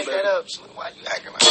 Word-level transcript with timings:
Light 0.00 0.06
that 0.06 0.24
up, 0.24 0.48
Slim. 0.48 0.70
Why 0.74 0.90
you 0.96 1.04
acting 1.06 1.32
like 1.32 1.42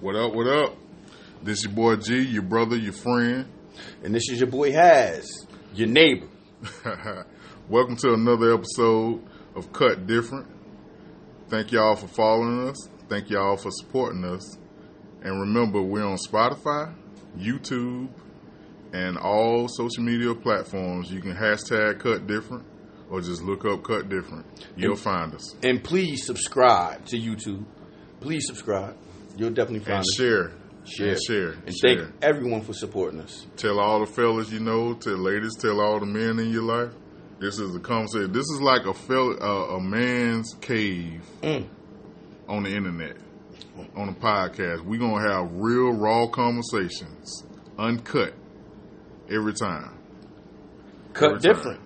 What 0.00 0.14
up, 0.14 0.32
what 0.32 0.46
up? 0.46 0.76
This 1.42 1.58
is 1.58 1.64
your 1.64 1.72
boy 1.72 1.96
G, 1.96 2.22
your 2.22 2.42
brother, 2.42 2.76
your 2.76 2.92
friend. 2.92 3.48
And 4.04 4.14
this 4.14 4.28
is 4.30 4.38
your 4.38 4.48
boy 4.48 4.70
Has, 4.70 5.28
your 5.74 5.88
neighbor. 5.88 6.28
Welcome 7.68 7.96
to 7.96 8.12
another 8.12 8.54
episode 8.54 9.24
of 9.56 9.72
Cut 9.72 10.06
Different. 10.06 10.46
Thank 11.48 11.72
y'all 11.72 11.96
for 11.96 12.06
following 12.06 12.68
us. 12.68 12.88
Thank 13.08 13.28
y'all 13.28 13.56
for 13.56 13.72
supporting 13.72 14.24
us. 14.24 14.56
And 15.22 15.40
remember, 15.40 15.82
we're 15.82 16.04
on 16.04 16.16
Spotify, 16.16 16.94
YouTube, 17.36 18.08
and 18.92 19.16
all 19.18 19.68
social 19.68 20.02
media 20.02 20.34
platforms. 20.34 21.10
You 21.10 21.20
can 21.20 21.34
hashtag 21.34 21.98
Cut 22.00 22.26
Different 22.26 22.64
or 23.10 23.20
just 23.20 23.42
look 23.42 23.64
up 23.64 23.82
Cut 23.82 24.08
Different. 24.08 24.46
You'll 24.76 24.92
And- 24.92 25.00
find 25.00 25.34
us. 25.34 25.54
And 25.62 25.82
please 25.82 26.24
subscribe 26.26 27.04
to 27.06 27.16
YouTube. 27.18 27.64
Please 28.20 28.46
subscribe. 28.46 28.96
You'll 29.36 29.50
definitely 29.50 29.80
find 29.80 29.96
And 29.98 30.00
us. 30.00 30.14
share. 30.16 30.52
Share. 30.84 31.08
And 31.10 31.18
share. 31.26 31.50
And 31.66 31.74
share. 31.76 31.96
thank 32.06 32.14
everyone 32.22 32.60
for 32.62 32.72
supporting 32.72 33.20
us. 33.20 33.46
Tell 33.56 33.78
all 33.78 34.00
the 34.00 34.06
fellas 34.06 34.50
you 34.52 34.60
know, 34.60 34.94
tell 34.94 35.16
ladies, 35.16 35.54
tell 35.56 35.80
all 35.80 36.00
the 36.00 36.06
men 36.06 36.38
in 36.40 36.50
your 36.50 36.62
life. 36.64 36.90
This 37.40 37.58
is 37.58 37.74
a 37.74 37.80
conversation. 37.80 38.32
This 38.32 38.46
is 38.50 38.60
like 38.60 38.82
a 38.86 38.90
uh, 38.90 39.76
a 39.76 39.80
man's 39.80 40.54
cave 40.60 41.22
Mm. 41.42 41.66
on 42.48 42.62
the 42.64 42.70
internet, 42.70 43.16
on 43.96 44.08
a 44.08 44.12
podcast. 44.12 44.84
We're 44.84 44.98
gonna 45.00 45.28
have 45.32 45.50
real 45.52 45.92
raw 45.92 46.26
conversations, 46.28 47.44
uncut, 47.78 48.34
every 49.30 49.54
time. 49.54 49.98
Cut 51.12 51.24
Every 51.30 51.40
time. 51.40 51.54
different. 51.54 51.80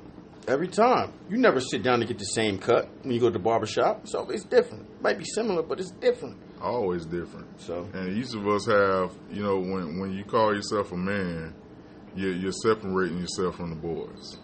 Every 0.48 0.68
time. 0.68 1.12
You 1.28 1.38
never 1.38 1.58
sit 1.60 1.82
down 1.82 1.98
to 2.00 2.06
get 2.06 2.18
the 2.18 2.24
same 2.24 2.58
cut 2.58 2.88
when 3.02 3.12
you 3.12 3.18
go 3.20 3.26
to 3.26 3.32
the 3.32 3.38
barber 3.40 3.66
shop. 3.66 4.06
So 4.06 4.30
it's 4.30 4.44
different. 4.44 5.02
Might 5.02 5.18
be 5.18 5.24
similar, 5.24 5.62
but 5.62 5.80
it's 5.80 5.90
different. 5.90 6.36
Always 6.62 7.04
different. 7.04 7.60
So 7.60 7.88
And 7.92 8.16
each 8.16 8.32
of 8.34 8.46
us 8.46 8.66
have, 8.66 9.12
you 9.30 9.42
know, 9.42 9.58
when 9.58 9.98
when 9.98 10.12
you 10.12 10.24
call 10.24 10.54
yourself 10.54 10.92
a 10.92 10.96
man, 10.96 11.54
you're, 12.14 12.32
you're 12.34 12.52
separating 12.52 13.18
yourself 13.18 13.56
from 13.56 13.70
the 13.70 13.76
boys. 13.76 14.38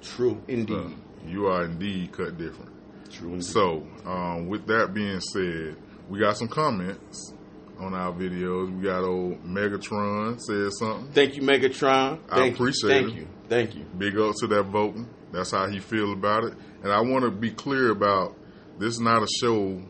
true 0.00 0.40
indeed. 0.48 0.76
Uh, 0.76 0.90
you 1.26 1.46
are 1.46 1.64
indeed 1.66 2.12
cut 2.12 2.38
different. 2.38 2.72
True 3.12 3.34
indeed. 3.34 3.44
So, 3.44 3.86
um, 4.06 4.48
with 4.48 4.66
that 4.68 4.94
being 4.94 5.20
said, 5.20 5.76
we 6.08 6.18
got 6.20 6.38
some 6.38 6.48
comments 6.48 7.34
on 7.80 7.94
our 7.94 8.12
videos. 8.12 8.74
We 8.74 8.82
got 8.82 9.04
old 9.04 9.44
Megatron 9.44 10.40
said 10.40 10.72
something. 10.72 11.12
Thank 11.12 11.36
you, 11.36 11.42
Megatron. 11.42 12.20
I 12.28 12.36
Thank 12.36 12.54
appreciate 12.54 13.02
you. 13.02 13.08
Thank 13.08 13.12
it. 13.12 13.16
you. 13.16 13.28
Thank 13.48 13.74
you. 13.76 13.84
Big 13.96 14.18
up 14.18 14.34
to 14.40 14.46
that 14.48 14.64
voting. 14.64 15.08
That's 15.32 15.50
how 15.50 15.68
he 15.68 15.78
feel 15.78 16.12
about 16.12 16.44
it. 16.44 16.54
And 16.82 16.92
I 16.92 17.00
want 17.00 17.24
to 17.24 17.30
be 17.30 17.50
clear 17.50 17.90
about 17.90 18.36
this 18.78 18.94
is 18.94 19.00
not 19.00 19.22
a 19.22 19.28
show 19.40 19.82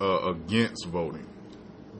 uh, 0.00 0.30
against 0.30 0.86
voting. 0.86 1.26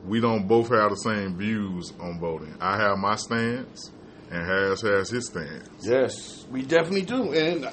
We 0.06 0.20
don't 0.20 0.46
both 0.46 0.68
have 0.70 0.90
the 0.90 0.96
same 0.96 1.36
views 1.36 1.92
on 2.00 2.18
voting. 2.18 2.56
I 2.60 2.76
have 2.78 2.96
my 2.96 3.16
stance, 3.16 3.90
and 4.30 4.46
Has 4.46 4.80
has 4.80 5.10
his 5.10 5.26
stance. 5.26 5.68
Yes, 5.82 6.46
we 6.50 6.62
definitely 6.62 7.02
do. 7.02 7.32
And 7.32 7.68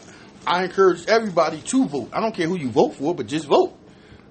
I 0.46 0.66
encourage 0.66 1.06
everybody 1.08 1.62
to 1.62 1.86
vote. 1.88 2.10
I 2.12 2.20
don't 2.20 2.36
care 2.36 2.48
who 2.48 2.58
you 2.58 2.70
vote 2.70 2.96
for, 2.96 3.16
but 3.16 3.28
just 3.28 3.46
vote. 3.46 3.78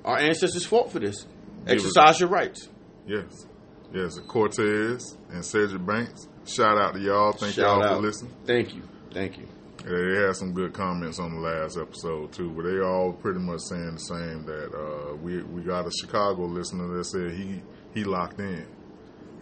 Our 0.04 0.18
ancestors 0.18 0.66
fought 0.66 0.92
for 0.92 0.98
this. 0.98 1.26
Exercise 1.66 2.20
your 2.20 2.28
rights. 2.28 2.68
Yes. 3.06 3.46
Yes, 3.92 4.18
Cortez 4.26 5.16
and 5.30 5.44
Cedric 5.44 5.84
Banks. 5.86 6.28
Shout 6.44 6.76
out 6.76 6.94
to 6.94 7.00
y'all. 7.00 7.32
Thank 7.32 7.54
Shout 7.54 7.78
y'all 7.78 7.82
out. 7.84 7.96
for 7.96 8.02
listening. 8.02 8.34
Thank 8.44 8.74
you. 8.74 8.82
Thank 9.12 9.38
you. 9.38 9.46
Yeah, 9.84 9.90
they 9.90 10.26
had 10.26 10.36
some 10.36 10.52
good 10.52 10.72
comments 10.72 11.18
on 11.20 11.34
the 11.34 11.40
last 11.40 11.78
episode 11.78 12.32
too, 12.32 12.50
but 12.50 12.62
they 12.64 12.80
all 12.80 13.12
pretty 13.12 13.38
much 13.38 13.60
saying 13.60 13.92
the 13.94 14.00
same 14.00 14.44
that 14.47 14.75
uh, 14.75 15.14
we 15.16 15.42
we 15.42 15.62
got 15.62 15.86
a 15.86 15.91
Chicago 16.00 16.42
listener 16.47 16.88
that 16.97 17.04
said 17.04 17.31
he 17.32 17.62
he 17.94 18.03
locked 18.04 18.41
in, 18.41 18.66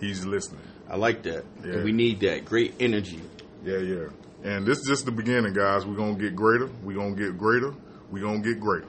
he's 0.00 0.25
listening. 0.27 0.60
I 0.89 0.97
like 0.97 1.22
that. 1.22 1.44
Yeah. 1.65 1.75
And 1.75 1.84
we 1.84 1.93
need 1.93 2.21
that. 2.21 2.44
Great 2.44 2.75
energy. 2.78 3.22
Yeah, 3.65 3.78
yeah. 3.78 4.09
And 4.43 4.66
this 4.66 4.78
is 4.78 4.87
just 4.87 5.06
the 5.06 5.12
beginning, 5.12 5.55
guys. 5.55 5.87
We're 5.87 5.97
gonna 5.97 6.16
get 6.19 6.37
greater. 6.37 6.69
We're 6.83 6.97
gonna 6.97 7.15
get 7.16 7.39
greater. 7.39 7.75
We're 8.10 8.22
gonna 8.22 8.41
get 8.41 8.60
greater. 8.60 8.89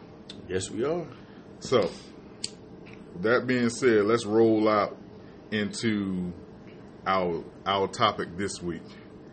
Yes, 0.49 0.69
we 0.69 0.83
are. 0.83 1.05
So, 1.61 1.89
that 3.21 3.47
being 3.47 3.69
said, 3.69 4.05
let's 4.05 4.25
roll 4.25 4.67
out 4.69 4.97
into 5.51 6.33
our 7.07 7.43
our 7.65 7.87
topic 7.87 8.37
this 8.37 8.61
week. 8.61 8.81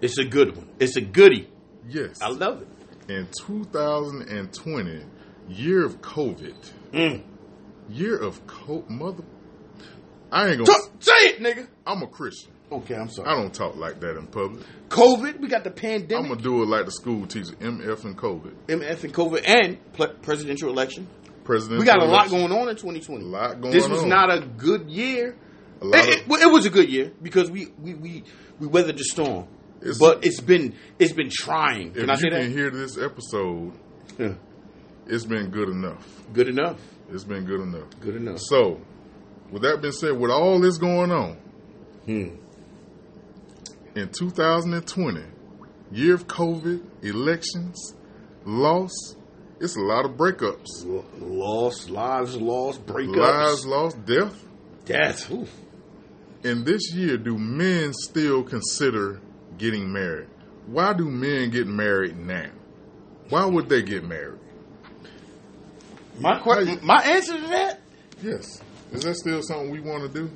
It's 0.01 0.19
a 0.19 0.25
good 0.25 0.57
one. 0.57 0.69
It's 0.79 0.97
a 0.97 1.01
goodie. 1.01 1.49
Yes. 1.89 2.21
I 2.23 2.29
love 2.29 2.63
it. 2.63 2.69
in 3.09 3.27
2020, 3.37 5.05
year 5.49 5.85
of 5.85 6.01
COVID, 6.01 6.55
Mm. 6.93 7.23
year 7.89 8.17
of 8.17 8.47
co 8.47 8.85
mother. 8.89 9.25
I 10.31 10.49
ain't 10.49 10.59
gonna. 10.59 10.67
Talk- 10.67 10.91
say 11.01 11.13
it, 11.31 11.41
nigga. 11.41 11.67
I'm 11.87 12.03
a 12.03 12.07
Christian. 12.07 12.53
Okay, 12.71 12.95
I'm 12.95 13.11
sorry. 13.11 13.29
I 13.29 13.35
don't 13.35 13.53
talk 13.53 13.77
like 13.77 14.01
that 14.01 14.17
in 14.17 14.27
public. 14.29 14.65
COVID, 14.89 15.41
we 15.41 15.49
got 15.49 15.63
the 15.65 15.71
pandemic. 15.71 16.17
I'm 16.17 16.29
gonna 16.29 16.41
do 16.41 16.63
it 16.63 16.69
like 16.69 16.87
the 16.87 16.93
school 16.93 17.27
teacher, 17.27 17.55
MF 17.57 18.05
and 18.05 18.17
COVID. 18.17 18.53
MF 18.69 19.05
and 19.05 19.13
COVID, 19.13 19.43
and 19.47 19.93
pl- 19.93 20.15
presidential 20.23 20.71
election. 20.71 21.07
President. 21.45 21.81
We 21.81 21.87
got 21.87 22.01
a 22.03 22.05
lot 22.05 22.31
going 22.31 22.53
on 22.53 22.69
in 22.69 22.77
2020. 22.77 23.25
A 23.25 23.27
lot 23.29 23.61
going 23.61 23.73
This 23.73 23.89
was 23.89 24.03
on. 24.03 24.09
not 24.09 24.31
a 24.33 24.41
good 24.47 24.89
year. 24.91 25.37
A 25.81 25.85
lot 25.85 25.99
It, 25.99 26.03
of- 26.09 26.15
it, 26.23 26.29
well, 26.29 26.41
it 26.43 26.53
was 26.53 26.67
a 26.67 26.71
good 26.71 26.89
year 26.91 27.13
because 27.23 27.51
we 27.51 27.67
we 27.81 27.95
we, 27.95 28.25
we 28.61 28.67
weathered 28.67 28.97
the 28.99 29.05
storm. 29.05 29.47
It's- 29.81 29.99
but 29.99 30.25
it's 30.25 30.41
been 30.41 30.75
it's 30.99 31.13
been 31.13 31.31
trying. 31.31 31.93
Can 31.93 32.09
I 32.09 32.15
you 32.15 32.19
say 32.21 32.29
can 32.31 32.39
that? 32.43 32.51
hear 32.51 32.71
this 32.71 32.97
episode, 32.97 33.73
Yeah. 34.19 34.35
it's 35.07 35.25
been 35.25 35.51
good 35.51 35.69
enough. 35.69 36.07
Good 36.33 36.49
enough. 36.49 36.79
It's 37.11 37.25
been 37.25 37.45
good 37.45 37.61
enough. 37.61 37.89
Good 38.01 38.17
enough. 38.17 38.39
So, 38.41 38.81
with 39.51 39.63
that 39.63 39.83
being 39.83 39.93
said, 39.93 40.13
with 40.19 40.31
all 40.31 40.61
this 40.61 40.79
going 40.79 41.11
on 41.11 41.37
Hmm. 42.07 42.37
in 43.95 44.09
2020, 44.09 45.21
year 45.91 46.15
of 46.15 46.27
COVID, 46.27 46.81
elections, 47.03 47.95
loss, 48.47 48.93
it's 49.63 49.77
a 49.77 49.81
lot 49.81 50.05
of 50.05 50.13
breakups. 50.13 50.67
Lost 51.21 51.89
lives, 51.89 52.37
lost 52.37 52.85
breakups, 52.85 53.17
Lives 53.17 53.67
lost, 53.67 54.05
death. 54.05 54.45
death. 54.85 55.31
Ooh. 55.31 55.47
In 56.45 56.65
this 56.65 56.93
year, 56.93 57.17
do 57.17 57.39
men 57.39 57.93
still 57.95 58.43
consider 58.43 59.21
getting 59.59 59.93
married? 59.93 60.29
Why 60.67 60.93
do 60.93 61.09
men 61.09 61.51
get 61.51 61.67
married 61.67 62.19
now? 62.19 62.51
Why 63.29 63.45
would 63.47 63.69
they 63.69 63.83
get 63.83 64.05
married? 64.05 64.41
My 66.19 66.39
question, 66.41 66.79
my 66.83 67.03
answer 67.03 67.35
to 67.41 67.47
that, 67.49 67.81
Yes. 68.23 68.61
Is 68.93 69.03
that 69.05 69.15
still 69.17 69.41
something 69.43 69.71
we 69.71 69.81
want 69.81 70.03
to 70.13 70.21
do? 70.21 70.31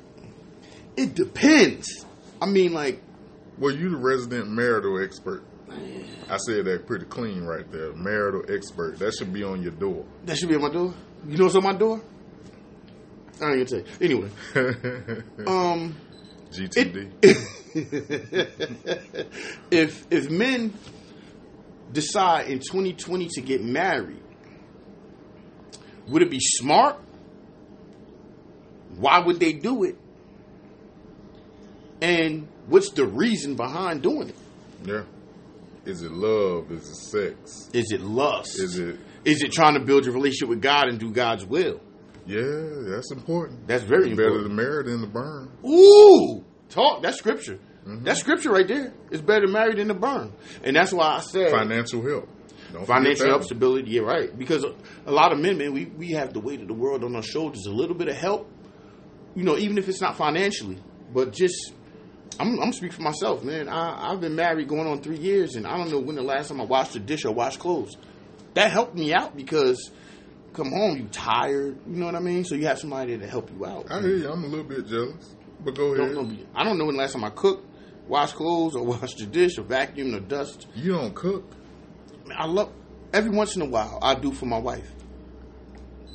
it 0.95 1.13
depends. 1.13 2.05
I 2.41 2.47
mean, 2.47 2.73
like, 2.73 3.01
Well, 3.59 3.73
you 3.73 3.89
the 3.89 3.97
resident 3.97 4.49
marital 4.49 4.99
expert. 5.03 5.43
I 6.29 6.37
said 6.37 6.65
that 6.65 6.85
pretty 6.85 7.05
clean 7.05 7.43
right 7.43 7.69
there. 7.71 7.93
Marital 7.93 8.43
expert. 8.53 8.99
That 8.99 9.13
should 9.13 9.31
be 9.31 9.43
on 9.43 9.61
your 9.61 9.71
door. 9.71 10.05
that 10.25 10.37
should 10.37 10.49
be 10.49 10.55
on 10.55 10.61
my 10.61 10.71
door. 10.71 10.93
You 11.27 11.37
know 11.37 11.45
what's 11.45 11.55
on 11.55 11.63
my 11.63 11.73
door? 11.73 12.01
I 13.41 13.51
ain't 13.53 13.55
gonna 13.55 13.65
tell 13.65 13.79
you. 13.79 13.85
Anyway, 14.01 14.29
um, 15.47 15.95
GTD. 16.51 17.11
if 19.71 20.05
if 20.11 20.29
men 20.29 20.73
decide 21.91 22.47
in 22.47 22.59
2020 22.59 23.27
to 23.27 23.41
get 23.41 23.63
married, 23.63 24.21
would 26.07 26.21
it 26.21 26.29
be 26.31 26.39
smart? 26.39 26.97
Why 28.97 29.19
would 29.19 29.39
they 29.39 29.53
do 29.53 29.83
it? 29.83 29.97
And 32.01 32.47
what's 32.67 32.91
the 32.91 33.05
reason 33.05 33.55
behind 33.55 34.01
doing 34.01 34.29
it? 34.29 34.35
yeah. 34.83 35.03
Is 35.87 36.01
it 36.03 36.11
love? 36.11 36.71
Is 36.71 36.81
it 36.89 36.95
sex? 36.95 37.69
Is 37.73 37.91
it 37.91 38.01
lust? 38.01 38.59
Is 38.59 38.77
it? 38.77 38.99
Is 39.25 39.41
it 39.41 39.51
trying 39.51 39.73
to 39.75 39.79
build 39.79 40.05
your 40.05 40.13
relationship 40.13 40.49
with 40.49 40.61
God 40.61 40.87
and 40.89 40.99
do 40.99 41.11
God's 41.11 41.45
will? 41.45 41.79
Yeah, 42.25 42.41
that's 42.89 43.11
important. 43.11 43.67
That's 43.67 43.83
very 43.83 44.09
It's 44.09 44.17
better 44.17 44.27
important. 44.39 44.49
to 44.49 44.55
marry 44.55 44.83
than 44.83 45.01
to 45.01 45.07
burn. 45.07 45.49
Ooh, 45.65 46.43
talk. 46.69 47.01
That's 47.01 47.17
scripture. 47.17 47.57
Mm-hmm. 47.85 48.03
That's 48.03 48.19
scripture 48.19 48.51
right 48.51 48.67
there. 48.67 48.93
It's 49.11 49.21
better 49.21 49.45
to 49.45 49.51
marry 49.51 49.75
than 49.75 49.87
to 49.87 49.93
burn, 49.93 50.33
and 50.63 50.75
that's 50.75 50.91
why 50.91 51.05
I 51.15 51.19
said 51.21 51.51
Financial 51.51 52.01
help. 52.05 52.27
Don't 52.73 52.85
financial 52.85 53.27
help, 53.27 53.43
stability. 53.45 53.91
Yeah, 53.91 54.01
right. 54.01 54.37
Because 54.37 54.65
a, 54.65 54.75
a 55.05 55.11
lot 55.11 55.31
of 55.31 55.39
men, 55.39 55.57
man, 55.57 55.71
we 55.71 55.85
we 55.85 56.11
have 56.11 56.33
the 56.33 56.41
weight 56.41 56.59
of 56.59 56.67
the 56.67 56.73
world 56.73 57.05
on 57.05 57.15
our 57.15 57.23
shoulders. 57.23 57.65
A 57.65 57.71
little 57.71 57.95
bit 57.95 58.09
of 58.09 58.15
help, 58.17 58.51
you 59.35 59.43
know, 59.43 59.57
even 59.57 59.77
if 59.77 59.87
it's 59.87 60.01
not 60.01 60.17
financially, 60.17 60.77
but 61.13 61.31
just. 61.31 61.73
I'm, 62.39 62.59
I'm 62.59 62.71
speaking 62.73 62.95
for 62.95 63.01
myself, 63.01 63.43
man. 63.43 63.67
I, 63.67 64.11
I've 64.11 64.21
been 64.21 64.35
married 64.35 64.67
going 64.67 64.87
on 64.87 65.01
three 65.01 65.17
years, 65.17 65.55
and 65.55 65.65
I 65.65 65.77
don't 65.77 65.89
know 65.89 65.99
when 65.99 66.15
the 66.15 66.21
last 66.21 66.49
time 66.49 66.61
I 66.61 66.65
washed 66.65 66.95
a 66.95 66.99
dish 66.99 67.25
or 67.25 67.33
washed 67.33 67.59
clothes. 67.59 67.97
That 68.53 68.71
helped 68.71 68.95
me 68.95 69.13
out 69.13 69.35
because 69.35 69.91
come 70.53 70.71
home, 70.71 70.97
you 70.97 71.07
tired. 71.11 71.77
You 71.87 71.95
know 71.95 72.05
what 72.05 72.15
I 72.15 72.19
mean? 72.19 72.43
So 72.43 72.55
you 72.55 72.65
have 72.67 72.79
somebody 72.79 73.17
to 73.17 73.27
help 73.27 73.51
you 73.51 73.65
out. 73.65 73.91
I 73.91 74.01
hear 74.01 74.17
you. 74.17 74.31
I'm 74.31 74.43
a 74.43 74.47
little 74.47 74.65
bit 74.65 74.87
jealous, 74.87 75.35
but 75.63 75.75
go 75.75 75.93
ahead. 75.93 76.15
don't 76.15 76.47
I 76.55 76.63
don't 76.63 76.77
know 76.77 76.85
when 76.85 76.95
the 76.95 77.01
last 77.01 77.13
time 77.13 77.23
I 77.23 77.29
cooked. 77.29 77.65
wash 78.07 78.33
clothes 78.33 78.75
or 78.75 78.83
wash 78.85 79.13
the 79.15 79.25
dish 79.25 79.57
or 79.57 79.63
vacuum 79.63 80.15
or 80.15 80.19
dust. 80.19 80.67
You 80.75 80.93
don't 80.93 81.13
cook. 81.13 81.43
I 82.35 82.45
love 82.45 82.71
every 83.13 83.31
once 83.31 83.55
in 83.55 83.61
a 83.61 83.65
while 83.65 83.99
I 84.01 84.15
do 84.15 84.31
for 84.31 84.45
my 84.45 84.57
wife. 84.59 84.89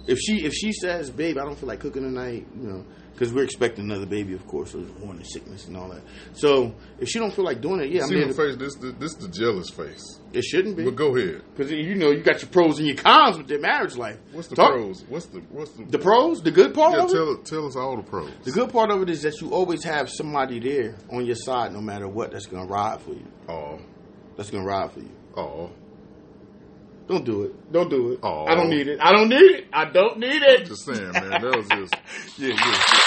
If 0.06 0.18
she 0.18 0.44
if 0.44 0.52
she 0.52 0.72
says, 0.72 1.10
"Babe, 1.10 1.38
I 1.38 1.44
don't 1.44 1.56
feel 1.56 1.68
like 1.68 1.80
cooking 1.80 2.02
tonight," 2.02 2.46
you 2.60 2.68
know, 2.68 2.84
because 3.12 3.32
we're 3.32 3.44
expecting 3.44 3.84
another 3.84 4.06
baby, 4.06 4.32
of 4.34 4.46
course, 4.46 4.72
so 4.72 4.78
there's 4.78 4.98
morning 4.98 5.24
sickness 5.24 5.66
and 5.66 5.76
all 5.76 5.88
that. 5.90 6.02
So 6.32 6.74
if 6.98 7.08
she 7.08 7.18
don't 7.18 7.32
feel 7.32 7.44
like 7.44 7.60
doing 7.60 7.80
it, 7.80 7.90
yeah, 7.90 8.02
I'm 8.02 8.08
See 8.08 8.14
there. 8.16 8.26
my 8.26 8.32
to- 8.32 8.36
face. 8.36 8.56
This, 8.56 8.74
this, 8.76 8.94
this 8.98 9.14
the 9.14 9.28
jealous 9.28 9.70
face. 9.70 10.20
It 10.32 10.42
shouldn't 10.44 10.76
be 10.78 10.84
But 10.84 10.96
go 10.96 11.14
ahead. 11.16 11.42
because 11.54 11.70
you 11.70 11.94
know 11.94 12.10
you 12.10 12.22
got 12.22 12.40
your 12.40 12.50
pros 12.50 12.78
and 12.78 12.86
your 12.88 12.96
cons 12.96 13.36
with 13.36 13.48
their 13.48 13.60
marriage 13.60 13.96
life. 13.96 14.18
What's 14.32 14.48
the 14.48 14.56
Talk- 14.56 14.72
pros? 14.72 15.04
What's 15.08 15.26
the 15.26 15.40
what's 15.50 15.72
the 15.72 15.84
The 15.84 15.98
pros, 15.98 16.42
the 16.42 16.50
good 16.50 16.72
part 16.74 16.94
Yeah, 16.94 17.04
of 17.04 17.10
it. 17.10 17.12
tell 17.12 17.36
tell 17.38 17.66
us 17.66 17.76
all 17.76 17.96
the 17.96 18.02
pros. 18.02 18.30
The 18.44 18.50
good 18.52 18.70
part 18.72 18.90
of 18.90 19.02
it 19.02 19.10
is 19.10 19.22
that 19.22 19.40
you 19.40 19.50
always 19.50 19.84
have 19.84 20.08
somebody 20.10 20.58
there 20.58 20.96
on 21.10 21.26
your 21.26 21.36
side, 21.36 21.72
no 21.72 21.80
matter 21.80 22.08
what. 22.08 22.30
That's 22.32 22.46
gonna 22.46 22.66
ride 22.66 23.00
for 23.02 23.10
you. 23.10 23.26
Oh, 23.48 23.78
That's 24.36 24.50
gonna 24.50 24.64
ride 24.64 24.90
for 24.92 25.00
you. 25.00 25.10
oh. 25.36 25.70
Don't 27.08 27.24
do 27.24 27.42
it. 27.42 27.72
Don't 27.72 27.90
do 27.90 28.12
it. 28.12 28.20
Aw. 28.22 28.46
I 28.46 28.54
don't 28.54 28.66
oh. 28.66 28.70
need 28.70 28.88
it. 28.88 28.98
I 29.00 29.12
don't 29.12 29.28
need 29.28 29.50
it. 29.50 29.66
I 29.72 29.84
don't 29.86 30.18
need 30.18 30.42
it. 30.42 30.66
Just 30.66 30.84
saying, 30.84 31.12
man. 31.12 31.30
That 31.30 31.56
was 31.56 31.68
just. 31.68 31.94
Yeah, 32.38 32.54
yeah. 32.54 33.02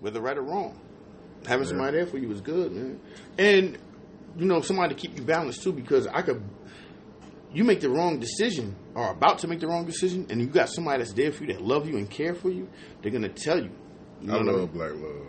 Whether 0.00 0.20
right 0.20 0.36
or 0.36 0.42
wrong, 0.42 0.78
having 1.46 1.64
Yeah. 1.64 1.70
somebody 1.70 1.96
there 1.96 2.06
for 2.06 2.18
you 2.18 2.30
is 2.30 2.42
good, 2.42 2.72
man. 2.72 3.00
And 3.38 3.78
you 4.36 4.46
know, 4.46 4.60
somebody 4.60 4.94
to 4.94 5.00
keep 5.00 5.16
you 5.16 5.24
balanced 5.24 5.62
too, 5.62 5.72
because 5.72 6.06
I 6.06 6.22
could. 6.22 6.42
You 7.54 7.62
make 7.64 7.80
the 7.80 7.88
wrong 7.88 8.18
decision, 8.18 8.74
or 8.94 9.10
about 9.10 9.38
to 9.40 9.48
make 9.48 9.60
the 9.60 9.68
wrong 9.68 9.84
decision, 9.86 10.26
and 10.28 10.40
you 10.40 10.46
got 10.48 10.68
somebody 10.68 10.98
that's 10.98 11.12
there 11.12 11.30
for 11.32 11.44
you 11.44 11.52
that 11.52 11.62
love 11.62 11.88
you 11.88 11.96
and 11.96 12.10
care 12.10 12.34
for 12.34 12.50
you. 12.50 12.68
They're 13.00 13.12
gonna 13.12 13.28
tell 13.28 13.58
you. 13.62 13.70
You 14.20 14.26
know 14.28 14.34
I 14.34 14.36
what 14.38 14.42
I 14.48 14.50
mean? 14.50 14.60
love 14.60 14.72
black 14.72 14.90
love. 14.94 15.26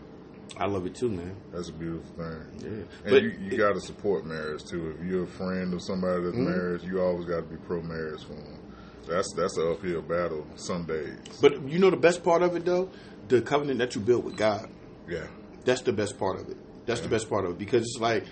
I 0.57 0.66
love 0.68 0.86
it 0.86 0.95
too, 0.95 1.10
man. 1.10 1.36
That's 1.54 1.69
a 1.69 1.74
beautiful 1.74 2.10
thing. 2.16 2.60
Yeah. 2.60 2.68
And 2.69 2.88
But 3.10 3.22
you, 3.24 3.30
you 3.42 3.57
got 3.57 3.74
to 3.74 3.81
support 3.81 4.25
marriage 4.25 4.63
too. 4.63 4.95
If 4.98 5.06
you're 5.06 5.24
a 5.24 5.27
friend 5.27 5.74
of 5.74 5.81
somebody 5.83 6.24
that's 6.24 6.36
Mhm. 6.38 6.45
married, 6.48 6.81
you 6.83 7.01
always 7.01 7.25
got 7.25 7.38
to 7.38 7.42
be 7.44 7.57
pro 7.57 7.81
marriage 7.81 8.24
for 8.24 8.33
them. 8.36 8.60
That's 9.07 9.31
that's 9.33 9.57
an 9.57 9.71
uphill 9.71 10.01
battle 10.01 10.48
some 10.56 10.86
days. 10.86 11.18
but 11.42 11.68
you 11.69 11.78
know 11.78 11.89
the 11.92 11.98
best 11.98 12.24
part 12.24 12.42
of 12.42 12.56
it 12.56 12.66
though, 12.66 12.89
the 13.28 13.42
covenant 13.42 13.78
that 13.80 13.94
you 13.95 14.01
built 14.01 14.24
with 14.24 14.36
God. 14.36 14.68
Yeah, 15.07 15.28
That's 15.63 15.81
the 15.81 15.94
best 15.94 16.18
part 16.18 16.39
of 16.39 16.50
it. 16.50 16.57
That's 16.88 17.01
the 17.01 17.10
best 17.10 17.30
part 17.30 17.45
of 17.45 17.51
it 17.51 17.57
because 17.60 17.81
it's 17.83 18.00
like 18.00 18.24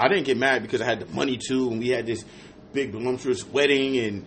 I 0.00 0.08
didn't 0.08 0.24
get 0.24 0.38
married 0.38 0.62
because 0.62 0.80
I 0.80 0.86
had 0.86 1.00
the 1.00 1.06
money 1.14 1.36
too, 1.36 1.68
and 1.70 1.78
we 1.78 1.88
had 1.88 2.06
this 2.06 2.24
big 2.72 2.92
voluptuous 2.92 3.46
wedding 3.46 3.98
and 3.98 4.26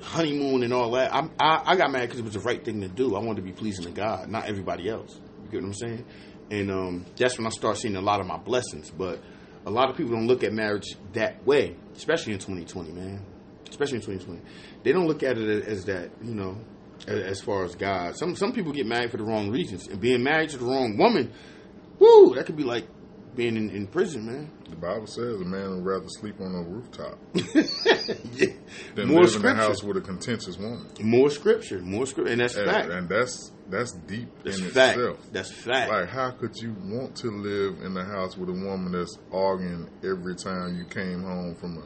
honeymoon 0.00 0.62
and 0.62 0.72
all 0.72 0.90
that. 0.92 1.14
I'm, 1.14 1.30
I 1.38 1.62
I 1.64 1.76
got 1.76 1.90
mad 1.90 2.02
because 2.02 2.18
it 2.18 2.24
was 2.24 2.34
the 2.34 2.40
right 2.40 2.62
thing 2.64 2.80
to 2.80 2.88
do. 2.88 3.14
I 3.16 3.20
wanted 3.20 3.36
to 3.36 3.42
be 3.42 3.52
pleasing 3.52 3.84
to 3.84 3.90
God, 3.90 4.28
not 4.28 4.46
everybody 4.46 4.88
else. 4.88 5.20
You 5.44 5.50
get 5.50 5.62
what 5.62 5.68
I'm 5.68 5.74
saying? 5.74 6.04
And 6.50 6.70
um, 6.70 7.06
that's 7.16 7.38
when 7.38 7.46
I 7.46 7.50
start 7.50 7.78
seeing 7.78 7.96
a 7.96 8.00
lot 8.00 8.20
of 8.20 8.26
my 8.26 8.36
blessings. 8.36 8.90
But 8.90 9.20
a 9.64 9.70
lot 9.70 9.90
of 9.90 9.96
people 9.96 10.12
don't 10.12 10.26
look 10.26 10.42
at 10.44 10.52
marriage 10.52 10.96
that 11.12 11.44
way, 11.46 11.76
especially 11.94 12.32
in 12.32 12.38
2020, 12.38 12.92
man. 12.92 13.24
Especially 13.68 13.96
in 13.96 14.02
2020, 14.02 14.40
they 14.82 14.92
don't 14.92 15.06
look 15.06 15.22
at 15.22 15.38
it 15.38 15.64
as 15.64 15.86
that, 15.86 16.10
you 16.22 16.34
know, 16.34 16.58
as 17.06 17.40
far 17.40 17.64
as 17.64 17.74
God. 17.74 18.16
Some 18.16 18.36
some 18.36 18.52
people 18.52 18.72
get 18.72 18.86
married 18.86 19.10
for 19.10 19.16
the 19.16 19.24
wrong 19.24 19.50
reasons, 19.50 19.86
and 19.88 19.98
being 20.00 20.22
married 20.22 20.50
to 20.50 20.58
the 20.58 20.66
wrong 20.66 20.98
woman, 20.98 21.32
woo, 21.98 22.34
that 22.34 22.44
could 22.44 22.56
be 22.56 22.64
like 22.64 22.86
being 23.34 23.56
in, 23.56 23.70
in 23.70 23.86
prison, 23.86 24.26
man. 24.26 24.50
The 24.72 24.76
Bible 24.80 25.06
says 25.06 25.40
a 25.40 25.44
man 25.44 25.76
would 25.76 25.84
rather 25.84 26.08
sleep 26.08 26.40
on 26.40 26.54
a 26.54 26.62
rooftop 26.62 27.18
than 28.94 29.08
More 29.08 29.20
live 29.22 29.30
scripture. 29.30 29.50
in 29.50 29.56
a 29.58 29.62
house 29.62 29.82
with 29.82 29.96
a 29.96 30.00
contentious 30.00 30.58
woman. 30.58 30.86
More 31.00 31.30
scripture, 31.30 31.80
more 31.80 32.06
scripture, 32.06 32.32
and 32.32 32.40
that's 32.40 32.56
And, 32.56 32.70
fact. 32.70 32.88
and 32.90 33.08
that's 33.08 33.52
that's 33.68 33.92
deep 33.92 34.28
that's 34.44 34.58
in 34.58 34.70
fact. 34.70 34.98
itself. 34.98 35.18
That's 35.32 35.50
fact. 35.52 35.90
Like, 35.90 36.08
how 36.08 36.30
could 36.32 36.56
you 36.56 36.74
want 36.84 37.16
to 37.16 37.30
live 37.30 37.80
in 37.82 37.94
the 37.94 38.04
house 38.04 38.36
with 38.36 38.48
a 38.48 38.52
woman 38.52 38.92
that's 38.92 39.16
arguing 39.32 39.88
every 40.02 40.34
time 40.36 40.76
you 40.76 40.84
came 40.84 41.22
home 41.22 41.54
from 41.54 41.78
a 41.78 41.82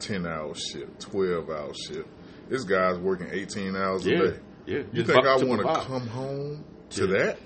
10 0.00 0.26
hour 0.26 0.54
shift, 0.54 1.00
12 1.00 1.50
hour 1.50 1.72
shift? 1.74 2.08
This 2.48 2.64
guy's 2.64 2.98
working 2.98 3.28
18 3.30 3.76
hours 3.76 4.06
Yeah, 4.06 4.18
a 4.22 4.30
day. 4.30 4.38
yeah. 4.66 4.82
You 4.92 5.04
think 5.04 5.24
I 5.26 5.36
want 5.36 5.60
to 5.62 5.86
come 5.86 6.06
home 6.06 6.64
to 6.90 7.06
Yeah. 7.06 7.18
that? 7.18 7.38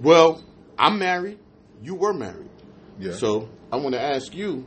Well, 0.00 0.42
I'm 0.78 0.98
married. 0.98 1.38
You 1.82 1.94
were 1.94 2.14
married. 2.14 2.48
Yeah. 2.98 3.12
So 3.12 3.48
I 3.72 3.76
want 3.76 3.94
to 3.94 4.00
ask 4.00 4.34
you, 4.34 4.66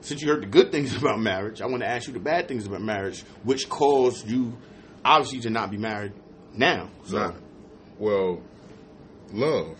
since 0.00 0.20
you 0.22 0.28
heard 0.28 0.42
the 0.42 0.46
good 0.46 0.72
things 0.72 0.94
about 1.00 1.20
marriage, 1.20 1.60
I 1.60 1.66
want 1.66 1.82
to 1.82 1.88
ask 1.88 2.06
you 2.08 2.12
the 2.12 2.20
bad 2.20 2.48
things 2.48 2.66
about 2.66 2.82
marriage, 2.82 3.20
which 3.44 3.68
caused 3.68 4.28
you 4.28 4.56
obviously 5.04 5.40
to 5.40 5.50
not 5.50 5.70
be 5.70 5.76
married 5.76 6.12
now. 6.54 6.88
So 7.04 7.18
Not, 7.18 7.34
well, 7.98 8.42
love. 9.32 9.78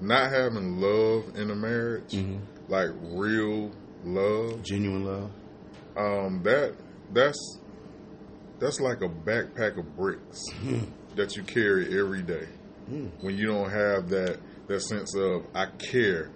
Not 0.00 0.30
having 0.32 0.78
love 0.80 1.36
in 1.36 1.50
a 1.50 1.54
marriage, 1.54 2.12
Mm-hmm. 2.12 2.38
like 2.72 2.88
real 3.02 3.70
love, 4.04 4.62
genuine 4.62 5.04
love. 5.04 5.30
um, 5.96 6.42
that 6.44 6.74
that's 7.12 7.58
that's 8.58 8.80
like 8.80 9.02
a 9.02 9.08
backpack 9.08 9.78
of 9.78 9.94
bricks 9.96 10.42
that 11.16 11.36
you 11.36 11.42
carry 11.42 11.98
every 11.98 12.22
day. 12.22 12.46
When 13.20 13.36
you 13.36 13.46
don't 13.46 13.70
have 13.70 14.08
that 14.08 14.38
that 14.70 14.80
sense 14.82 15.14
of 15.16 15.46
I 15.54 15.66
care 15.66 16.30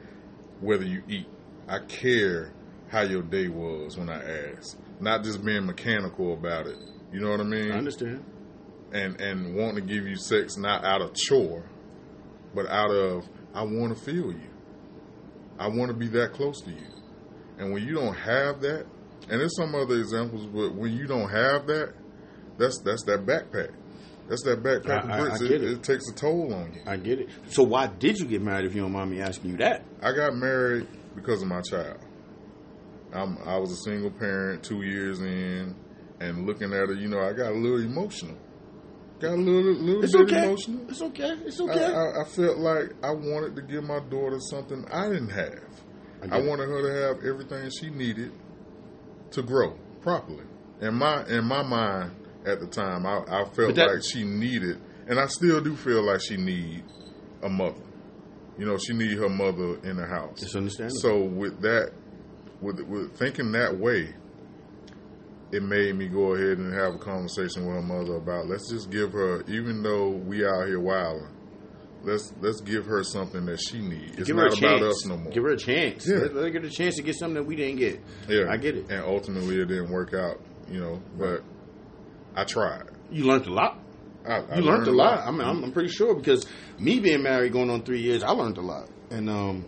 whether 0.61 0.85
you 0.85 1.03
eat, 1.09 1.27
I 1.69 1.79
care 1.81 2.53
how 2.89 3.03
your 3.03 3.23
day 3.23 3.49
was 3.49 3.97
when 3.97 4.09
I 4.11 4.51
ask, 4.53 4.77
not 5.01 5.25
just 5.25 5.45
being 5.45 5.67
mechanical 5.67 6.35
about 6.35 6.67
it. 6.67 6.77
You 7.13 7.21
know 7.21 7.31
what 7.31 7.41
I 7.41 7.45
mean? 7.45 7.71
I 7.73 7.79
understand. 7.79 8.25
and 8.93 9.21
and 9.21 9.55
wanting 9.55 9.87
to 9.87 9.95
give 9.95 10.07
you 10.07 10.17
sex 10.17 10.57
not 10.57 10.85
out 10.85 11.01
of 11.01 11.15
chore, 11.15 11.65
but 12.55 12.67
out 12.67 12.91
of 12.91 13.29
I 13.55 13.63
want 13.63 13.97
to 13.97 14.05
feel 14.05 14.33
you. 14.33 14.51
I 15.59 15.69
want 15.69 15.89
to 15.89 15.95
be 15.97 16.09
that 16.09 16.33
close 16.33 16.61
to 16.63 16.71
you. 16.71 16.89
And 17.59 17.73
when 17.73 17.87
you 17.87 17.95
don't 17.95 18.15
have 18.15 18.61
that, 18.63 18.87
and 19.29 19.41
there's 19.41 19.57
some 19.57 19.75
other 19.77 19.97
examples, 19.97 20.47
but 20.47 20.75
when 20.75 20.93
you 20.93 21.07
don't 21.07 21.31
have 21.31 21.69
that, 21.69 21.95
that's 22.59 22.81
that's 22.85 23.05
that 23.05 23.25
backpack. 23.27 23.71
That's 24.29 24.43
that 24.45 24.63
backpack 24.63 25.05
I- 25.11 25.19
of 25.19 25.21
bricks. 25.21 25.43
I 25.43 25.45
it, 25.45 25.51
it. 25.51 25.63
it. 25.65 25.83
takes 25.83 26.09
a 26.09 26.15
toll 26.15 26.53
on 26.55 26.73
you. 26.75 26.81
I 26.87 26.97
get 26.97 27.21
it. 27.21 27.29
So 27.49 27.63
why 27.63 27.87
did 27.89 28.19
you 28.19 28.27
get 28.27 28.43
married 28.43 28.65
if 28.67 28.75
you 28.75 28.83
don't 28.83 28.93
mind 28.93 29.11
me 29.11 29.21
asking 29.21 29.51
you 29.53 29.57
that? 29.59 29.85
I 30.03 30.13
got 30.13 30.35
married 30.35 30.87
because 31.15 31.43
of 31.43 31.49
my 31.49 31.61
child. 31.61 31.99
I'm, 33.13 33.39
I 33.47 33.59
was 33.59 33.71
a 33.71 33.77
single 33.77 34.11
parent, 34.11 34.65
two 34.65 34.83
years 34.83 35.21
in, 35.21 35.77
and 36.21 36.47
looking 36.47 36.73
at 36.73 36.89
her, 36.89 36.95
you 36.95 37.09
know, 37.09 37.21
I 37.21 37.33
got 37.33 37.53
a 37.53 37.55
little 37.55 37.81
emotional. 37.81 38.37
Got 39.21 39.35
a 39.35 39.37
little, 39.37 39.73
little 39.75 40.03
It's 40.03 40.13
bit 40.13 40.23
okay. 40.23 40.45
emotional. 40.45 40.91
It's 40.91 41.01
okay. 41.03 41.33
It's 41.45 41.61
okay. 41.61 41.85
I, 41.85 42.23
I 42.23 42.25
felt 42.25 42.59
like 42.59 42.93
I 43.05 43.11
wanted 43.13 43.55
to 43.57 43.63
give 43.63 43.85
my 43.85 44.01
daughter 44.01 44.39
something 44.41 44.85
I 44.91 45.09
didn't 45.09 45.31
have. 45.31 45.63
I 46.31 46.39
I, 46.39 46.41
wanted 46.41 46.69
her 46.69 46.83
to 46.83 47.03
have 47.07 47.25
everything 47.25 47.71
she 47.79 47.91
needed 47.91 48.33
to 49.33 49.43
grow 49.43 49.79
properly. 50.01 50.45
In 50.81 50.95
my 50.95 51.25
in 51.27 51.45
my 51.45 51.63
mind 51.63 52.13
at 52.47 52.61
the 52.61 52.67
time, 52.67 53.07
I, 53.07 53.19
I 53.29 53.45
felt 53.55 53.75
that- 53.77 53.89
like 53.89 54.03
she 54.05 54.25
needed, 54.25 54.81
and 55.09 55.19
I 55.19 55.27
still 55.27 55.61
do 55.61 55.75
feel 55.77 56.03
like 56.03 56.21
she 56.21 56.37
needs 56.37 56.83
a 57.43 57.49
mother. 57.49 57.81
You 58.59 58.67
know, 58.67 58.79
she 58.79 58.93
need 58.95 59.19
her 59.19 59.29
mother 59.29 59.79
in 59.83 59.97
the 59.97 60.07
house. 60.07 60.43
It's 60.43 60.55
understandable. 60.55 61.01
So 61.01 61.23
with 61.25 61.61
that, 61.63 61.93
with 62.61 62.81
with 62.83 63.17
thinking 63.19 63.51
that 63.53 63.77
way, 63.77 64.15
it 65.53 65.63
made 65.63 65.95
me 65.97 66.09
go 66.09 66.35
ahead 66.35 66.59
and 66.59 66.73
have 66.73 66.95
a 66.95 66.99
conversation 66.99 67.67
with 67.67 67.77
her 67.77 67.83
mother 67.83 68.17
about 68.17 68.47
let's 68.47 68.71
just 68.71 68.91
give 68.91 69.13
her, 69.13 69.43
even 69.49 69.83
though 69.83 70.11
we 70.11 70.45
out 70.47 70.67
here 70.67 70.81
wilding, 70.81 71.29
let's 72.03 72.33
let's 72.41 72.61
give 72.61 72.87
her 72.87 73.03
something 73.05 73.45
that 73.47 73.59
she 73.61 73.81
needs. 73.81 74.19
It's 74.19 74.29
Give 74.29 74.37
her 74.37 74.49
not 74.49 74.59
about 74.59 74.83
us 74.83 75.07
no 75.07 75.17
more. 75.17 75.33
Give 75.33 75.43
her 75.43 75.51
a 75.51 75.57
chance. 75.57 76.07
Yeah. 76.09 76.19
Let, 76.19 76.35
let 76.35 76.45
her 76.45 76.51
get 76.51 76.65
a 76.65 76.71
chance 76.71 76.97
to 76.97 77.03
get 77.03 77.17
something 77.17 77.35
that 77.35 77.45
we 77.45 77.57
didn't 77.57 77.77
get. 77.79 78.01
yeah, 78.29 78.45
I 78.51 78.57
get 78.57 78.77
it. 78.77 78.91
And 78.91 79.03
ultimately, 79.05 79.61
it 79.61 79.67
didn't 79.67 79.91
work 79.91 80.15
out. 80.15 80.41
You 80.71 80.81
know, 80.81 81.03
but 81.19 81.43
I 82.35 82.45
tried. 82.45 82.85
You 83.11 83.25
learned 83.25 83.47
a 83.47 83.53
lot. 83.53 83.79
I, 84.27 84.37
I 84.39 84.57
You 84.57 84.63
learned, 84.63 84.89
a 84.89 84.93
lot. 84.93 85.27
I 85.27 85.31
mean, 85.31 85.43
I'm, 85.43 85.63
I'm 85.65 85.73
pretty 85.73 85.91
sure 85.91 86.15
because 86.15 86.47
me 86.79 86.99
being 87.01 87.23
married 87.23 87.53
going 87.53 87.71
on 87.71 87.83
three 87.83 88.01
years, 88.01 88.23
I 88.23 88.31
learned 88.31 88.57
a 88.59 88.63
lot. 88.63 88.89
And 89.11 89.29
um, 89.29 89.65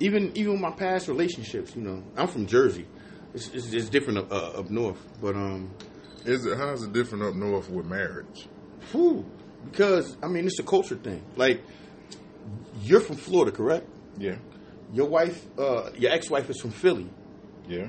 even 0.00 0.32
even 0.36 0.60
my 0.60 0.70
past 0.70 1.08
relationships, 1.08 1.76
you 1.76 1.82
know, 1.82 2.02
I'm 2.16 2.26
from 2.26 2.46
Jersey. 2.46 2.86
It's, 3.34 3.48
it's, 3.48 3.72
it's 3.72 3.88
different 3.90 4.18
up, 4.18 4.32
uh, 4.32 4.58
up 4.60 4.70
north, 4.70 4.98
but 5.20 5.36
um, 5.36 5.72
Is 6.24 6.44
it 6.46 6.56
how's 6.58 6.82
it 6.82 6.92
different 6.92 7.22
up 7.24 7.34
north 7.34 7.68
with 7.70 7.86
marriage? 7.86 8.48
whew, 8.92 9.24
because 9.70 10.16
I 10.22 10.26
mean, 10.26 10.46
it's 10.46 10.58
a 10.58 10.64
culture 10.64 10.96
thing. 10.96 11.22
Like, 11.36 11.62
you're 12.82 13.00
from 13.00 13.16
Florida, 13.16 13.52
correct? 13.52 13.86
Yeah, 14.18 14.36
Your 14.92 15.06
wife, 15.06 15.46
uh, 15.58 15.90
your 15.96 16.10
ex-wife 16.12 16.50
is 16.50 16.60
from 16.60 16.70
Philly. 16.72 17.08
yeah. 17.68 17.88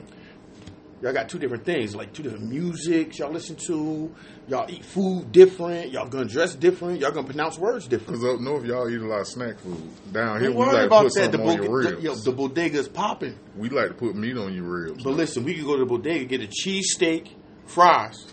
Y'all 1.01 1.13
got 1.13 1.27
two 1.29 1.39
different 1.39 1.65
things, 1.65 1.95
like 1.95 2.13
two 2.13 2.21
different 2.21 2.43
music 2.47 3.17
y'all 3.17 3.31
listen 3.31 3.55
to. 3.55 4.13
Y'all 4.47 4.69
eat 4.69 4.85
food 4.85 5.31
different. 5.31 5.91
Y'all 5.91 6.07
gonna 6.07 6.25
dress 6.25 6.53
different. 6.53 6.99
Y'all 6.99 7.09
gonna 7.11 7.25
pronounce 7.25 7.57
words 7.57 7.87
different. 7.87 8.19
Because 8.21 8.35
up 8.35 8.39
north, 8.39 8.63
y'all 8.65 8.87
eat 8.87 9.01
a 9.01 9.05
lot 9.07 9.21
of 9.21 9.27
snack 9.27 9.57
food. 9.59 9.81
Down 10.13 10.39
here, 10.39 10.49
Don't 10.49 10.59
we 10.59 10.65
worry 10.65 10.73
like 10.73 10.81
to 10.81 10.85
about 10.87 11.03
put 11.05 11.13
that. 11.15 11.31
The, 11.31 11.37
something 11.37 11.49
on 11.49 11.63
your 11.63 11.71
bodega, 11.71 11.95
ribs. 11.95 12.03
yo, 12.03 12.15
the 12.15 12.31
bodega's 12.31 12.87
popping. 12.87 13.39
we 13.55 13.69
like 13.69 13.87
to 13.87 13.93
put 13.95 14.15
meat 14.15 14.37
on 14.37 14.53
your 14.53 14.65
ribs. 14.65 15.03
But 15.03 15.13
listen, 15.13 15.43
we 15.43 15.55
could 15.55 15.65
go 15.65 15.73
to 15.77 15.79
the 15.79 15.85
bodega, 15.89 16.25
get 16.25 16.41
a 16.43 16.47
cheesesteak, 16.47 17.29
fries, 17.65 18.27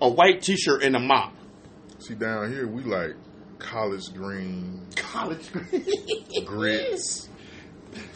a 0.00 0.08
white 0.08 0.42
t-shirt, 0.42 0.82
and 0.82 0.96
a 0.96 1.00
mop. 1.00 1.34
See, 2.00 2.14
down 2.14 2.50
here, 2.52 2.66
we 2.66 2.82
like 2.82 3.14
collard 3.60 4.02
green, 4.14 4.86
College 4.96 5.52
green, 5.52 6.44
grits, 6.44 7.28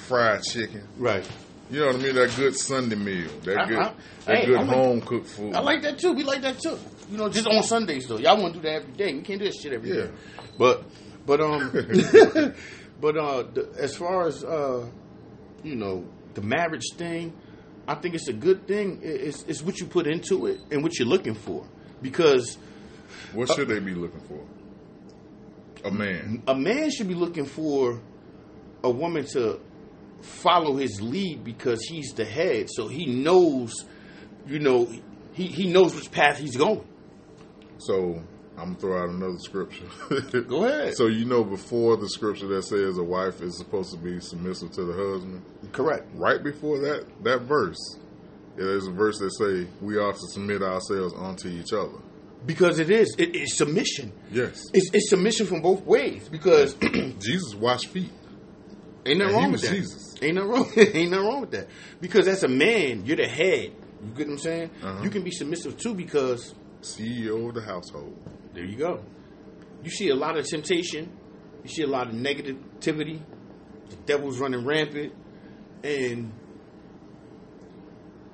fried 0.09 0.43
chicken. 0.43 0.87
Right. 0.97 1.25
You 1.73 1.81
know 1.81 1.87
what 1.87 1.97
I 1.97 1.99
mean? 2.01 2.15
That 2.17 2.37
good 2.37 2.55
Sunday 2.55 2.97
meal. 2.97 3.31
That 3.45 3.59
I- 3.61 3.67
good, 3.67 3.79
I- 3.79 3.95
that 4.27 4.37
hey, 4.41 4.47
good 4.47 4.57
like- 4.59 4.67
home 4.69 5.01
cooked 5.01 5.27
food. 5.27 5.55
I 5.55 5.61
like 5.61 5.81
that 5.83 5.99
too. 5.99 6.13
We 6.13 6.23
like 6.23 6.43
that 6.43 6.61
too. 6.61 6.79
You 7.11 7.17
know, 7.17 7.31
just 7.31 7.47
on 7.47 7.63
Sundays 7.63 8.07
though. 8.07 8.19
Y'all 8.19 8.41
want 8.41 8.53
to 8.55 8.61
do 8.61 8.69
that 8.69 8.83
every 8.83 8.93
day. 8.93 9.15
We 9.15 9.23
can't 9.23 9.39
do 9.41 9.47
that 9.47 9.55
shit 9.55 9.73
every 9.73 9.91
day. 9.91 9.97
Yeah. 10.01 10.47
But, 10.59 10.85
but 11.25 11.41
um, 11.41 11.71
but 13.01 13.17
uh, 13.17 13.43
the, 13.55 13.71
as 13.79 13.97
far 13.97 14.27
as 14.27 14.45
uh, 14.45 14.87
you 15.63 15.77
know, 15.77 16.05
the 16.35 16.43
marriage 16.43 16.85
thing, 16.97 17.33
I 17.89 17.95
think 17.95 18.17
it's 18.17 18.29
a 18.29 18.35
good 18.35 18.67
thing. 18.67 19.01
It's 19.03 19.43
it's 19.45 19.63
what 19.63 19.79
you 19.81 19.87
put 19.87 20.07
into 20.07 20.47
it 20.49 20.61
and 20.71 20.83
what 20.83 20.99
you're 20.99 21.09
looking 21.09 21.35
for. 21.35 21.67
Because 22.03 22.59
What 23.33 23.49
should 23.51 23.69
they 23.69 23.79
be 23.81 23.95
looking 23.95 24.21
for? 24.21 24.45
A 25.89 25.91
man. 25.91 26.43
a 26.47 26.55
man 26.55 26.91
should 26.91 27.09
be 27.09 27.15
looking 27.15 27.47
for 27.47 28.01
a 28.85 28.91
woman 28.91 29.25
to 29.33 29.59
follow 30.23 30.77
his 30.77 31.01
lead 31.01 31.45
because 31.45 31.83
he's 31.85 32.13
the 32.15 32.25
head, 32.25 32.69
so 32.71 32.89
he 32.89 33.07
knows, 33.07 33.73
you 34.47 34.59
know, 34.59 34.91
he 35.33 35.47
he 35.49 35.71
knows 35.71 35.95
which 35.95 36.11
path 36.11 36.39
he's 36.39 36.57
going. 36.57 36.87
So 37.79 38.23
I'm 38.57 38.75
gonna 38.75 38.79
throw 38.79 39.03
out 39.03 39.09
another 39.11 39.39
scripture. 39.39 39.87
Go 40.43 40.65
ahead. 40.65 40.95
So 40.97 41.07
you 41.07 41.25
know, 41.25 41.43
before 41.45 41.97
the 41.97 42.09
scripture 42.09 42.47
that 42.49 42.63
says 42.65 42.99
a 42.99 43.03
wife 43.03 43.41
is 43.43 43.57
supposed 43.59 43.93
to 43.93 43.99
be 43.99 44.21
submissive 44.21 44.71
to 44.73 44.85
the 44.85 44.93
husband, 44.93 45.43
Correct. 45.73 46.07
right 46.15 46.43
before 46.43 46.79
that 46.81 47.07
that 47.25 47.43
verse, 47.43 47.79
there's 48.57 48.87
a 48.87 48.93
verse 48.93 49.19
that 49.19 49.33
say 49.33 49.67
we 49.81 49.97
ought 49.99 50.15
to 50.15 50.29
submit 50.29 50.63
ourselves 50.63 51.15
unto 51.17 51.49
each 51.49 51.73
other. 51.73 51.99
Because 52.45 52.81
it 52.81 52.91
is. 52.91 53.15
It, 53.19 53.37
it's 53.37 53.57
submission. 53.57 54.13
Yes, 54.33 54.65
It's, 54.75 54.91
it's 54.93 55.11
submission 55.11 55.47
from 55.47 55.63
both 55.63 55.85
ways. 55.85 56.29
Because 56.29 56.75
Jesus 57.21 57.55
washed 57.55 57.87
feet. 57.87 58.11
Ain't 59.07 59.19
nothing 59.19 59.35
wrong 59.35 59.53
with 59.53 59.63
that. 59.63 59.71
Jesus. 59.73 60.15
Ain't 60.23 60.35
nothing 60.35 60.51
wrong. 60.51 60.71
ain't 60.77 61.11
nothing 61.11 61.27
wrong 61.27 61.41
with 61.41 61.51
that. 61.53 61.69
Because 62.01 62.29
as 62.29 62.45
a 62.45 62.49
man, 62.49 63.05
you're 63.05 63.17
the 63.17 63.29
head. 63.29 63.73
You 64.03 64.11
get 64.17 64.27
what 64.27 64.33
I'm 64.33 64.39
saying? 64.39 64.71
Uh-huh. 64.83 65.03
You 65.03 65.11
can 65.11 65.23
be 65.23 65.31
submissive 65.31 65.79
too 65.79 65.95
because 65.95 66.55
CEO 66.81 67.49
of 67.49 67.55
the 67.55 67.63
household. 67.63 68.17
there 68.53 68.65
you 68.65 68.77
go. 68.77 69.03
You 69.83 69.91
see 69.91 70.09
a 70.11 70.15
lot 70.15 70.37
of 70.37 70.47
temptation. 70.47 71.11
You 71.63 71.71
see 71.71 71.83
a 71.83 71.87
lot 71.87 72.09
of 72.09 72.15
negativity. 72.15 73.21
The 73.91 73.97
devil's 74.07 74.39
running 74.39 74.65
rampant, 74.65 75.13
and 75.85 76.33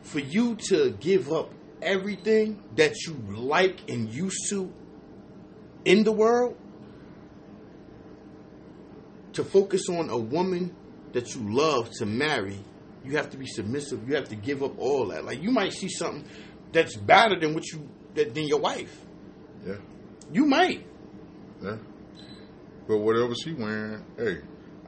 for 0.03 0.21
you 0.21 0.57
to 0.69 0.91
give 1.01 1.33
up 1.33 1.53
everything 1.83 2.63
that 2.77 2.95
you 3.07 3.15
like 3.29 3.91
and 3.91 4.09
used 4.13 4.49
to 4.51 4.73
in 5.85 6.05
the 6.05 6.13
world 6.13 6.57
to 9.35 9.45
focus 9.45 9.89
on 9.89 10.09
a 10.11 10.19
woman 10.19 10.75
that 11.13 11.35
you 11.35 11.53
love 11.55 11.91
to 11.99 12.07
marry, 12.07 12.59
you 13.05 13.17
have 13.17 13.31
to 13.31 13.37
be 13.37 13.47
submissive. 13.47 14.09
You 14.09 14.15
have 14.17 14.29
to 14.29 14.37
give 14.37 14.63
up 14.63 14.79
all 14.79 15.09
that. 15.09 15.25
Like 15.25 15.43
you 15.43 15.51
might 15.51 15.73
see 15.73 15.89
something 15.89 16.25
that's 16.73 16.97
better 16.97 17.39
than 17.39 17.55
what 17.55 17.67
you 17.73 17.89
that, 18.15 18.35
than 18.35 18.47
your 18.47 18.61
wife. 18.61 18.95
Yeah, 19.67 19.77
You 20.33 20.47
might. 20.47 20.87
yeah. 21.63 21.77
But 22.87 22.99
whatever 22.99 23.35
she 23.35 23.53
wearing, 23.53 24.05
hey, 24.17 24.39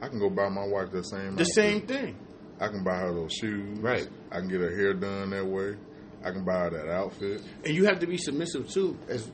I 0.01 0.07
can 0.07 0.17
go 0.19 0.29
buy 0.29 0.49
my 0.49 0.65
wife 0.65 0.91
that 0.91 1.05
same. 1.05 1.35
The 1.35 1.41
outfit. 1.41 1.47
same 1.47 1.81
thing. 1.87 2.17
I 2.59 2.67
can 2.67 2.83
buy 2.83 2.97
her 2.97 3.13
those 3.13 3.33
shoes. 3.33 3.79
Right. 3.79 4.07
I 4.31 4.39
can 4.39 4.47
get 4.47 4.61
her 4.61 4.75
hair 4.75 4.93
done 4.93 5.31
that 5.31 5.45
way. 5.45 5.75
I 6.23 6.31
can 6.31 6.43
buy 6.45 6.59
her 6.61 6.69
that 6.71 6.89
outfit. 6.89 7.41
And 7.65 7.75
you 7.75 7.85
have 7.85 7.99
to 7.99 8.07
be 8.07 8.17
submissive 8.17 8.69
too. 8.69 8.97
As 9.07 9.31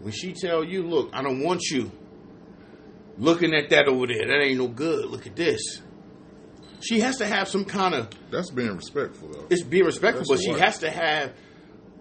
when 0.00 0.12
she 0.12 0.32
tell 0.32 0.64
you, 0.64 0.82
look, 0.86 1.10
I 1.12 1.22
don't 1.22 1.42
want 1.42 1.62
you 1.70 1.90
looking 3.18 3.54
at 3.54 3.70
that 3.70 3.86
over 3.88 4.06
there. 4.06 4.26
That 4.26 4.42
ain't 4.42 4.58
no 4.58 4.68
good. 4.68 5.06
Look 5.06 5.26
at 5.26 5.36
this. 5.36 5.60
She 6.80 7.00
has 7.00 7.16
to 7.18 7.26
have 7.26 7.48
some 7.48 7.64
kind 7.64 7.94
of 7.94 8.08
That's 8.30 8.50
being 8.50 8.76
respectful 8.76 9.28
though. 9.28 9.46
it's 9.48 9.62
being 9.62 9.84
respectful, 9.84 10.24
That's 10.28 10.44
but 10.46 10.54
she 10.54 10.58
has 10.60 10.78
to 10.80 10.90
have 10.90 11.32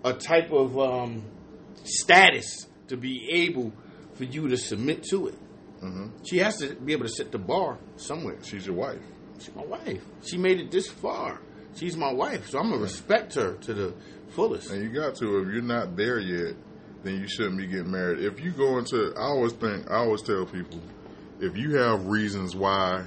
a 0.04 0.12
type 0.14 0.52
of 0.52 0.78
um, 0.78 1.24
status 1.84 2.68
to 2.90 2.98
be 2.98 3.30
able 3.32 3.72
for 4.16 4.26
you 4.26 4.48
to 4.50 4.58
submit 4.58 5.04
to 5.12 5.28
it. 5.28 5.36
hmm 5.80 6.08
She 6.28 6.38
has 6.40 6.58
to 6.58 6.76
be 6.76 6.94
able 6.94 7.04
to 7.06 7.10
set 7.14 7.32
the 7.32 7.38
bar 7.38 7.78
somewhere. 7.96 8.38
She's 8.44 8.66
your 8.66 8.76
wife. 8.76 9.00
She's 9.40 9.56
my 9.56 9.64
wife. 9.66 10.02
She 10.26 10.38
made 10.38 10.60
it 10.60 10.72
this 10.72 10.90
far. 10.90 11.40
She's 11.76 11.98
my 11.98 12.12
wife, 12.14 12.50
so 12.50 12.60
I'm 12.60 12.70
gonna 12.70 12.82
respect 12.82 13.34
her 13.36 13.54
to 13.56 13.74
the 13.74 13.94
fullest. 14.30 14.70
And 14.70 14.84
you 14.84 14.90
got 14.90 15.16
to. 15.16 15.40
If 15.40 15.48
you're 15.48 15.62
not 15.62 15.96
there 15.96 16.20
yet, 16.20 16.56
then 17.04 17.20
you 17.20 17.28
shouldn't 17.28 17.58
be 17.58 17.68
getting 17.68 17.90
married. 17.92 18.20
If 18.24 18.40
you 18.40 18.52
go 18.52 18.78
into, 18.78 19.14
I 19.18 19.24
always 19.24 19.54
think, 19.54 19.90
I 19.90 19.96
always 19.96 20.22
tell 20.22 20.46
people, 20.46 20.80
if 21.40 21.58
you 21.58 21.76
have 21.78 22.06
reasons 22.08 22.56
why 22.56 23.06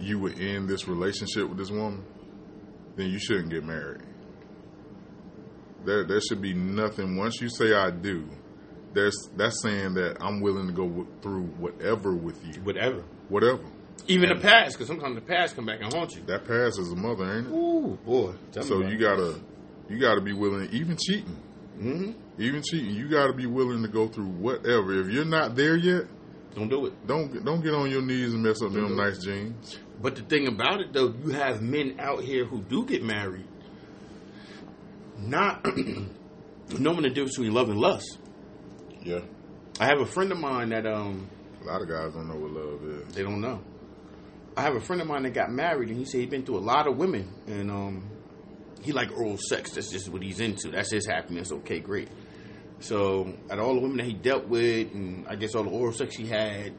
you 0.00 0.18
would 0.18 0.38
end 0.38 0.68
this 0.68 0.86
relationship 0.88 1.48
with 1.48 1.58
this 1.58 1.70
woman, 1.70 2.04
then 2.96 3.10
you 3.10 3.18
shouldn't 3.18 3.50
get 3.50 3.64
married. 3.64 4.02
There, 5.84 6.04
there 6.04 6.20
should 6.20 6.42
be 6.42 6.52
nothing. 6.54 7.16
Once 7.16 7.40
you 7.40 7.48
say 7.48 7.72
I 7.74 7.90
do, 7.90 8.28
there's 8.92 9.16
that's 9.36 9.62
saying 9.62 9.94
that 9.94 10.16
I'm 10.20 10.40
willing 10.40 10.66
to 10.66 10.72
go 10.72 10.86
w- 10.88 11.06
through 11.22 11.42
whatever 11.58 12.14
with 12.14 12.44
you, 12.44 12.60
Whatever. 12.62 13.02
whatever. 13.28 13.62
Even 14.08 14.28
the 14.30 14.36
past, 14.36 14.72
because 14.74 14.88
sometimes 14.88 15.14
the 15.14 15.20
past 15.20 15.54
come 15.56 15.66
back 15.66 15.80
and 15.80 15.92
haunt 15.92 16.14
you. 16.14 16.22
That 16.26 16.44
past 16.46 16.78
is 16.78 16.90
a 16.92 16.96
mother, 16.96 17.24
ain't 17.38 17.46
it? 17.46 17.50
Ooh, 17.50 17.98
boy. 18.04 18.34
So 18.62 18.80
you 18.86 18.98
gotta, 18.98 19.40
you 19.88 19.98
gotta 19.98 20.20
be 20.20 20.32
willing, 20.32 20.68
even 20.72 20.96
cheating. 20.96 21.36
Mhm. 21.78 22.14
Even 22.38 22.62
cheating, 22.62 22.94
you 22.94 23.08
got 23.08 23.26
to 23.28 23.32
be 23.34 23.46
willing 23.46 23.82
to 23.82 23.88
go 23.88 24.08
through 24.08 24.26
whatever. 24.28 24.98
If 24.98 25.08
you're 25.08 25.24
not 25.26 25.56
there 25.56 25.76
yet, 25.76 26.04
Don't 26.56 26.68
do 26.68 26.86
it. 26.86 27.06
don't 27.06 27.44
don't 27.44 27.62
get 27.62 27.74
on 27.74 27.90
your 27.90 28.02
knees 28.02 28.32
and 28.34 28.42
mess 28.42 28.60
up 28.62 28.72
them 28.72 28.88
Mhm. 28.88 28.96
nice 28.96 29.18
jeans. 29.22 29.78
But 30.02 30.16
the 30.16 30.22
thing 30.22 30.48
about 30.48 30.80
it, 30.80 30.92
though, 30.92 31.14
you 31.24 31.30
have 31.30 31.60
men 31.62 31.96
out 32.00 32.22
here 32.24 32.44
who 32.46 32.60
do 32.62 32.84
get 32.84 33.04
married, 33.04 33.44
not 35.18 35.64
knowing 36.78 37.02
the 37.02 37.08
difference 37.10 37.36
between 37.36 37.52
love 37.54 37.68
and 37.68 37.78
lust. 37.78 38.18
Yeah, 39.04 39.20
I 39.78 39.86
have 39.86 40.00
a 40.00 40.06
friend 40.06 40.32
of 40.32 40.38
mine 40.38 40.70
that 40.70 40.86
um 40.86 41.28
a 41.62 41.66
lot 41.66 41.82
of 41.82 41.88
guys 41.88 42.12
don't 42.14 42.28
know 42.28 42.36
what 42.36 42.50
love 42.52 42.84
is. 42.84 43.14
they 43.14 43.22
don't 43.22 43.40
know. 43.40 43.60
I 44.56 44.62
have 44.62 44.74
a 44.74 44.80
friend 44.80 45.02
of 45.02 45.08
mine 45.08 45.24
that 45.24 45.34
got 45.34 45.52
married, 45.52 45.90
and 45.90 45.98
he 45.98 46.04
said 46.06 46.20
he's 46.20 46.30
been 46.30 46.44
through 46.44 46.58
a 46.58 46.60
lot 46.60 46.86
of 46.86 46.96
women, 46.96 47.28
and 47.46 47.70
um 47.70 48.02
he 48.82 48.92
like 48.92 49.10
oral 49.16 49.36
sex. 49.38 49.72
That's 49.72 49.90
just 49.90 50.08
what 50.08 50.22
he's 50.22 50.40
into. 50.40 50.70
That's 50.70 50.90
his 50.90 51.06
happiness. 51.06 51.52
Okay, 51.52 51.80
great. 51.80 52.08
So, 52.78 53.32
at 53.50 53.58
all 53.58 53.74
the 53.74 53.80
women 53.80 53.96
that 53.98 54.06
he 54.06 54.12
dealt 54.12 54.48
with, 54.48 54.92
and 54.92 55.26
I 55.26 55.36
guess 55.36 55.54
all 55.54 55.64
the 55.64 55.70
oral 55.70 55.92
sex 55.92 56.14
he 56.14 56.26
had 56.26 56.72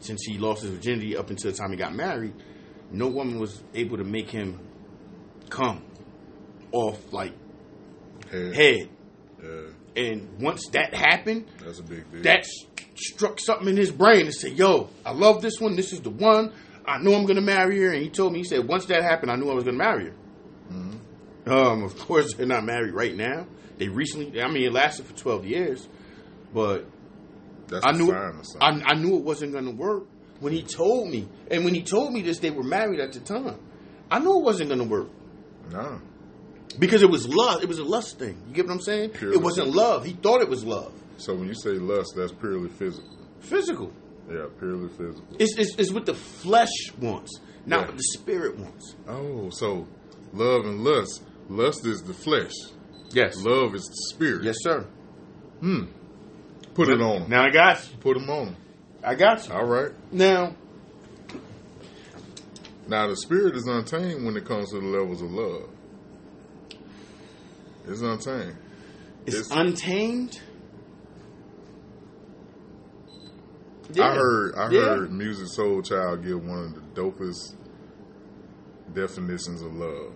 since 0.00 0.22
he 0.24 0.38
lost 0.38 0.62
his 0.62 0.70
virginity 0.72 1.16
up 1.16 1.30
until 1.30 1.50
the 1.50 1.56
time 1.56 1.70
he 1.70 1.76
got 1.76 1.94
married, 1.94 2.34
no 2.90 3.08
woman 3.08 3.38
was 3.38 3.62
able 3.74 3.96
to 3.98 4.04
make 4.04 4.30
him 4.30 4.58
come 5.48 5.82
off 6.72 6.98
like 7.12 7.32
Head. 8.30 8.54
head. 8.54 8.88
Yeah, 9.42 9.60
And 10.04 10.40
once 10.40 10.68
that 10.68 10.94
happened, 10.94 11.46
that's 11.64 11.80
a 11.80 11.82
big 11.82 12.10
deal. 12.12 12.22
that 12.22 12.44
struck 12.94 13.40
something 13.40 13.68
in 13.68 13.76
his 13.76 13.90
brain 13.90 14.26
and 14.26 14.34
said, 14.34 14.52
"Yo, 14.52 14.90
I 15.04 15.12
love 15.12 15.40
this 15.42 15.58
one. 15.60 15.74
This 15.74 15.92
is 15.92 16.00
the 16.02 16.10
one. 16.10 16.52
I 16.86 16.98
know 16.98 17.14
I'm 17.14 17.24
gonna 17.26 17.40
marry 17.40 17.78
her." 17.80 17.90
And 17.92 18.02
he 18.02 18.10
told 18.10 18.32
me, 18.32 18.40
he 18.40 18.44
said, 18.44 18.68
"Once 18.68 18.84
that 18.86 19.02
happened, 19.02 19.32
I 19.32 19.36
knew 19.36 19.50
I 19.50 19.54
was 19.54 19.64
gonna 19.64 19.78
marry 19.78 20.04
her." 20.06 20.14
Mhm. 20.70 20.98
Um, 21.46 21.82
of 21.82 21.98
course, 21.98 22.34
they're 22.34 22.46
not 22.46 22.64
married 22.64 22.92
right 22.94 23.16
now. 23.16 23.46
They 23.80 23.88
recently, 23.88 24.42
I 24.42 24.48
mean, 24.48 24.64
it 24.64 24.72
lasted 24.72 25.06
for 25.06 25.16
12 25.16 25.46
years, 25.46 25.88
but 26.52 26.84
That's 27.68 27.84
I 27.86 27.92
knew 27.92 28.08
sign. 28.08 28.42
I, 28.60 28.90
I 28.90 28.94
knew 28.94 29.16
it 29.16 29.24
wasn't 29.24 29.54
gonna 29.54 29.70
work 29.70 30.04
when 30.40 30.52
he 30.52 30.62
told 30.62 31.08
me. 31.08 31.26
And 31.50 31.64
when 31.64 31.74
he 31.74 31.82
told 31.82 32.12
me 32.12 32.20
this, 32.20 32.38
they 32.40 32.50
were 32.50 32.62
married 32.62 33.00
at 33.00 33.12
the 33.14 33.20
time. 33.20 33.58
I 34.10 34.18
knew 34.18 34.38
it 34.38 34.44
wasn't 34.44 34.68
gonna 34.68 34.84
work 34.84 35.08
nah, 35.70 35.98
because 36.78 37.02
it 37.02 37.08
was 37.10 37.26
love. 37.26 37.62
It 37.62 37.68
was 37.70 37.78
a 37.78 37.84
lust 37.84 38.18
thing. 38.18 38.36
You 38.48 38.54
get 38.54 38.66
what 38.66 38.74
I'm 38.74 38.80
saying? 38.82 39.10
Purely 39.10 39.36
it 39.36 39.42
wasn't 39.42 39.68
physical. 39.68 39.82
love. 39.82 40.04
He 40.04 40.12
thought 40.12 40.42
it 40.42 40.48
was 40.50 40.62
love. 40.62 40.92
so 41.16 41.34
when 41.34 41.48
you 41.48 41.54
say 41.54 41.70
lust, 41.70 42.12
that's 42.16 42.32
purely 42.32 42.68
physical. 42.68 43.16
Physical. 43.40 43.90
Yeah, 44.30 44.44
purely 44.58 44.88
physical. 44.90 45.24
It's, 45.38 45.56
it's, 45.56 45.74
it's 45.76 45.90
what 45.90 46.04
the 46.04 46.14
flesh 46.14 46.92
wants, 47.00 47.32
not 47.64 47.80
Yeah. 47.80 47.86
what 47.86 47.96
the 47.96 48.04
spirit 48.18 48.58
wants. 48.58 48.94
Oh, 49.08 49.48
so 49.50 49.88
love 50.34 50.66
and 50.66 50.84
lust. 50.84 51.22
Lust 51.48 51.86
is 51.86 52.02
the 52.02 52.12
flesh. 52.14 52.52
Yes. 53.12 53.36
Love 53.42 53.74
is 53.74 53.82
the 53.84 54.14
spirit. 54.14 54.44
Yes, 54.44 54.56
sir. 54.60 54.86
Hmm. 55.60 55.84
Put 56.74 56.88
it 56.88 57.00
on 57.00 57.22
'em. 57.22 57.28
Now 57.30 57.44
I 57.44 57.50
got 57.50 57.82
you. 57.90 57.96
Put 57.98 58.14
them 58.18 58.30
on 58.30 58.48
'em. 58.48 58.56
I 59.02 59.14
got 59.14 59.46
you. 59.46 59.54
All 59.54 59.66
right. 59.66 59.92
Now, 60.12 60.54
Now 62.88 63.06
the 63.06 63.16
spirit 63.16 63.54
is 63.54 63.66
untamed 63.68 64.24
when 64.24 64.36
it 64.36 64.44
comes 64.44 64.70
to 64.70 64.80
the 64.80 64.86
levels 64.86 65.22
of 65.22 65.30
love. 65.30 65.68
It's 67.86 68.00
untamed. 68.00 68.56
It's, 69.26 69.36
It's- 69.36 69.50
untamed. 69.52 70.40
I 74.00 74.14
heard 74.14 74.54
I 74.56 74.70
Yeah. 74.70 74.80
heard 74.96 75.10
Musiq 75.10 75.48
Soulchild 75.56 76.24
give 76.24 76.44
one 76.46 76.58
of 76.60 76.74
the 76.74 77.00
dopest 77.00 77.54
definitions 78.94 79.62
of 79.62 79.74
love. 79.74 80.12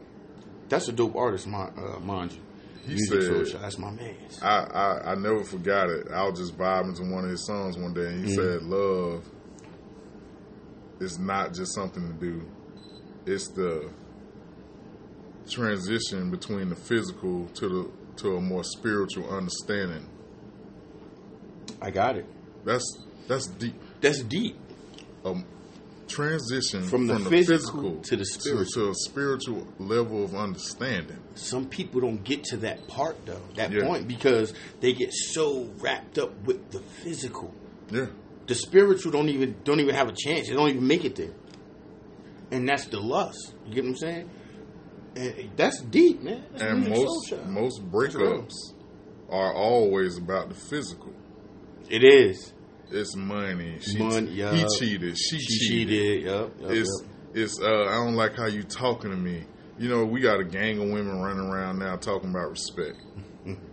That's 0.68 0.88
a 0.88 0.92
dope 0.92 1.14
artist, 1.16 1.46
mind, 1.46 1.72
uh, 1.76 1.98
mind 2.00 2.32
you. 2.32 2.40
He 2.86 2.94
Musiq 2.94 3.46
said- 3.46 3.60
that's 3.62 3.78
my 3.78 3.90
man. 3.90 4.14
I, 4.42 4.48
I 4.48 5.12
I 5.12 5.14
never 5.14 5.42
forgot 5.44 5.88
it. 5.90 6.08
I 6.12 6.28
was 6.28 6.38
just 6.38 6.56
vibing 6.58 6.94
to 6.96 7.02
one 7.02 7.24
of 7.24 7.30
his 7.30 7.46
songs 7.46 7.78
one 7.78 7.94
day, 7.94 8.06
and 8.08 8.24
he 8.26 8.32
Mhm. 8.32 8.36
said, 8.36 8.62
"Love 8.62 9.24
is 11.00 11.18
not 11.18 11.54
just 11.54 11.74
something 11.74 12.06
to 12.06 12.12
do; 12.14 12.42
it's 13.26 13.48
the 13.48 13.88
transition 15.48 16.30
between 16.30 16.68
the 16.68 16.76
physical 16.76 17.46
to 17.54 17.68
the 17.68 17.90
to 18.22 18.36
a 18.36 18.40
more 18.40 18.64
spiritual 18.64 19.28
understanding." 19.30 20.06
I 21.80 21.90
got 21.90 22.16
it. 22.16 22.26
That's 22.64 22.84
that's 23.28 23.46
deep. 23.46 23.74
That's 24.00 24.22
deep. 24.22 24.56
A 25.24 25.34
transition 26.08 26.82
From 26.82 27.06
from, 27.06 27.06
the 27.06 27.14
the, 27.24 27.30
physical 27.30 27.60
physical, 27.60 28.00
to 28.02 28.16
the 28.16 28.24
spiritual. 28.26 28.84
to, 28.86 28.90
a 28.90 28.94
spiritual 28.94 29.66
level 29.78 30.24
of 30.24 30.34
understanding. 30.34 31.18
Some 31.34 31.66
people 31.68 32.00
don't 32.00 32.22
get 32.24 32.44
to 32.44 32.56
that 32.58 32.86
part 32.88 33.16
though, 33.26 33.42
that 33.56 33.70
Yeah. 33.72 33.84
point, 33.86 34.06
because 34.08 34.54
they 34.80 34.92
get 34.92 35.12
so 35.12 35.70
wrapped 35.78 36.18
up 36.18 36.32
with 36.44 36.70
the 36.70 36.80
physical. 36.80 37.52
Yeah, 37.90 38.06
The 38.46 38.54
spiritual 38.54 39.12
don't 39.12 39.28
even 39.28 39.56
don't 39.64 39.80
even 39.80 39.94
have 39.94 40.08
a 40.08 40.14
chance. 40.16 40.48
They 40.48 40.54
don't 40.54 40.68
even 40.70 40.86
make 40.86 41.04
it 41.04 41.16
there. 41.16 41.32
And 42.50 42.68
that's 42.68 42.86
the 42.86 43.00
lust. 43.00 43.54
You 43.66 43.74
get 43.74 43.84
what 43.84 43.90
I'm 43.90 43.96
saying? 43.96 44.30
And 45.16 45.50
that's 45.56 45.80
deep, 45.80 46.22
man. 46.22 46.44
That's 46.52 46.62
and 46.62 46.88
most 46.88 47.32
most 47.46 47.90
breakups 47.90 48.52
are 49.30 49.54
always 49.54 50.18
about 50.18 50.48
the 50.50 50.54
physical. 50.54 51.12
it 51.88 52.02
is. 52.04 52.52
It's 52.94 53.16
money. 53.16 53.78
She, 53.80 53.98
Money, 53.98 54.26
He 54.30 54.66
cheated. 54.78 55.18
She, 55.18 55.38
She 55.38 55.58
cheated. 55.68 55.88
cheated. 55.88 56.22
Yup. 56.22 56.52
yup, 56.60 56.70
It's 56.70 57.02
yup. 57.02 57.10
it's. 57.34 57.60
Uh, 57.60 57.66
I 57.88 57.94
don't 58.04 58.14
like 58.14 58.36
how 58.36 58.46
you 58.46 58.62
talking 58.62 59.10
to 59.10 59.16
me. 59.16 59.44
You 59.78 59.88
know, 59.88 60.04
we 60.04 60.20
got 60.20 60.38
a 60.38 60.44
gang 60.44 60.78
of 60.80 60.88
women 60.90 61.20
running 61.20 61.48
around 61.50 61.80
now 61.80 61.96
talking 61.96 62.30
about 62.30 62.50
respect. 62.50 62.96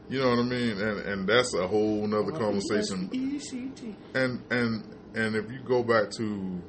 You 0.10 0.20
know 0.20 0.30
what 0.32 0.40
I 0.40 0.44
mean? 0.44 0.78
And 0.82 1.00
and 1.00 1.28
that's 1.30 1.54
a 1.54 1.66
whole 1.68 2.06
nother 2.08 2.32
conversation. 2.32 3.10
E-C-T. 3.14 3.96
And 4.16 4.42
and 4.50 4.84
and 5.16 5.36
if 5.36 5.50
you 5.52 5.60
go 5.66 5.84
back 5.84 6.10
to, 6.18 6.62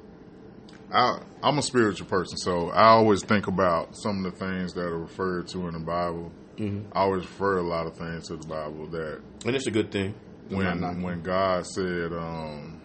I 0.92 1.18
I'm 1.42 1.59
a 1.59 1.62
spiritual 1.62 2.06
person, 2.06 2.37
so 2.37 2.68
I 2.71 2.88
always 2.90 3.25
think 3.25 3.47
about 3.49 3.97
some 3.97 4.25
of 4.25 4.32
the 4.32 4.38
things 4.38 4.75
that 4.75 4.82
are 4.85 4.99
referred 4.99 5.49
to 5.49 5.66
in 5.66 5.73
the 5.75 5.80
Bible. 5.80 6.30
Mhm. 6.59 6.85
I 6.92 7.00
always 7.00 7.25
refer 7.25 7.56
a 7.59 7.62
lot 7.62 7.87
of 7.87 7.97
things 7.97 8.28
to 8.28 8.37
the 8.37 8.47
Bible 8.47 8.87
that 8.88 9.21
And 9.47 9.56
it's 9.56 9.66
a 9.66 9.71
good 9.73 9.90
thing. 9.90 10.14
When 10.56 11.02
when 11.02 11.23
God 11.23 11.66
said, 11.66 12.12
um, 12.12 12.80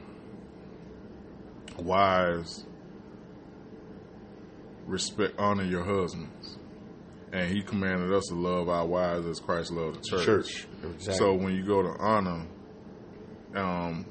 "Wives, 1.79 2.65
respect, 4.85 5.35
honor 5.37 5.63
your 5.63 5.83
husbands," 5.83 6.57
and 7.31 7.51
He 7.51 7.61
commanded 7.61 8.13
us 8.13 8.25
to 8.29 8.35
love 8.35 8.69
our 8.69 8.85
wives 8.85 9.25
as 9.25 9.39
Christ 9.39 9.71
loved 9.71 9.97
the 9.97 10.17
church. 10.17 10.25
church. 10.25 10.67
Exactly. 10.83 11.13
So 11.15 11.33
when 11.33 11.55
you 11.55 11.65
go 11.65 11.81
to 11.81 11.95
honor, 11.99 12.45
um, 13.55 14.05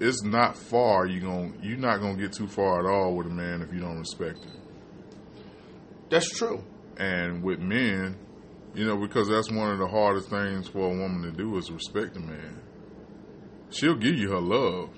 it's 0.00 0.22
not 0.22 0.56
far. 0.56 1.06
You 1.06 1.20
going 1.20 1.58
you're 1.62 1.78
not 1.78 2.00
gonna 2.00 2.16
get 2.16 2.32
too 2.32 2.48
far 2.48 2.80
at 2.80 2.86
all 2.86 3.14
with 3.14 3.26
a 3.26 3.30
man 3.30 3.62
if 3.62 3.72
you 3.72 3.80
don't 3.80 3.98
respect 3.98 4.44
him. 4.44 4.52
that's 6.08 6.30
true. 6.30 6.64
And 6.96 7.42
with 7.44 7.60
men, 7.60 8.16
you 8.78 8.86
know, 8.86 8.96
because 8.96 9.28
that's 9.28 9.50
one 9.50 9.72
of 9.72 9.78
the 9.78 9.88
hardest 9.88 10.30
things 10.30 10.68
for 10.68 10.86
a 10.86 10.96
woman 10.96 11.22
to 11.22 11.32
do 11.32 11.56
is 11.58 11.70
respect 11.70 12.16
a 12.16 12.20
man. 12.20 12.60
She'll 13.70 13.96
give 13.96 14.14
you 14.14 14.30
her 14.30 14.40
love, 14.40 14.90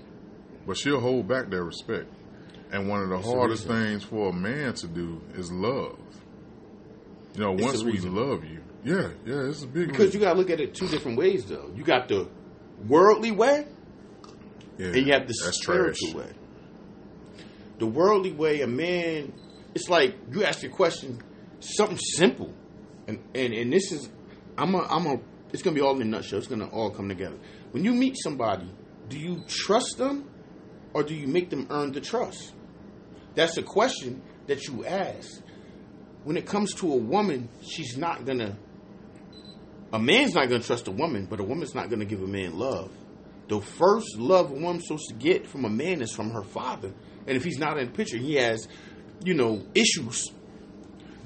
but 0.67 0.77
she'll 0.77 1.01
hold 1.01 1.27
back 1.27 1.49
that 1.51 1.63
respect. 1.63 2.07
And 2.73 2.89
one 2.89 3.03
of 3.03 3.09
the 3.09 3.19
hardest 3.19 3.67
things 3.67 4.05
for 4.05 4.29
a 4.29 4.33
man 4.33 4.75
to 4.75 4.87
do 4.87 5.21
is 5.35 5.51
love. 5.51 5.99
You 7.35 7.41
know, 7.41 7.55
It's 7.55 7.63
once 7.63 7.83
we 7.85 7.99
love 8.01 8.45
you, 8.45 8.61
yeah, 8.85 9.09
yeah, 9.25 9.49
it's 9.49 9.63
a 9.63 9.67
big 9.67 9.89
Because 9.89 10.07
reason. 10.07 10.21
you 10.21 10.27
got 10.27 10.33
to 10.35 10.39
look 10.39 10.51
at 10.51 10.61
it 10.61 10.75
two 10.75 10.87
different 10.89 11.17
ways, 11.19 11.45
though. 11.47 11.71
You 11.75 11.83
got 11.83 12.09
the 12.09 12.29
worldly 12.87 13.31
way, 13.31 13.67
yeah, 14.79 14.87
and 14.89 15.07
you 15.07 15.13
have 15.13 15.27
the 15.27 15.35
spiritual 15.35 16.13
trash. 16.13 16.27
way. 16.27 16.33
The 17.79 17.87
worldly 17.87 18.33
way, 18.33 18.61
a 18.61 18.67
man, 18.67 19.33
it's 19.75 19.89
like 19.89 20.17
you 20.33 20.45
ask 20.45 20.63
your 20.63 20.73
question, 20.73 21.21
something 21.61 21.99
simple, 21.99 22.53
and 23.11 23.19
and 23.35 23.53
and 23.53 23.73
this 23.73 23.93
is, 23.93 24.09
I'm 24.57 24.75
a, 24.75 24.83
I'm 24.83 25.07
a, 25.07 25.21
it's 25.53 25.63
gonna 25.63 25.75
be 25.75 25.81
all 25.81 25.97
in 25.97 26.03
a 26.03 26.05
nutshell. 26.05 26.39
It's 26.39 26.49
gonna 26.49 26.69
all 26.69 26.91
come 26.91 27.09
together. 27.09 27.37
When 27.73 27.85
you 27.85 27.93
meet 27.93 28.17
somebody, 28.19 28.71
do 29.09 29.19
you 29.19 29.45
trust 29.47 29.99
them, 29.99 30.31
or 30.95 31.03
do 31.03 31.15
you 31.15 31.27
make 31.27 31.51
them 31.51 31.67
earn 31.71 31.93
the 31.93 32.01
trust? 32.01 32.55
That's 33.35 33.57
a 33.59 33.63
question 33.63 34.23
that 34.47 34.67
you 34.67 34.85
ask. 34.85 35.43
When 36.25 36.37
it 36.37 36.47
comes 36.47 36.75
to 36.75 36.93
a 36.93 36.97
woman, 36.97 37.49
she's 37.63 37.97
not 37.97 38.25
gonna. 38.25 38.57
A 39.93 39.99
man's 39.99 40.35
not 40.35 40.49
gonna 40.49 40.63
trust 40.63 40.87
a 40.89 40.93
woman, 40.93 41.27
but 41.29 41.41
a 41.41 41.45
woman's 41.45 41.75
not 41.75 41.91
gonna 41.91 42.05
give 42.05 42.23
a 42.23 42.27
man 42.27 42.59
love. 42.59 42.93
The 43.49 43.61
first 43.61 44.17
love 44.17 44.53
a 44.53 44.55
woman's 44.55 44.87
supposed 44.87 45.09
to 45.09 45.15
get 45.15 45.47
from 45.47 45.65
a 45.65 45.69
man 45.69 46.03
is 46.03 46.13
from 46.13 46.31
her 46.31 46.45
father. 46.45 46.93
And 47.27 47.37
if 47.37 47.43
he's 47.43 47.59
not 47.59 47.79
in 47.79 47.87
the 47.87 47.93
picture, 47.93 48.17
he 48.17 48.35
has, 48.35 48.69
you 49.25 49.35
know, 49.35 49.67
issues. 49.75 50.31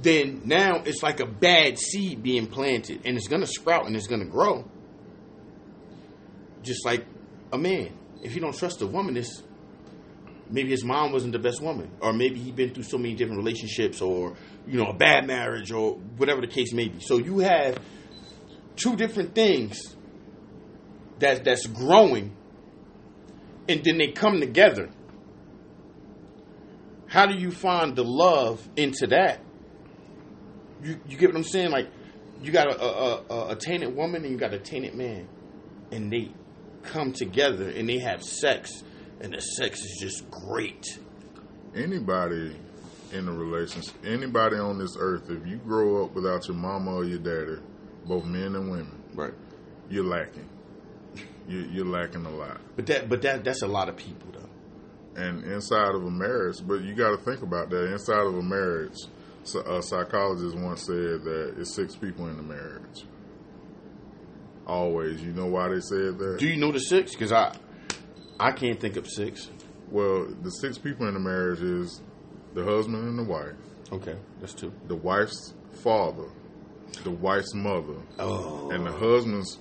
Then 0.05 0.43
now 0.45 0.83
it's 0.85 1.03
like 1.03 1.21
a 1.21 1.27
bad 1.27 1.79
seed 1.79 2.23
being 2.23 2.47
planted, 2.47 3.01
and 3.07 3.17
it's 3.17 3.27
gonna 3.27 3.47
sprout 3.47 3.87
and 3.87 3.97
it's 3.97 4.07
gonna 4.07 4.27
grow. 4.27 4.69
Just 6.63 6.85
like 6.85 7.07
a 7.51 7.57
man, 7.57 7.97
if 8.23 8.35
you 8.35 8.43
don't 8.43 8.55
trust 8.55 8.83
a 8.83 8.87
woman, 8.87 9.17
it's 9.17 9.43
maybe 10.51 10.69
his 10.69 10.85
mom 10.85 11.13
wasn't 11.13 11.33
the 11.33 11.39
best 11.39 11.63
woman, 11.63 11.91
or 12.01 12.13
maybe 12.13 12.39
he'd 12.39 12.55
been 12.55 12.75
through 12.75 12.83
so 12.83 12.99
many 12.99 13.15
different 13.15 13.39
relationships, 13.39 14.03
or 14.03 14.37
you 14.67 14.77
know, 14.77 14.91
a 14.91 14.95
bad 14.95 15.27
marriage, 15.27 15.73
or 15.73 15.95
whatever 16.19 16.43
the 16.43 16.49
case 16.49 16.75
may 16.75 16.89
be. 16.89 17.01
So 17.01 17.17
you 17.17 17.39
have 17.39 17.79
two 18.77 18.97
different 18.97 19.35
things 19.35 19.97
that 21.19 21.45
that's 21.45 21.67
growing, 21.67 22.37
and 23.71 23.83
then 23.83 23.97
they 23.97 24.09
come 24.09 24.39
together. 24.39 24.91
How 27.07 27.25
do 27.25 27.35
you 27.39 27.51
find 27.51 27.97
the 27.97 28.05
love 28.05 28.69
into 28.77 29.07
that? 29.07 29.41
You 30.85 31.01
you 31.09 31.17
get 31.17 31.31
what 31.31 31.37
I'm 31.37 31.45
saying? 31.45 31.71
Like 31.71 31.89
you 32.43 32.53
got 32.53 32.69
a 32.69 32.81
a, 32.81 33.23
a, 33.31 33.49
a 33.53 33.57
tainted 33.57 33.97
woman 33.97 34.23
and 34.25 34.31
you 34.33 34.39
got 34.39 34.53
a 34.55 34.59
tainted 34.59 34.95
man, 34.95 35.27
and 35.91 36.13
they 36.13 36.31
come 36.83 37.13
together 37.13 37.69
and 37.71 37.89
they 37.89 37.99
have 37.99 38.23
sex, 38.23 38.71
and 39.21 39.33
the 39.33 39.41
sex 39.41 39.81
is 39.81 39.97
just 40.01 40.31
great. 40.31 40.85
Anybody 41.75 42.55
in 43.13 43.29
a 43.29 43.33
relationship, 43.33 43.95
anybody 44.05 44.57
on 44.57 44.79
this 44.79 44.97
earth, 44.99 45.31
if 45.31 45.47
you 45.47 45.57
grow 45.57 46.05
up 46.05 46.15
without 46.15 46.47
your 46.47 46.57
mama 46.57 46.93
or 46.95 47.05
your 47.05 47.19
daddy, 47.19 47.61
both 48.07 48.25
men 48.25 48.55
and 48.55 48.71
women, 48.71 49.03
Right. 49.15 49.33
you're 49.89 50.05
lacking. 50.05 50.49
You, 51.49 51.61
you're 51.73 51.87
lacking 51.87 52.25
a 52.27 52.31
lot. 52.31 52.61
But 52.77 52.87
that 52.87 53.09
but 53.09 53.23
that 53.23 53.45
that's 53.45 53.63
a 53.63 53.67
lot 53.67 53.89
of 53.89 53.97
people 53.97 54.29
though. 54.33 55.21
and 55.23 55.45
inside 55.45 55.95
of 55.95 56.05
a 56.05 56.11
marriage, 56.11 56.57
but 56.67 56.83
you 56.83 56.95
got 56.95 57.11
to 57.11 57.19
think 57.19 57.43
about 57.43 57.71
that. 57.71 57.91
Inside 57.93 58.27
of 58.27 58.35
a 58.37 58.43
marriage, 58.43 58.97
so 59.45 59.61
a 59.61 59.83
psychologist 59.83 60.57
once 60.57 60.83
said 60.87 61.23
that 61.25 61.55
it's 61.59 61.75
six 61.75 61.95
people 61.97 62.29
in 62.29 62.37
the 62.37 62.43
marriage. 62.43 63.05
Always, 64.67 65.23
you 65.23 65.33
know 65.33 65.47
why 65.47 65.69
they 65.69 65.81
said 65.81 66.19
that? 66.19 66.37
Do 66.39 66.47
you 66.47 66.57
know 66.57 66.73
the 66.73 66.79
six? 66.81 67.13
Because 67.13 67.33
I 67.33 67.55
I 68.41 68.51
can't 68.53 68.81
think 68.81 68.97
of 68.97 69.07
six. 69.07 69.51
well, 69.91 70.27
the 70.43 70.51
six 70.51 70.79
people 70.79 71.07
in 71.07 71.15
the 71.15 71.21
marriage 71.21 71.61
is 71.61 72.01
the 72.55 72.65
husband 72.65 73.05
and 73.07 73.19
the 73.19 73.25
wife, 73.25 73.53
Okay, 73.93 74.17
that's 74.41 74.55
two. 74.55 74.73
the 74.89 74.95
wife's 74.97 75.53
father, 75.83 76.29
the 77.03 77.11
wife's 77.11 77.53
mother, 77.55 77.97
Oh, 78.19 78.71
and 78.71 78.87
the 78.87 78.93
husband's 78.93 79.59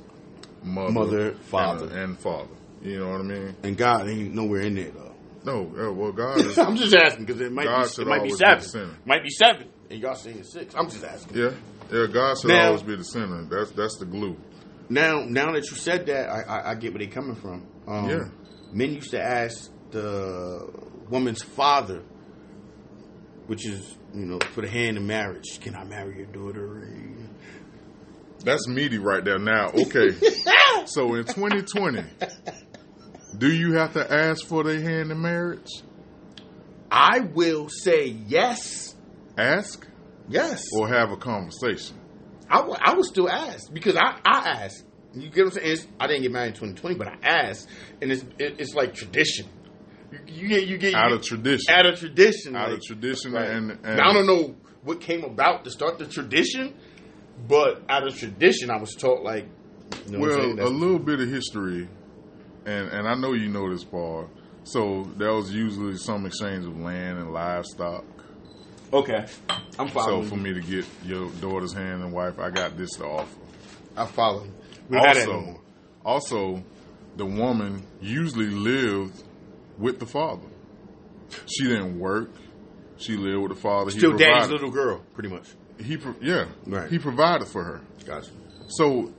mother, 0.64 0.92
Mother, 0.92 1.30
and- 1.32 1.40
father. 1.42 1.98
and, 1.98 2.20
father. 2.20 2.50
You 2.82 3.00
know 3.00 3.12
what 3.12 3.20
I 3.22 3.24
mean? 3.24 3.56
and 3.64 3.78
God 3.78 4.08
ain't 4.10 4.34
nowhere 4.36 4.62
in 4.62 4.76
there 4.76 4.92
though. 4.92 5.13
No, 5.46 5.62
uh, 5.78 5.92
well, 5.94 6.12
God 6.12 6.38
is. 6.46 6.58
I'm 6.58 6.76
just 6.76 6.96
asking 6.96 7.26
because 7.26 7.42
it 7.42 7.52
might 7.52 7.66
God 7.66 7.84
be 7.84 7.90
should 7.90 8.08
it 8.08 8.10
might 8.10 8.24
be 8.24 8.34
always 8.34 8.40
be 8.40 8.68
seven, 8.70 8.98
might 9.06 9.24
be 9.24 9.30
seven, 9.30 9.68
and 9.90 10.00
y'all 10.02 10.16
saying 10.16 10.40
it's 10.40 10.52
six. 10.54 10.74
I'm 10.76 10.90
just 10.90 11.04
asking. 11.04 11.38
yeah, 11.38 11.52
yeah. 11.92 12.08
God 12.08 12.38
should 12.40 12.50
Now- 12.50 12.68
always 12.68 12.84
be 12.84 12.96
the 12.96 13.04
center. 13.04 13.44
That's 13.50 13.72
that's 13.72 13.98
the 13.98 14.06
glue. 14.06 14.38
Now, 14.90 15.24
now 15.26 15.52
that 15.54 15.64
you 15.70 15.78
said 15.78 16.06
that, 16.08 16.30
I, 16.30 16.42
I, 16.42 16.72
I 16.72 16.76
get 16.76 16.94
where 16.94 17.00
they're 17.00 17.08
coming 17.14 17.36
from. 17.36 17.66
Um, 17.88 18.10
Yeah. 18.10 18.24
Men 18.74 18.94
used 18.94 19.12
to 19.12 19.22
ask 19.22 19.72
the 19.92 20.68
woman's 21.10 21.42
father, 21.44 22.04
which 23.48 23.66
is 23.66 23.98
you 24.14 24.26
know 24.26 24.40
for 24.54 24.62
the 24.62 24.68
hand 24.70 24.98
in 24.98 25.06
marriage, 25.08 25.60
can 25.62 25.76
I 25.76 25.84
marry 25.84 26.18
your 26.18 26.26
daughter? 26.28 26.88
That's 28.44 28.68
meaty 28.68 28.98
right 28.98 29.24
there. 29.24 29.40
Now, 29.40 29.70
okay. 29.70 30.10
so 30.86 31.16
in 31.16 31.24
2020, 31.24 32.04
do 33.38 33.52
you 33.52 33.74
have 33.74 33.94
to 33.94 34.14
ask 34.14 34.46
for 34.46 34.64
their 34.64 34.80
hand 34.82 35.12
in 35.12 35.22
marriage? 35.22 35.70
I 36.92 37.22
will 37.22 37.70
say 37.70 38.08
yes, 38.08 38.96
Ask 39.38 39.88
yes. 40.30 40.64
or 40.78 40.88
have 40.88 41.12
a 41.12 41.18
conversation. 41.18 41.98
I 42.50 42.62
will- 42.62 42.78
I 42.80 42.94
will 42.94 43.04
still 43.04 43.30
ask 43.30 43.74
because 43.74 43.96
I, 43.96 44.20
I 44.26 44.64
asked. 44.64 44.86
You 45.16 45.30
get 45.30 45.46
what 45.46 45.54
I'm 45.56 45.60
saying? 45.60 45.72
It's, 45.74 45.88
I 46.00 46.08
didn't 46.08 46.24
get 46.24 46.32
married 46.32 46.48
in 46.50 46.54
2020, 46.76 46.96
but 46.96 47.08
I 47.08 47.18
asked, 47.24 47.68
and 48.02 48.12
it's 48.12 48.24
it, 48.40 48.56
it's 48.60 48.74
like 48.76 48.94
tradition. 48.94 49.48
You, 50.12 50.20
you 50.28 50.48
get 50.50 50.68
you 50.68 50.78
get 50.78 50.92
you 50.92 50.98
Out 50.98 51.10
get- 51.10 51.20
of 51.20 51.22
tradition. 51.26 51.74
out 51.74 51.86
of 51.88 52.00
tradition, 52.00 52.56
Out 52.56 52.70
like- 52.70 52.78
of 52.80 52.84
tradition 52.84 53.32
right. 53.32 53.50
and, 53.50 53.72
and 53.84 54.00
I 54.02 54.14
don't 54.14 54.28
know 54.28 54.56
what 54.84 55.02
came 55.02 55.24
about 55.24 55.64
to 55.64 55.72
start 55.72 55.98
the 55.98 56.06
tradition, 56.06 56.76
but 57.48 57.82
out 57.90 58.06
of 58.08 58.16
tradition, 58.18 58.70
I 58.70 58.78
was 58.80 58.94
taught 58.96 59.24
like, 59.24 59.48
you 60.08 60.12
know 60.14 60.20
Well, 60.20 60.68
a 60.68 60.70
little 60.70 61.00
bit 61.00 61.20
of 61.22 61.30
history, 61.30 61.88
and 62.66 62.90
and 62.90 63.08
I 63.08 63.16
know 63.16 63.34
you 63.34 63.50
know 63.50 63.70
this 63.72 63.84
part. 63.84 64.28
So 64.64 65.04
there 65.18 65.34
was 65.34 65.54
usually 65.54 65.98
some 65.98 66.26
exchange 66.26 66.66
of 66.66 66.78
land 66.80 67.20
and 67.20 67.34
livestock. 67.34 68.06
okay, 68.94 69.26
I'm 69.78 69.88
following. 69.90 70.24
So 70.24 70.30
for 70.30 70.38
me 70.38 70.54
to 70.54 70.62
get 70.62 70.86
your 71.06 71.30
daughter's 71.42 71.74
hand 71.74 72.02
and 72.04 72.14
wife, 72.14 72.40
I 72.40 72.50
got 72.50 72.78
this 72.78 72.92
to 72.92 73.06
offer. 73.06 73.38
I 73.98 74.06
follow. 74.06 74.48
We 74.90 74.98
Also, 74.98 75.62
also, 76.06 76.64
the 77.18 77.26
woman 77.26 77.86
usually 78.02 78.50
lived 78.50 79.24
with 79.78 80.00
the 80.00 80.06
father. 80.06 80.48
She 81.48 81.66
didn't 81.68 82.00
work. 82.00 82.30
She 82.98 83.18
lived 83.18 83.42
with 83.42 83.56
the 83.56 83.62
father. 83.62 83.92
Still 83.92 84.12
he 84.12 84.18
daddy's 84.18 84.50
little 84.50 84.72
girl, 84.72 85.02
pretty 85.14 85.30
much. 85.30 85.48
He 85.78 85.98
yeah. 86.22 86.46
Right. 86.66 86.90
He 86.90 87.00
provided 87.00 87.48
for 87.48 87.64
her. 87.64 87.82
Gotcha. 88.06 88.32
So 88.68 89.12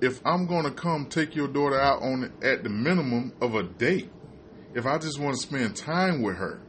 if 0.00 0.20
I'm 0.26 0.46
gonna 0.46 0.70
come 0.70 1.06
take 1.06 1.34
your 1.34 1.48
daughter 1.48 1.80
out 1.80 2.02
on 2.02 2.32
at 2.42 2.62
the 2.62 2.68
minimum 2.70 3.32
of 3.40 3.54
a 3.54 3.62
date, 3.62 4.10
if 4.74 4.86
I 4.86 4.98
just 4.98 5.18
want 5.18 5.36
to 5.36 5.40
spend 5.42 5.76
time 5.76 6.22
with 6.22 6.36
her, 6.36 6.60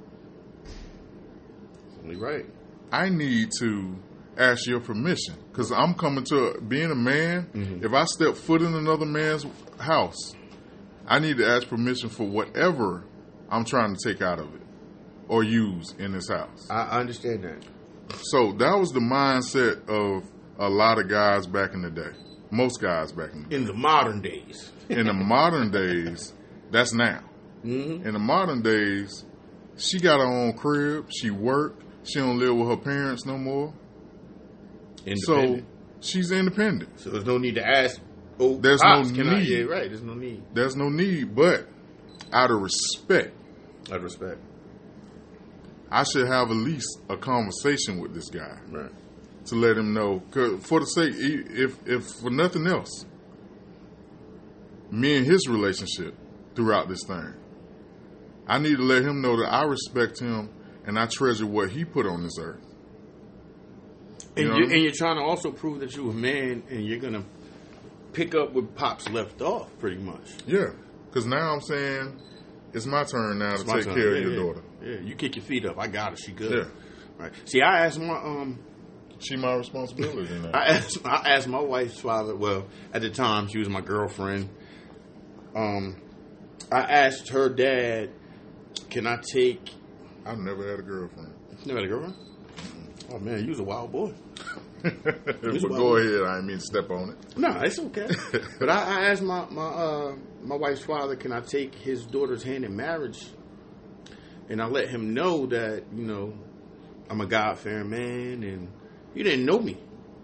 right. 2.03 2.45
I 2.91 3.09
need 3.09 3.49
to 3.59 3.95
ask 4.37 4.65
your 4.67 4.79
permission 4.79 5.35
because 5.51 5.71
I'm 5.71 5.93
coming 5.93 6.23
to 6.25 6.61
being 6.67 6.91
a 6.91 6.95
man. 6.95 7.47
Mhm. 7.53 7.83
If 7.83 7.93
I 7.93 8.05
step 8.05 8.35
foot 8.35 8.61
in 8.61 8.73
another 8.73 9.05
man's 9.05 9.45
house, 9.79 10.33
I 11.07 11.19
need 11.19 11.37
to 11.37 11.47
ask 11.47 11.67
permission 11.67 12.09
for 12.09 12.27
whatever 12.27 13.03
I'm 13.49 13.65
trying 13.65 13.95
to 13.95 13.99
take 14.09 14.21
out 14.21 14.39
of 14.39 14.53
it 14.55 14.61
or 15.27 15.43
use 15.43 15.93
in 15.99 16.13
this 16.13 16.29
house. 16.29 16.67
I 16.69 16.99
understand 16.99 17.43
that. 17.43 17.65
So 18.31 18.53
that 18.53 18.77
was 18.79 18.91
the 18.91 18.99
mindset 19.01 19.87
of 19.89 20.23
a 20.59 20.69
lot 20.69 20.97
of 20.99 21.09
guys 21.09 21.45
back 21.45 21.73
in 21.73 21.81
the 21.81 21.89
day. 21.89 22.11
Most 22.51 22.81
guys 22.81 23.11
back 23.11 23.33
in 23.33 23.47
the. 23.49 23.55
In 23.55 23.65
the 23.65 23.73
modern 23.73 24.21
days. 24.21 24.71
In 24.89 25.07
the 25.07 25.13
modern 25.13 25.69
days, 25.71 26.33
that's 26.71 26.93
now. 26.93 27.21
Mm-hmm. 27.65 28.07
In 28.07 28.13
the 28.13 28.19
modern 28.19 28.61
days, 28.61 29.25
she 29.77 29.99
got 29.99 30.19
her 30.19 30.25
own 30.25 30.53
crib. 30.53 31.07
She 31.11 31.29
worked. 31.29 31.83
She 32.03 32.19
don't 32.19 32.39
live 32.39 32.55
with 32.55 32.69
her 32.69 32.77
parents 32.77 33.25
no 33.25 33.37
more. 33.37 33.73
So 35.15 35.59
she's 36.01 36.31
independent. 36.31 36.99
So, 36.99 37.09
there's 37.09 37.25
no 37.25 37.37
need 37.37 37.55
to 37.55 37.65
ask. 37.67 37.99
Oh, 38.39 38.57
There's 38.57 38.81
no 38.83 39.03
can 39.03 39.29
I? 39.29 39.39
need. 39.39 39.47
Yeah, 39.47 39.63
right. 39.63 39.89
There's 39.89 40.03
no 40.03 40.13
need. 40.13 40.43
There's 40.53 40.75
no 40.75 40.89
need, 40.89 41.35
but 41.35 41.67
out 42.31 42.51
of 42.51 42.61
respect, 42.61 43.33
Out 43.89 43.97
of 43.97 44.03
respect. 44.03 44.39
I 45.89 46.03
should 46.03 46.27
have 46.27 46.51
at 46.51 46.57
least 46.57 46.99
a 47.09 47.17
conversation 47.17 47.99
with 47.99 48.13
this 48.13 48.29
guy 48.29 48.59
Right. 48.69 48.91
To 49.47 49.55
let 49.55 49.77
him 49.77 49.93
know. 49.93 50.21
for 50.61 50.79
the 50.79 50.85
sake, 50.85 51.13
if 51.15 51.77
if 51.87 52.05
for 52.21 52.29
nothing 52.29 52.67
else, 52.67 53.05
me 54.91 55.17
and 55.17 55.25
his 55.25 55.47
relationship 55.47 56.15
throughout 56.55 56.87
this 56.89 57.03
thing, 57.07 57.33
I 58.47 58.59
need 58.59 58.77
to 58.77 58.83
let 58.83 59.03
him 59.03 59.21
know 59.21 59.37
that 59.37 59.51
I 59.51 59.63
respect 59.65 60.19
him 60.19 60.49
and 60.85 60.97
I 60.97 61.05
treasure 61.07 61.45
what 61.45 61.69
he 61.71 61.83
put 61.85 62.05
on 62.05 62.23
this 62.23 62.37
earth. 62.39 62.63
And, 64.35 64.45
You 64.45 64.47
know 64.47 64.57
you, 64.57 64.63
I 64.63 64.67
mean? 64.67 64.71
and 64.75 64.83
you're 64.83 64.91
trying 64.93 65.17
to 65.17 65.23
also 65.23 65.51
prove 65.51 65.79
that 65.81 65.95
you're 65.95 66.09
a 66.11 66.13
man 66.13 66.63
and 66.69 66.85
you're 66.85 66.99
going 66.99 67.13
to 67.13 67.23
pick 68.13 68.35
up 68.35 68.53
where 68.53 68.63
Pops 68.63 69.09
left 69.09 69.41
off, 69.41 69.69
pretty 69.79 69.97
much. 69.97 70.27
Yeah, 70.45 70.67
because 71.07 71.25
now 71.25 71.53
I'm 71.53 71.61
saying 71.61 72.21
it's 72.73 72.85
my 72.85 73.03
turn 73.03 73.39
now 73.39 73.53
It's 73.55 73.63
to 73.63 73.73
take 73.73 73.83
turn. 73.85 73.95
care 73.95 74.11
Yeah, 74.15 74.17
of 74.17 74.23
your 74.23 74.31
yeah. 74.33 74.39
daughter. 74.53 74.61
Yeah, 74.83 74.99
you 75.09 75.15
kick 75.15 75.35
your 75.35 75.43
feet 75.45 75.65
up. 75.65 75.77
I 75.77 75.87
got 75.87 76.11
her. 76.11 76.17
She 76.17 76.31
good. 76.31 76.51
Yeah. 76.67 76.71
Right. 77.17 77.31
See, 77.45 77.61
I 77.61 77.85
asked 77.85 77.99
my 77.99 78.13
um, 78.15 78.59
She 79.19 79.35
my 79.35 79.55
responsibility. 79.55 80.29
I 80.53 80.65
asked 80.65 80.99
I 81.05 81.33
asked 81.33 81.47
my 81.47 81.59
wife's 81.59 81.99
father. 81.99 82.35
Well, 82.35 82.67
at 82.93 83.01
the 83.01 83.09
time 83.09 83.47
she 83.47 83.59
was 83.59 83.69
my 83.69 83.81
girlfriend. 83.81 84.49
Um, 85.55 85.97
I 86.71 86.81
asked 86.81 87.29
her 87.29 87.49
dad, 87.49 88.11
"Can 88.89 89.07
I 89.07 89.17
take?" 89.33 89.71
I've 90.25 90.37
never 90.37 90.69
had 90.69 90.79
a 90.79 90.83
girlfriend. 90.83 91.33
Never 91.65 91.79
had 91.79 91.85
a 91.85 91.89
girlfriend? 91.89 92.15
Oh 93.11 93.19
man, 93.19 93.43
you 93.43 93.49
was 93.49 93.59
a 93.59 93.63
wild 93.63 93.91
boy. 93.91 94.13
but 94.83 95.51
go 95.51 95.95
ahead. 95.95 96.21
I 96.21 96.35
didn't 96.35 96.47
mean 96.47 96.57
to 96.57 96.63
step 96.63 96.91
on 96.91 97.09
it. 97.09 97.37
No, 97.37 97.49
it's 97.61 97.79
okay. 97.79 98.07
but 98.59 98.69
I, 98.69 98.83
I 98.83 99.05
asked 99.09 99.23
my 99.23 99.45
my 99.49 99.65
uh, 99.65 100.15
my 100.43 100.55
wife's 100.55 100.83
father, 100.83 101.15
"Can 101.15 101.31
I 101.31 101.39
take 101.39 101.73
his 101.75 102.05
daughter's 102.05 102.43
hand 102.43 102.65
in 102.65 102.75
marriage?" 102.75 103.19
And 104.49 104.61
I 104.61 104.65
let 104.65 104.89
him 104.89 105.13
know 105.13 105.45
that 105.47 105.83
you 105.93 106.05
know 106.05 106.33
I'm 107.09 107.21
a 107.21 107.25
God 107.25 107.57
fearing 107.57 107.89
man, 107.89 108.43
and 108.43 108.71
he 109.17 109.23
didn't 109.23 109.45
know 109.45 109.59
me, 109.59 109.77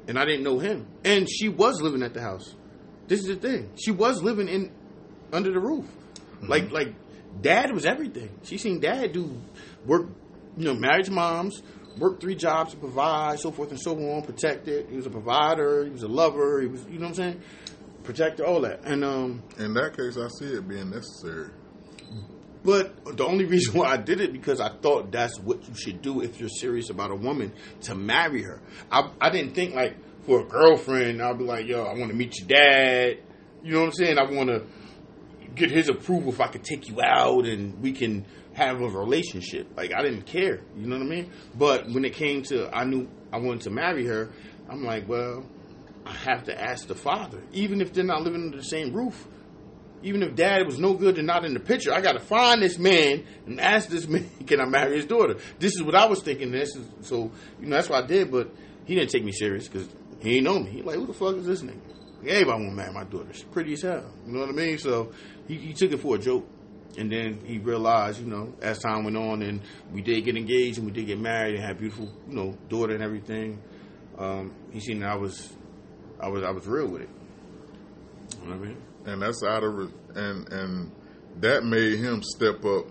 and 0.07 0.17
I 0.17 0.25
didn't 0.25 0.43
know 0.43 0.59
him, 0.59 0.87
and 1.03 1.27
she 1.29 1.49
was 1.49 1.81
living 1.81 2.03
at 2.03 2.13
the 2.13 2.21
house. 2.21 2.53
This 3.07 3.19
is 3.21 3.27
the 3.27 3.35
thing; 3.35 3.71
she 3.75 3.91
was 3.91 4.21
living 4.21 4.47
in 4.47 4.71
under 5.31 5.51
the 5.51 5.59
roof, 5.59 5.85
like 6.41 6.71
like 6.71 6.93
dad 7.41 7.71
was 7.73 7.85
everything. 7.85 8.29
She 8.43 8.57
seen 8.57 8.79
dad 8.79 9.11
do 9.13 9.41
work, 9.85 10.07
you 10.57 10.65
know, 10.65 10.73
marriage 10.75 11.09
moms. 11.09 11.61
work 11.97 12.19
three 12.19 12.35
jobs 12.35 12.71
to 12.71 12.77
provide, 12.77 13.39
so 13.39 13.51
forth 13.51 13.69
and 13.71 13.79
so 13.79 13.95
on, 14.11 14.23
protected. 14.23 14.89
He 14.89 14.95
was 14.95 15.05
a 15.05 15.09
provider, 15.11 15.83
he 15.85 15.91
was 15.91 16.03
a 16.03 16.07
lover, 16.07 16.61
he 16.61 16.67
was, 16.67 16.83
you 16.85 16.97
know 16.97 17.05
what 17.05 17.09
I'm 17.09 17.13
saying? 17.15 17.41
Protector, 18.03 18.45
all 18.45 18.61
that. 18.61 18.83
And 18.83 19.03
um, 19.03 19.43
In 19.59 19.73
that 19.75 19.95
case, 19.95 20.17
I 20.17 20.27
see 20.39 20.53
it 20.53 20.67
being 20.67 20.89
necessary. 20.89 21.49
But 22.63 23.17
the 23.17 23.25
only 23.25 23.45
reason 23.45 23.77
why 23.77 23.87
I 23.91 23.97
did 23.97 24.21
it 24.21 24.31
because 24.31 24.59
I 24.59 24.69
thought 24.69 25.11
that's 25.11 25.39
what 25.39 25.67
you 25.67 25.75
should 25.75 26.01
do 26.01 26.21
if 26.21 26.39
you're 26.39 26.49
serious 26.49 26.89
about 26.89 27.11
a 27.11 27.15
woman 27.15 27.51
to 27.81 27.95
marry 27.95 28.43
her. 28.43 28.61
I 28.91 29.11
I 29.19 29.29
didn't 29.29 29.53
think 29.53 29.75
like 29.75 29.97
for 30.25 30.41
a 30.41 30.45
girlfriend 30.45 31.21
I'll 31.21 31.35
be 31.35 31.43
like, 31.43 31.67
yo, 31.67 31.83
I 31.83 31.97
want 31.97 32.11
to 32.11 32.15
meet 32.17 32.39
your 32.39 32.47
dad. 32.47 33.19
You 33.63 33.73
know 33.73 33.79
what 33.81 33.85
I'm 33.87 33.91
saying? 33.93 34.17
I 34.17 34.23
want 34.31 34.49
to 34.49 34.63
get 35.55 35.71
his 35.71 35.89
approval 35.89 36.31
if 36.31 36.41
I 36.41 36.47
could 36.47 36.63
take 36.63 36.87
you 36.87 37.01
out 37.01 37.45
and 37.45 37.79
we 37.81 37.91
can 37.91 38.25
have 38.53 38.81
a 38.81 38.87
relationship. 38.87 39.67
Like 39.75 39.93
I 39.93 40.01
didn't 40.01 40.25
care. 40.25 40.61
You 40.77 40.87
know 40.87 40.97
what 40.97 41.05
I 41.05 41.09
mean? 41.09 41.31
But 41.55 41.87
when 41.89 42.05
it 42.05 42.13
came 42.13 42.43
to 42.43 42.69
I 42.75 42.85
knew 42.85 43.09
I 43.31 43.37
wanted 43.37 43.61
to 43.61 43.71
marry 43.71 44.05
her, 44.05 44.31
I'm 44.69 44.83
like, 44.83 45.07
well, 45.07 45.45
I 46.05 46.13
have 46.13 46.45
to 46.45 46.59
ask 46.61 46.87
the 46.87 46.95
father, 46.95 47.41
even 47.51 47.81
if 47.81 47.93
they're 47.93 48.03
not 48.03 48.23
living 48.23 48.43
under 48.43 48.57
the 48.57 48.63
same 48.63 48.93
roof 48.93 49.27
even 50.03 50.21
if 50.21 50.35
dad 50.35 50.65
was 50.65 50.77
no 50.77 50.93
good 50.93 51.17
and 51.17 51.25
not 51.25 51.45
in 51.45 51.53
the 51.53 51.59
picture, 51.59 51.93
I 51.93 52.01
got 52.01 52.13
to 52.13 52.19
find 52.19 52.61
this 52.61 52.77
man 52.77 53.23
and 53.45 53.59
ask 53.59 53.89
this 53.89 54.07
man, 54.09 54.29
can 54.45 54.61
I 54.61 54.65
marry 54.65 54.97
his 54.97 55.05
daughter? 55.05 55.37
This 55.59 55.73
is 55.73 55.81
what 55.81 55.95
I 55.95 56.05
was 56.05 56.21
thinking. 56.21 56.51
This 56.51 56.75
is 56.75 56.87
so 57.01 57.31
you 57.59 57.67
know 57.67 57.75
that's 57.75 57.89
what 57.89 58.03
I 58.03 58.07
did, 58.07 58.31
but 58.31 58.51
he 58.85 58.95
didn't 58.95 59.09
take 59.09 59.23
me 59.23 59.31
serious 59.31 59.67
because 59.67 59.87
he 60.19 60.33
didn't 60.35 60.45
know 60.45 60.59
me. 60.59 60.71
He 60.71 60.81
like, 60.81 60.97
who 60.97 61.07
the 61.07 61.13
fuck 61.13 61.35
is 61.35 61.45
this 61.45 61.61
nigga? 61.61 61.79
Like, 62.21 62.31
Everybody 62.31 62.63
want 62.63 62.71
to 62.71 62.75
marry 62.75 62.93
my 62.93 63.03
daughter. 63.03 63.33
She's 63.33 63.43
pretty 63.43 63.73
as 63.73 63.81
hell. 63.81 64.13
You 64.25 64.33
know 64.33 64.39
what 64.41 64.49
I 64.49 64.53
mean? 64.53 64.77
So 64.77 65.11
he, 65.47 65.55
he 65.55 65.73
took 65.73 65.91
it 65.91 65.99
for 65.99 66.15
a 66.15 66.19
joke. 66.19 66.47
And 66.95 67.11
then 67.11 67.41
he 67.43 67.57
realized, 67.57 68.19
you 68.19 68.27
know, 68.27 68.53
as 68.61 68.77
time 68.79 69.03
went 69.03 69.17
on 69.17 69.41
and 69.41 69.61
we 69.91 70.01
did 70.01 70.23
get 70.25 70.37
engaged 70.37 70.77
and 70.77 70.85
we 70.85 70.93
did 70.93 71.07
get 71.07 71.19
married 71.19 71.55
and 71.55 71.63
had 71.63 71.79
beautiful, 71.79 72.05
you 72.29 72.35
know, 72.35 72.55
daughter 72.69 72.93
and 72.93 73.03
everything. 73.03 73.61
Um, 74.17 74.53
he 74.71 74.79
seen 74.79 74.99
that 74.99 75.09
I 75.09 75.15
was, 75.15 75.51
I 76.19 76.29
was, 76.29 76.43
I 76.43 76.51
was 76.51 76.67
real 76.67 76.87
with 76.87 77.01
it. 77.01 77.09
You 78.41 78.47
know 78.47 78.57
what 78.57 78.63
I 78.63 78.69
mean? 78.69 78.77
And 79.05 79.21
that's 79.21 79.43
out 79.43 79.63
of 79.63 79.91
and 80.15 80.51
and 80.51 80.91
that 81.39 81.63
made 81.63 81.99
him 81.99 82.21
step 82.23 82.63
up. 82.65 82.85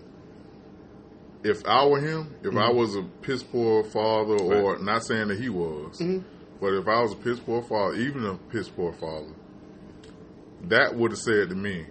If 1.43 1.65
I 1.65 1.85
were 1.85 1.99
him, 1.99 2.35
if 2.41 2.55
I 2.55 2.69
mm-hmm. 2.69 2.77
was 2.77 2.95
a 2.95 3.03
piss 3.21 3.43
poor 3.43 3.83
father, 3.83 4.41
or 4.41 4.79
not 4.79 5.05
saying 5.05 5.27
that 5.27 5.39
he 5.39 5.49
was, 5.49 5.99
mm-hmm. 5.99 6.19
but 6.61 6.73
if 6.73 6.87
I 6.87 7.01
was 7.01 7.13
a 7.13 7.17
piss 7.17 7.39
poor 7.39 7.61
father, 7.63 7.95
even 7.95 8.25
a 8.25 8.37
piss 8.49 8.69
poor 8.69 8.93
father, 8.93 9.33
that 10.63 10.95
would 10.95 11.11
have 11.11 11.19
said 11.19 11.49
to 11.49 11.55
me, 11.55 11.85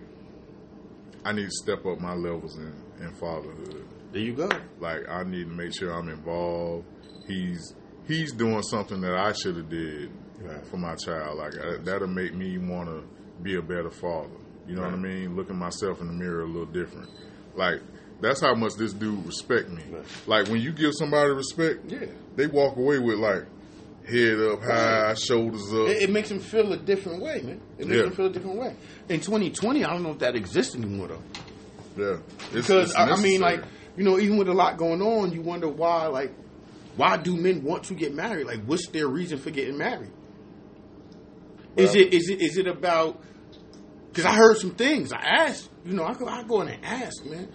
"I 1.24 1.32
need 1.32 1.44
to 1.46 1.50
step 1.50 1.84
up 1.84 2.00
my 2.00 2.14
levels 2.14 2.56
in, 2.56 2.72
in 3.00 3.14
fatherhood. 3.14 3.86
There 4.12 4.22
you 4.22 4.34
go. 4.34 4.48
Like 4.80 5.08
I 5.08 5.22
need 5.24 5.48
to 5.48 5.54
make 5.54 5.74
sure 5.74 5.92
I'm 5.92 6.08
involved. 6.08 6.86
He's 7.26 7.74
he's 8.06 8.32
doing 8.32 8.62
something 8.62 9.00
that 9.02 9.14
I 9.14 9.32
should 9.32 9.56
have 9.56 9.68
did 9.68 10.10
Right. 10.42 10.66
for 10.66 10.76
my 10.76 10.96
child. 10.96 11.38
Like 11.38 11.52
that'll 11.84 12.08
make 12.08 12.34
me 12.34 12.58
want 12.58 12.88
to 12.88 13.04
be 13.42 13.56
a 13.56 13.62
better 13.62 13.90
father. 13.90 14.28
You 14.66 14.76
know 14.76 14.82
what 14.82 14.92
I 14.94 14.96
mean? 14.96 15.34
Looking 15.36 15.56
myself 15.56 16.00
in 16.00 16.06
the 16.06 16.12
mirror 16.12 16.42
a 16.42 16.46
little 16.46 16.66
different. 16.66 17.08
Like 17.54 17.80
that's 18.20 18.40
how 18.40 18.54
much 18.54 18.74
this 18.76 18.92
dude 18.92 19.26
respect 19.26 19.68
me. 19.70 19.82
Right. 19.90 20.04
Like 20.26 20.48
when 20.48 20.60
you 20.60 20.72
give 20.72 20.92
somebody 20.94 21.30
respect, 21.30 21.80
Yeah. 21.90 22.06
they 22.36 22.46
walk 22.46 22.76
away 22.76 22.98
with 22.98 23.18
like 23.18 23.44
head 24.08 24.38
up 24.40 24.62
high, 24.62 25.14
shoulders 25.14 25.72
up. 25.72 25.88
It, 25.88 26.02
it 26.02 26.10
makes 26.10 26.30
him 26.30 26.38
feel 26.40 26.72
a 26.72 26.76
different 26.76 27.20
way, 27.22 27.40
man. 27.42 27.60
It 27.78 27.86
makes 27.86 27.98
Yeah. 27.98 28.04
him 28.06 28.12
feel 28.12 28.26
a 28.26 28.30
different 28.30 28.58
way. 28.58 28.74
In 29.08 29.20
2020, 29.20 29.84
I 29.84 29.90
don't 29.92 30.02
know 30.02 30.12
if 30.12 30.18
that 30.20 30.36
exists 30.36 30.74
anymore 30.76 31.08
though. 31.08 31.22
yeah, 31.96 32.04
It's- 32.14 32.52
Because 32.52 32.90
it's 32.90 32.94
I, 32.96 33.10
I 33.10 33.20
mean, 33.20 33.40
like 33.40 33.62
you 33.96 34.04
know, 34.04 34.18
even 34.18 34.38
with 34.38 34.48
a 34.48 34.54
lot 34.54 34.76
going 34.78 35.02
on, 35.02 35.32
you 35.32 35.42
wonder 35.42 35.68
why, 35.68 36.06
like, 36.06 36.32
why 36.96 37.16
do 37.18 37.36
men 37.36 37.62
want 37.62 37.84
to 37.84 37.94
get 37.94 38.14
married? 38.14 38.46
Like, 38.46 38.64
what's 38.64 38.86
their 38.88 39.06
reason 39.08 39.38
for 39.38 39.50
getting 39.50 39.76
married? 39.76 40.10
is 41.76 41.94
it 41.94 42.12
is 42.14 42.28
it 42.28 42.40
is 42.40 42.56
it 42.58 42.66
about? 42.66 43.20
Because 44.12 44.26
I 44.26 44.34
heard 44.34 44.58
some 44.58 44.72
things. 44.72 45.10
I 45.12 45.20
asked, 45.20 45.70
you 45.86 45.94
know, 45.94 46.04
I 46.04 46.12
go 46.12 46.28
I 46.28 46.42
go 46.42 46.60
in 46.60 46.68
and 46.68 46.84
ask, 46.84 47.24
man. 47.24 47.48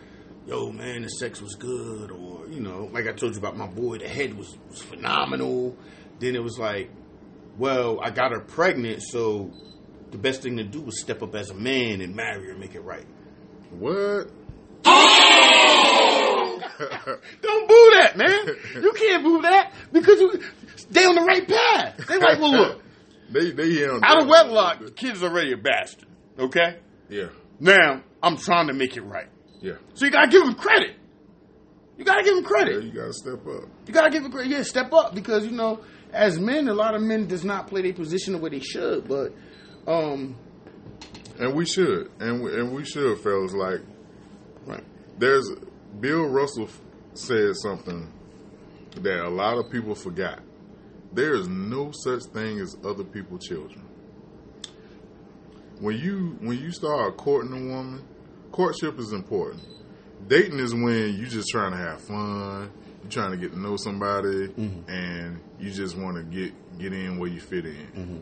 Yo, 0.48 0.72
man, 0.72 1.04
the 1.04 1.10
sex 1.10 1.42
was 1.42 1.56
good, 1.56 2.10
or 2.10 2.48
you 2.48 2.62
know, 2.62 2.90
like 2.92 3.06
I 3.06 3.12
told 3.12 3.34
you 3.34 3.40
about 3.40 3.58
my 3.58 3.68
boy, 3.68 3.98
the 3.98 4.08
head 4.08 4.36
was, 4.36 4.58
was 4.70 4.82
phenomenal. 4.82 5.76
Then 6.20 6.36
it 6.36 6.42
was 6.42 6.58
like, 6.58 6.90
well, 7.58 8.00
I 8.02 8.12
got 8.12 8.32
her 8.32 8.40
pregnant, 8.40 9.04
so 9.04 9.52
the 10.10 10.18
best 10.18 10.42
thing 10.44 10.58
to 10.58 10.64
do 10.64 10.82
was 10.82 11.00
step 11.02 11.22
up 11.22 11.36
as 11.36 11.50
a 11.50 11.54
man 11.54 12.02
and 12.02 12.16
marry 12.16 12.46
her, 12.46 12.52
and 12.52 12.60
make 12.60 12.76
it 12.76 12.80
right. 12.80 13.06
What? 13.72 14.32
Don't 17.42 17.68
boo 17.68 17.92
that, 17.98 18.14
man. 18.16 18.56
You 18.82 18.94
can't 18.94 19.24
boo 19.24 19.42
that 19.42 19.74
because 19.92 20.20
you, 20.20 20.42
they 20.90 21.06
on 21.06 21.16
the 21.16 21.22
right 21.22 21.48
path. 21.48 22.08
They 22.08 22.18
like, 22.18 22.40
well, 22.40 22.52
look, 22.52 22.82
They 23.32 23.52
they 23.52 23.86
on 23.86 24.04
out 24.04 24.22
of 24.22 24.28
wedlock, 24.28 24.80
the 24.80 24.92
kid's 24.92 25.22
already 25.22 25.52
a 25.52 25.58
bastard. 25.58 26.07
Okay, 26.40 26.78
Yeah, 27.10 27.30
now 27.60 28.04
I'm 28.22 28.38
trying 28.38 28.68
to 28.68 28.74
make 28.74 28.96
it 28.98 29.02
right. 29.02 29.28
yeah. 29.62 29.74
So 29.96 30.06
you 30.06 30.12
gotta 30.12 30.30
give 30.30 30.44
him 30.44 30.54
credit. 30.54 30.96
You 31.98 32.06
gotta 32.06 32.24
give 32.24 32.38
him 32.38 32.44
Yeah, 32.44 32.50
credit. 32.50 32.84
you 32.84 32.92
gotta 32.92 33.14
step 33.14 33.46
up. 33.48 33.64
You 33.88 33.94
gotta 33.94 34.10
give 34.12 34.24
him 34.24 34.32
credit. 34.32 34.50
Yeah, 34.52 34.62
step 34.64 34.94
up 34.94 35.16
because 35.16 35.46
you 35.46 35.52
know, 35.52 35.80
as 36.14 36.40
men, 36.40 36.68
a 36.68 36.74
lot 36.74 36.94
of 36.96 37.02
men 37.02 37.28
does 37.28 37.44
not 37.44 37.68
play 37.68 37.82
their 37.82 37.94
position 37.94 38.34
the 38.34 38.40
way 38.40 38.50
they 38.52 38.60
should. 38.60 39.08
But 39.08 39.34
um, 39.88 40.36
And 41.40 41.56
we 41.56 41.66
should, 41.66 42.12
and 42.20 42.42
we, 42.44 42.54
and 42.60 42.72
we 42.72 42.84
should, 42.86 43.20
fellas. 43.20 43.54
Like, 43.54 43.82
right, 44.68 44.84
there's 45.18 45.50
Bill 46.00 46.26
Russell 46.26 46.70
said 47.14 47.56
something 47.56 48.12
that 49.02 49.26
a 49.26 49.30
lot 49.30 49.58
of 49.58 49.72
people 49.72 49.96
forgot. 49.96 50.40
There 51.14 51.34
is 51.36 51.48
no 51.48 51.92
such 51.94 52.24
thing 52.26 52.60
as 52.60 52.76
other 52.86 53.04
people's 53.04 53.48
children. 53.48 53.87
When 55.80 55.98
you 55.98 56.38
when 56.42 56.58
you 56.60 56.72
start 56.72 57.18
courting 57.18 57.54
a 57.54 57.74
woman, 57.76 58.04
courtship 58.52 59.00
is 59.00 59.14
important. 59.14 59.64
Dating 60.28 60.60
is 60.60 60.74
when 60.74 61.16
you 61.16 61.28
just 61.28 61.50
trying 61.50 61.72
to 61.72 61.78
have 61.78 62.02
fun, 62.02 62.72
you're 63.04 63.12
trying 63.12 63.32
to 63.32 63.38
get 63.38 63.52
to 63.52 63.60
know 63.60 63.78
somebody, 63.78 64.48
mm-hmm. 64.48 64.90
and 64.90 65.40
you 65.60 65.72
just 65.72 65.96
want 65.98 66.18
to 66.18 66.24
get 66.24 66.54
get 66.80 66.94
in 66.94 67.20
where 67.20 67.30
you 67.30 67.40
fit 67.40 67.66
in. 67.66 67.76
Mm-hmm. 67.96 68.18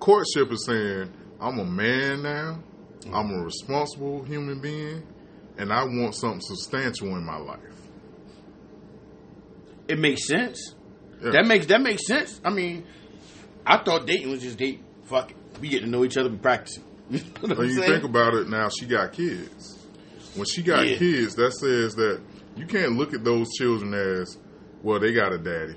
Courtship 0.00 0.50
is 0.52 0.64
saying, 0.66 1.12
I'm 1.40 1.58
a 1.58 1.64
man 1.64 2.22
now, 2.22 2.60
mm-hmm. 3.00 3.14
I'm 3.14 3.30
a 3.30 3.44
responsible 3.44 4.24
human 4.24 4.60
being, 4.60 5.02
and 5.58 5.72
I 5.72 5.84
want 5.84 6.14
something 6.14 6.40
substantial 6.40 7.08
in 7.16 7.24
my 7.24 7.36
life. 7.38 7.60
it 9.88 9.98
makes 9.98 10.26
sense. 10.26 10.74
Yeah. 11.22 11.30
That 11.32 11.46
makes 11.46 11.66
that 11.66 11.80
makes 11.80 12.06
sense. 12.06 12.40
I 12.44 12.50
mean, 12.50 12.84
I 13.64 13.78
thought 13.78 14.06
dating 14.06 14.30
was 14.30 14.42
just 14.42 14.58
date. 14.58 14.82
Fuck 15.06 15.30
it, 15.32 15.36
we 15.60 15.68
get 15.68 15.80
to 15.80 15.86
know 15.86 16.04
each 16.04 16.16
other, 16.16 16.30
we 16.30 16.36
practice. 16.36 16.78
You 17.10 17.20
know 17.48 17.54
When 17.54 17.68
you 17.68 17.74
saying? 17.74 17.90
think 17.92 18.04
about 18.04 18.34
it 18.34 18.48
now, 18.48 18.68
she 18.68 18.86
got 18.86 19.12
kids. 19.12 19.78
When 20.34 20.44
she 20.46 20.62
got 20.62 20.86
Yeah. 20.86 20.96
kids, 20.96 21.34
that 21.36 21.52
says 21.52 21.94
that 21.94 22.20
you 22.56 22.66
can't 22.66 22.96
look 22.96 23.14
at 23.14 23.22
those 23.24 23.46
children 23.56 23.94
as, 23.94 24.36
well, 24.82 24.98
they 24.98 25.12
got 25.12 25.32
a 25.32 25.38
daddy. 25.38 25.76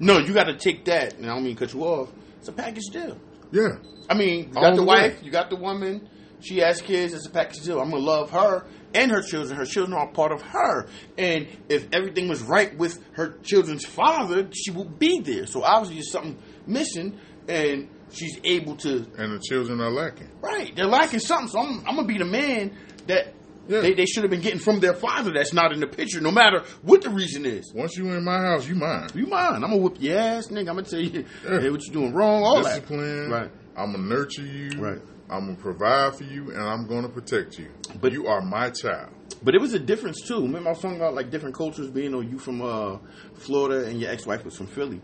no, 0.00 0.18
you 0.18 0.32
got 0.34 0.44
to 0.44 0.56
take 0.56 0.84
that. 0.86 1.14
And 1.16 1.26
I 1.26 1.34
don't 1.34 1.44
mean 1.44 1.54
to 1.56 1.64
cut 1.64 1.72
you 1.74 1.82
off. 1.84 2.10
It's 2.38 2.48
a 2.48 2.52
package 2.52 2.86
deal. 2.92 3.16
Yeah. 3.52 3.78
I 4.10 4.14
mean, 4.14 4.50
you 4.50 4.56
All 4.56 4.62
got 4.62 4.70
the 4.70 4.76
the 4.76 4.82
wife, 4.84 5.20
way. 5.20 5.24
you 5.26 5.30
got 5.30 5.50
the 5.50 5.56
woman. 5.56 6.08
She 6.40 6.58
has 6.58 6.80
kids. 6.80 7.14
It's 7.14 7.26
a 7.26 7.30
package 7.30 7.62
deal. 7.64 7.80
I'm 7.80 7.90
gonna 7.90 8.02
love 8.02 8.30
her 8.30 8.64
and 8.94 9.10
her 9.10 9.22
children. 9.22 9.56
Her 9.58 9.64
children 9.66 9.96
are 9.98 10.06
part 10.08 10.32
of 10.32 10.40
her. 10.42 10.86
And 11.16 11.46
if 11.68 11.88
everything 11.92 12.28
was 12.28 12.42
right 12.42 12.76
with 12.76 12.98
her 13.12 13.38
children's 13.42 13.84
father, 13.84 14.48
she 14.54 14.70
would 14.70 14.98
be 14.98 15.20
there. 15.20 15.46
So 15.46 15.62
obviously, 15.62 15.96
there's 15.96 16.10
something 16.12 16.38
missing, 16.66 17.18
and 17.48 17.88
she's 18.12 18.38
able 18.44 18.76
to. 18.76 19.06
And 19.18 19.32
the 19.34 19.40
children 19.40 19.80
are 19.80 19.90
lacking. 19.90 20.30
Right, 20.40 20.74
they're 20.74 20.86
lacking 20.86 21.20
something. 21.20 21.48
So 21.48 21.60
I'm, 21.60 21.78
I'm 21.86 21.96
gonna 21.96 22.06
be 22.08 22.18
the 22.18 22.24
man 22.24 22.76
that. 23.06 23.34
Yeah. 23.68 23.82
They, 23.82 23.92
they 23.92 24.06
should 24.06 24.22
have 24.22 24.30
been 24.30 24.40
getting 24.40 24.60
from 24.60 24.80
their 24.80 24.94
father 24.94 25.30
that's 25.30 25.52
not 25.52 25.72
in 25.74 25.80
the 25.80 25.86
picture, 25.86 26.22
no 26.22 26.30
matter 26.30 26.62
what 26.80 27.02
the 27.02 27.10
reason 27.10 27.44
is. 27.44 27.70
Once 27.74 27.98
you 27.98 28.10
in 28.14 28.24
my 28.24 28.38
house, 28.40 28.66
you 28.66 28.74
mine. 28.74 29.10
You 29.14 29.26
mine. 29.26 29.56
I'm 29.56 29.60
gonna 29.60 29.76
whoop 29.76 29.98
your 30.00 30.18
ass, 30.18 30.46
nigga. 30.48 30.60
I'm 30.70 30.76
gonna 30.76 30.84
tell 30.84 31.00
you 31.00 31.26
Yeah. 31.44 31.60
hey, 31.60 31.68
what 31.68 31.84
you 31.84 31.92
doing 31.92 32.14
wrong, 32.14 32.44
all 32.44 32.62
that. 32.62 32.76
Discipline. 32.80 33.28
Right. 33.30 33.50
I'm 33.76 33.92
gonna 33.92 34.04
nurture 34.06 34.40
you. 34.46 34.70
Right. 34.80 35.02
I'm 35.28 35.40
gonna 35.44 35.56
provide 35.58 36.14
for 36.14 36.24
you, 36.24 36.50
and 36.50 36.62
I'm 36.62 36.86
gonna 36.86 37.10
protect 37.10 37.58
you. 37.58 37.68
But- 37.88 38.00
But 38.00 38.12
you 38.12 38.26
are 38.28 38.40
my 38.40 38.70
child. 38.70 39.10
But 39.42 39.54
it 39.54 39.60
was 39.60 39.74
a 39.74 39.78
difference 39.78 40.22
too. 40.26 40.40
Remember 40.40 40.70
I 40.70 40.72
was 40.72 40.80
talking 40.80 40.96
about 40.96 41.12
like 41.12 41.28
different 41.30 41.54
cultures 41.54 41.90
being, 41.90 42.14
or 42.14 42.22
you 42.24 42.38
from 42.38 42.62
uh, 42.62 42.96
Florida 43.34 43.84
and 43.86 44.00
your 44.00 44.10
ex-wife 44.10 44.46
was 44.46 44.56
from 44.56 44.68
Philly. 44.68 45.02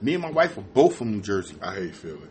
Me 0.00 0.14
and 0.14 0.22
my 0.22 0.30
wife 0.30 0.56
were 0.56 0.62
both 0.62 0.94
from 0.94 1.10
New 1.10 1.20
Jersey. 1.20 1.56
I 1.60 1.74
hate 1.74 1.96
Philly. 1.96 2.28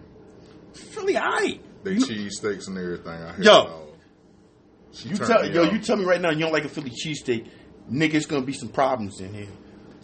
Philly, 0.74 1.18
I. 1.18 1.60
They 1.84 1.98
cheese 1.98 2.38
steaks 2.38 2.68
and 2.68 2.78
everything. 2.78 3.12
I 3.12 3.34
hate 3.34 3.46
Yo. 3.46 3.84
You 5.02 5.16
tell 5.18 5.50
yo, 5.50 5.66
off. 5.66 5.74
you 5.74 5.80
tell 5.80 5.98
me 5.98 6.06
right 6.06 6.22
now 6.22 6.30
you 6.30 6.40
don't 6.40 6.54
like 6.54 6.66
a 6.66 6.70
Philly 6.70 6.92
cheesesteak, 6.92 7.50
nigga. 7.92 8.14
It's 8.14 8.26
gonna 8.28 8.46
be 8.46 8.54
some 8.54 8.70
problems 8.70 9.20
in 9.20 9.34
here. 9.34 9.48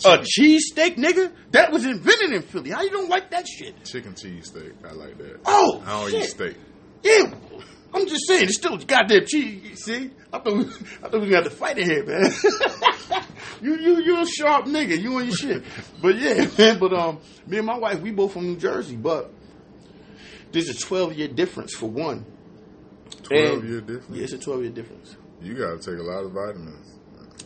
A 0.06 0.18
cheesesteak, 0.20 0.96
nigga, 0.96 1.32
that 1.52 1.72
was 1.72 1.86
invented 1.86 2.32
in 2.32 2.42
Philly. 2.42 2.72
How 2.72 2.82
you 2.82 2.90
don't 2.90 3.10
like 3.10 3.30
that 3.32 3.48
shit? 3.48 3.84
chicken 3.86 4.16
cheese 4.16 4.48
steak. 4.48 4.74
I 4.84 4.94
like 4.94 5.18
that. 5.18 5.42
Oh, 5.46 5.84
I 5.86 6.02
don't 6.02 6.12
shit. 6.12 6.24
eat 6.24 6.30
steak. 6.30 6.58
Yeah, 7.04 7.34
I'm 7.94 8.08
just 8.08 8.28
saying, 8.28 8.44
it's 8.44 8.56
still 8.56 8.78
goddamn 8.78 9.26
cheese. 9.26 9.84
See, 9.84 10.12
I 10.32 10.40
thought 10.40 10.58
we, 10.58 10.66
I 11.04 11.10
thought 11.10 11.22
we 11.22 11.30
got 11.30 11.44
to 11.44 11.50
fight 11.50 11.78
in 11.78 11.90
here, 11.90 12.06
man. 12.06 12.32
you 13.62 13.78
you 13.78 14.02
you 14.02 14.22
a 14.22 14.26
sharp 14.26 14.66
nigga, 14.66 15.00
you 15.00 15.16
on 15.16 15.26
your 15.26 15.36
shit. 15.36 15.64
But 16.02 16.18
yeah, 16.18 16.48
man. 16.58 16.80
But 16.80 16.94
um, 16.94 17.20
me 17.46 17.58
and 17.58 17.68
my 17.68 17.78
wife, 17.78 18.00
we 18.02 18.12
both 18.12 18.34
from 18.34 18.46
New 18.46 18.58
Jersey, 18.58 18.96
but 18.96 19.32
there's 20.52 20.70
a 20.70 20.78
12 20.78 21.14
year 21.14 21.28
difference 21.28 21.74
for 21.76 21.90
one. 21.90 22.26
Twelve 23.24 23.60
And- 23.60 23.70
year 23.70 23.82
difference. 23.82 24.10
Yeah, 24.18 24.24
it's 24.24 24.34
a 24.34 24.38
12 24.38 24.62
year 24.64 24.72
difference. 24.72 25.16
You 25.42 25.54
got 25.54 25.82
to 25.82 25.92
take 25.92 26.00
a 26.00 26.04
lot 26.04 26.24
of 26.26 26.32
vitamins. 26.32 26.86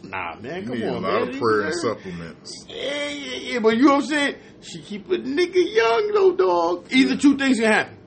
Nah, 0.03 0.35
man, 0.41 0.63
You 0.63 0.67
come 0.69 0.79
need 0.79 0.85
on, 0.87 0.95
a 0.95 0.99
lot 1.07 1.25
man. 1.25 1.29
of 1.35 1.39
prayer 1.39 1.61
and 1.61 1.75
supplements. 1.75 2.65
Yeah, 2.67 3.09
yeah, 3.09 3.35
yeah. 3.53 3.59
But 3.59 3.77
you 3.77 3.83
know 3.83 3.95
what 3.95 4.03
I'm 4.03 4.09
saying? 4.09 4.35
She 4.61 4.81
keep 4.81 5.05
a 5.09 5.17
nigga 5.17 5.73
young, 5.73 6.11
though, 6.13 6.33
dog. 6.35 6.87
Either 6.91 7.15
two 7.15 7.37
things 7.37 7.59
can 7.59 7.71
happen. 7.71 7.97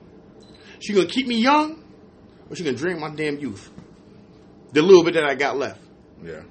She 0.79 0.93
gonna 0.93 1.07
keep 1.07 1.25
me 1.27 1.41
young, 1.41 1.81
or 2.49 2.55
she 2.55 2.63
gonna 2.63 2.77
drain 2.77 2.99
my 2.99 3.09
damn 3.09 3.39
youth. 3.39 3.71
The 4.73 4.81
little 4.83 5.03
bit 5.03 5.15
that 5.15 5.23
I 5.23 5.33
got 5.35 5.57
left, 5.57 5.81
Yeah. 6.23 6.43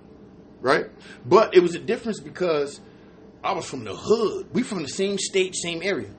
right? 0.60 0.86
But 1.24 1.54
it 1.54 1.60
was 1.60 1.74
a 1.76 1.78
difference 1.78 2.18
because 2.18 2.80
I 3.44 3.52
was 3.52 3.66
from 3.66 3.84
the 3.84 3.94
hood. 3.94 4.48
We 4.52 4.62
from 4.64 4.82
the 4.82 4.88
same 4.88 5.16
state, 5.18 5.54
same 5.54 5.80
area. 5.82 6.10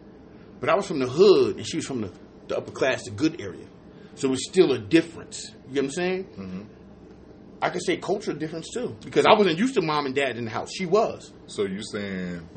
But 0.59 0.69
I 0.69 0.75
was 0.75 0.87
from 0.87 0.99
the 0.99 1.07
hood, 1.07 1.57
and 1.57 1.67
she 1.67 1.77
was 1.77 1.85
from 1.85 2.01
the, 2.01 2.11
the 2.47 2.57
upper 2.57 2.71
class, 2.71 3.03
the 3.03 3.11
good 3.11 3.41
area. 3.41 3.65
So 4.15 4.31
it's 4.33 4.47
still 4.47 4.71
a 4.71 4.79
difference. 4.79 5.51
You 5.69 5.75
know 5.75 5.81
what 5.81 5.83
I'm 5.83 5.91
saying? 5.91 6.23
Mm-hmm. 6.23 6.61
I 7.61 7.69
could 7.69 7.83
say 7.83 7.97
cultural 7.97 8.37
difference 8.37 8.69
too, 8.73 8.95
because 9.03 9.25
I 9.25 9.33
wasn't 9.33 9.57
used 9.57 9.75
to 9.75 9.81
mom 9.81 10.05
and 10.05 10.15
dad 10.15 10.37
in 10.37 10.45
the 10.45 10.51
house. 10.51 10.69
She 10.71 10.85
was. 10.85 11.33
So 11.47 11.63
you 11.63 11.81
saying 11.83 12.47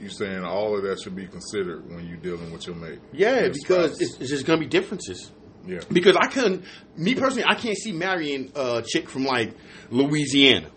you 0.00 0.08
saying 0.08 0.44
all 0.44 0.76
of 0.76 0.82
that 0.82 1.00
should 1.00 1.14
be 1.16 1.26
considered 1.26 1.88
when 1.90 2.06
you 2.06 2.16
dealing 2.16 2.52
with 2.52 2.66
your 2.66 2.76
mate? 2.76 2.98
Yeah, 3.12 3.40
your 3.42 3.50
because 3.50 4.00
it's, 4.00 4.18
it's 4.18 4.30
just 4.30 4.46
gonna 4.46 4.60
be 4.60 4.66
differences. 4.66 5.30
yeah. 5.66 5.80
Because 5.90 6.16
I 6.16 6.26
couldn't, 6.26 6.64
me 6.96 7.14
personally, 7.14 7.44
I 7.48 7.54
can't 7.54 7.76
see 7.76 7.92
marrying 7.92 8.52
a 8.54 8.82
chick 8.86 9.08
from 9.08 9.24
like 9.24 9.54
Louisiana. 9.90 10.70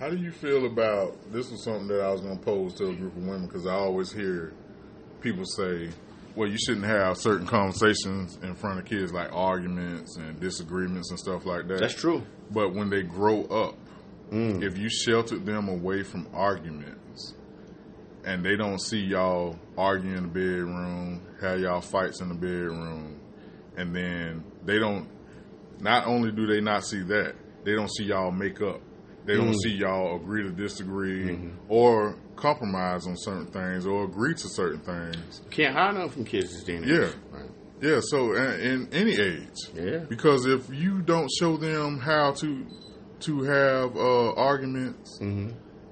How 0.00 0.10
do 0.10 0.16
you 0.16 0.32
feel 0.32 0.66
about 0.66 1.32
this? 1.32 1.50
Was 1.50 1.62
something 1.64 1.86
that 1.88 2.00
I 2.00 2.10
was 2.10 2.20
going 2.20 2.36
to 2.38 2.44
pose 2.44 2.74
to 2.74 2.86
a 2.86 2.94
group 2.94 3.16
of 3.16 3.22
women 3.22 3.46
because 3.46 3.66
I 3.66 3.74
always 3.74 4.12
hear 4.12 4.52
people 5.24 5.44
say, 5.44 5.88
"Well, 6.36 6.48
you 6.48 6.58
shouldn't 6.58 6.86
have 6.86 7.16
certain 7.16 7.46
conversations 7.46 8.38
in 8.42 8.54
front 8.54 8.78
of 8.78 8.84
kids, 8.84 9.12
like 9.12 9.32
arguments 9.32 10.16
and 10.16 10.38
disagreements 10.38 11.10
and 11.10 11.18
stuff 11.18 11.44
like 11.46 11.66
that." 11.66 11.80
That's 11.80 11.94
true. 11.94 12.22
But 12.52 12.74
when 12.74 12.90
they 12.90 13.02
grow 13.02 13.42
up, 13.46 13.76
mm. 14.30 14.62
if 14.62 14.78
you 14.78 14.88
sheltered 14.88 15.44
them 15.46 15.68
away 15.68 16.04
from 16.04 16.28
arguments 16.32 17.34
and 18.24 18.44
they 18.44 18.56
don't 18.56 18.80
see 18.80 19.00
y'all 19.00 19.58
argue 19.76 20.14
in 20.14 20.22
the 20.22 20.28
bedroom, 20.28 21.22
have 21.40 21.60
y'all 21.60 21.80
fights 21.80 22.20
in 22.20 22.28
the 22.28 22.34
bedroom, 22.34 23.20
and 23.76 23.94
then 23.94 24.44
they 24.64 24.78
don't, 24.78 25.08
not 25.80 26.06
only 26.06 26.30
do 26.30 26.46
they 26.46 26.60
not 26.60 26.84
see 26.84 27.02
that, 27.02 27.34
they 27.64 27.72
don't 27.72 27.90
see 27.90 28.04
y'all 28.04 28.30
make 28.30 28.60
up. 28.60 28.80
They 29.26 29.36
don't 29.36 29.52
mm. 29.52 29.62
see 29.62 29.72
y'all 29.72 30.16
agree 30.16 30.42
to 30.42 30.50
disagree 30.50 31.30
mm-hmm. 31.30 31.56
or 31.68 32.16
compromise 32.36 33.06
on 33.06 33.16
certain 33.16 33.46
things 33.46 33.86
or 33.86 34.04
agree 34.04 34.34
to 34.34 34.48
certain 34.48 34.80
things. 34.80 35.42
Can't 35.50 35.74
hide 35.74 35.94
nothing 35.94 36.10
from 36.10 36.24
kids 36.24 36.52
this 36.52 36.64
day. 36.64 36.80
Yeah. 36.84 37.10
Right. 37.30 37.50
Yeah, 37.80 38.00
so 38.02 38.34
in, 38.34 38.60
in 38.60 38.88
any 38.94 39.12
age. 39.12 39.56
Yeah. 39.74 39.98
Because 40.08 40.46
if 40.46 40.68
you 40.72 41.02
don't 41.02 41.30
show 41.38 41.56
them 41.56 41.98
how 41.98 42.32
to 42.32 42.66
to 43.20 43.42
have 43.42 43.96
uh, 43.96 44.32
arguments, 44.34 45.18
Mm-hmm. 45.20 45.50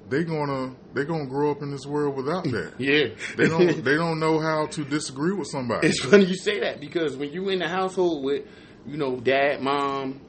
they 0.09 0.25
gonna 0.25 0.75
they 0.95 1.05
gonna 1.05 1.27
grow 1.27 1.51
up 1.51 1.63
in 1.63 1.71
this 1.71 1.85
world 1.87 2.17
without 2.17 2.45
that. 2.45 2.75
Yeah. 2.79 3.09
They 3.37 3.49
don't 3.49 3.85
they 3.85 3.95
don't 3.97 4.21
know 4.21 4.39
how 4.41 4.67
to 4.67 4.85
disagree 4.85 5.33
with 5.35 5.49
somebody. 5.49 5.89
It's 5.89 6.01
funny 6.05 6.25
you 6.25 6.37
say 6.37 6.61
that 6.61 6.81
because 6.81 7.17
when 7.17 7.33
you 7.33 7.49
in 7.49 7.59
the 7.59 7.69
household 7.69 8.25
with, 8.25 8.47
you 8.87 8.97
know, 8.97 9.17
dad, 9.17 9.61
mom, 9.61 10.21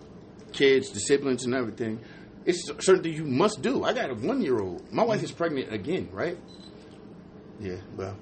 kids, 0.51 0.91
the 0.91 0.99
siblings, 0.99 1.45
and 1.45 1.53
everything, 1.53 1.99
it's 2.45 2.65
certain 2.85 3.03
things 3.03 3.17
you 3.17 3.25
must 3.25 3.61
do. 3.61 3.83
I 3.83 3.93
got 3.93 4.09
a 4.09 4.13
one 4.13 4.41
year 4.41 4.59
old. 4.59 4.91
My 4.91 5.03
wife 5.03 5.23
is 5.23 5.31
pregnant 5.31 5.71
again, 5.73 6.09
right? 6.11 6.37
Yeah, 7.59 7.77
well, 7.95 8.17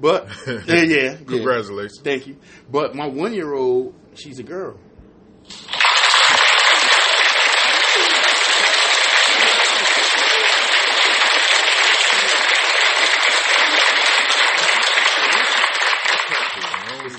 but 0.00 0.28
yeah, 0.46 0.62
yeah, 0.66 0.82
yeah. 0.82 1.16
Congratulations. 1.16 2.00
Thank 2.02 2.26
you. 2.26 2.36
But 2.70 2.94
my 2.94 3.06
one 3.06 3.34
year 3.34 3.52
old, 3.52 3.94
she's 4.14 4.38
a 4.38 4.42
girl. 4.42 4.78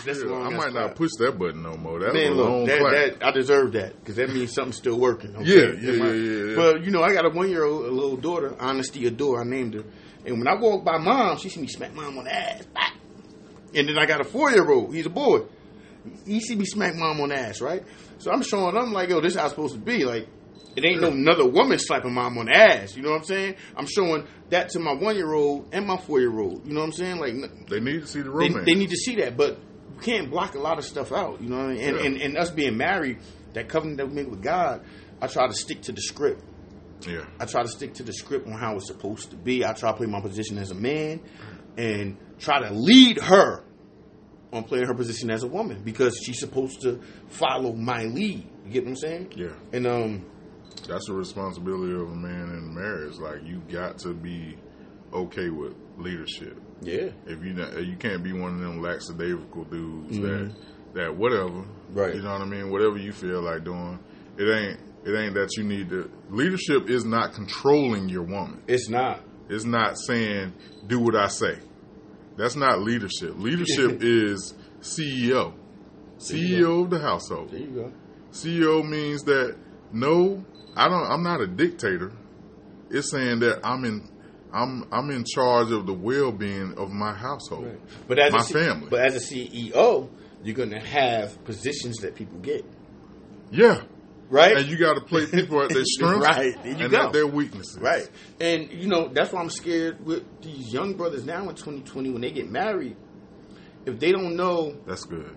That's 0.06 0.20
Yeah, 0.20 0.26
long 0.26 0.35
I 0.45 0.49
might 0.49 0.73
not 0.73 0.95
push 0.95 1.12
that 1.19 1.38
button 1.38 1.63
no 1.63 1.75
more. 1.77 1.99
That 1.99 2.13
Man, 2.13 2.34
look, 2.34 2.49
long 2.49 2.65
that, 2.65 2.79
that, 3.19 3.25
I 3.25 3.31
deserve 3.31 3.73
that 3.73 3.99
because 3.99 4.15
that 4.15 4.29
means 4.29 4.53
something's 4.53 4.77
still 4.77 4.99
working. 4.99 5.36
okay? 5.36 5.45
Yeah, 5.45 5.73
yeah, 5.79 5.91
yeah, 5.91 6.13
yeah, 6.13 6.45
yeah. 6.49 6.55
But 6.55 6.84
you 6.84 6.91
know, 6.91 7.03
I 7.03 7.13
got 7.13 7.25
a 7.25 7.29
one 7.29 7.49
year 7.49 7.63
old, 7.63 7.86
a 7.86 7.91
little 7.91 8.17
daughter, 8.17 8.55
Honesty 8.60 9.05
Adore. 9.08 9.41
I 9.41 9.43
named 9.43 9.73
her, 9.73 9.84
and 10.25 10.38
when 10.39 10.47
I 10.47 10.55
walk 10.55 10.84
by 10.84 10.97
mom, 10.97 11.38
she 11.38 11.49
see 11.49 11.62
me 11.62 11.67
smack 11.67 11.93
mom 11.93 12.17
on 12.17 12.25
the 12.25 12.34
ass. 12.34 12.65
Bah! 12.73 12.91
And 13.73 13.89
then 13.89 13.97
I 13.97 14.05
got 14.05 14.21
a 14.21 14.23
four 14.23 14.51
year 14.51 14.69
old. 14.69 14.93
He's 14.93 15.05
a 15.05 15.10
boy. 15.10 15.41
He 16.25 16.39
see 16.39 16.55
me 16.55 16.65
smack 16.65 16.95
mom 16.95 17.19
on 17.21 17.29
the 17.29 17.36
ass, 17.39 17.62
right? 17.62 17.84
So 18.19 18.31
I'm 18.31 18.43
showing. 18.43 18.77
I'm 18.77 18.93
like, 18.93 19.10
yo, 19.10 19.21
this 19.21 19.34
is 19.34 19.39
how 19.39 19.45
it's 19.45 19.53
supposed 19.55 19.73
to 19.73 19.79
be. 19.79 20.05
Like, 20.05 20.27
it 20.75 20.86
ain't 20.86 21.01
no 21.01 21.10
another 21.10 21.47
woman 21.47 21.79
slapping 21.79 22.13
mom 22.13 22.38
on 22.38 22.45
the 22.45 22.55
ass. 22.55 22.95
You 22.95 23.01
know 23.03 23.12
what 23.12 23.19
I'm 23.19 23.23
saying? 23.23 23.55
I'm 23.75 23.88
showing 23.88 24.27
that 24.49 24.69
to 24.69 24.79
my 24.79 24.93
one 24.93 25.15
year 25.15 25.34
old 25.34 25.69
and 25.73 25.88
my 25.88 25.97
four 25.97 26.19
year 26.19 26.38
old. 26.38 26.65
You 26.67 26.73
know 26.73 26.81
what 26.81 26.88
I'm 26.88 26.91
saying? 26.93 27.17
Like, 27.17 27.67
they 27.69 27.79
need 27.79 28.01
to 28.01 28.08
see 28.08 28.21
the 28.21 28.29
romance. 28.29 28.65
they 28.65 28.75
need 28.75 28.89
to 28.89 28.97
see 28.97 29.15
that, 29.17 29.36
but 29.38 29.58
can't 30.01 30.29
block 30.29 30.55
a 30.55 30.60
lot 30.60 30.77
of 30.77 30.86
stuff 30.86 31.12
out. 31.12 31.41
You 31.41 31.49
know 31.49 31.58
what 31.58 31.65
I 31.65 31.73
mean? 31.73 31.81
And, 31.84 31.97
Yeah. 31.97 32.05
and, 32.05 32.17
and 32.21 32.38
us 32.38 32.49
being 32.51 32.77
married, 32.77 33.19
that 33.53 33.67
covenant 33.69 33.97
that 33.97 34.08
we 34.08 34.13
made 34.15 34.27
with 34.29 34.41
God, 34.41 34.84
I 35.21 35.27
try 35.27 35.47
to 35.47 35.53
stick 35.53 35.81
to 35.84 35.91
the 35.91 36.01
script. 36.01 36.43
yeah. 37.08 37.25
I 37.39 37.45
try 37.45 37.62
to 37.63 37.69
stick 37.69 37.93
to 37.95 38.03
the 38.03 38.13
script 38.13 38.47
on 38.47 38.53
how 38.53 38.75
it's 38.75 38.88
supposed 38.88 39.29
to 39.31 39.36
be. 39.38 39.63
I 39.65 39.73
try 39.73 39.91
to 39.91 39.97
play 39.97 40.08
my 40.08 40.19
position 40.21 40.58
as 40.58 40.71
a 40.71 40.75
man 40.75 41.21
and 41.77 42.17
try 42.39 42.60
to 42.67 42.73
lead 42.73 43.19
her 43.19 43.63
on 44.53 44.63
playing 44.63 44.86
her 44.88 44.93
position 44.93 45.29
as 45.29 45.43
a 45.43 45.47
woman 45.47 45.81
because 45.84 46.17
she's 46.23 46.39
supposed 46.39 46.81
to 46.81 47.01
follow 47.27 47.73
my 47.73 48.03
lead. 48.05 48.47
You 48.65 48.71
get 48.71 48.84
what 48.84 48.91
I'm 48.91 48.95
saying? 48.97 49.34
Yeah. 49.36 49.53
And 49.73 49.86
um, 49.88 50.25
That's 50.88 51.08
the 51.08 51.13
responsibility 51.13 51.93
of 51.93 52.10
a 52.12 52.15
man 52.15 52.49
in 52.49 52.73
marriage. 52.73 53.17
Like 53.17 53.43
you 53.43 53.62
got 53.71 53.97
to 53.99 54.13
be 54.13 54.58
okay 55.13 55.49
with 55.49 55.75
leadership. 55.97 56.60
Yeah, 56.82 57.10
If 57.26 57.44
you 57.44 57.54
not, 57.54 57.84
you 57.86 57.96
can't 57.96 58.24
be 58.24 58.34
one 58.34 58.56
of 58.56 58.60
them 58.60 58.82
lackadaisical 58.82 59.64
dudes 59.66 60.18
that 60.20 60.26
Mhm. 60.28 60.52
that 60.94 61.16
whatever. 61.16 61.64
Right. 61.94 62.16
You 62.16 62.22
know 62.22 62.32
what 62.34 62.42
I 62.42 62.46
mean? 62.46 62.70
Whatever 62.70 62.98
you 62.98 63.12
feel 63.12 63.42
like 63.42 63.64
doing, 63.64 64.00
it 64.38 64.44
ain't 64.50 64.80
it 65.06 65.16
ain't 65.16 65.34
that 65.36 65.56
you 65.58 65.64
need 65.64 65.90
to. 65.90 66.10
Leadership 66.30 66.90
is 66.90 67.06
not 67.06 67.34
controlling 67.34 68.10
your 68.10 68.24
woman. 68.24 68.62
it's 68.68 68.90
not. 68.90 69.22
It's 69.50 69.66
not 69.66 69.98
saying 70.00 70.54
do 70.88 71.00
what 71.00 71.16
I 71.16 71.28
say. 71.28 71.60
That's 72.38 72.56
not 72.56 72.82
leadership. 72.82 73.36
Leadership 73.38 74.00
is 74.04 74.54
CEO. 74.82 75.54
CEO 76.18 76.84
of 76.84 76.90
the 76.90 77.00
household. 77.00 77.52
There 77.52 77.60
you 77.60 77.68
go. 77.68 77.92
CEO 78.32 78.84
means 78.88 79.24
that 79.24 79.56
no, 79.94 80.44
I 80.76 80.90
don't. 80.90 81.06
I'm 81.06 81.24
not 81.24 81.42
a 81.42 81.48
dictator. 81.48 82.12
It's 82.90 83.12
saying 83.12 83.40
that 83.40 83.60
I'm 83.66 83.84
in. 83.86 84.10
I'm 84.56 84.86
I'm 84.91 85.10
in 85.12 85.26
charge 85.26 85.72
of 85.72 85.86
the 85.86 85.94
well-being 85.94 86.76
of 86.78 86.89
my 86.91 87.13
household. 87.13 87.65
Right. 87.65 87.80
But 88.08 88.20
as 88.20 88.32
My 88.34 88.41
C- 88.41 88.54
family. 88.54 88.88
But 88.89 89.02
as 89.06 89.15
a 89.15 89.20
CEO, 89.36 90.10
you're 90.44 90.56
going 90.56 90.70
to 90.72 90.80
have 90.80 91.44
positions 91.44 91.98
that 91.98 92.15
people 92.15 92.39
get, 92.39 92.63
Yeah, 93.52 93.82
right? 94.30 94.56
and 94.58 94.68
you 94.68 94.78
got 94.78 94.94
to 94.94 95.02
play 95.02 95.26
people 95.26 95.62
at 95.62 95.70
their 95.70 95.84
strengths 95.86 96.26
Right. 96.28 96.56
And 96.63 96.89
go. 96.91 96.98
at 97.08 97.13
their 97.13 97.28
weaknesses. 97.28 97.78
Right. 97.80 98.08
And 98.39 98.72
you 98.72 98.88
know, 98.88 99.10
that's 99.10 99.32
why 99.34 99.41
I'm 99.41 99.50
scared 99.50 100.06
with 100.06 100.24
these 100.41 100.72
young 100.74 100.94
brothers 100.96 101.26
now 101.26 101.50
in 101.50 101.56
2020 101.56 102.12
when 102.12 102.22
they 102.22 102.32
get 102.32 102.50
married. 102.50 102.96
If 103.86 104.00
they 104.00 104.12
don't 104.12 104.36
know 104.36 104.76
That's 104.88 105.04
good. 105.04 105.36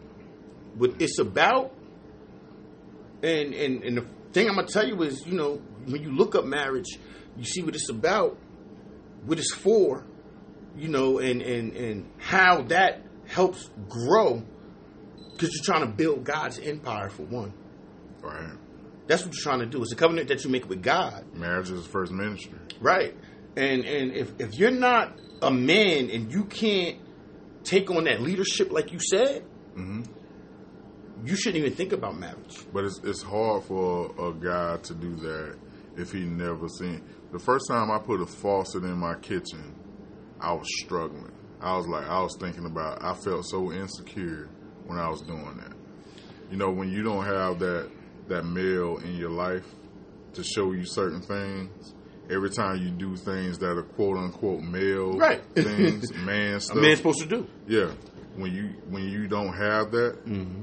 what 0.77 1.01
it's 1.03 1.19
about, 1.19 1.75
and 3.23 3.53
and 3.55 3.83
and 3.83 3.97
the 3.99 4.07
thing 4.33 4.49
I'm 4.49 4.55
gonna 4.55 4.69
tell 4.69 4.87
you 4.87 5.03
is, 5.03 5.27
you 5.27 5.35
know, 5.35 5.61
when 5.87 6.03
you 6.03 6.13
look 6.15 6.35
up 6.35 6.45
marriage, 6.45 6.87
you 7.37 7.45
see 7.45 7.63
what 7.63 7.75
it's 7.75 7.89
about, 7.91 8.39
what 9.29 9.39
it's 9.39 9.55
for, 9.55 10.05
you 10.77 10.89
know, 10.89 11.19
and 11.19 11.43
and 11.43 11.77
and 11.77 12.11
how 12.19 12.63
that 12.63 13.03
helps 13.27 13.71
grow, 13.89 14.43
because 15.33 15.55
you're 15.55 15.65
trying 15.65 15.89
to 15.89 15.95
build 15.95 16.25
God's 16.25 16.59
empire 16.59 17.11
for 17.11 17.23
one. 17.25 17.53
Right. 18.23 18.57
That's 19.07 19.25
what 19.25 19.35
you're 19.35 19.43
trying 19.43 19.61
to 19.61 19.67
do. 19.67 19.83
It's 19.83 19.93
a 19.93 19.97
covenant 19.97 20.29
that 20.29 20.45
you 20.45 20.51
make 20.51 20.69
with 20.69 20.83
God. 20.83 21.25
Marriage 21.35 21.71
is 21.71 21.85
the 21.85 21.89
first 21.89 22.13
ministry. 22.13 22.59
Right. 22.81 23.15
And 23.57 23.85
and 23.85 24.13
if, 24.13 24.33
if 24.39 24.55
you're 24.55 24.71
not 24.71 25.19
a 25.43 25.51
man 25.51 26.11
and 26.11 26.33
you 26.33 26.45
can't 26.45 26.99
take 27.65 27.91
on 27.91 28.05
that 28.05 28.21
leadership 28.21 28.73
like 28.73 28.93
you 28.93 28.99
said, 28.99 29.43
hmm 29.75 30.03
you 31.25 31.35
shouldn't 31.35 31.57
even 31.65 31.75
think 31.75 31.93
about 31.93 32.17
marriage. 32.17 32.65
But 32.73 32.85
it's 32.85 33.01
it's 33.03 33.23
hard 33.23 33.65
for 33.65 34.07
a 34.29 34.33
guy 34.33 34.77
to 34.77 34.95
do 34.95 35.17
that 35.17 35.59
if 35.97 36.13
he 36.13 36.21
never 36.21 36.69
seen. 36.69 37.03
The 37.33 37.39
first 37.39 37.67
time 37.69 37.91
I 37.91 37.99
put 37.99 38.21
a 38.21 38.27
faucet 38.27 38.85
in 38.85 38.97
my 38.97 39.15
kitchen, 39.17 39.75
I 40.41 40.53
was 40.53 40.67
struggling. 40.81 41.33
I 41.61 41.77
was 41.77 41.87
like, 41.87 42.07
I 42.07 42.23
was 42.23 42.37
thinking 42.41 42.65
about. 42.67 43.03
I 43.03 43.15
felt 43.15 43.45
so 43.47 43.73
insecure 43.73 44.49
when 44.87 44.99
I 44.99 45.09
was 45.09 45.21
doing 45.23 45.57
that. 45.59 45.73
You 46.51 46.57
know, 46.57 46.71
when 46.71 46.91
you 46.91 47.03
don't 47.03 47.25
have 47.25 47.59
that 47.59 47.91
that 48.29 48.45
male 48.45 48.99
in 48.99 49.17
your 49.17 49.31
life 49.31 49.67
to 50.35 50.43
show 50.45 50.73
you 50.73 50.85
certain 50.85 51.21
things. 51.21 51.95
Every 52.31 52.51
time 52.51 52.77
you 52.83 52.91
do 52.91 53.17
things 53.17 53.59
that 53.59 53.71
are 53.79 53.83
quote 53.83 54.19
unquote 54.19 54.61
male 54.63 55.17
Right. 55.17 55.43
things, 55.55 56.13
man 56.15 56.61
stuff. 56.61 56.77
A 56.77 56.81
man's 56.81 56.99
supposed 56.99 57.21
to 57.21 57.27
do. 57.27 57.47
Yeah, 57.67 57.91
when 58.37 58.55
you 58.55 58.69
when 58.91 59.05
you 59.09 59.27
don't 59.27 59.53
have 59.55 59.91
that, 59.93 60.25
Mm-hmm. 60.27 60.63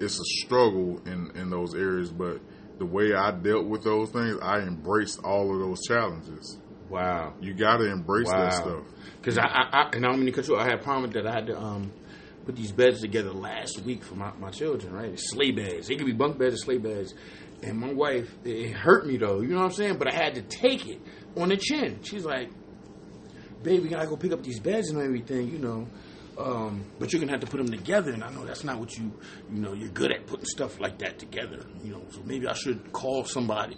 it's 0.00 0.18
a 0.20 0.24
struggle 0.44 1.00
in 1.06 1.30
in 1.36 1.50
those 1.50 1.74
areas. 1.74 2.10
But 2.10 2.40
the 2.82 2.86
way 2.86 3.14
I 3.14 3.30
dealt 3.30 3.66
with 3.66 3.84
those 3.84 4.10
things, 4.10 4.38
I 4.42 4.58
embraced 4.58 5.20
all 5.22 5.54
of 5.54 5.60
those 5.60 5.80
challenges. 5.86 6.58
Wow. 6.90 7.32
You 7.40 7.54
got 7.54 7.76
to 7.76 7.84
embrace 7.84 8.28
that 8.28 8.54
stuff. 8.54 8.82
Because 9.20 9.38
I, 9.38 9.44
I, 9.44 9.68
I 9.72 9.90
and 9.92 10.04
I 10.04 10.08
don't 10.08 10.16
mean 10.18 10.26
to 10.26 10.32
cut 10.32 10.48
you. 10.48 10.56
I 10.56 10.64
had 10.64 10.82
promised 10.82 11.14
that 11.14 11.24
I 11.24 11.32
had 11.32 11.46
to 11.46 11.56
um 11.56 11.92
put 12.44 12.56
these 12.56 12.72
beds 12.72 13.00
together 13.00 13.32
last 13.32 13.80
week 13.82 14.02
for 14.02 14.16
my, 14.16 14.32
my 14.40 14.50
children. 14.50 14.92
Right, 14.92 15.16
sleigh 15.16 15.52
beds. 15.52 15.90
It 15.90 15.96
could 15.96 16.06
be 16.06 16.12
bunk 16.12 16.38
beds 16.38 16.54
or 16.54 16.58
sleigh 16.58 16.78
beds. 16.78 17.14
And 17.62 17.78
my 17.78 17.92
wife, 17.92 18.34
it 18.44 18.72
hurt 18.72 19.06
me 19.06 19.16
though. 19.16 19.40
You 19.40 19.50
know 19.50 19.58
what 19.58 19.66
I'm 19.66 19.72
saying? 19.72 19.98
But 19.98 20.12
I 20.12 20.14
had 20.16 20.34
to 20.34 20.42
take 20.42 20.88
it 20.88 21.00
on 21.36 21.50
the 21.50 21.56
chin. 21.56 22.00
She's 22.02 22.24
like, 22.24 22.50
"Baby, 23.62 23.84
we 23.84 23.88
gotta 23.90 24.08
go 24.08 24.16
pick 24.16 24.32
up 24.32 24.42
these 24.42 24.58
beds 24.58 24.90
and 24.90 25.00
everything." 25.00 25.52
You 25.52 25.58
know. 25.58 25.86
Um, 26.38 26.84
but 26.98 27.12
you're 27.12 27.20
gonna 27.20 27.32
have 27.32 27.40
to 27.42 27.46
put 27.46 27.58
them 27.58 27.70
together, 27.70 28.10
and 28.12 28.24
I 28.24 28.30
know 28.32 28.44
that's 28.46 28.64
not 28.64 28.78
what 28.78 28.96
you, 28.96 29.12
you 29.52 29.60
know, 29.60 29.74
you're 29.74 29.90
good 29.90 30.10
at 30.12 30.26
putting 30.26 30.46
stuff 30.46 30.80
like 30.80 30.98
that 31.00 31.18
together. 31.18 31.60
You 31.84 31.92
know, 31.92 32.02
so 32.10 32.20
maybe 32.24 32.46
I 32.46 32.54
should 32.54 32.92
call 32.92 33.24
somebody. 33.24 33.76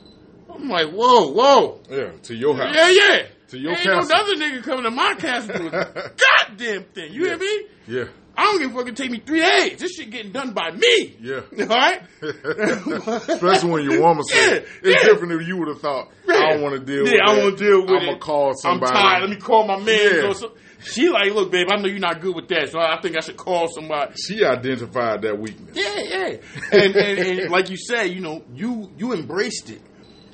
I'm 0.52 0.68
like, 0.68 0.90
whoa, 0.92 1.32
whoa, 1.32 1.80
Yeah, 1.90 2.12
to 2.22 2.34
your 2.34 2.56
house. 2.56 2.74
yeah, 2.74 2.88
yeah. 2.90 3.22
To 3.48 3.58
your 3.58 3.72
Ain't 3.72 3.80
castle. 3.82 4.08
no 4.16 4.22
other 4.22 4.36
nigga 4.36 4.62
coming 4.62 4.84
to 4.84 4.90
my 4.90 5.14
castle 5.14 5.66
a 5.68 5.70
goddamn 6.48 6.84
thing. 6.94 7.12
You 7.12 7.24
hear 7.26 7.38
me? 7.38 7.66
Yeah, 7.88 8.04
I 8.36 8.44
don't 8.44 8.58
give 8.60 8.70
a 8.72 8.74
fuck. 8.78 8.88
It 8.88 8.96
take 8.96 9.10
me 9.10 9.18
three 9.24 9.40
days. 9.40 9.78
This 9.78 9.92
shit 9.94 10.10
getting 10.10 10.32
done 10.32 10.52
by 10.52 10.70
me. 10.72 11.16
yeah. 11.20 11.40
All 11.60 11.66
right. 11.66 12.02
Especially 12.22 13.70
when 13.70 13.84
your 13.90 14.00
woman 14.02 14.24
said 14.24 14.64
Yeah, 14.82 14.90
it's 14.90 15.04
yeah. 15.04 15.12
different 15.12 15.38
than 15.38 15.46
you 15.46 15.56
would 15.58 15.68
have 15.68 15.80
thought 15.80 16.08
I 16.28 16.52
don't 16.52 16.62
want 16.62 16.74
to 16.74 16.84
deal 16.84 17.04
with 17.04 17.12
Yeah, 17.12 17.20
I 17.26 17.34
that. 17.36 17.42
want 17.42 17.58
to 17.58 17.64
deal 17.64 17.80
with 17.82 17.90
I'm 17.90 17.96
it. 17.96 18.06
gonna 18.06 18.18
call 18.18 18.54
somebody. 18.54 18.92
I'm 18.92 19.02
tired. 19.02 19.20
Let 19.22 19.30
me 19.30 19.36
call 19.36 19.66
my 19.66 19.78
man. 19.78 19.86
Yeah. 20.26 20.32
So- 20.32 20.52
she 20.86 21.08
like, 21.08 21.32
look, 21.32 21.50
babe. 21.50 21.68
I 21.70 21.76
know 21.76 21.88
you're 21.88 21.98
not 21.98 22.20
good 22.20 22.34
with 22.36 22.48
that, 22.48 22.68
so 22.68 22.78
I 22.78 23.00
think 23.00 23.16
I 23.16 23.20
should 23.20 23.38
call 23.38 23.68
somebody. 23.68 24.16
She 24.16 24.44
identified 24.44 25.22
that 25.22 25.38
weakness. 25.38 25.70
Yeah, 25.74 25.94
yeah. 25.96 26.36
And, 26.72 26.94
and, 26.94 27.18
and 27.40 27.50
like 27.50 27.70
you 27.70 27.78
said, 27.78 28.10
you 28.10 28.20
know, 28.20 28.42
you 28.52 28.92
you 28.98 29.14
embraced 29.14 29.70
it. 29.70 29.80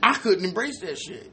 I 0.03 0.15
couldn't 0.15 0.45
embrace 0.45 0.81
that 0.81 0.99
shit. 0.99 1.31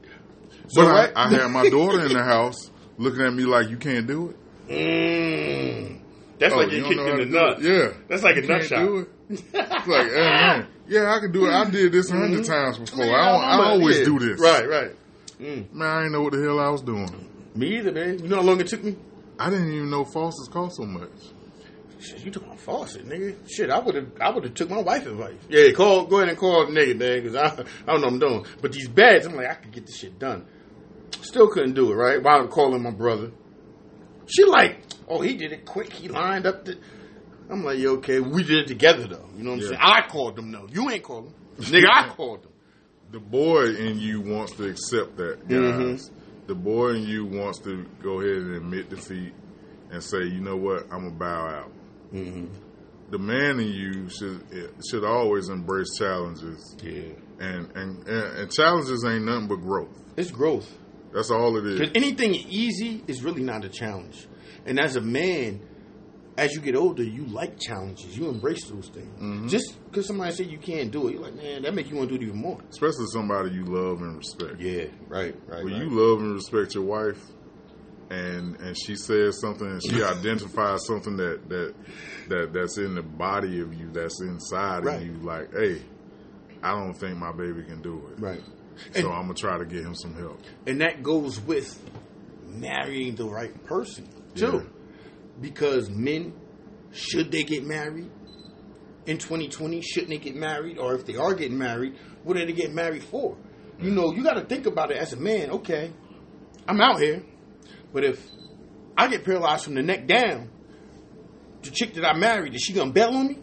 So 0.68 0.82
But 0.82 1.16
I, 1.16 1.24
I 1.24 1.28
had 1.30 1.48
my 1.48 1.68
daughter 1.68 2.04
in 2.06 2.12
the 2.12 2.22
house 2.22 2.70
looking 2.96 3.22
at 3.22 3.32
me 3.34 3.42
like 3.42 3.70
you 3.70 3.76
can't 3.76 4.06
do 4.06 4.28
it. 4.30 4.36
Mm. 4.68 5.97
That's 6.38 6.54
Oh, 6.54 6.58
like 6.58 6.70
you 6.72 6.82
kicked 6.84 7.00
in 7.00 7.16
the 7.16 7.26
nuts. 7.26 7.62
Yeah. 7.62 7.92
That's 8.08 8.22
like 8.22 8.36
a 8.36 8.42
You 8.42 8.48
nut 8.48 8.58
can't 8.60 8.68
shot. 8.68 8.86
do 8.86 8.98
it. 8.98 9.08
It's 9.30 9.86
like, 9.86 10.06
hey, 10.08 10.14
man, 10.14 10.66
yeah, 10.86 11.14
I 11.14 11.20
can 11.20 11.32
do 11.32 11.46
it. 11.46 11.50
I 11.50 11.62
mm-hmm. 11.64 11.72
did 11.72 11.92
this 11.92 12.10
a 12.10 12.14
100 12.14 12.40
mm-hmm. 12.40 12.50
times 12.50 12.78
before. 12.78 13.04
Yeah, 13.04 13.12
I, 13.12 13.32
don't, 13.32 13.44
I 13.44 13.56
a- 13.56 13.72
always 13.72 14.04
do 14.04 14.18
this. 14.18 14.40
Right, 14.40 14.68
right. 14.68 14.96
Mm. 15.38 15.72
Man, 15.72 15.88
I 15.88 15.98
didn't 16.00 16.12
know 16.12 16.22
what 16.22 16.32
the 16.32 16.42
hell 16.42 16.58
I 16.58 16.68
was 16.70 16.82
doing. 16.82 17.28
Me 17.54 17.78
either, 17.78 17.92
man. 17.92 18.18
You 18.18 18.28
know 18.28 18.36
how 18.36 18.42
long 18.42 18.60
it 18.60 18.68
took 18.68 18.82
me? 18.82 18.96
I 19.38 19.50
didn't 19.50 19.72
even 19.72 19.90
know 19.90 20.04
faucets 20.04 20.48
cost 20.48 20.76
so 20.76 20.84
much. 20.84 21.10
Shit, 22.00 22.24
you 22.24 22.30
took 22.30 22.46
my 22.46 22.56
faucet, 22.56 23.06
nigga. 23.06 23.36
Shit, 23.48 23.70
I 23.70 23.78
would 23.78 23.94
have, 23.94 24.08
I 24.20 24.30
would 24.30 24.44
have 24.44 24.54
took 24.54 24.70
my 24.70 24.80
wife 24.80 25.06
advice. 25.06 25.34
Yeah, 25.48 25.70
call, 25.72 26.06
go 26.06 26.18
ahead 26.18 26.28
and 26.28 26.38
call 26.38 26.66
the 26.66 26.72
nigga, 26.72 26.96
man, 26.96 27.22
because 27.22 27.34
I, 27.34 27.46
I 27.46 27.92
don't 27.92 28.00
know 28.00 28.06
what 28.06 28.12
I'm 28.12 28.18
doing. 28.18 28.46
But 28.62 28.72
these 28.72 28.88
beds, 28.88 29.26
I'm 29.26 29.34
like, 29.34 29.48
I 29.48 29.54
could 29.54 29.72
get 29.72 29.86
this 29.86 29.98
shit 29.98 30.18
done. 30.18 30.46
Still 31.22 31.48
couldn't 31.48 31.74
do 31.74 31.90
it, 31.92 31.94
right? 31.94 32.22
While 32.22 32.40
I'm 32.40 32.48
calling 32.48 32.82
my 32.82 32.92
brother, 32.92 33.32
she 34.26 34.44
like, 34.44 34.80
oh, 35.08 35.20
he 35.20 35.34
did 35.36 35.52
it 35.52 35.64
quick. 35.64 35.92
He 35.92 36.08
lined 36.08 36.46
up 36.46 36.64
the. 36.64 36.78
I'm 37.50 37.64
like, 37.64 37.78
yeah, 37.78 37.88
okay, 37.90 38.20
we 38.20 38.42
did 38.42 38.58
it 38.58 38.66
together 38.68 39.06
though. 39.06 39.28
You 39.36 39.42
know 39.44 39.50
what 39.52 39.56
I'm 39.56 39.60
Yeah. 39.62 39.68
saying? 39.68 39.80
I 39.80 40.02
called 40.08 40.36
them 40.36 40.52
though. 40.52 40.66
You 40.70 40.90
ain't 40.90 41.02
called 41.02 41.26
them, 41.26 41.34
nigga. 41.58 41.86
I 41.90 42.08
called 42.16 42.42
them. 42.42 42.52
the 43.10 43.20
boy 43.20 43.74
in 43.74 43.98
you 43.98 44.20
wants 44.20 44.52
to 44.56 44.64
accept 44.68 45.16
that, 45.16 45.48
guys. 45.48 46.10
Mm-hmm. 46.10 46.46
The 46.46 46.54
boy 46.54 46.90
in 46.90 47.02
you 47.06 47.24
wants 47.26 47.58
to 47.60 47.86
go 48.02 48.20
ahead 48.20 48.36
and 48.36 48.54
admit 48.56 48.90
defeat 48.90 49.32
and 49.90 50.02
say, 50.02 50.24
you 50.24 50.40
know 50.40 50.56
what, 50.56 50.82
I'm 50.92 51.04
gonna 51.04 51.10
bow 51.12 51.46
out. 51.46 51.72
Mm-hmm. 52.12 52.46
The 53.10 53.18
man 53.18 53.58
in 53.60 53.68
you 53.68 54.10
should 54.10 54.42
should 54.90 55.04
always 55.04 55.48
embrace 55.48 55.96
challenges, 55.98 56.76
Yeah. 56.82 57.00
and 57.40 57.70
and 57.74 58.06
and, 58.06 58.38
and 58.40 58.52
challenges 58.52 59.02
ain't 59.06 59.24
nothing 59.24 59.48
but 59.48 59.56
growth. 59.62 59.98
It's 60.18 60.30
growth. 60.30 60.70
That's 61.14 61.30
all 61.30 61.56
it 61.56 61.64
is. 61.66 61.78
Because 61.80 61.92
anything 61.96 62.34
easy 62.34 63.02
is 63.06 63.24
really 63.24 63.42
not 63.42 63.64
a 63.64 63.70
challenge. 63.70 64.26
And 64.68 64.78
as 64.78 64.96
a 64.96 65.00
man, 65.00 65.60
as 66.36 66.52
you 66.54 66.60
get 66.60 66.76
older, 66.76 67.02
you 67.02 67.24
like 67.26 67.58
challenges. 67.58 68.16
You 68.16 68.28
embrace 68.28 68.64
those 68.68 68.88
things. 68.90 69.08
Mm-hmm. 69.18 69.48
Just 69.48 69.82
because 69.86 70.06
somebody 70.06 70.32
said 70.32 70.46
you 70.46 70.58
can't 70.58 70.90
do 70.90 71.08
it, 71.08 71.12
you're 71.14 71.22
like, 71.22 71.34
man, 71.34 71.62
that 71.62 71.74
make 71.74 71.90
you 71.90 71.96
want 71.96 72.10
to 72.10 72.18
do 72.18 72.22
it 72.24 72.26
even 72.28 72.40
more. 72.40 72.60
Especially 72.70 73.06
somebody 73.12 73.50
you 73.50 73.64
love 73.64 74.02
and 74.02 74.16
respect. 74.16 74.60
Yeah, 74.60 74.84
right, 75.08 75.34
right. 75.48 75.64
When 75.64 75.74
you 75.74 75.88
love 75.90 76.20
and 76.20 76.34
respect 76.34 76.74
your 76.74 76.84
wife, 76.84 77.20
and 78.10 78.56
and 78.60 78.76
she 78.78 78.94
says 78.94 79.40
something, 79.40 79.66
and 79.66 79.82
she 79.82 80.02
identifies 80.02 80.86
something 80.86 81.16
that 81.16 81.48
that 81.48 81.74
that 82.28 82.52
that's 82.52 82.78
in 82.78 82.94
the 82.94 83.02
body 83.02 83.60
of 83.60 83.74
you, 83.74 83.90
that's 83.90 84.20
inside 84.22 84.84
Right. 84.84 85.00
of 85.00 85.06
you, 85.06 85.14
like, 85.14 85.52
hey, 85.52 85.82
I 86.62 86.70
don't 86.72 86.94
think 86.94 87.16
my 87.16 87.32
baby 87.32 87.62
can 87.64 87.80
do 87.82 88.02
it. 88.12 88.20
right. 88.20 88.42
So 88.92 89.00
And- 89.00 89.08
I'm 89.08 89.22
gonna 89.22 89.34
try 89.34 89.58
to 89.58 89.64
get 89.64 89.80
him 89.84 89.94
some 89.94 90.14
help. 90.14 90.40
And 90.66 90.80
that 90.82 91.02
goes 91.02 91.40
with 91.40 91.80
marrying 92.46 93.14
the 93.16 93.26
right 93.26 93.64
person 93.64 94.08
too. 94.38 94.52
Yeah. 94.64 95.40
Because 95.40 95.88
men, 95.90 96.32
should 96.92 97.30
they 97.30 97.42
get 97.44 97.64
married 97.64 98.10
in 99.06 99.18
2020? 99.18 99.80
Shouldn't 99.82 100.10
they 100.10 100.18
get 100.18 100.34
married? 100.36 100.78
Or 100.78 100.94
if 100.94 101.06
they 101.06 101.16
are 101.16 101.34
getting 101.34 101.58
married, 101.58 101.96
what 102.24 102.36
are 102.36 102.44
they 102.44 102.52
getting 102.52 102.74
married 102.74 103.04
for? 103.04 103.36
You 103.80 103.90
know, 103.92 104.12
you 104.12 104.24
got 104.24 104.34
to 104.34 104.40
think 104.44 104.66
about 104.66 104.90
it 104.90 104.96
as 104.96 105.12
a 105.12 105.16
man. 105.16 105.50
Okay, 105.50 105.92
I'm 106.66 106.80
out 106.80 107.00
here, 107.00 107.22
but 107.92 108.04
if 108.04 108.20
I 108.96 109.06
get 109.08 109.24
paralyzed 109.24 109.64
from 109.64 109.74
the 109.74 109.82
neck 109.82 110.06
down, 110.08 110.50
the 111.62 111.70
chick 111.70 111.94
that 111.94 112.04
I 112.04 112.16
married, 112.18 112.54
is 112.54 112.62
she 112.62 112.72
gonna 112.72 112.90
bail 112.92 113.10
on 113.10 113.28
me? 113.28 113.38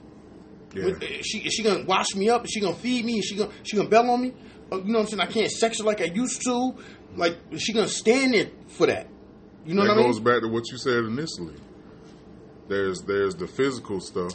Yeah. 0.73 0.87
Is 1.01 1.25
she 1.25 1.39
is 1.39 1.53
she 1.53 1.63
gonna 1.63 1.85
wash 1.85 2.13
me 2.15 2.29
up? 2.29 2.43
Is 2.43 2.51
she 2.51 2.59
gonna 2.59 2.75
feed 2.75 3.05
me? 3.05 3.19
Is 3.19 3.25
she 3.25 3.35
gonna 3.37 3.51
she 3.63 3.77
gonna 3.77 3.87
bail 3.89 4.09
on 4.09 4.21
me? 4.21 4.33
Uh, 4.71 4.77
You 4.77 4.91
know 4.91 4.99
what 4.99 5.05
I'm 5.05 5.07
saying? 5.07 5.21
I 5.21 5.25
can't 5.31 5.49
sex 5.51 5.77
her 5.79 5.85
like 5.85 6.01
I 6.01 6.05
used 6.05 6.41
to. 6.43 6.75
Like 7.15 7.37
is 7.51 7.61
she 7.61 7.71
gonna 7.71 7.87
stand 7.87 8.33
there 8.33 8.49
for 8.67 8.87
that? 8.87 9.07
You 9.65 9.73
know 9.73 9.83
that 9.83 9.89
what 9.89 9.97
I 9.97 10.01
mean? 10.01 10.11
goes 10.11 10.19
back 10.19 10.41
to 10.41 10.47
what 10.47 10.63
you 10.71 10.77
said 10.77 11.05
initially. 11.05 11.55
There's 12.67 13.01
there's 13.01 13.35
the 13.35 13.47
physical 13.47 13.99
stuff, 13.99 14.33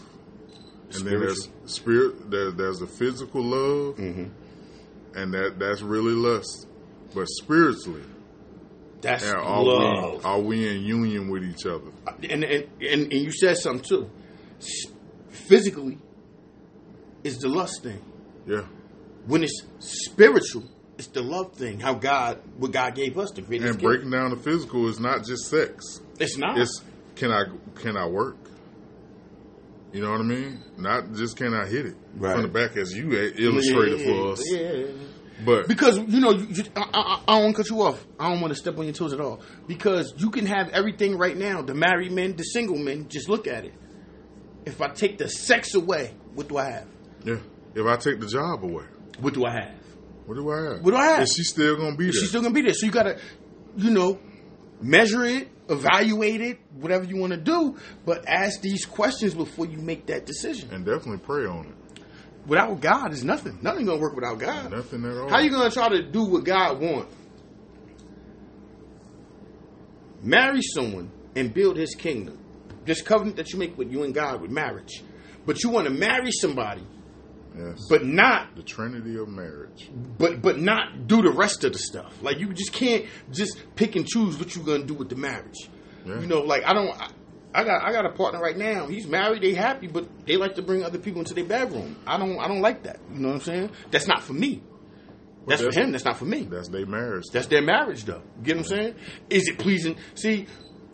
and 0.93 1.03
then 1.07 1.21
there's 1.21 1.49
spirit. 1.67 2.31
There, 2.31 2.51
there's 2.53 2.79
the 2.79 2.87
physical 2.87 3.43
love, 3.43 3.97
Mm-hmm. 3.97 4.25
and 5.17 5.35
that 5.35 5.59
that's 5.59 5.83
really 5.83 6.13
lust. 6.15 6.67
But 7.15 7.27
spiritually, 7.29 8.03
That's 9.01 9.29
are, 9.29 9.39
are 9.39 9.63
love. 9.63 10.15
we 10.19 10.25
are 10.25 10.39
we 10.41 10.69
in 10.77 10.83
union 10.85 11.29
with 11.29 11.43
each 11.45 11.67
other? 11.67 11.91
and, 12.29 12.45
and 12.45 12.65
and 12.81 13.03
and 13.03 13.13
you 13.13 13.33
said 13.33 13.57
something 13.57 13.85
too. 13.85 14.11
S- 14.61 14.87
Physically, 15.31 15.99
is 17.25 17.39
the 17.39 17.49
lust 17.49 17.83
thing. 17.83 18.01
Yeah, 18.47 18.63
When 19.27 19.43
it's 19.45 19.63
spiritual, 19.79 20.65
it's 21.01 21.09
the 21.09 21.23
love 21.23 21.55
thing. 21.55 21.81
How 21.81 21.95
God, 21.95 22.39
what 22.59 22.73
God 22.73 22.95
gave 22.95 23.19
us 23.19 23.31
to 23.33 23.43
create. 23.43 23.63
and 23.63 23.81
breaking 23.81 24.11
down 24.11 24.31
the 24.31 24.37
physical 24.37 24.87
is 24.89 25.01
not 25.01 25.25
just 25.25 25.49
sex. 25.49 26.01
It's 26.19 26.37
not. 26.37 26.59
It's 26.59 26.83
can 27.17 27.31
I 27.33 27.45
can 27.77 27.97
I 27.97 28.07
work? 28.07 28.37
You 29.93 30.03
know 30.03 30.11
what 30.13 30.21
I 30.21 30.25
mean? 30.25 30.63
Not 30.77 31.15
just 31.15 31.37
can 31.37 31.53
I 31.55 31.67
hit 31.67 31.87
it 31.87 31.97
Right. 32.17 32.35
from 32.35 32.43
the 32.43 32.49
back 32.49 32.77
as 32.77 32.93
you 32.97 33.13
illustrated 33.13 34.03
for 34.03 34.33
us, 34.33 34.53
Yeah. 34.53 34.87
but 35.45 35.67
Because 35.69 35.97
you 35.99 36.21
know, 36.21 36.31
you, 36.33 36.47
you, 36.51 36.65
I, 36.77 36.83
I, 36.93 37.23
I 37.27 37.35
don't 37.37 37.45
want 37.45 37.57
to 37.57 37.63
cut 37.63 37.71
you 37.71 37.83
off. 37.83 38.07
I 38.19 38.31
don't 38.31 38.41
want 38.41 38.53
to 38.53 38.59
step 38.61 38.79
on 38.79 38.85
your 38.85 38.93
toes 38.95 39.13
at 39.13 39.21
all. 39.21 39.41
Because 39.67 40.13
you 40.19 40.31
can 40.31 40.47
have 40.47 40.69
everything 40.69 41.17
right 41.17 41.37
now. 41.37 41.63
The 41.63 41.75
married 41.75 42.13
men, 42.13 42.37
the 42.37 42.45
single 42.45 42.77
men. 42.79 43.09
Just 43.09 43.29
look 43.29 43.47
at 43.49 43.65
it. 43.65 43.75
If 44.67 44.81
I 44.81 44.89
take 44.89 45.19
the 45.19 45.29
sex 45.29 45.75
away, 45.75 46.15
what 46.35 46.49
do 46.49 46.59
I 46.59 46.71
have? 46.71 46.87
yeah, 47.25 47.37
if 47.75 47.87
I 47.87 47.97
take 47.97 48.21
the 48.21 48.27
job 48.29 48.63
away, 48.63 48.85
What 49.19 49.35
do 49.35 49.45
I 49.47 49.53
have? 49.53 49.75
What 50.31 50.37
do 50.37 50.49
I 50.49 50.63
have? 50.63 50.85
What 50.85 50.93
do 50.93 50.97
I 50.97 51.07
have? 51.07 51.23
Is 51.23 51.35
she 51.37 51.43
still 51.43 51.75
gonna 51.77 51.97
be 51.97 52.05
there? 52.05 52.13
She's 52.13 52.29
still 52.29 52.41
gonna 52.41 52.55
be 52.55 52.63
there. 52.63 52.73
So 52.73 52.87
you 52.87 52.93
gotta, 52.93 53.19
you 53.77 53.91
know, 53.91 54.21
measure 54.81 55.25
it, 55.25 55.49
evaluate 55.69 56.41
it, 56.41 56.61
whatever 56.77 57.05
you 57.05 57.17
want 57.17 57.33
to 57.33 57.37
do. 57.37 57.77
But 58.07 58.29
ask 58.29 58.61
these 58.61 58.85
questions 58.87 59.35
before 59.35 59.67
you 59.67 59.79
make 59.79 60.07
that 60.07 60.27
decision. 60.27 60.71
and 60.71 60.85
definitely 60.87 61.19
pray 61.19 61.47
on 61.47 61.67
it. 61.67 62.05
Without 62.47 62.81
God, 62.81 63.13
is 63.13 63.25
nothing. 63.25 63.59
Nothing 63.61 63.87
gonna 63.87 64.01
work 64.01 64.15
without 64.15 64.39
God. 64.39 64.71
Nothing 64.71 65.05
at 65.05 65.17
all. 65.17 65.29
How 65.29 65.41
you 65.41 65.51
gonna 65.51 65.69
try 65.69 65.89
to 65.89 66.01
do 66.01 66.23
what 66.23 66.45
God 66.45 66.81
wants? 66.81 67.13
Marry 70.23 70.63
someone 70.63 71.11
and 71.35 71.53
build 71.53 71.77
His 71.77 71.97
kingdom. 71.97 72.39
This 72.85 73.03
covenant 73.03 73.35
that 73.39 73.53
you 73.53 73.59
make 73.59 73.77
with 73.77 73.91
you 73.91 74.05
and 74.05 74.15
God 74.15 74.43
with 74.43 74.53
marriage, 74.53 75.03
but 75.45 75.65
you 75.65 75.71
want 75.71 75.89
to 75.89 75.93
marry 75.93 76.31
somebody, 76.31 76.87
Yes. 77.59 77.87
but 77.89 78.05
not, 78.05 78.55
the 78.57 78.63
Trinity 78.63 79.17
of 79.19 79.29
marriage. 79.29 79.91
but 80.19 80.41
but 80.41 80.59
not 80.61 81.07
do 81.09 81.21
the 81.23 81.31
rest 81.33 81.65
of 81.65 81.73
the 81.73 81.79
stuff. 81.79 82.23
Like 82.23 82.39
you 82.39 82.53
just 82.55 82.73
can't 82.73 83.07
just 83.33 83.61
pick 83.77 83.97
and 83.97 84.07
choose 84.07 84.39
what 84.39 84.55
you're 84.55 84.65
gonna 84.65 84.85
do 84.85 84.95
with 84.95 85.09
the 85.09 85.17
marriage. 85.17 85.69
Yeah. 86.07 86.21
You 86.21 86.27
know, 86.27 86.41
like 86.43 86.65
I 86.65 86.73
don't. 86.73 86.91
I, 87.01 87.11
I 87.53 87.65
got 87.65 87.83
I 87.83 87.91
got 87.93 88.07
a 88.07 88.11
partner 88.13 88.41
right 88.41 88.57
now. 88.57 88.87
He's 88.87 89.07
married. 89.09 89.43
They 89.43 89.53
happy, 89.55 89.89
but 89.89 90.07
they 90.27 90.37
like 90.37 90.55
to 90.55 90.63
bring 90.63 90.85
other 90.85 90.99
people 90.99 91.19
into 91.21 91.35
their 91.35 91.45
bedroom. 91.45 91.97
I 92.07 92.17
don't 92.17 92.39
I 92.39 92.47
don't 92.47 92.61
like 92.61 92.85
that. 92.85 93.01
You 93.13 93.19
know 93.19 93.29
what 93.29 93.35
I'm 93.35 93.41
saying? 93.41 93.71
That's 93.91 94.07
not 94.07 94.23
for 94.23 94.33
me. 94.33 94.63
That's, 95.49 95.61
that's- 95.61 95.75
for 95.75 95.81
him. 95.81 95.91
That's 95.91 96.05
not 96.05 96.19
for 96.19 96.27
me. 96.27 96.43
That's 96.43 96.69
their 96.69 96.87
marriage. 96.87 97.25
That's 97.33 97.49
their 97.49 97.63
marriage, 97.63 98.05
though. 98.05 98.23
You 98.39 98.45
get 98.45 98.57
what 98.59 98.67
I'm 98.67 98.69
saying? 98.69 98.95
Is 99.31 99.49
it 99.49 99.59
pleasing? 99.59 99.97
See, 100.15 100.47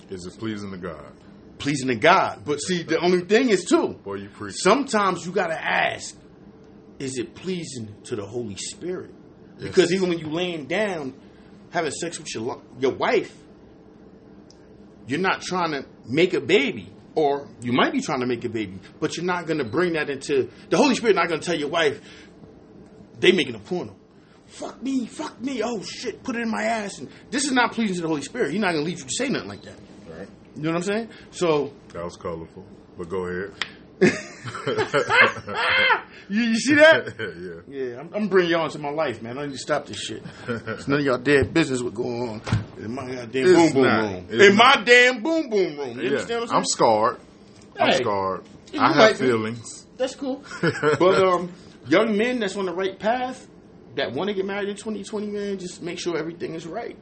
Is 0.09 0.25
it 0.25 0.39
pleasing 0.39 0.71
to 0.71 0.79
God? 0.79 1.13
pleasing 1.59 1.89
to 1.89 1.95
God. 1.97 2.43
But 2.45 2.59
see, 2.61 2.83
the 2.83 2.99
only 3.01 3.21
thing 3.23 3.49
is 3.51 3.65
too. 3.65 3.89
Boy, 4.05 4.15
you 4.15 4.29
preach. 4.31 4.55
Sometimes 4.57 5.27
you 5.27 5.33
gotta 5.33 5.59
ask, 5.63 6.17
is 6.99 7.19
it 7.19 7.35
pleasing 7.35 7.95
to 8.05 8.17
the 8.17 8.25
Holy 8.27 8.57
Spirit? 8.57 9.11
Because 9.59 9.93
even 9.93 10.09
when 10.09 10.19
you 10.19 10.29
laying 10.29 10.67
down, 10.67 11.15
having 11.71 11.91
sex 11.91 12.19
with 12.19 12.35
your 12.35 12.61
your 12.79 12.93
wife, 12.93 13.35
you're 15.07 15.21
not 15.21 15.41
trying 15.43 15.71
to 15.73 15.87
make 16.07 16.35
a 16.35 16.41
baby, 16.41 16.93
or 17.15 17.49
you 17.63 17.73
might 17.73 17.93
be 17.93 18.01
trying 18.01 18.21
to 18.21 18.27
make 18.27 18.45
a 18.45 18.49
baby, 18.49 18.79
but 19.01 19.17
you're 19.17 19.25
not 19.27 19.47
gonna 19.47 19.65
bring 19.65 19.95
that 19.95 20.11
into 20.11 20.51
the 20.69 20.77
Holy 20.77 20.95
Spirit. 20.95 21.17
Not 21.17 21.29
gonna 21.29 21.41
tell 21.41 21.59
your 21.59 21.69
wife 21.69 22.01
they 23.19 23.33
making 23.33 23.55
a 23.55 23.59
porno. 23.61 23.97
Fuck 24.47 24.83
me, 24.83 25.07
fuck 25.07 25.41
me. 25.41 25.63
Oh 25.63 25.83
shit, 25.83 26.23
put 26.23 26.37
it 26.37 26.43
in 26.43 26.51
my 26.51 26.63
ass. 26.65 26.99
And 26.99 27.09
this 27.31 27.45
is 27.45 27.53
not 27.53 27.73
pleasing 27.73 27.97
to 27.97 28.03
the 28.03 28.09
Holy 28.09 28.23
Spirit. 28.23 28.53
He's 28.53 28.61
not 28.61 28.73
gonna 28.73 28.85
leave 28.85 28.99
you 28.99 29.05
to 29.05 29.15
say 29.15 29.29
nothing 29.29 29.49
like 29.49 29.63
that. 29.63 29.79
Right. 30.09 30.29
You 30.55 30.63
know 30.63 30.71
what 30.71 30.77
I'm 30.77 30.83
saying? 30.83 31.09
So 31.31 31.73
That 31.93 32.05
was 32.05 32.17
colorful. 32.17 32.65
But 32.97 33.09
go 33.09 33.27
ahead. 33.27 33.53
you, 36.29 36.43
you 36.43 36.59
see 36.59 36.75
that? 36.75 37.15
yeah. 37.69 37.75
Yeah, 37.77 38.01
I'm, 38.01 38.13
I'm 38.15 38.29
bringing 38.29 38.51
y'all 38.53 38.67
into 38.67 38.79
my 38.79 38.91
life, 38.91 39.23
man. 39.23 39.39
I 39.39 39.47
need 39.47 39.53
to 39.53 39.59
stop 39.59 39.87
this 39.87 39.99
shit. 39.99 40.23
It's 40.47 40.87
none 40.89 41.01
of 41.01 41.05
y'all 41.07 41.19
dead 41.19 41.53
business 41.55 41.83
what's 41.83 41.97
going 41.97 42.29
on 42.29 42.43
in 42.79 42.95
my 42.95 43.07
damn 43.27 43.55
boom 43.55 43.73
boom 43.73 43.83
not. 43.83 44.03
room. 44.03 44.27
It's 44.31 44.45
in 44.51 44.57
my 44.57 44.83
damn 44.85 45.23
boom 45.23 45.49
boom 45.49 45.79
room. 45.79 45.97
You 45.99 46.03
Yeah. 46.05 46.09
understand 46.11 46.41
what 46.43 46.51
I'm 46.51 46.57
I'm 46.59 46.65
saying? 46.65 46.73
scarred. 46.77 47.21
I'm 47.81 47.91
Hey. 47.91 48.03
scarred. 48.03 48.45
I 48.79 48.93
have 48.93 49.19
be. 49.19 49.27
feelings. 49.27 49.87
That's 49.97 50.15
cool. 50.15 50.45
but 50.99 51.25
um, 51.25 51.51
young 51.89 52.17
men 52.17 52.39
that's 52.41 52.57
on 52.57 52.67
the 52.67 52.75
right 52.75 52.99
path 52.99 53.47
that 53.95 54.13
want 54.13 54.29
to 54.29 54.35
get 54.35 54.45
married 54.45 54.69
in 54.69 54.77
2020, 54.77 55.29
man, 55.29 55.59
just 55.59 55.81
make 55.83 55.99
sure 55.99 56.19
everything 56.19 56.55
is 56.55 56.67
right. 56.67 56.97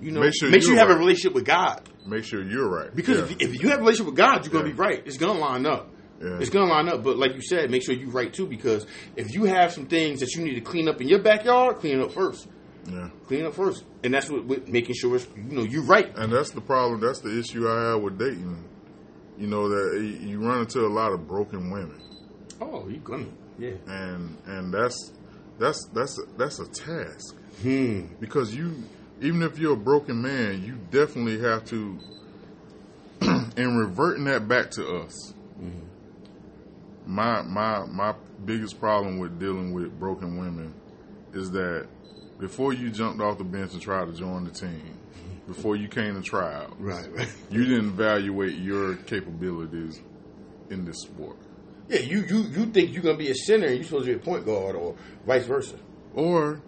You 0.00 0.12
know, 0.12 0.20
Make 0.20 0.34
sure 0.34 0.48
you 0.50 0.60
you're 0.60 0.76
have 0.78 0.90
a 0.90 0.96
relationship 0.96 1.34
with 1.34 1.44
God. 1.46 1.82
Make 2.06 2.22
sure 2.24 2.42
you're 2.42 2.68
right. 2.68 2.94
Because 2.94 3.18
Yeah. 3.18 3.24
if, 3.40 3.54
if 3.54 3.62
you 3.62 3.70
have 3.70 3.78
a 3.78 3.80
relationship 3.80 4.06
with 4.06 4.16
God, 4.16 4.44
you're 4.44 4.52
gonna 4.52 4.64
be 4.66 4.72
right. 4.74 5.02
It's 5.04 5.16
gonna 5.16 5.38
line 5.40 5.66
up. 5.66 5.88
Yeah. 6.22 6.38
It's 6.40 6.50
gonna 6.50 6.70
line 6.70 6.88
up. 6.88 7.02
But 7.04 7.18
like 7.18 7.34
you 7.34 7.42
said, 7.42 7.70
make 7.70 7.82
sure 7.82 7.94
you're 7.94 8.08
right 8.10 8.32
too. 8.32 8.46
Because 8.46 8.86
if 9.16 9.34
you 9.34 9.44
have 9.44 9.72
some 9.72 9.86
things 9.86 10.20
that 10.20 10.34
you 10.34 10.42
need 10.44 10.54
to 10.54 10.60
clean 10.62 10.88
up 10.88 11.00
in 11.00 11.08
your 11.08 11.18
backyard, 11.20 11.76
clean 11.76 12.00
it 12.00 12.02
up 12.04 12.12
first. 12.12 12.48
yeah. 12.90 13.10
Clean 13.26 13.40
it 13.40 13.46
up 13.46 13.54
first, 13.54 13.84
and 14.02 14.14
that's 14.14 14.30
what 14.30 14.44
with 14.46 14.68
making 14.68 14.94
sure 14.94 15.14
it's 15.16 15.26
you 15.36 15.56
know 15.56 15.62
you're 15.62 15.82
right. 15.84 16.10
And 16.16 16.32
that's 16.32 16.50
the 16.50 16.60
problem. 16.62 17.00
That's 17.00 17.20
the 17.20 17.38
issue 17.38 17.68
I 17.68 17.90
have 17.92 18.00
with 18.00 18.18
dating. 18.18 18.64
You 19.38 19.46
know 19.46 19.68
that 19.68 20.00
you 20.22 20.40
run 20.40 20.60
into 20.60 20.86
a 20.86 20.88
lot 20.88 21.12
of 21.12 21.28
broken 21.28 21.70
women, 21.70 22.00
Oh, 22.62 22.88
you 22.88 22.96
gonna 22.98 23.26
yeah. 23.58 23.72
and 23.86 24.38
and 24.46 24.72
that's 24.72 25.12
that's 25.58 25.86
that's 25.92 26.18
that's 26.38 26.58
a 26.60 26.66
task 26.68 27.34
Hmm. 27.60 28.06
because 28.20 28.54
you 28.54 28.74
even 29.20 29.42
if 29.42 29.58
you're 29.58 29.74
a 29.74 29.76
broken 29.76 30.22
man, 30.22 30.62
you 30.64 30.76
definitely 30.90 31.40
have 31.40 31.64
to. 31.66 31.98
and 33.20 33.78
reverting 33.78 34.24
that 34.24 34.46
back 34.48 34.70
to 34.72 34.86
us, 34.98 35.32
my 37.06 37.42
my 37.42 37.84
my 37.86 38.14
biggest 38.44 38.78
problem 38.80 39.18
with 39.18 39.38
dealing 39.38 39.72
with 39.72 39.98
broken 39.98 40.38
women 40.38 40.74
is 41.32 41.50
that 41.52 41.86
before 42.38 42.72
you 42.72 42.90
jumped 42.90 43.20
off 43.20 43.38
the 43.38 43.44
bench 43.44 43.72
and 43.72 43.80
tried 43.80 44.06
to 44.06 44.12
join 44.12 44.44
the 44.44 44.50
team, 44.50 44.98
before 45.46 45.76
you 45.76 45.88
came 45.88 46.14
to 46.14 46.22
try 46.22 46.54
out, 46.54 46.74
Right, 46.80 47.10
right. 47.14 47.28
you 47.50 47.64
didn't 47.64 47.90
evaluate 47.90 48.58
your 48.58 48.96
capabilities 48.96 50.00
in 50.70 50.84
this 50.84 51.00
sport. 51.02 51.36
Yeah, 51.88 52.00
you 52.00 52.22
you 52.22 52.38
you 52.42 52.66
think 52.66 52.92
you're 52.92 53.02
gonna 53.02 53.16
be 53.16 53.30
a 53.30 53.34
center 53.34 53.66
and 53.66 53.76
you're 53.76 53.84
supposed 53.84 54.06
to 54.06 54.12
be 54.12 54.20
a 54.20 54.24
point 54.24 54.44
guard 54.44 54.74
or 54.76 54.96
vice 55.26 55.46
versa. 55.46 55.76
Or 56.14 56.60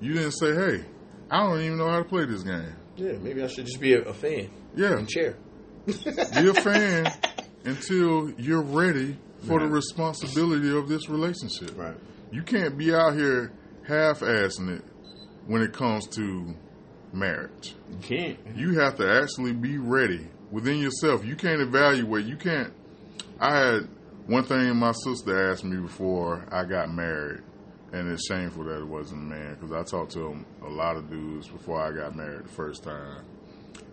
You 0.00 0.12
didn't 0.12 0.32
say, 0.32 0.54
"Hey, 0.54 0.84
I 1.30 1.42
don't 1.46 1.60
even 1.62 1.78
know 1.78 1.88
how 1.88 1.98
to 1.98 2.04
play 2.04 2.26
this 2.26 2.42
game." 2.42 2.74
Yeah, 2.96 3.12
maybe 3.12 3.42
I 3.42 3.46
should 3.46 3.64
just 3.66 3.80
be 3.80 3.94
a, 3.94 4.02
a 4.02 4.12
fan 4.14 4.50
Yeah, 4.74 4.98
and 4.98 5.08
chair. 5.08 5.36
be 5.86 6.48
a 6.48 6.54
fan 6.54 7.12
until 7.64 8.30
you're 8.38 8.62
ready 8.62 9.16
for 9.46 9.60
the 9.60 9.66
responsibility 9.66 10.76
of 10.76 10.88
this 10.88 11.08
relationship. 11.08 11.76
Right. 11.76 11.96
You 12.30 12.42
can't 12.42 12.76
be 12.76 12.94
out 12.94 13.14
here 13.14 13.52
half-assing 13.86 14.78
it 14.78 14.84
when 15.46 15.62
it 15.62 15.72
comes 15.72 16.06
to 16.08 16.54
marriage. 17.12 17.74
You 17.90 17.98
can't. 18.02 18.38
You 18.54 18.78
have 18.80 18.96
to 18.96 19.22
actually 19.22 19.52
be 19.52 19.78
ready 19.78 20.28
within 20.50 20.78
yourself. 20.78 21.24
You 21.24 21.36
can't 21.36 21.60
evaluate. 21.60 22.26
You 22.26 22.36
can't. 22.36 22.72
I 23.38 23.56
had 23.56 23.88
one 24.26 24.44
thing 24.44 24.76
my 24.76 24.92
sister 24.92 25.50
asked 25.50 25.64
me 25.64 25.76
before 25.76 26.46
I 26.50 26.64
got 26.64 26.90
married, 26.92 27.42
and 27.92 28.10
it's 28.10 28.26
shameful 28.26 28.64
that 28.64 28.80
it 28.80 28.86
wasn't 28.86 29.22
a 29.22 29.24
man 29.24 29.54
because 29.54 29.72
I 29.72 29.82
talked 29.84 30.12
to 30.12 30.44
a 30.64 30.68
lot 30.68 30.96
of 30.96 31.08
dudes 31.08 31.48
before 31.48 31.80
I 31.80 31.92
got 31.92 32.16
married 32.16 32.44
the 32.44 32.52
first 32.52 32.82
time. 32.82 33.24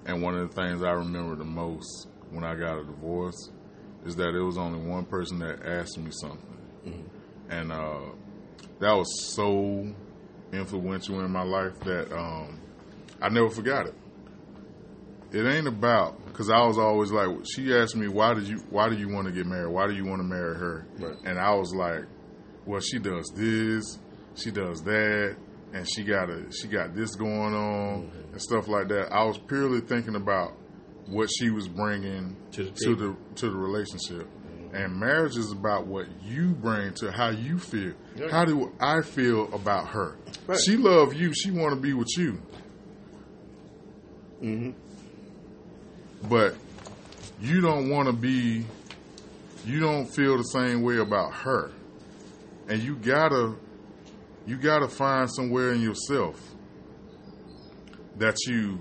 And 0.06 0.22
one 0.22 0.36
of 0.36 0.50
the 0.50 0.56
things 0.56 0.82
I 0.84 0.92
remember 0.92 1.36
the 1.36 1.46
most 1.46 2.08
when 2.32 2.44
I 2.44 2.56
got 2.56 2.80
a 2.80 2.84
divorce 2.84 3.52
is 4.06 4.16
that 4.18 4.36
it 4.36 4.42
was 4.42 4.58
only 4.58 4.80
one 4.80 5.06
person 5.06 5.40
that 5.40 5.66
asked 5.66 5.98
me 5.98 6.12
something, 6.12 7.10
and 7.50 7.72
uh, 7.72 8.02
that 8.80 8.94
was 8.94 9.34
so 9.34 9.94
influential 10.52 11.24
in 11.24 11.32
my 11.32 11.44
life 11.44 11.80
that 11.82 12.12
um, 12.16 12.60
I 13.22 13.30
never 13.30 13.50
forgot 13.50 13.88
it. 13.88 13.96
It 15.32 15.48
ain't 15.48 15.68
about 15.68 16.24
because 16.28 16.50
I 16.50 16.62
was 16.66 16.78
always 16.78 17.12
like 17.12 17.30
she 17.56 17.74
asked 17.74 17.96
me 17.96 18.08
why 18.08 18.36
did 18.36 18.48
you 18.48 18.58
why 18.70 18.88
do 18.90 18.96
you 18.96 19.10
want 19.10 19.26
to 19.26 19.34
get 19.34 19.48
married? 19.48 19.72
Why 19.72 19.88
do 19.88 19.94
you 19.96 20.06
want 20.06 20.20
to 20.20 20.28
marry 20.28 20.56
her? 20.56 20.86
Right. 21.00 21.18
and 21.26 21.40
I 21.40 21.56
was 21.56 21.74
like 21.74 22.06
well 22.68 22.80
she 22.80 23.00
does 23.00 23.32
this 23.36 23.98
she 24.36 24.52
does 24.52 24.84
that 24.84 25.36
and 25.74 25.90
she 25.90 26.04
got 26.04 26.30
a 26.30 26.46
she 26.52 26.68
got 26.68 26.96
this 26.96 27.16
going 27.16 27.56
on 27.56 28.12
and 28.32 28.42
stuff 28.42 28.68
like 28.68 28.90
that. 28.90 29.12
I 29.12 29.24
was 29.24 29.40
purely 29.40 29.82
thinking 29.82 30.16
about 30.16 30.54
what 31.08 31.30
she 31.30 31.50
was 31.50 31.68
bringing 31.68 32.36
To 32.54 32.64
the 32.64 32.72
to 32.72 32.96
the 32.96 33.16
to 33.36 33.50
the 33.50 33.56
relationship. 33.56 34.28
And 34.74 35.00
marriage 35.00 35.38
is 35.38 35.52
about 35.52 35.86
what 35.86 36.08
you 36.24 36.50
bring 36.50 36.94
to 36.96 37.12
how 37.12 37.30
you 37.30 37.60
feel. 37.60 37.94
Yeah. 38.16 38.30
how 38.32 38.44
do 38.46 38.74
I 38.80 39.02
feel 39.02 39.54
about 39.54 39.90
her? 39.90 40.18
Right. 40.48 40.60
she 40.60 40.78
love 40.78 41.14
you. 41.14 41.32
She 41.34 41.52
want 41.52 41.76
to 41.76 41.80
be 41.80 41.94
with 41.94 42.18
you. 42.18 42.42
Mm-hmm. 44.42 44.72
but 46.28 46.54
you 47.40 47.62
don't 47.62 47.90
want 47.90 48.08
to 48.08 48.14
be 48.14 48.66
you 49.66 49.80
don't 49.80 50.06
feel 50.06 50.38
the 50.38 50.44
same 50.44 50.82
way 50.82 50.98
about 50.98 51.34
her. 51.34 51.72
And 52.68 52.82
you 52.82 52.96
gotta 52.96 53.56
you 54.46 54.58
gotta 54.58 54.90
find 54.90 55.32
somewhere 55.32 55.72
in 55.72 55.82
yourself 55.82 56.42
that 58.18 58.36
you 58.48 58.80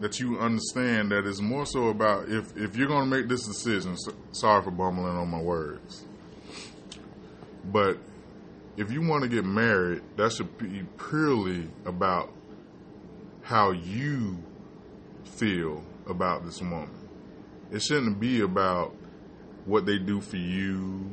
that 0.00 0.20
you 0.20 0.38
understand 0.38 1.10
that 1.10 1.26
it's 1.26 1.40
more 1.40 1.66
so 1.66 1.88
about 1.88 2.28
if 2.28 2.56
if 2.56 2.76
you're 2.76 2.88
gonna 2.88 3.06
make 3.06 3.28
this 3.28 3.46
decision 3.46 3.96
so, 3.96 4.12
sorry 4.32 4.62
for 4.62 4.70
bumbling 4.70 5.16
on 5.16 5.28
my 5.28 5.40
words 5.40 6.04
but 7.64 7.98
if 8.76 8.92
you 8.92 9.00
want 9.06 9.22
to 9.22 9.28
get 9.28 9.44
married 9.44 10.02
that 10.16 10.32
should 10.32 10.56
be 10.58 10.84
purely 10.96 11.68
about 11.84 12.32
how 13.48 13.70
you 13.70 14.36
feel 15.24 15.82
about 16.06 16.44
this 16.44 16.60
woman. 16.60 16.90
It 17.72 17.80
shouldn't 17.80 18.20
be 18.20 18.42
about 18.42 18.94
what 19.64 19.86
they 19.86 19.98
do 19.98 20.20
for 20.20 20.36
you, 20.36 21.10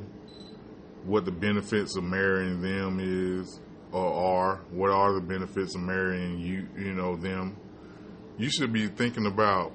what 1.06 1.24
the 1.24 1.32
benefits 1.32 1.96
of 1.96 2.04
marrying 2.04 2.62
them 2.62 3.00
is 3.02 3.62
or 3.94 4.06
are, 4.06 4.56
what 4.72 4.90
are 4.90 5.14
the 5.14 5.22
benefits 5.22 5.76
of 5.76 5.82
marrying 5.82 6.40
you, 6.40 6.68
you 6.78 6.94
know, 6.94 7.16
them. 7.16 7.56
You 8.38 8.50
should 8.50 8.74
be 8.74 8.88
thinking 8.88 9.26
about 9.26 9.72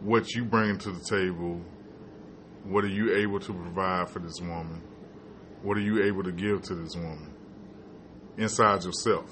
what 0.00 0.30
you 0.34 0.44
bring 0.44 0.78
to 0.78 0.92
the 0.92 1.04
table. 1.04 1.60
What 2.64 2.84
are 2.84 2.88
you 2.88 3.14
able 3.16 3.38
to 3.40 3.52
provide 3.52 4.08
for 4.08 4.20
this 4.20 4.40
woman? 4.40 4.82
What 5.62 5.76
are 5.76 5.82
you 5.82 6.04
able 6.04 6.22
to 6.22 6.32
give 6.32 6.62
to 6.62 6.74
this 6.74 6.96
woman 6.96 7.34
inside 8.38 8.84
yourself? 8.84 9.30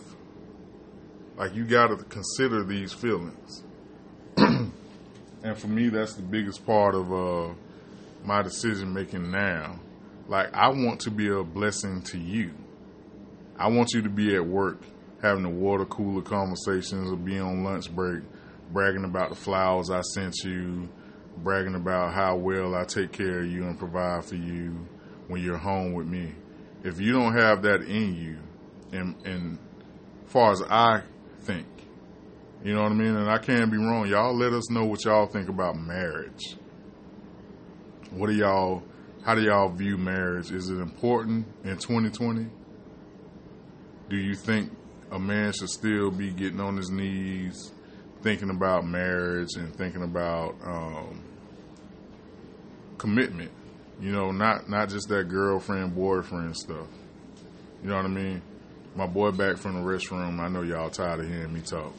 Like 1.36 1.54
you 1.54 1.64
got 1.64 1.86
to 1.86 1.96
consider 1.96 2.64
these 2.64 2.92
feelings. 2.92 3.64
and 4.36 5.56
for 5.56 5.68
me, 5.68 5.88
that's 5.88 6.14
the 6.14 6.22
biggest 6.22 6.66
part 6.66 6.94
of 6.94 7.10
uh, 7.10 7.54
my 8.24 8.42
decision 8.42 8.92
making 8.92 9.30
now. 9.30 9.80
Like 10.28 10.52
I 10.52 10.68
want 10.68 11.00
to 11.00 11.10
be 11.10 11.28
a 11.30 11.42
blessing 11.42 12.02
to 12.02 12.18
you. 12.18 12.52
I 13.58 13.68
want 13.68 13.92
you 13.94 14.02
to 14.02 14.10
be 14.10 14.34
at 14.34 14.44
work 14.44 14.82
having 15.22 15.44
the 15.44 15.48
water 15.48 15.84
cooler 15.86 16.22
conversations 16.22 17.10
or 17.10 17.16
be 17.16 17.38
on 17.38 17.62
lunch 17.62 17.94
break 17.94 18.22
bragging 18.72 19.04
about 19.04 19.28
the 19.28 19.36
flowers 19.36 19.90
I 19.90 20.00
sent 20.00 20.34
you, 20.44 20.88
bragging 21.38 21.74
about 21.74 22.14
how 22.14 22.36
well 22.36 22.74
I 22.74 22.84
take 22.84 23.12
care 23.12 23.40
of 23.40 23.46
you 23.46 23.64
and 23.64 23.78
provide 23.78 24.24
for 24.24 24.36
you 24.36 24.86
when 25.28 25.42
you're 25.42 25.58
home 25.58 25.92
with 25.92 26.06
me. 26.06 26.32
If 26.82 27.00
you 27.00 27.12
don't 27.12 27.36
have 27.36 27.62
that 27.62 27.82
in 27.82 28.14
you, 28.14 28.38
and, 28.98 29.14
and 29.26 29.58
far 30.26 30.52
as 30.52 30.62
I 30.62 31.02
think, 31.40 31.66
you 32.64 32.74
know 32.74 32.82
what 32.82 32.92
I 32.92 32.94
mean? 32.94 33.16
And 33.16 33.30
I 33.30 33.38
can't 33.38 33.70
be 33.70 33.76
wrong. 33.76 34.08
Y'all 34.08 34.36
let 34.36 34.52
us 34.52 34.70
know 34.70 34.84
what 34.84 35.04
y'all 35.04 35.26
think 35.26 35.48
about 35.48 35.76
marriage. 35.76 36.56
What 38.10 38.28
do 38.28 38.34
y'all, 38.34 38.82
how 39.24 39.34
do 39.34 39.42
y'all 39.42 39.70
view 39.70 39.96
marriage? 39.96 40.50
Is 40.50 40.68
it 40.68 40.78
important 40.78 41.46
in 41.64 41.76
2020? 41.76 42.46
Do 44.08 44.16
you 44.16 44.34
think 44.34 44.70
a 45.12 45.18
man 45.18 45.52
should 45.52 45.68
still 45.68 46.10
be 46.10 46.30
getting 46.30 46.58
on 46.58 46.76
his 46.76 46.90
knees, 46.90 47.70
thinking 48.22 48.50
about 48.50 48.86
marriage 48.86 49.54
and 49.56 49.72
thinking 49.76 50.02
about 50.02 50.56
um, 50.64 51.22
commitment? 52.98 53.52
You 54.00 54.10
know, 54.10 54.32
not 54.32 54.68
not 54.68 54.88
just 54.88 55.08
that 55.10 55.28
girlfriend 55.28 55.94
boyfriend 55.94 56.56
stuff. 56.56 56.88
You 57.82 57.90
know 57.90 57.96
what 57.96 58.06
I 58.06 58.08
mean? 58.08 58.42
My 58.96 59.06
boy 59.06 59.30
back 59.30 59.58
from 59.58 59.74
the 59.74 59.80
restroom. 59.80 60.40
I 60.40 60.48
know 60.48 60.62
y'all 60.62 60.90
tired 60.90 61.20
of 61.20 61.28
hearing 61.28 61.52
me 61.52 61.60
talk, 61.60 61.92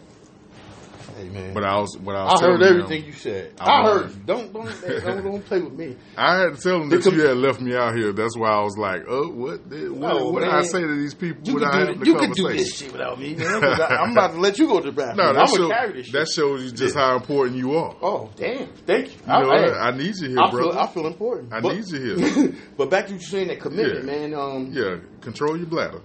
Man. 1.32 1.54
but 1.54 1.64
I 1.64 1.80
was 1.80 1.98
what 1.98 2.16
I 2.16 2.26
I 2.28 2.40
heard 2.42 2.62
everything 2.62 3.02
him- 3.04 3.08
you 3.08 3.14
said. 3.14 3.54
I 3.60 3.64
I, 3.72 3.82
was- 3.82 4.02
heard. 4.04 4.12
you. 4.12 4.22
Don't 4.26 4.54
don't 4.54 4.82
don't, 4.82 5.24
don't 5.24 5.46
play 5.46 5.62
with 5.62 5.74
me. 5.74 5.96
I 6.18 6.40
had 6.40 6.56
to 6.56 6.62
tell 6.62 6.82
him 6.82 6.90
The 6.90 6.98
that 6.98 7.12
you 7.12 7.28
had 7.28 7.38
left 7.38 7.62
me 7.62 7.76
out 7.76 7.96
here. 7.96 8.12
That's 8.14 8.38
why 8.38 8.50
I 8.50 8.62
was 8.62 8.78
like, 8.78 9.04
"Oh, 9.08 9.30
what? 9.30 9.70
Did, 9.70 9.92
what, 9.92 10.14
Oh, 10.14 10.32
what 10.32 10.40
did 10.42 10.50
I 10.50 10.64
say 10.64 10.82
to 10.82 10.96
these 10.96 11.14
people?" 11.14 11.42
You 11.46 11.64
I 11.66 11.86
do, 11.86 11.96
the 12.00 12.06
you 12.06 12.16
can 12.16 12.32
do 12.32 12.50
this 12.50 12.76
shit 12.78 12.92
without 12.92 13.20
me, 13.20 13.36
man. 13.36 13.64
I, 13.64 13.98
I'm 14.02 14.12
about 14.12 14.32
to 14.34 14.40
let 14.40 14.58
you 14.60 14.68
go 14.68 14.80
to 14.80 14.92
the 14.92 14.92
bathroom. 14.92 15.18
No, 15.18 15.34
that, 15.34 15.50
show, 15.50 15.70
carry 15.70 15.94
this 15.94 16.06
shit. 16.08 16.14
that 16.14 16.28
shows 16.30 16.64
you 16.64 16.72
just 16.72 16.96
how 16.96 17.16
important 17.16 17.58
you 17.58 17.76
are. 17.78 17.96
oh, 18.02 18.30
damn. 18.36 18.68
Thank 18.86 19.08
you. 19.08 19.22
You 19.22 19.28
know, 19.28 19.50
I. 19.52 19.88
I 19.90 19.92
need 19.98 20.16
you 20.18 20.30
here, 20.30 20.40
I, 20.40 20.52
feel, 20.52 20.72
I 20.78 20.88
feel 20.88 21.08
important. 21.08 21.54
I 21.54 21.60
but, 21.62 21.76
need 21.76 21.88
you 21.88 22.16
here. 22.18 22.54
but 22.78 22.90
back 22.90 23.08
to 23.08 23.14
you 23.14 23.20
saying 23.20 23.48
that 23.50 23.60
commitment, 23.60 24.06
Yeah. 24.06 24.12
man. 24.12 24.34
Um, 24.34 24.72
yeah, 24.74 24.98
control 25.22 25.58
your 25.58 25.68
bladder. 25.68 26.02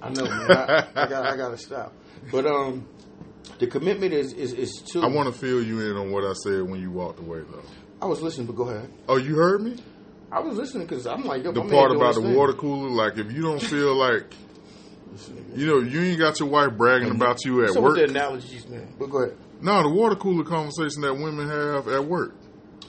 I 0.00 0.10
know, 0.10 0.24
man. 0.24 0.50
I, 0.50 0.86
I 0.94 1.08
got 1.08 1.26
I 1.26 1.36
got 1.36 1.48
to 1.50 1.58
stop. 1.58 1.92
But 2.30 2.46
um, 2.46 2.86
the 3.58 3.66
commitment 3.66 4.12
is 4.12 4.32
is 4.32 4.52
is 4.52 4.72
to. 4.92 5.02
I 5.02 5.06
want 5.08 5.32
to 5.32 5.38
fill 5.38 5.62
you 5.62 5.80
in 5.80 5.96
on 5.96 6.10
what 6.10 6.24
I 6.24 6.32
said 6.44 6.62
when 6.62 6.80
you 6.80 6.90
walked 6.90 7.18
away, 7.20 7.40
though. 7.50 7.62
I 8.00 8.06
was 8.06 8.20
listening, 8.22 8.46
but 8.46 8.56
go 8.56 8.68
ahead. 8.68 8.90
Oh, 9.08 9.16
you 9.16 9.34
heard 9.36 9.62
me? 9.62 9.76
I 10.30 10.40
was 10.40 10.56
listening 10.56 10.86
because 10.86 11.06
I'm 11.06 11.24
like 11.24 11.42
yo, 11.44 11.52
The 11.52 11.64
my 11.64 11.70
part 11.70 11.90
doing 11.90 12.00
about 12.00 12.14
the 12.14 12.20
thing. 12.22 12.34
water 12.36 12.52
cooler, 12.52 12.90
like 12.90 13.16
if 13.18 13.32
you 13.32 13.42
don't 13.42 13.60
feel 13.62 13.94
like, 14.06 14.34
you 15.56 15.66
know, 15.66 15.78
you 15.80 16.00
ain't 16.02 16.18
got 16.18 16.38
your 16.38 16.48
wife 16.48 16.76
bragging 16.76 17.10
about 17.10 17.44
you 17.44 17.64
at 17.64 17.70
So 17.70 17.80
work. 17.80 17.96
with 17.96 18.06
the 18.06 18.10
analogies, 18.10 18.68
man. 18.68 18.92
But 18.98 19.10
go 19.10 19.22
ahead. 19.22 19.36
No, 19.60 19.82
the 19.82 19.88
water 19.88 20.14
cooler 20.16 20.44
conversation 20.44 21.02
that 21.02 21.14
women 21.14 21.48
have 21.48 21.88
at 21.88 22.04
work. 22.04 22.34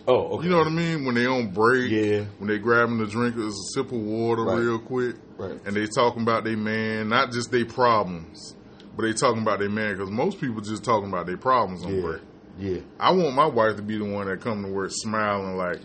Oh, 0.08 0.36
okay. 0.38 0.44
You 0.46 0.50
know 0.52 0.58
what 0.60 0.68
I 0.68 0.72
mean? 0.72 1.06
When 1.06 1.16
they 1.16 1.26
on 1.26 1.52
break, 1.52 1.90
Yeah. 1.92 2.26
when 2.40 2.48
they 2.48 2.58
grabbing 2.58 2.98
the 2.98 3.06
drink, 3.08 3.36
it's 3.38 3.56
a 3.56 3.74
sip 3.74 3.92
of 3.92 4.00
water 4.00 4.44
Right. 4.44 4.60
real 4.60 4.80
quick, 4.80 5.16
Right. 5.38 5.60
and 5.66 5.76
they 5.76 5.86
talking 5.88 6.22
about 6.24 6.44
their 6.44 6.58
man, 6.58 7.10
not 7.10 7.32
just 7.32 7.52
their 7.52 7.66
problems, 7.66 8.56
but 9.00 9.06
they 9.06 9.14
talking 9.14 9.42
about 9.42 9.60
their 9.60 9.70
man 9.70 9.94
because 9.96 10.12
most 10.12 10.42
people 10.42 10.60
just 10.60 10.84
talking 10.84 11.08
about 11.08 11.26
their 11.26 11.38
problems 11.38 11.86
on 11.86 11.96
Yeah. 11.96 12.02
break. 12.02 12.22
Yeah. 12.60 12.80
I 13.00 13.14
want 13.14 13.34
my 13.34 13.46
wife 13.46 13.78
to 13.78 13.82
be 13.82 13.98
the 13.98 14.04
one 14.04 14.28
that 14.28 14.42
come 14.42 14.62
to 14.64 14.70
work 14.70 14.92
smiling 14.92 15.56
like, 15.56 15.80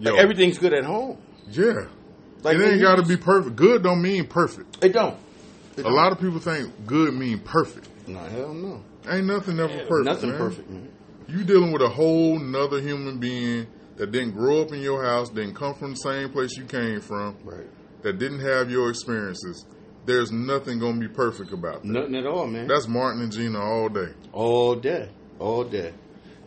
yo, 0.00 0.10
Like 0.14 0.20
everything's 0.20 0.58
good 0.58 0.74
at 0.74 0.84
home. 0.84 1.16
yeah. 1.48 1.86
Like 2.42 2.56
it 2.58 2.62
ain't 2.72 2.80
got 2.82 2.96
to 2.96 3.02
be 3.04 3.16
perfect. 3.16 3.54
Good 3.54 3.84
don't 3.84 4.02
mean 4.02 4.26
perfect. 4.26 4.84
It 4.84 4.92
don't. 4.92 5.14
It 5.76 5.80
A 5.80 5.82
don't. 5.84 5.94
lot 5.94 6.10
of 6.10 6.18
people 6.20 6.40
think 6.40 6.72
good 6.86 7.14
mean 7.14 7.38
perfect. 7.38 7.88
No, 8.08 8.18
hell 8.18 8.52
no. 8.52 8.82
Ain't 9.08 9.26
nothing 9.28 9.60
ever 9.60 9.84
perfect. 9.86 10.04
Nothing 10.04 10.30
man. 10.30 10.38
perfect, 10.38 10.68
man. 10.70 10.88
You 11.28 11.44
dealing 11.44 11.70
with 11.70 11.82
a 11.82 11.88
whole 11.88 12.36
nother 12.40 12.80
human 12.80 13.18
being 13.18 13.68
that 13.96 14.10
didn't 14.10 14.32
grow 14.32 14.62
up 14.62 14.72
in 14.72 14.80
your 14.80 15.04
house, 15.04 15.28
didn't 15.28 15.54
come 15.54 15.74
from 15.74 15.90
the 15.92 15.96
same 15.98 16.30
place 16.30 16.56
you 16.56 16.64
came 16.64 17.00
from, 17.00 17.36
Right. 17.44 17.66
that 18.02 18.18
didn't 18.18 18.40
have 18.40 18.70
your 18.72 18.90
experiences. 18.90 19.64
There's 20.06 20.30
nothing 20.30 20.78
gonna 20.78 21.00
be 21.00 21.08
perfect 21.08 21.52
about 21.52 21.82
that. 21.82 21.88
Nothing 21.88 22.14
at 22.16 22.26
all, 22.26 22.46
man. 22.46 22.68
That's 22.68 22.86
Martin 22.86 23.22
and 23.22 23.32
Gina 23.32 23.60
all 23.60 23.88
day. 23.88 24.12
all 24.32 24.76
day, 24.76 25.10
all 25.38 25.64
day. 25.64 25.92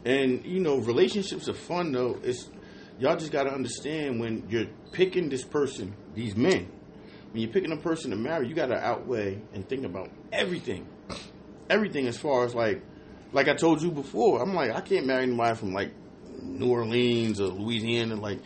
And 0.05 0.45
you 0.45 0.61
know, 0.61 0.77
relationships 0.77 1.49
are 1.49 1.53
fun 1.53 1.91
though. 1.91 2.17
It's 2.23 2.49
y'all 2.99 3.17
just 3.17 3.31
got 3.31 3.43
to 3.43 3.51
understand 3.51 4.19
when 4.19 4.45
you're 4.49 4.67
picking 4.91 5.29
this 5.29 5.43
person, 5.43 5.95
these 6.13 6.35
men, 6.35 6.69
when 7.31 7.41
you're 7.41 7.51
picking 7.51 7.71
a 7.71 7.77
person 7.77 8.11
to 8.11 8.17
marry, 8.17 8.47
you 8.47 8.55
got 8.55 8.67
to 8.67 8.77
outweigh 8.77 9.41
and 9.53 9.67
think 9.67 9.85
about 9.85 10.09
everything, 10.31 10.87
everything 11.69 12.07
as 12.07 12.17
far 12.17 12.45
as 12.45 12.55
like, 12.55 12.81
like 13.31 13.47
I 13.47 13.53
told 13.55 13.81
you 13.81 13.91
before. 13.91 14.41
I'm 14.41 14.53
like, 14.53 14.71
I 14.71 14.81
can't 14.81 15.05
marry 15.05 15.23
anybody 15.23 15.55
from 15.55 15.73
like 15.73 15.91
New 16.41 16.71
Orleans 16.71 17.39
or 17.39 17.47
Louisiana. 17.47 18.15
Like, 18.15 18.39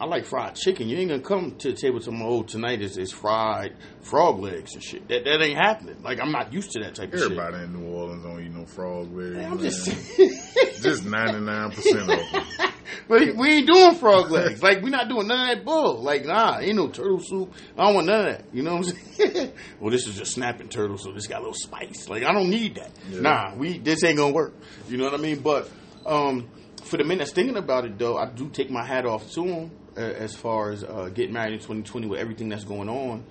I 0.00 0.06
like 0.06 0.24
fried 0.24 0.54
chicken. 0.54 0.88
You 0.88 0.96
ain't 0.96 1.10
gonna 1.10 1.20
come 1.20 1.56
to 1.58 1.72
the 1.72 1.76
table 1.76 2.00
to 2.00 2.10
my 2.10 2.24
oh 2.24 2.42
tonight 2.42 2.80
is, 2.80 2.96
is 2.96 3.12
fried 3.12 3.76
frog 4.00 4.38
legs 4.38 4.72
and 4.72 4.82
shit. 4.82 5.06
That 5.08 5.24
that 5.24 5.42
ain't 5.42 5.58
happening. 5.58 6.02
Like 6.02 6.20
I'm 6.20 6.32
not 6.32 6.54
used 6.54 6.70
to 6.70 6.80
that 6.80 6.94
type 6.94 7.12
of 7.12 7.18
shit. 7.18 7.32
Everybody 7.32 7.64
in 7.64 7.72
New 7.74 7.86
Orleans 7.86 8.24
don't 8.24 8.40
eat 8.40 8.50
no 8.50 8.64
frog 8.64 9.14
legs. 9.14 9.36
I'm 9.44 9.58
just 9.58 9.84
just 10.82 11.04
ninety 11.04 11.40
nine 11.40 11.70
percent 11.72 12.10
of 12.10 12.18
them. 12.18 12.72
But 13.08 13.20
we 13.36 13.48
ain't 13.50 13.66
doing 13.66 13.94
frog 13.96 14.30
legs. 14.30 14.62
Like 14.62 14.80
we're 14.80 14.88
not 14.88 15.10
doing 15.10 15.26
none 15.26 15.50
of 15.50 15.56
that 15.58 15.64
bull. 15.66 16.00
Like 16.00 16.24
nah, 16.24 16.60
ain't 16.60 16.76
no 16.76 16.88
turtle 16.88 17.20
soup. 17.20 17.52
I 17.76 17.84
don't 17.84 17.94
want 17.96 18.06
none 18.06 18.20
of 18.20 18.36
that. 18.38 18.44
You 18.54 18.62
know 18.62 18.76
what 18.76 18.88
I'm 18.88 18.96
saying? 19.16 19.52
well, 19.80 19.90
this 19.90 20.06
is 20.06 20.16
just 20.16 20.32
snapping 20.32 20.70
turtle, 20.70 20.96
so 20.96 21.12
this 21.12 21.26
got 21.26 21.40
a 21.40 21.44
little 21.44 21.52
spice. 21.52 22.08
Like 22.08 22.22
I 22.22 22.32
don't 22.32 22.48
need 22.48 22.76
that. 22.76 22.90
Yeah. 23.10 23.20
Nah, 23.20 23.54
we 23.54 23.76
this 23.76 24.02
ain't 24.02 24.16
gonna 24.16 24.32
work. 24.32 24.54
You 24.88 24.96
know 24.96 25.04
what 25.04 25.12
I 25.12 25.18
mean? 25.18 25.40
But 25.40 25.70
um, 26.06 26.48
for 26.84 26.96
the 26.96 27.04
men 27.04 27.18
that's 27.18 27.32
thinking 27.32 27.58
about 27.58 27.84
it, 27.84 27.98
though, 27.98 28.16
I 28.16 28.24
do 28.30 28.48
take 28.48 28.70
my 28.70 28.86
hat 28.86 29.04
off 29.04 29.30
to 29.32 29.44
them 29.44 29.70
as 30.00 30.34
far 30.34 30.70
as 30.70 30.84
uh, 30.84 31.10
getting 31.12 31.32
married 31.32 31.54
in 31.54 31.58
2020 31.58 32.06
with 32.08 32.20
everything 32.20 32.48
that's 32.48 32.64
going 32.64 32.88
on. 32.88 33.24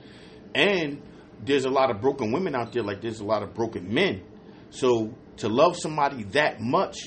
And 0.55 1.01
there's 1.43 1.65
a 1.65 1.69
lot 1.69 1.91
of 1.91 2.01
broken 2.01 2.31
women 2.31 2.55
out 2.55 2.73
there. 2.73 2.83
Like 2.83 3.01
there's 3.01 3.19
a 3.19 3.25
lot 3.25 3.43
of 3.43 3.53
broken 3.53 3.93
men. 3.93 4.21
So 4.69 5.13
to 5.37 5.49
love 5.49 5.77
somebody 5.77 6.23
that 6.23 6.61
much 6.61 6.97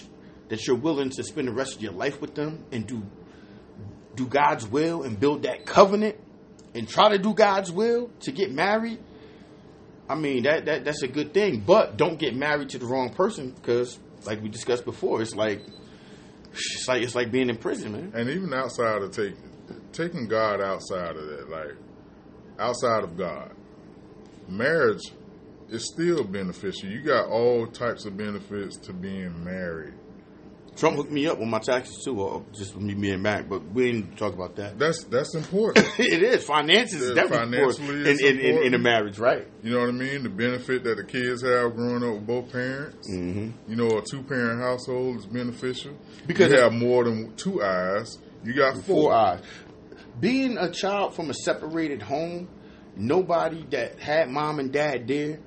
that 0.49 0.67
you're 0.67 0.77
willing 0.77 1.11
to 1.11 1.23
spend 1.23 1.49
the 1.49 1.53
rest 1.53 1.77
of 1.77 1.83
your 1.83 1.93
life 1.93 2.21
with 2.21 2.35
them 2.35 2.65
and 2.73 2.87
do 2.87 3.03
do 4.15 4.27
God's 4.27 4.67
will 4.67 5.03
and 5.03 5.19
build 5.19 5.45
that 5.45 5.65
covenant 5.65 6.17
and 6.75 6.89
try 6.89 7.11
to 7.11 7.19
do 7.19 7.33
God's 7.33 7.73
will 7.73 8.11
to 8.21 8.33
get 8.33 8.53
married. 8.53 8.99
I 10.09 10.15
mean 10.15 10.43
that 10.43 10.67
that 10.67 10.85
that's 10.85 11.03
a 11.03 11.09
good 11.09 11.33
thing, 11.33 11.61
but 11.61 11.97
don't 11.97 12.19
get 12.19 12.35
married 12.35 12.71
to 12.71 12.79
the 12.79 12.87
wrong 12.87 13.15
person 13.15 13.51
because, 13.51 13.99
like 14.27 14.43
we 14.43 14.49
discussed 14.49 14.85
before, 14.85 15.23
it's 15.23 15.35
like 15.35 15.63
it's 16.53 16.87
like 16.89 17.03
it's 17.03 17.15
like 17.15 17.31
being 17.31 17.49
in 17.49 17.57
prison, 17.57 17.93
man. 17.93 18.13
And 18.15 18.29
even 18.29 18.53
outside 18.53 19.03
of 19.03 19.11
take, 19.13 19.35
taking 19.93 20.27
God 20.27 20.61
outside 20.61 21.17
of 21.17 21.27
that, 21.27 21.51
like 21.51 21.77
outside 22.59 23.05
of 23.05 23.17
God, 23.17 23.53
marriage 24.49 25.03
is 25.71 25.87
still 25.87 26.25
beneficial. 26.25 26.89
You 26.89 27.03
got 27.03 27.29
all 27.29 27.67
types 27.67 28.05
of 28.05 28.17
benefits 28.17 28.77
to 28.79 28.93
being 28.93 29.45
married. 29.45 29.95
Trump 30.77 30.97
hooked 30.97 31.11
me 31.11 31.27
up 31.27 31.39
with 31.39 31.49
my 31.49 31.59
taxes 31.59 32.03
too, 32.03 32.19
or 32.19 32.45
just 32.53 32.77
me 32.77 32.95
being 32.95 33.21
married, 33.21 33.49
but 33.49 33.63
we 33.73 33.93
didn't 33.93 34.17
talk 34.17 34.33
about 34.33 34.57
that. 34.57 34.79
That's 34.79 35.05
that's 35.05 35.35
important. 35.35 35.87
it 35.99 36.23
is 36.23 36.45
finances 36.45 37.03
is 37.03 37.09
Yeah, 37.11 37.23
definitely 37.23 37.59
important 37.59 37.79
financially 37.79 38.01
in, 38.01 38.07
it's 38.07 38.23
in, 38.23 38.39
in, 38.39 38.67
in 38.69 38.75
a 38.75 38.79
marriage, 38.79 39.19
right? 39.19 39.47
You 39.63 39.75
know 39.75 39.81
what 39.81 39.91
I 39.91 39.93
mean? 39.93 40.23
The 40.23 40.31
benefit 40.31 40.83
that 40.85 40.97
the 40.97 41.05
kids 41.05 41.43
have 41.43 41.77
growing 41.77 42.03
up 42.03 42.15
with 42.15 42.27
both 42.27 42.53
parents. 42.53 43.11
Mm-hmm. 43.11 43.71
You 43.71 43.77
know, 43.77 43.99
a 43.99 44.03
two 44.03 44.23
parent 44.23 44.63
household 44.63 45.19
is 45.19 45.27
beneficial 45.27 45.95
Because 46.27 46.51
you 46.51 46.59
have 46.59 46.73
more 46.73 47.05
than 47.05 47.37
two 47.37 47.63
eyes. 47.63 48.17
You 48.43 48.55
got 48.55 48.75
four. 48.77 49.03
four 49.03 49.13
eyes. 49.13 49.41
Being 50.21 50.59
a 50.59 50.71
child 50.71 51.15
from 51.15 51.31
a 51.31 51.35
separated 51.35 52.03
home, 52.03 52.49
nobody 52.97 53.65
that 53.71 53.99
had 53.99 54.29
mom 54.31 54.59
and 54.59 54.73
dad 54.73 55.09
there 55.09 55.41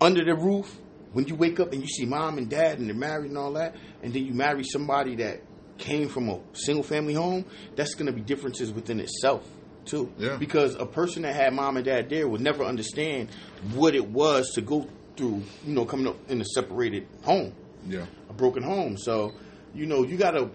under 0.00 0.24
the 0.24 0.34
roof. 0.34 0.78
When 1.12 1.26
you 1.28 1.36
wake 1.36 1.60
up 1.60 1.72
and 1.72 1.80
you 1.80 1.86
see 1.88 2.06
mom 2.06 2.38
and 2.38 2.50
dad 2.50 2.78
and 2.80 2.88
they're 2.88 2.94
married 2.96 3.28
and 3.28 3.38
all 3.38 3.52
that, 3.52 3.76
and 4.02 4.12
then 4.12 4.24
you 4.26 4.34
marry 4.34 4.64
somebody 4.64 5.14
that 5.16 5.42
came 5.78 6.08
from 6.08 6.28
a 6.28 6.40
single 6.52 6.82
family 6.82 7.14
home, 7.14 7.44
that's 7.76 7.94
going 7.94 8.06
to 8.06 8.12
be 8.12 8.20
differences 8.20 8.72
within 8.72 8.98
itself 9.00 9.48
too. 9.84 10.12
Yeah. 10.18 10.36
Because 10.36 10.74
a 10.74 10.86
person 10.86 11.22
that 11.22 11.34
had 11.34 11.52
mom 11.54 11.76
and 11.76 11.84
dad 11.84 12.08
there 12.10 12.26
would 12.26 12.40
never 12.40 12.64
understand 12.64 13.28
what 13.74 13.94
it 13.94 14.06
was 14.08 14.50
to 14.54 14.60
go 14.60 14.88
through, 15.16 15.42
you 15.64 15.74
know, 15.74 15.84
coming 15.84 16.08
up 16.08 16.16
in 16.28 16.40
a 16.40 16.44
separated 16.44 17.06
home 17.22 17.54
Yeah. 17.88 18.06
a 18.28 18.32
broken 18.32 18.62
home. 18.64 18.96
So, 18.98 19.32
you 19.72 19.86
know, 19.86 20.02
you 20.02 20.16
gotta, 20.16 20.50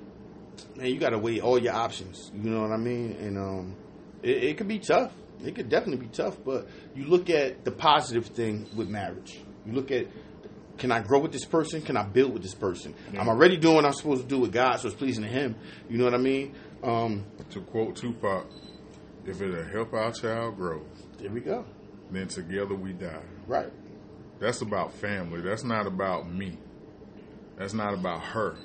man, 0.75 0.87
you 0.87 0.99
gotta 0.99 1.17
weigh 1.17 1.39
all 1.41 1.59
your 1.61 1.73
options. 1.73 2.31
You 2.35 2.49
know 2.49 2.61
what 2.61 2.71
I 2.71 2.77
mean? 2.77 3.13
And 3.19 3.37
um, 3.37 3.75
it, 4.23 4.43
it 4.43 4.57
could 4.57 4.67
be 4.67 4.79
tough. 4.79 5.11
It 5.43 5.55
could 5.55 5.69
definitely 5.69 6.05
be 6.05 6.11
tough. 6.11 6.37
But 6.43 6.67
you 6.95 7.05
look 7.05 7.29
at 7.29 7.63
the 7.65 7.71
positive 7.71 8.27
thing 8.27 8.67
with 8.75 8.89
marriage. 8.89 9.39
You 9.65 9.73
look 9.73 9.91
at, 9.91 10.07
can 10.77 10.91
I 10.91 11.01
grow 11.01 11.19
with 11.19 11.31
this 11.31 11.45
person? 11.45 11.81
Can 11.81 11.95
I 11.97 12.03
build 12.03 12.33
with 12.33 12.41
this 12.41 12.53
person? 12.55 12.93
I'm 13.17 13.27
already 13.29 13.57
doing 13.57 13.75
what 13.75 13.85
I'm 13.85 13.93
supposed 13.93 14.21
to 14.23 14.27
do 14.27 14.39
with 14.39 14.51
God, 14.51 14.77
so 14.77 14.87
it's 14.87 14.97
pleasing 14.97 15.23
to 15.23 15.29
Him. 15.29 15.55
You 15.89 15.97
know 15.97 16.05
what 16.05 16.13
I 16.13 16.17
mean? 16.17 16.55
Um, 16.83 17.25
To 17.51 17.61
quote 17.61 17.95
Tupac, 17.97 18.45
if 19.25 19.41
it'll 19.41 19.63
help 19.65 19.93
our 19.93 20.11
child 20.11 20.55
grow, 20.57 20.81
there 21.17 21.29
we 21.31 21.41
go. 21.41 21.65
then 22.11 22.27
together 22.27 22.75
we 22.75 22.93
die. 22.93 23.21
Right. 23.47 23.71
That's 24.39 24.61
about 24.61 24.93
family. 24.93 25.41
That's 25.41 25.63
not 25.65 25.85
about 25.85 26.31
me. 26.31 26.57
That's 27.57 27.73
not 27.73 27.93
about 27.93 28.21
her. 28.21 28.55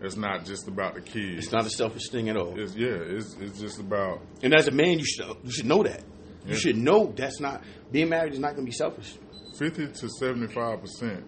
That's 0.00 0.16
not 0.16 0.44
just 0.44 0.68
about 0.68 0.94
the 0.94 1.00
kids. 1.00 1.44
It's 1.44 1.52
not 1.52 1.64
a 1.66 1.70
selfish 1.70 2.10
thing 2.10 2.28
at 2.28 2.36
all. 2.36 2.58
It's, 2.58 2.74
yeah, 2.76 2.88
it's 2.88 3.34
it's 3.40 3.58
just 3.58 3.80
about 3.80 4.20
And 4.42 4.54
as 4.54 4.68
a 4.68 4.70
man, 4.70 4.98
you 4.98 5.04
should 5.06 5.26
you 5.42 5.50
should 5.50 5.66
know 5.66 5.82
that. 5.82 6.00
You 6.44 6.52
Yeah. 6.52 6.58
should 6.58 6.76
know 6.76 7.12
that's 7.16 7.40
not 7.40 7.64
being 7.90 8.08
married 8.10 8.32
is 8.34 8.38
not 8.38 8.54
going 8.54 8.66
to 8.66 8.70
be 8.70 8.76
selfish. 8.76 9.14
fifty 9.58 9.86
to 9.86 10.08
seventy 10.20 10.52
five 10.52 10.80
percent 10.80 11.24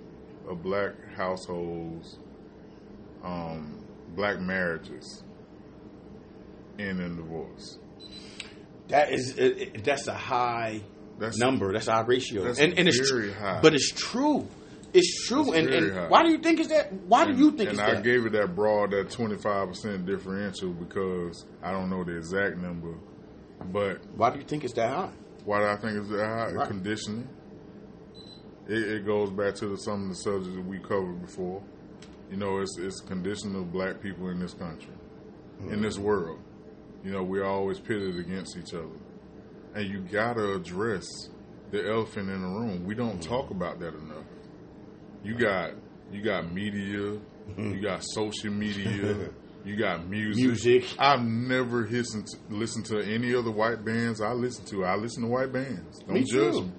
of 0.49 0.63
black 0.63 0.93
households, 1.17 2.19
um, 3.25 3.85
black 4.15 4.41
marriages 4.41 5.23
end 6.79 7.01
in 7.01 7.17
divorce. 7.17 7.79
That 8.89 9.13
is 9.13 9.37
it, 9.39 9.59
it- 9.59 9.85
that's 9.85 10.07
a 10.09 10.15
high 10.15 10.83
That's 11.19 11.39
number. 11.39 11.73
That's 11.73 11.89
a 11.89 11.93
high 11.95 12.03
ratio, 12.03 12.45
That's 12.45 12.59
and, 12.61 12.79
and 12.79 12.87
it's 12.89 13.11
very 13.11 13.33
high. 13.33 13.61
But 13.61 13.75
it's 13.75 13.91
true. 13.91 14.47
It's 14.95 15.27
true. 15.27 15.53
It's 15.53 15.59
and 15.59 15.69
and 15.69 16.11
why 16.11 16.23
do 16.23 16.31
you 16.31 16.39
think 16.39 16.61
is 16.61 16.69
that? 16.69 16.93
Why 16.93 17.27
do 17.27 17.37
you 17.37 17.51
think 17.53 17.71
and 17.71 17.81
I 17.81 17.95
that? 17.95 18.05
gave 18.05 18.25
it 18.25 18.33
that 18.33 18.55
broad, 18.55 18.93
that 18.93 19.11
twenty 19.11 19.37
five 19.37 19.69
percent 19.69 20.07
differential 20.07 20.73
because 20.73 21.45
I 21.63 21.73
don't 21.73 21.91
know 21.91 22.05
the 22.05 22.17
exact 22.17 22.57
number, 22.57 22.95
but 23.71 23.99
why 24.17 24.31
do 24.31 24.39
you 24.39 24.45
think 24.45 24.65
it's 24.65 24.75
that 24.75 24.91
high? 24.91 25.11
Why 25.45 25.61
do 25.61 25.67
I 25.67 25.77
think 25.77 25.99
it's 25.99 26.11
that 26.11 26.27
high? 26.27 26.53
Right. 26.53 26.69
Conditioning. 26.69 27.29
It, 28.67 28.83
it 28.83 29.07
goes 29.07 29.31
back 29.31 29.55
to 29.57 29.67
the, 29.69 29.77
some 29.77 30.05
of 30.05 30.09
the 30.11 30.15
subjects 30.15 30.57
that 30.57 30.65
we 30.67 30.79
covered 30.79 31.21
before. 31.23 31.63
You 32.31 32.37
know, 32.37 32.59
it's 32.59 32.79
it's 32.79 33.01
conditioning 33.01 33.57
of 33.57 33.73
black 33.73 34.01
people 34.01 34.29
in 34.29 34.41
this 34.41 34.55
country, 34.55 34.93
in 35.61 35.67
mm-hmm. 35.67 35.83
this 35.83 35.99
world. 35.99 36.41
You 37.05 37.13
know, 37.13 37.23
we're 37.23 37.45
always 37.45 37.79
pitted 37.79 38.19
against 38.19 38.57
each 38.57 38.75
other, 38.75 38.89
and 39.75 39.87
you 39.89 40.01
gotta 40.01 40.55
address 40.55 41.07
the 41.71 41.87
elephant 41.87 42.31
in 42.31 42.41
the 42.41 42.49
room. 42.49 42.85
We 42.85 42.95
don't 42.95 43.21
mm-hmm. 43.21 43.31
talk 43.31 43.51
about 43.51 43.79
that 43.81 43.95
enough. 43.95 44.08
You 45.25 45.35
got 45.37 45.73
you 46.13 46.23
got 46.23 46.53
media, 46.53 46.83
you 46.83 47.21
mm-hmm. 47.57 47.81
got 47.83 48.03
social 48.03 48.51
media, 48.53 49.31
you 49.65 49.77
got 49.77 50.07
music. 50.09 50.45
Music. 50.45 50.85
I've 50.99 51.23
never 51.23 51.87
listened 51.87 52.27
to, 52.29 52.37
listened 52.55 52.87
to 52.87 53.01
any 53.01 53.35
other 53.35 53.51
white 53.51 53.85
bands 53.85 54.21
I 54.21 54.33
listen 54.33 54.65
to. 54.67 54.85
I 54.85 54.97
listen 54.97 55.23
to 55.25 55.29
white 55.29 55.53
bands. 55.53 55.99
Don't 56.01 56.15
Me 56.15 56.25
judge 56.25 56.55
too. 56.55 56.63
me. 56.65 56.73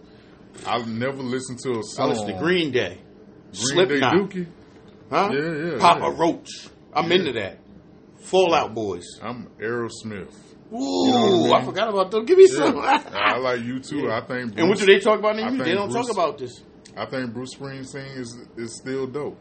I've 0.66 0.88
never 0.88 1.22
listened 1.22 1.60
to 1.60 1.80
a 1.80 1.84
song. 1.84 2.10
listen 2.10 2.28
to 2.28 2.40
Green 2.40 2.72
Day, 2.72 2.96
Green 2.98 3.88
Day 3.88 4.00
Slipknot, 4.00 4.14
Dookie. 4.16 4.48
huh? 5.12 5.30
Yeah, 5.32 5.72
yeah, 5.74 5.80
Papa 5.80 6.00
yeah. 6.06 6.16
Roach. 6.18 6.50
I'm 6.94 7.10
Yeah. 7.12 7.18
into 7.18 7.34
that. 7.34 7.60
Fallout 8.22 8.74
Boys. 8.74 9.06
I'm 9.22 9.48
Aerosmith. 9.62 10.34
Ooh, 10.72 10.78
know 10.78 11.38
what 11.50 11.54
I 11.54 11.58
I 11.62 11.66
forgot 11.66 11.90
about 11.90 12.12
them. 12.12 12.26
Give 12.26 12.38
me 12.38 12.48
Yeah. 12.50 12.66
some. 12.66 12.80
I 12.80 13.38
like 13.38 13.62
you 13.62 13.80
too. 13.80 14.12
I 14.12 14.22
think. 14.22 14.58
and 14.58 14.70
what 14.70 14.78
do 14.78 14.86
they 14.86 15.00
talk 15.00 15.20
about 15.20 15.38
in 15.40 15.46
I? 15.46 15.64
They 15.64 15.74
don't 15.74 15.92
Bruce- 15.92 16.08
talk 16.08 16.14
about 16.16 16.38
this. 16.38 16.62
I 17.00 17.06
think 17.06 17.34
Bruce 17.34 17.56
Springsteen 17.56 18.18
is 18.18 18.38
is 18.58 18.76
still 18.76 19.08
dope. 19.08 19.38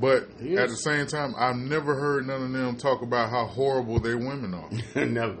But 0.00 0.24
at 0.24 0.68
the 0.68 0.76
same 0.76 1.06
time, 1.06 1.34
I've 1.38 1.56
never 1.56 1.94
heard 1.94 2.26
none 2.26 2.42
of 2.42 2.52
them 2.52 2.76
talk 2.76 3.02
about 3.02 3.30
how 3.30 3.46
horrible 3.46 3.98
their 4.00 4.18
women 4.18 4.52
are. 4.54 4.70
Never. 5.06 5.38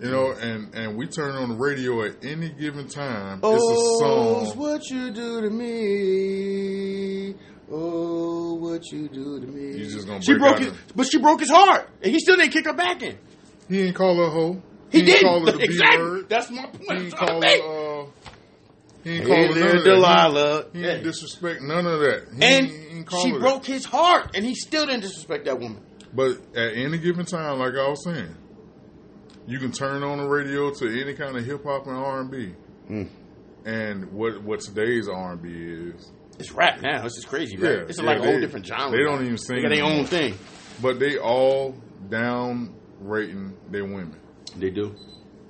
You 0.00 0.10
know, 0.10 0.30
and 0.32 0.74
and 0.74 0.96
we 0.96 1.08
turn 1.08 1.32
on 1.34 1.50
the 1.50 1.56
radio 1.56 2.04
at 2.04 2.24
any 2.24 2.48
given 2.50 2.88
time. 2.88 3.40
Oh, 3.42 3.54
it's 3.54 4.46
a 4.46 4.54
song. 4.54 4.58
what 4.58 4.88
you 4.88 5.10
do 5.10 5.42
to 5.42 5.50
me. 5.50 7.34
Oh, 7.70 8.54
what 8.54 8.90
you 8.90 9.08
do 9.08 9.40
to 9.40 9.46
me. 9.46 9.78
You 9.78 9.84
just 9.90 10.06
gonna 10.06 10.22
she 10.22 10.32
break 10.38 10.56
broke 10.56 10.58
his, 10.60 10.72
but 10.96 11.06
she 11.06 11.18
broke 11.18 11.40
his 11.40 11.50
heart, 11.50 11.90
and 12.02 12.12
he 12.12 12.18
still 12.18 12.36
didn't 12.36 12.52
kick 12.52 12.64
her 12.64 12.72
back 12.72 13.02
in. 13.02 13.18
He 13.68 13.82
didn't 13.82 13.94
call 13.94 14.16
her 14.16 14.22
a 14.24 14.30
hoe. 14.30 14.62
He, 14.90 14.98
ain't 14.98 15.06
did 15.06 15.20
call 15.22 15.46
her 15.46 15.52
the 15.52 15.58
B-word. 15.58 16.28
That's 16.30 16.50
my 16.50 16.66
point. 16.66 17.02
He 17.02 17.10
trying 17.10 17.10
call 17.10 17.42
her. 17.42 17.48
Uh, 17.48 17.79
He 19.04 19.10
ain't 19.16 19.26
call 19.26 19.36
her 19.36 19.54
there, 19.54 19.64
none 19.64 19.76
of 19.76 19.84
that. 19.84 19.90
Delilah. 19.90 20.64
He, 20.72 20.78
he 20.80 20.84
Yeah. 20.84 20.96
disrespect 20.98 21.62
none 21.62 21.86
of 21.86 22.00
that. 22.00 22.26
He 22.36 22.44
and 22.44 22.66
ain't, 22.70 22.92
ain't 22.92 23.10
she 23.22 23.28
her 23.30 23.34
that. 23.34 23.40
broke 23.40 23.64
his 23.66 23.84
heart, 23.84 24.30
and 24.36 24.44
he 24.44 24.54
still 24.54 24.86
didn't 24.86 25.02
disrespect 25.02 25.46
that 25.46 25.58
woman. 25.58 25.80
But 26.12 26.38
at 26.56 26.74
any 26.74 26.98
given 26.98 27.24
time, 27.24 27.58
like 27.58 27.74
I 27.74 27.88
was 27.88 28.04
saying, 28.04 28.34
you 29.46 29.58
can 29.58 29.72
turn 29.72 30.02
on 30.02 30.18
the 30.18 30.26
radio 30.28 30.70
to 30.70 31.00
any 31.00 31.14
kind 31.14 31.36
of 31.36 31.44
hip 31.44 31.64
hop 31.64 31.86
and 31.86 31.96
R 31.96 32.20
and 32.20 32.30
B. 32.30 32.52
Hmm. 32.88 33.02
And 33.64 34.12
what 34.12 34.42
what 34.42 34.60
today's 34.60 35.08
R 35.08 35.32
and 35.32 35.42
B 35.42 35.48
is, 35.50 36.12
It's 36.38 36.50
rap 36.52 36.80
now. 36.82 37.04
It's 37.04 37.16
just 37.16 37.28
crazy, 37.28 37.56
right? 37.56 37.70
Yeah, 37.72 37.78
it's 37.88 37.98
yeah, 37.98 38.04
like 38.04 38.18
a 38.18 38.22
they- 38.22 38.30
whole 38.32 38.40
different 38.40 38.66
genre. 38.66 38.96
they 38.96 39.04
don't 39.04 39.22
even 39.24 39.38
sing 39.38 39.56
They 39.56 39.62
got 39.62 39.74
their 39.74 39.84
own 39.84 40.04
thing. 40.06 40.34
but 40.80 40.98
they 40.98 41.18
all 41.18 41.74
down 42.08 42.74
rating 43.00 43.56
their 43.70 43.84
women. 43.84 44.16
They 44.56 44.70
do. 44.70 44.94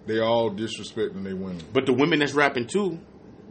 They 0.07 0.19
all 0.19 0.51
disrespecting 0.51 1.23
their 1.25 1.37
women. 1.37 1.61
But 1.73 1.87
the 1.87 1.93
women 1.93 2.19
that's 2.19 2.33
rapping 2.35 2.67
too, 2.67 2.99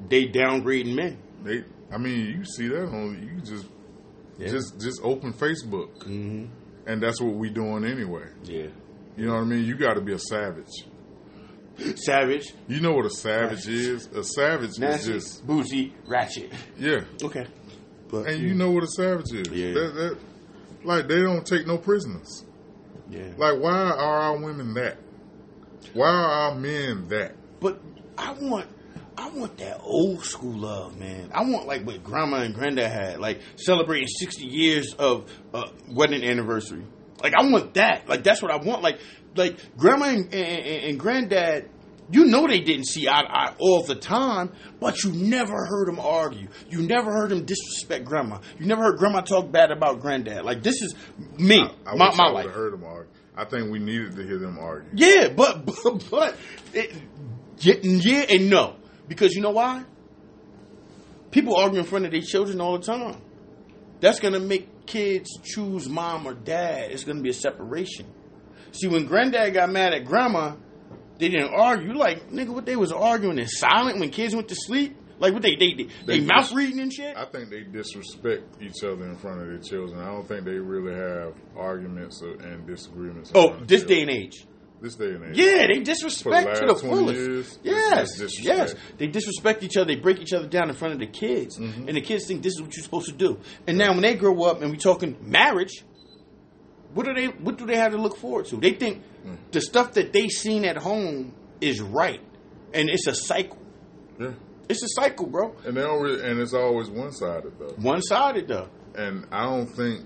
they 0.07 0.27
downgrading 0.27 0.95
men. 0.95 1.17
They, 1.43 1.63
I 1.91 1.97
mean, 1.97 2.25
you 2.37 2.45
see 2.45 2.67
that 2.69 2.87
on 2.87 3.21
you 3.21 3.41
just 3.41 3.65
Yeah. 4.37 4.49
just 4.49 4.79
just 4.79 5.01
open 5.03 5.33
Facebook, 5.33 5.89
Mm-hmm. 5.99 6.45
and 6.87 7.01
that's 7.03 7.19
what 7.21 7.33
we 7.35 7.49
doing 7.49 7.83
anyway. 7.85 8.27
Yeah. 8.43 8.67
You 9.17 9.25
know 9.27 9.33
what 9.33 9.41
I 9.41 9.45
mean? 9.45 9.65
You 9.65 9.75
got 9.75 9.95
to 9.95 10.01
be 10.01 10.13
a 10.13 10.19
savage. 10.19 10.85
Savage, 11.95 12.53
You 12.67 12.81
know 12.81 12.91
what 12.91 13.05
a 13.05 13.09
savage 13.09 13.65
is? 13.67 14.07
A 14.07 14.21
savage 14.23 14.77
nasty, 14.79 15.13
is 15.13 15.23
just 15.25 15.47
bougie, 15.47 15.93
ratchet. 16.07 16.51
yeah, 16.77 17.01
Okay. 17.23 17.47
But 18.09 18.27
and 18.27 18.41
you 18.41 18.53
know 18.53 18.71
what 18.71 18.83
a 18.83 18.87
savage 18.87 19.31
is. 19.31 19.47
Yeah. 19.49 19.71
That, 19.73 19.93
that, 19.95 20.17
like 20.83 21.07
they 21.07 21.21
don't 21.21 21.45
take 21.45 21.65
no 21.67 21.77
prisoners. 21.77 22.43
yeah. 23.09 23.31
Like 23.37 23.59
why 23.61 23.71
are 23.71 24.19
our 24.21 24.37
women 24.37 24.73
that? 24.73 24.97
Why 25.93 26.07
are 26.09 26.31
our 26.51 26.55
men 26.55 27.07
that? 27.09 27.35
But 27.61 27.79
I 28.17 28.33
want 28.33 28.67
I 29.19 29.27
want 29.31 29.57
that 29.57 29.81
old 29.83 30.23
school 30.23 30.59
love, 30.59 30.97
man. 30.97 31.31
I 31.33 31.43
want 31.43 31.67
like 31.67 31.85
what 31.85 32.01
grandma 32.01 32.37
and 32.37 32.55
granddad 32.55 32.89
had, 32.89 33.19
like 33.19 33.41
celebrating 33.57 34.07
60 34.07 34.45
years 34.45 34.93
of 34.93 35.29
uh, 35.53 35.67
wedding 35.89 36.23
anniversary. 36.23 36.85
Like 37.21 37.33
I 37.33 37.43
want 37.43 37.73
that. 37.73 38.07
Like 38.07 38.23
that's 38.23 38.41
what 38.41 38.49
I 38.49 38.55
want. 38.55 38.81
Like 38.81 38.99
like 39.35 39.57
grandma 39.77 40.05
and, 40.05 40.33
and, 40.33 40.83
and 40.85 40.99
granddad, 40.99 41.69
you 42.09 42.27
know 42.27 42.47
they 42.47 42.61
didn't 42.61 42.85
see 42.85 43.09
eye 43.09 43.23
to 43.23 43.29
eye 43.29 43.55
all 43.59 43.83
the 43.83 43.95
time, 43.95 44.53
but 44.79 45.03
you 45.03 45.11
never 45.11 45.65
heard 45.65 45.89
them 45.89 45.99
argue. 45.99 46.47
You 46.69 46.83
never 46.83 47.11
heard 47.11 47.31
them 47.31 47.43
disrespect 47.43 48.05
grandma. 48.05 48.39
You 48.57 48.67
never 48.67 48.83
heard 48.83 48.99
grandma 48.99 49.19
talk 49.19 49.51
bad 49.51 49.69
about 49.69 49.99
granddad. 49.99 50.45
Like 50.45 50.63
this 50.63 50.81
is 50.81 50.95
me, 51.37 51.59
I 51.85 51.95
my, 51.97 52.07
wish 52.07 52.17
my 52.17 52.23
I 52.23 52.31
life. 52.31 52.51
heard 52.51 52.71
them 52.71 52.85
argue. 52.85 53.11
I 53.35 53.43
think 53.43 53.69
we 53.69 53.79
needed 53.79 54.15
to 54.15 54.23
hear 54.25 54.37
them 54.37 54.57
argue. 54.59 54.91
Yeah, 54.93 55.27
but 55.27 55.65
but, 55.83 56.09
but 56.09 56.37
it, 56.73 56.93
yeah, 57.57 57.75
yeah 57.81 58.25
and 58.29 58.49
no 58.49 58.78
because 59.09 59.33
you 59.35 59.41
know 59.41 59.51
why? 59.51 59.83
People 61.31 61.55
argue 61.57 61.79
in 61.79 61.85
front 61.85 62.05
of 62.05 62.11
their 62.11 62.21
children 62.21 62.61
all 62.61 62.77
the 62.77 62.85
time. 62.85 63.21
That's 63.99 64.19
gonna 64.19 64.39
make 64.39 64.85
kids 64.85 65.29
choose 65.43 65.87
mom 65.89 66.25
or 66.25 66.33
dad. 66.33 66.91
It's 66.91 67.03
gonna 67.03 67.21
be 67.21 67.29
a 67.29 67.33
separation. 67.33 68.05
See, 68.71 68.87
when 68.87 69.05
granddad 69.05 69.53
got 69.53 69.69
mad 69.71 69.93
at 69.93 70.05
grandma, 70.05 70.55
they 71.17 71.29
didn't 71.29 71.53
argue. 71.53 71.93
Like 71.93 72.29
nigga, 72.29 72.49
what 72.49 72.65
they 72.65 72.75
was 72.75 72.91
arguing 72.91 73.37
in 73.39 73.47
silent 73.47 73.99
when 73.99 74.09
kids 74.09 74.33
went 74.33 74.47
to 74.47 74.55
sleep. 74.55 74.95
Like 75.19 75.33
what 75.33 75.41
they 75.41 75.55
they 75.57 75.73
they, 75.73 75.83
they 76.05 76.19
They 76.19 76.21
mouth 76.21 76.43
just- 76.45 76.55
reading 76.55 76.79
and 76.79 76.93
shit. 76.93 77.15
I 77.17 77.25
think 77.25 77.49
they 77.49 77.63
disrespect 77.63 78.61
each 78.61 78.81
other 78.83 79.05
in 79.05 79.17
front 79.17 79.41
of 79.41 79.47
their 79.47 79.57
children. 79.59 79.99
I 79.99 80.05
don't 80.05 80.25
think 80.25 80.45
they 80.45 80.57
really 80.57 80.95
have 80.95 81.33
arguments 81.57 82.21
and 82.21 82.65
disagreements. 82.65 83.31
Oh, 83.35 83.57
this 83.65 83.83
day 83.83 84.01
and 84.01 84.09
age. 84.09 84.45
This 84.81 84.95
day 84.95 85.11
and 85.11 85.25
age. 85.25 85.37
Yeah, 85.37 85.67
they 85.67 85.79
disrespect 85.79 86.55
the 86.55 86.59
to 86.67 86.73
the 86.73 86.79
fullest. 86.79 87.15
years, 87.19 87.59
yes, 87.63 88.39
yes, 88.41 88.75
they 88.97 89.07
disrespect 89.07 89.61
each 89.63 89.75
other. 89.75 89.85
They 89.93 89.99
break 89.99 90.19
each 90.19 90.31
other 90.33 90.47
down 90.47 90.69
in 90.69 90.75
front 90.75 90.93
of 90.93 90.99
the 90.99 91.07
kids, 91.07 91.57
Mm-hmm. 91.59 91.87
and 91.89 91.97
the 91.97 92.01
kids 92.01 92.25
think 92.27 92.43
this 92.43 92.53
is 92.53 92.61
what 92.61 92.73
you're 92.75 92.83
supposed 92.83 93.07
to 93.07 93.11
do. 93.15 93.39
And 93.67 93.77
now, 93.77 93.91
when 93.91 94.01
they 94.01 94.15
grow 94.15 94.43
up 94.43 94.61
and 94.61 94.71
we're 94.71 94.77
talking 94.77 95.17
marriage, 95.21 95.83
what 96.93 97.05
do 97.05 97.13
they 97.13 97.25
what 97.27 97.57
do 97.57 97.65
they 97.65 97.75
have 97.77 97.91
to 97.91 97.97
look 97.97 98.17
forward 98.17 98.45
to? 98.47 98.57
They 98.57 98.71
think 98.73 99.03
Mm. 99.27 99.37
the 99.51 99.59
stuff 99.59 99.93
that 99.95 100.13
they 100.13 100.29
seen 100.29 100.63
at 100.63 100.77
home 100.77 101.33
is 101.59 101.81
right, 101.81 102.21
and 102.73 102.89
it's 102.89 103.05
a 103.05 103.13
cycle. 103.13 103.57
Yeah. 104.17 104.31
It's 104.69 104.81
a 104.81 104.87
cycle, 105.01 105.25
bro. 105.27 105.55
And 105.65 105.75
they 105.75 105.81
don't 105.81 106.01
really, 106.01 106.23
and 106.23 106.39
it's 106.39 106.53
always 106.53 106.89
one 106.89 107.11
sided 107.11 107.51
though. 107.59 107.73
One 107.81 108.01
sided 108.01 108.47
though. 108.47 108.69
And 108.95 109.25
I 109.31 109.43
don't 109.45 109.67
think, 109.67 110.05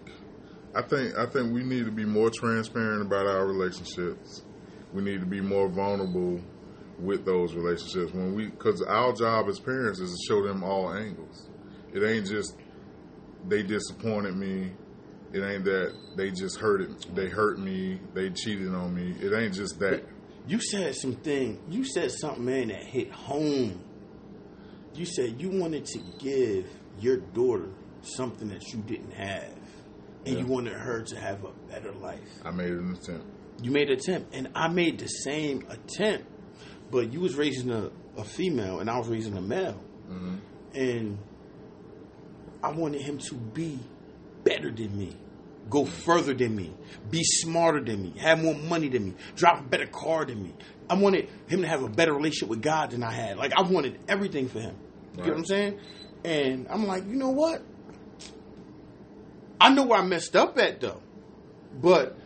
I 0.73 0.81
think, 0.81 1.15
I 1.15 1.27
think 1.27 1.53
we 1.53 1.61
need 1.63 1.85
to 1.85 1.91
be 1.91 2.05
more 2.05 2.31
transparent 2.31 3.03
about 3.03 3.27
our 3.27 3.45
relationships. 3.45 4.43
We 4.93 5.01
need 5.01 5.19
to 5.21 5.25
be 5.25 5.41
more 5.41 5.67
vulnerable 5.67 6.39
with 6.99 7.25
those 7.25 7.53
relationships 7.55 8.13
when 8.13 8.35
we, 8.35 8.47
because 8.47 8.81
our 8.83 9.13
job 9.13 9.47
as 9.49 9.59
parents 9.59 9.99
is 9.99 10.11
to 10.11 10.17
show 10.27 10.43
them 10.45 10.63
all 10.63 10.93
angles. 10.93 11.49
It 11.93 12.03
ain't 12.03 12.27
just 12.27 12.55
they 13.47 13.63
disappointed 13.63 14.35
me. 14.35 14.71
It 15.33 15.41
ain't 15.41 15.63
that 15.65 15.93
they 16.15 16.29
just 16.31 16.59
hurt 16.59 16.81
it. 16.81 17.15
They 17.15 17.27
hurt 17.27 17.59
me. 17.59 17.99
They 18.13 18.29
cheated 18.29 18.73
on 18.73 18.93
me. 18.93 19.15
It 19.19 19.33
ain't 19.33 19.53
just 19.53 19.79
that. 19.79 20.03
You 20.47 20.59
said 20.59 20.95
something. 20.95 21.59
You 21.69 21.83
said 21.85 22.11
something, 22.11 22.45
man, 22.45 22.67
that 22.67 22.83
hit 22.83 23.11
home. 23.11 23.81
You 24.93 25.05
said 25.05 25.41
you 25.41 25.49
wanted 25.49 25.85
to 25.85 25.99
give 26.19 26.67
your 26.99 27.17
daughter 27.17 27.69
something 28.01 28.49
that 28.49 28.61
you 28.71 28.79
didn't 28.81 29.13
have, 29.13 29.57
and 30.25 30.35
Yeah. 30.35 30.41
you 30.41 30.45
wanted 30.45 30.73
her 30.73 31.01
to 31.01 31.15
have 31.19 31.43
a 31.45 31.51
better 31.69 31.91
life. 31.93 32.19
I 32.45 32.51
made 32.51 32.71
an 32.71 32.93
attempt. 32.93 33.25
You 33.63 33.71
made 33.71 33.89
an 33.89 33.97
attempt, 33.97 34.35
and 34.35 34.49
I 34.53 34.67
made 34.67 34.99
the 34.99 35.07
same 35.07 35.65
attempt, 35.69 36.25
but 36.91 37.11
you 37.13 37.21
was 37.21 37.35
raising 37.35 37.71
a, 37.71 37.89
a 38.17 38.23
female, 38.23 38.79
and 38.81 38.89
I 38.89 38.97
was 38.99 39.07
raising 39.07 39.35
a 39.37 39.41
male, 39.41 39.79
hmm 40.07 40.35
and 40.75 41.17
I 42.63 42.71
wanted 42.71 43.01
him 43.01 43.17
to 43.29 43.35
be 43.35 43.79
better 44.43 44.71
than 44.71 44.97
me. 44.97 45.15
Go 45.69 45.85
further 45.85 46.33
than 46.33 46.55
me, 46.55 46.73
be 47.09 47.23
smarter 47.23 47.79
than 47.79 48.01
me, 48.03 48.13
have 48.19 48.41
more 48.41 48.55
money 48.55 48.89
than 48.89 49.05
me, 49.05 49.13
drive 49.35 49.59
a 49.59 49.63
better 49.63 49.85
car 49.87 50.25
than 50.25 50.41
me. 50.43 50.53
I 50.89 50.95
wanted 50.95 51.29
him 51.47 51.61
to 51.61 51.67
have 51.67 51.83
a 51.83 51.89
better 51.89 52.13
relationship 52.13 52.49
with 52.49 52.61
God 52.61 52.91
than 52.91 53.01
I 53.03 53.11
had. 53.11 53.37
Like 53.37 53.53
I 53.55 53.61
wanted 53.61 53.97
everything 54.09 54.49
for 54.49 54.59
him. 54.59 54.75
You 55.15 55.23
get 55.23 55.29
what 55.29 55.37
I'm 55.39 55.45
saying? 55.45 55.79
And 56.25 56.67
I'm 56.69 56.85
like, 56.87 57.05
you 57.07 57.15
know 57.15 57.29
what? 57.29 57.61
I 59.61 59.69
know 59.73 59.83
where 59.85 59.99
I 59.99 60.03
messed 60.05 60.35
up 60.35 60.57
at 60.57 60.81
though. 60.81 61.01
But 61.81 62.17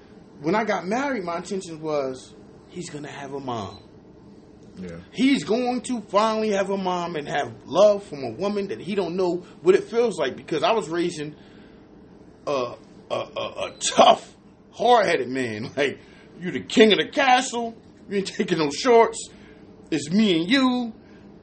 when 0.42 0.56
I 0.56 0.64
got 0.64 0.88
married, 0.88 1.24
my 1.24 1.38
intention 1.38 1.82
was 1.82 2.34
he's 2.70 2.90
gonna 2.90 3.12
have 3.12 3.34
a 3.34 3.40
mom. 3.40 3.84
Yeah. 4.80 4.98
He's 5.12 5.44
going 5.44 5.82
to 5.84 6.02
finally 6.02 6.52
have 6.52 6.70
a 6.70 6.78
mom 6.78 7.16
and 7.16 7.28
have 7.28 7.52
love 7.66 8.04
from 8.04 8.24
a 8.24 8.30
woman 8.32 8.68
that 8.68 8.80
he 8.80 8.94
don't 8.94 9.16
know 9.16 9.38
what 9.62 9.74
it 9.74 9.86
feels 9.86 10.20
like 10.20 10.36
because 10.36 10.62
I 10.62 10.72
was 10.72 10.88
raising 10.88 11.36
a 12.46 12.76
a, 13.10 13.16
a, 13.16 13.16
a 13.16 13.74
tough, 13.96 14.36
hard 14.72 15.06
headed 15.06 15.30
man. 15.30 15.72
Like 15.78 16.00
you 16.40 16.52
the 16.52 16.62
king 16.62 16.92
of 16.92 17.00
the 17.00 17.08
castle. 17.08 17.76
You 18.10 18.18
ain't 18.18 18.28
taking 18.28 18.60
no 18.60 18.70
shorts. 18.70 19.30
It's 19.92 20.12
me 20.12 20.40
and 20.40 20.50
you. 20.50 20.94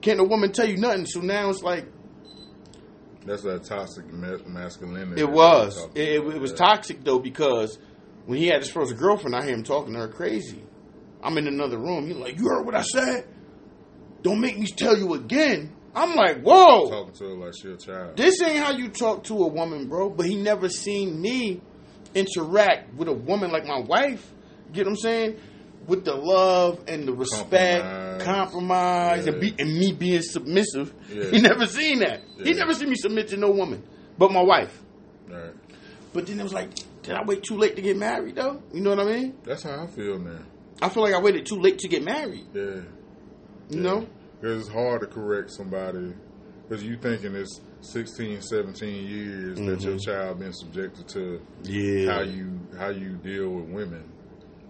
Can't 0.01 0.21
a 0.21 0.25
woman 0.25 0.53
tell 0.53 0.69
you 0.69 0.77
nothing? 0.77 1.07
So 1.07 1.21
now 1.21 1.51
it's 1.51 1.63
like 1.63 1.87
That's 3.27 3.43
that 3.43 3.65
toxic 3.65 4.13
ma- 4.13 4.37
masculinity. 4.47 5.21
it 5.21 5.31
was. 5.31 5.89
It, 5.95 6.21
it, 6.21 6.41
was 6.41 6.53
toxic 6.53 7.03
though 7.03 7.19
because 7.19 7.79
when 8.27 8.39
he 8.39 8.47
had 8.49 8.61
his 8.61 8.71
first 8.71 8.97
girlfriend, 8.97 9.35
I 9.37 9.45
hear 9.45 9.55
him 9.55 9.63
talking 9.63 9.93
to 9.95 10.01
her 10.01 10.09
crazy. 10.09 10.63
I'm 11.23 11.39
in 11.39 11.47
another 11.47 11.79
room. 11.79 12.07
He's 12.07 12.17
like, 12.17 12.39
"You 12.39 12.49
heard 12.49 12.65
what 12.67 12.75
I 12.75 12.83
said? 12.83 13.27
Don't 14.23 14.41
make 14.41 14.59
me 14.59 14.67
tell 14.67 14.97
you 14.97 15.15
again." 15.15 15.73
I'm 15.95 16.15
like, 16.17 16.43
"Whoa." 16.43 16.91
Talking 16.91 17.15
to 17.15 17.25
her 17.25 17.35
like 17.35 17.53
she 17.61 17.69
a 17.71 17.77
child. 17.77 18.17
This 18.17 18.43
ain't 18.43 18.57
how 18.59 18.73
you 18.73 18.89
talk 18.89 19.25
to 19.25 19.35
a 19.45 19.47
woman, 19.49 19.89
bro. 19.89 20.11
But 20.11 20.27
he 20.27 20.37
never 20.37 20.69
seen 20.69 21.21
me 21.21 21.61
interact 22.15 22.95
with 22.95 23.09
a 23.09 23.13
woman 23.13 23.51
like 23.51 23.65
my 23.67 23.81
wife. 23.81 24.33
Get 24.73 24.87
what 24.87 24.93
I'm 24.93 24.97
saying? 24.97 25.37
With 25.87 26.05
the 26.05 26.15
love 26.15 26.81
and 26.89 27.07
the 27.07 27.13
respect, 27.13 27.85
Compromise. 27.85 28.23
compromise, 28.25 29.27
and, 29.27 29.41
be, 29.41 29.55
and 29.59 29.79
me 29.79 29.93
being 29.93 30.23
submissive. 30.23 30.95
Yeah. 31.13 31.31
He 31.31 31.41
never 31.41 31.67
seen 31.67 31.99
that. 32.01 32.23
He 32.43 32.55
never 32.55 32.73
seen 32.73 32.89
me 32.89 32.97
submit 32.97 33.29
to 33.29 33.37
no 33.37 33.51
woman, 33.51 33.83
but 34.17 34.33
my 34.33 34.43
wife. 34.43 34.83
Right. 35.29 35.53
But 36.15 36.27
then 36.27 36.41
it 36.41 36.43
was 36.43 36.55
like, 36.55 36.71
did 37.05 37.15
I 37.15 37.23
wait 37.25 37.43
too 37.43 37.57
late 37.57 37.77
to 37.77 37.83
get 37.83 37.97
married 37.97 38.35
though? 38.37 38.63
You 38.73 38.81
know 38.81 38.91
what 38.91 39.01
I 39.01 39.05
mean? 39.05 39.37
That's 39.45 39.63
how 39.63 39.85
I 39.85 39.87
feel 39.87 40.19
now. 40.19 40.41
I 40.83 40.89
feel 40.89 41.03
like 41.05 41.15
I 41.15 41.21
waited 41.21 41.47
too 41.47 41.61
late 41.61 41.79
to 41.79 41.89
get 41.89 42.03
married. 42.03 42.47
Yeah. 42.53 42.81
You 43.71 43.81
know? 43.81 44.07
Because 44.41 44.63
it's 44.63 44.69
hard 44.69 45.01
to 45.03 45.07
correct 45.07 45.51
somebody. 45.53 46.13
Because 46.69 46.83
you 46.85 46.97
thinking 46.97 47.35
it's 47.35 47.61
16, 47.83 48.41
17 48.41 49.07
years 49.07 49.59
that 49.61 49.81
your 49.83 49.99
child 49.99 50.39
been 50.41 50.53
subjected 50.53 51.07
to 51.09 51.41
Yeah. 51.63 52.13
how 52.13 52.23
you 52.23 52.59
how 52.79 52.89
you 52.89 53.17
deal 53.17 53.51
with 53.51 53.67
women. 53.69 54.11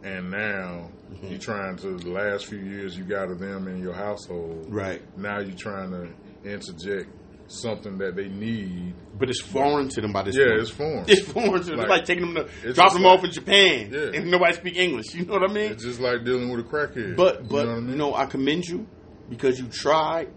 And 0.03 0.31
now 0.31 0.91
Mm-hmm. 1.13 1.27
you 1.29 1.39
trying 1.39 1.77
to 1.77 1.97
the 1.99 2.11
last 2.11 2.47
few 2.47 2.59
years 2.59 2.97
you 2.97 3.05
got 3.05 3.31
of 3.31 3.39
them 3.39 3.69
in 3.69 3.81
your 3.81 3.93
household. 3.93 4.67
Right. 4.69 5.03
Now 5.19 5.39
you 5.41 5.53
trying 5.53 5.91
to 5.91 6.09
interject 6.51 7.09
something 7.47 7.99
that 7.99 8.17
they 8.17 8.29
need. 8.29 8.95
But 9.19 9.29
it's 9.31 9.41
foreign 9.43 9.89
to 9.91 10.01
them 10.01 10.13
by 10.13 10.23
this 10.23 10.37
Yeah, 10.37 10.47
point. 10.47 10.61
it's 10.61 10.71
foreign. 10.71 11.05
It's 11.09 11.21
foreign 11.23 11.63
to 11.63 11.71
them. 11.71 11.77
Like, 11.77 11.85
It's 11.85 11.91
like 11.91 12.05
taking 12.07 12.35
them 12.35 12.47
to 12.63 12.73
drop 12.73 12.93
them 12.93 13.03
like- 13.03 13.19
off 13.19 13.25
in 13.25 13.31
Japan 13.31 13.91
Yeah. 13.93 14.11
and 14.21 14.31
nobody 14.31 14.55
speak 14.55 14.77
English. 14.77 15.15
You 15.15 15.25
know 15.27 15.35
what 15.35 15.51
I 15.51 15.53
mean? 15.53 15.73
It's 15.73 15.85
just 15.85 16.01
like 16.01 16.25
dealing 16.25 16.51
with 16.51 16.61
a 16.67 16.69
crackhead. 16.69 17.17
But 17.17 17.49
but 17.49 17.67
you 17.67 17.83
know 17.97 18.15
I 18.15 18.19
mean? 18.21 18.27
I 18.27 18.27
commend 18.27 18.65
you 18.67 18.87
because 19.29 19.59
you 19.59 19.67
tried 19.67 20.29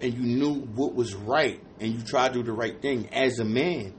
and 0.00 0.12
you 0.14 0.20
knew 0.22 0.54
what 0.74 0.94
was 0.94 1.14
right 1.14 1.60
and 1.80 1.92
you 1.94 2.00
tried 2.02 2.34
to 2.34 2.40
do 2.40 2.42
the 2.44 2.52
right 2.52 2.80
thing 2.80 3.08
as 3.12 3.38
a 3.40 3.44
man. 3.44 3.94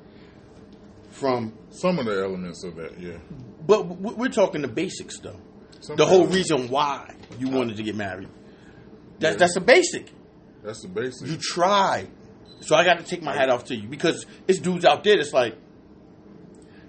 From 1.10 1.54
Some 1.70 1.98
of 2.00 2.06
the 2.06 2.22
elements 2.24 2.64
of 2.66 2.76
that, 2.76 3.00
yeah. 3.00 3.18
but 3.66 3.88
we're 3.88 4.28
talking 4.28 4.62
the 4.62 4.68
basics 4.68 5.18
though. 5.20 5.40
Some 5.80 5.96
The 5.96 6.06
whole 6.06 6.28
reason 6.28 6.68
why 6.68 7.16
you 7.40 7.48
wanted 7.50 7.78
to 7.78 7.84
get 7.84 7.96
married. 7.96 8.28
That, 9.20 9.32
Yeah. 9.34 9.38
That's 9.38 9.54
the 9.54 9.62
basic. 9.62 10.12
That's 10.64 10.82
the 10.82 10.90
basic. 10.90 11.28
You 11.28 11.38
tried. 11.40 12.10
So 12.62 12.76
I 12.76 12.84
got 12.84 12.98
to 12.98 13.04
take 13.04 13.22
my 13.22 13.36
hat 13.36 13.50
off 13.50 13.66
to 13.66 13.76
you 13.76 13.88
because 13.88 14.26
it's 14.48 14.60
dudes 14.60 14.86
out 14.86 15.04
there 15.04 15.18
that's 15.18 15.34
like, 15.34 15.56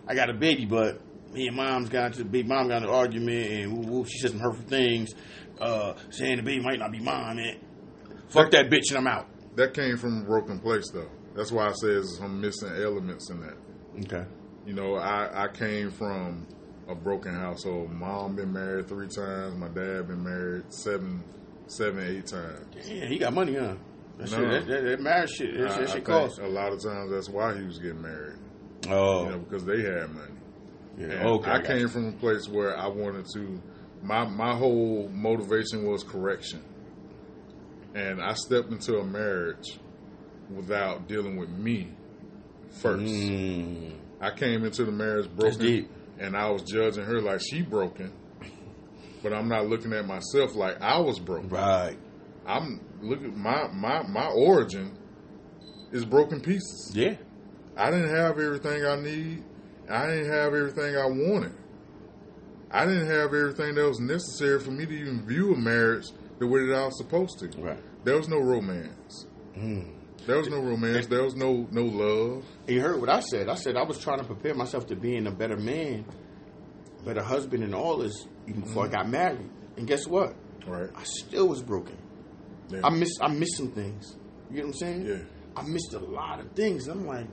I 0.08 0.14
got 0.14 0.30
a 0.30 0.34
baby, 0.34 0.64
but 0.64 1.00
me 1.32 1.48
and 1.48 1.56
mom's 1.56 1.88
got 1.88 2.14
to 2.14 2.24
big 2.24 2.48
mom 2.48 2.68
got 2.68 2.82
an 2.82 2.88
argument 2.88 3.50
and 3.50 3.72
woo, 3.72 3.92
woo, 3.92 4.04
she 4.06 4.18
said 4.18 4.30
some 4.30 4.40
hurtful 4.40 4.64
things, 4.66 5.14
uh, 5.60 5.94
saying 6.10 6.36
the 6.36 6.42
baby 6.42 6.62
might 6.62 6.78
not 6.78 6.92
be 6.92 7.00
mine, 7.00 7.38
And 7.38 7.60
Fuck 8.28 8.50
that 8.52 8.70
bitch 8.70 8.88
and 8.90 8.98
I'm 8.98 9.06
out. 9.06 9.28
That 9.56 9.74
came 9.74 9.96
from 9.96 10.22
a 10.22 10.24
broken 10.24 10.58
place, 10.60 10.90
though. 10.92 11.10
That's 11.34 11.52
why 11.52 11.66
I 11.66 11.72
say 11.72 11.88
there's 11.88 12.18
some 12.18 12.40
missing 12.40 12.70
elements 12.70 13.30
in 13.30 13.40
that. 13.40 13.56
Okay. 14.04 14.28
You 14.66 14.74
know, 14.74 14.96
I, 14.96 15.44
I 15.44 15.48
came 15.48 15.90
from 15.90 16.46
a 16.88 16.94
broken 16.94 17.34
household. 17.34 17.90
Mom 17.90 18.36
been 18.36 18.52
married 18.52 18.88
three 18.88 19.08
times. 19.08 19.54
My 19.56 19.68
dad 19.68 20.08
been 20.08 20.22
married 20.22 20.64
seven, 20.72 21.22
seven, 21.66 22.04
eight 22.04 22.26
times. 22.26 22.66
Yeah, 22.86 23.06
he 23.06 23.18
got 23.18 23.32
money, 23.32 23.54
huh? 23.54 23.74
That, 24.18 24.30
No. 24.30 24.36
shit, 24.50 24.66
that, 24.68 24.82
that, 24.84 25.00
marriage 25.00 25.30
shit, 25.30 25.58
that, 25.58 25.70
I, 25.72 25.78
that 25.80 25.90
shit 25.90 26.04
costs. 26.04 26.38
a 26.38 26.46
lot 26.46 26.72
of 26.72 26.82
times 26.82 27.10
that's 27.10 27.28
why 27.28 27.56
he 27.56 27.64
was 27.64 27.78
getting 27.78 28.00
married. 28.02 28.38
Oh, 28.88 29.24
You 29.24 29.30
know, 29.32 29.38
because 29.40 29.64
they 29.64 29.82
had 29.82 30.10
money. 30.14 30.32
yeah. 30.98 31.06
And 31.06 31.26
okay. 31.28 31.50
I 31.50 31.60
came 31.60 31.88
from 31.88 32.08
a 32.08 32.12
place 32.12 32.48
where 32.48 32.76
I 32.78 32.86
wanted 32.88 33.26
to. 33.34 33.60
My 34.02 34.24
my 34.26 34.54
whole 34.56 35.08
motivation 35.12 35.84
was 35.86 36.02
correction, 36.04 36.62
and 37.94 38.22
I 38.22 38.34
stepped 38.34 38.70
into 38.70 38.98
a 38.98 39.04
marriage 39.04 39.78
without 40.54 41.08
dealing 41.08 41.36
with 41.36 41.48
me 41.50 41.88
first. 42.70 43.04
Mm, 43.04 43.92
I 44.20 44.30
came 44.30 44.64
into 44.64 44.84
the 44.84 44.92
marriage 44.92 45.28
broken, 45.34 45.58
deep. 45.58 45.90
and 46.18 46.36
I 46.36 46.50
was 46.50 46.62
judging 46.62 47.04
her 47.04 47.20
like 47.20 47.40
she 47.40 47.62
broken, 47.62 48.12
but 49.22 49.32
I'm 49.32 49.48
not 49.48 49.66
looking 49.66 49.92
at 49.92 50.06
myself 50.06 50.54
like 50.54 50.80
I 50.80 50.98
was 51.00 51.18
broken. 51.18 51.48
right. 51.48 51.96
I'm 52.46 52.80
looking 53.08 53.38
my 53.38 53.68
my 53.68 54.02
my 54.02 54.26
origin 54.26 54.96
is 55.92 56.04
broken 56.04 56.40
pieces. 56.40 56.92
Yeah. 56.94 57.16
I 57.76 57.90
didn't 57.90 58.14
have 58.14 58.38
everything 58.38 58.84
I 58.84 58.96
need. 58.96 59.44
I 59.88 60.06
didn't 60.06 60.30
have 60.30 60.54
everything 60.54 60.96
I 60.96 61.06
wanted. 61.06 61.54
I 62.70 62.84
didn't 62.84 63.06
have 63.06 63.32
everything 63.32 63.74
that 63.76 63.86
was 63.86 64.00
necessary 64.00 64.58
for 64.60 64.70
me 64.70 64.86
to 64.86 64.92
even 64.92 65.26
view 65.26 65.54
a 65.54 65.56
marriage 65.56 66.06
the 66.38 66.46
way 66.46 66.66
that 66.66 66.74
I 66.74 66.84
was 66.86 66.98
supposed 66.98 67.38
to. 67.38 67.48
Right. 67.60 67.78
There 68.04 68.16
was 68.16 68.28
no 68.28 68.38
romance. 68.38 69.26
Mm. 69.56 69.92
There 70.26 70.38
was 70.38 70.48
no 70.48 70.58
romance. 70.58 71.06
There 71.06 71.22
was 71.22 71.36
no 71.36 71.68
no 71.70 71.84
love. 71.84 72.44
You 72.66 72.80
heard 72.80 73.00
what 73.00 73.08
I 73.08 73.20
said. 73.20 73.48
I 73.48 73.54
said 73.54 73.76
I 73.76 73.84
was 73.84 73.98
trying 73.98 74.18
to 74.18 74.24
prepare 74.24 74.54
myself 74.54 74.86
to 74.88 74.96
being 74.96 75.26
a 75.26 75.30
better 75.30 75.56
man, 75.56 76.04
better 77.04 77.22
husband, 77.22 77.62
and 77.62 77.74
all 77.74 77.98
this 77.98 78.26
even 78.48 78.62
before 78.62 78.86
I 78.86 78.88
got 78.88 79.08
married. 79.08 79.48
And 79.76 79.86
guess 79.86 80.06
what? 80.06 80.34
Right. 80.66 80.90
I 80.96 81.04
still 81.04 81.48
was 81.48 81.62
broken. 81.62 81.96
Yeah. 82.70 82.80
I 82.84 82.90
miss 82.90 83.10
I 83.20 83.28
missed 83.28 83.56
some 83.56 83.70
things. 83.72 84.16
You 84.50 84.58
know 84.58 84.62
what 84.62 84.68
I'm 84.68 84.74
saying? 84.74 85.06
Yeah. 85.06 85.18
I 85.56 85.62
missed 85.62 85.94
a 85.94 85.98
lot 85.98 86.40
of 86.40 86.52
things. 86.52 86.86
I'm 86.88 87.06
like, 87.06 87.26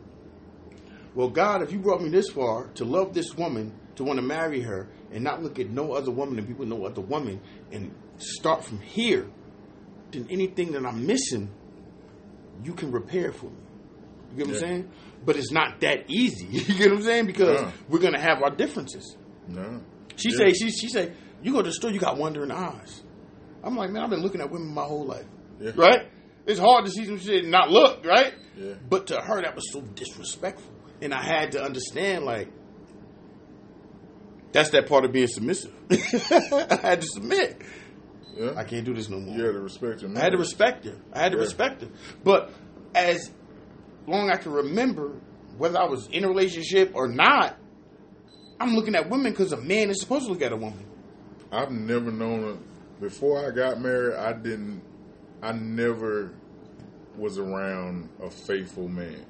well, 1.15 1.29
God, 1.29 1.61
if 1.61 1.71
you 1.71 1.79
brought 1.79 2.01
me 2.01 2.09
this 2.09 2.29
far 2.29 2.67
to 2.75 2.86
love 2.86 3.13
this 3.13 3.36
woman, 3.36 3.73
to 3.95 4.03
want 4.03 4.17
to 4.17 4.23
marry 4.25 4.61
her, 4.61 4.89
and 5.11 5.23
not 5.23 5.43
look 5.43 5.59
at 5.59 5.69
no 5.69 5.93
other 5.93 6.09
woman 6.11 6.39
and 6.39 6.47
people 6.47 6.65
no 6.65 6.86
other 6.86 7.01
woman, 7.01 7.39
and 7.71 7.93
start 8.17 8.63
from 8.63 8.79
here, 8.79 9.27
then 10.11 10.25
anything 10.29 10.71
that 10.71 10.86
I'm 10.86 11.05
missing, 11.05 11.51
you 12.63 12.73
can 12.73 12.91
repair 12.91 13.31
for 13.31 13.47
me. 13.47 13.57
You 14.31 14.38
get 14.38 14.47
what 14.47 14.47
Yeah. 14.47 14.53
I'm 14.53 14.59
saying? 14.61 14.91
But 15.25 15.36
it's 15.38 15.51
not 15.51 15.79
that 15.81 16.05
easy. 16.09 16.45
you 16.51 16.61
get 16.77 16.89
what 16.89 16.97
I'm 16.99 17.03
saying? 17.03 17.25
Because 17.27 17.71
we're 17.89 17.99
gonna 17.99 18.19
have 18.21 18.41
our 18.41 18.51
differences. 18.55 19.15
No. 19.47 19.81
She 20.15 20.29
Yeah. 20.31 20.38
say 20.38 20.53
she 20.53 20.71
she 20.71 20.88
say 20.88 21.11
you 21.43 21.51
go 21.51 21.61
to 21.61 21.69
the 21.69 21.73
store, 21.73 21.91
you 21.91 21.99
got 21.99 22.17
wandering 22.17 22.51
eyes. 22.51 23.03
I'm 23.64 23.76
like, 23.78 23.91
man, 23.91 24.03
I've 24.03 24.09
been 24.09 24.22
looking 24.22 24.41
at 24.41 24.49
women 24.51 24.74
my 24.74 24.84
whole 24.84 25.05
life, 25.05 25.26
Yeah. 25.59 25.72
right? 25.76 26.07
It's 26.45 26.59
hard 26.59 26.86
to 26.86 26.91
see 26.91 27.05
some 27.05 27.18
shit 27.20 27.43
and 27.43 27.51
not 27.51 27.70
look, 27.72 28.05
right? 28.05 28.34
Yeah. 28.57 28.74
But 28.89 29.07
to 29.07 29.22
her, 29.22 29.41
that 29.41 29.55
was 29.55 29.72
so 29.72 29.82
disrespectful, 29.82 30.72
and 31.01 31.14
I 31.14 31.22
had 31.24 31.53
to 31.53 31.64
understand 31.64 32.26
like 32.26 32.49
that's 34.51 34.70
that 34.72 34.88
part 34.88 35.05
of 35.05 35.11
being 35.11 35.28
submissive. 35.28 35.74
I 35.91 36.78
had 36.82 37.01
to 37.01 37.07
submit. 37.07 37.61
Yeah. 38.36 38.53
I 38.55 38.64
can't 38.64 38.86
do 38.86 38.93
this 38.93 39.09
no 39.09 39.20
more. 39.20 39.36
You 39.36 39.45
had 39.45 39.53
to 39.53 39.59
respect 39.61 40.01
your 40.01 40.16
I 40.16 40.20
had 40.20 40.32
to 40.34 40.38
respect 40.38 40.86
her. 40.86 40.97
I 41.11 41.20
had 41.22 41.32
to 41.32 41.38
respect 41.38 41.82
her. 41.82 41.89
But 42.24 42.51
as 42.93 43.32
long 44.07 44.30
I 44.30 44.38
can 44.38 44.51
remember, 44.51 45.16
whether 45.57 45.80
I 45.80 45.86
was 45.86 46.07
in 46.11 46.24
a 46.24 46.28
relationship 46.28 46.91
or 46.95 47.07
not, 47.07 47.57
I'm 48.59 48.76
looking 48.76 48.95
at 48.95 49.09
women 49.09 49.32
because 49.32 49.51
a 49.53 49.57
man 49.61 49.89
is 49.89 49.99
supposed 50.01 50.26
to 50.26 50.32
look 50.32 50.41
at 50.41 50.51
a 50.51 50.55
woman. 50.57 50.86
I've 51.51 51.72
never 51.72 52.11
known 52.11 52.43
a 52.43 52.72
before 53.00 53.46
I 53.46 53.52
got 53.52 53.82
married. 53.82 54.16
I 54.16 54.34
didn't. 54.34 54.82
I 55.41 55.52
never 55.52 56.34
was 57.18 57.38
around 57.38 58.10
a 58.22 58.30
faithful 58.30 58.88
man. 58.88 59.26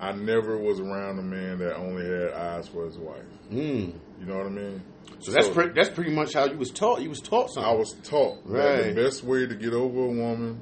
I 0.00 0.12
never 0.12 0.56
was 0.56 0.80
around 0.80 1.18
a 1.18 1.22
man 1.22 1.58
that 1.58 1.76
only 1.76 2.06
had 2.06 2.32
eyes 2.32 2.68
for 2.68 2.86
his 2.86 2.96
wife. 2.96 3.24
Mm. 3.50 3.92
You 4.20 4.26
know 4.26 4.36
what 4.36 4.46
I 4.46 4.50
mean? 4.50 4.82
So 5.20 5.32
that's 5.32 5.48
pre- 5.48 5.70
that's 5.70 5.88
pretty 5.88 6.12
much 6.12 6.34
how 6.34 6.44
you 6.44 6.56
was 6.56 6.70
taught. 6.70 7.00
You 7.02 7.08
was 7.08 7.20
taught 7.20 7.50
something. 7.50 7.70
I 7.70 7.74
was 7.74 7.94
taught 8.04 8.46
that 8.52 8.94
the 8.94 9.02
best 9.02 9.24
way 9.24 9.46
to 9.46 9.54
get 9.54 9.72
over 9.72 10.00
a 10.00 10.08
woman 10.08 10.60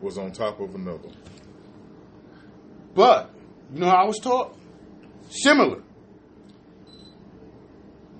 was 0.00 0.18
on 0.18 0.32
top 0.32 0.60
of 0.60 0.74
another. 0.74 1.10
But 2.94 3.30
you 3.72 3.80
know 3.80 3.88
how 3.88 3.96
I 3.96 4.04
was 4.04 4.18
taught? 4.18 4.56
Similar. 5.30 5.82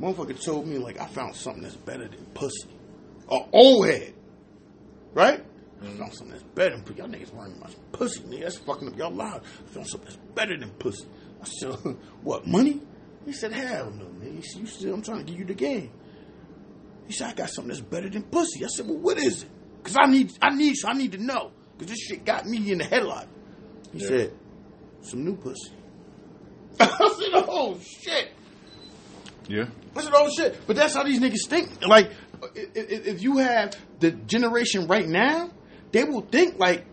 Motherfucker 0.01 0.43
told 0.43 0.67
me 0.67 0.79
like 0.79 1.01
I 1.01 1.07
found 1.07 1.37
something 1.37 1.63
that's 1.63 1.77
better 1.77 2.09
than 2.09 2.25
pussy. 2.35 2.69
A 3.33 3.39
old 3.53 3.87
head. 3.89 4.15
Right? 5.15 5.43
I 5.83 5.85
found 5.85 6.15
something 6.15 6.31
that's 6.31 6.43
better 6.55 6.77
than 6.77 6.85
pussy. 6.85 6.99
Y'all 6.99 7.09
niggas 7.09 7.37
learning 7.37 7.59
my 7.59 7.71
pussy, 7.91 8.21
nigga. 8.21 8.43
That's 8.43 8.59
fucking 8.59 8.89
up 8.89 8.97
y'all 8.97 9.11
lives. 9.11 9.45
I 9.65 9.75
found 9.75 9.89
something 9.89 10.09
that's 10.11 10.21
better 10.35 10.57
than 10.57 10.71
pussy. 10.71 11.07
I 11.41 11.45
said, 11.45 11.73
what, 12.23 12.47
money? 12.47 12.81
He 13.25 13.33
said, 13.33 13.53
hell 13.53 13.91
no, 13.91 14.07
said, 14.43 14.61
you 14.61 14.67
still, 14.67 14.95
I'm 14.95 15.03
trying 15.03 15.19
to 15.19 15.25
give 15.25 15.39
you 15.39 15.45
the 15.45 15.55
game. 15.55 15.91
He 17.07 17.13
said, 17.13 17.31
I 17.31 17.35
got 17.35 17.51
something 17.51 17.69
that's 17.69 17.81
better 17.81 18.09
than 18.09 18.23
pussy. 18.23 18.65
I 18.65 18.69
said, 18.69 18.87
well, 18.87 18.99
what 18.99 19.19
is 19.19 19.43
it? 19.43 19.49
Because 19.83 19.97
I 20.01 20.07
need, 20.11 20.33
I 20.41 20.55
need, 20.55 20.77
I 20.87 20.93
need 20.93 21.13
to 21.13 21.19
know. 21.19 21.51
Because 21.77 21.93
this 21.93 22.01
shit 22.01 22.25
got 22.25 22.47
me 22.47 22.71
in 22.71 22.79
the 22.79 22.85
headlock. 22.85 23.27
He 23.93 23.99
Yeah. 23.99 24.09
said, 24.09 24.33
some 25.03 25.25
new 25.25 25.37
pussy. 25.37 25.73
I 26.81 26.87
said, 26.87 27.45
oh 27.49 27.79
shit. 27.81 28.31
Yeah. 29.49 29.67
I 29.97 30.01
said, 30.03 30.13
oh 30.15 30.29
shit. 30.37 30.61
But 30.67 30.77
that's 30.77 30.95
how 30.95 31.03
these 31.03 31.21
niggas 31.21 31.49
think. 31.49 31.85
Like, 31.87 32.11
if 32.55 33.23
you 33.23 33.39
have 33.39 33.77
the 34.01 34.11
generation 34.13 34.87
right 34.87 35.09
now, 35.09 35.51
they 35.93 36.05
will 36.05 36.23
think 36.23 36.59
like 36.59 36.85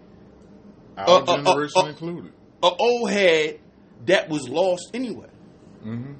Our 0.97 1.23
uh, 1.23 1.35
generation 1.37 1.87
included. 1.87 2.31
a 2.63 2.67
old 2.79 3.09
head 3.09 3.59
that 4.05 4.29
was 4.29 4.47
lost 4.49 4.91
anyway. 4.93 5.29
hmm 5.81 6.13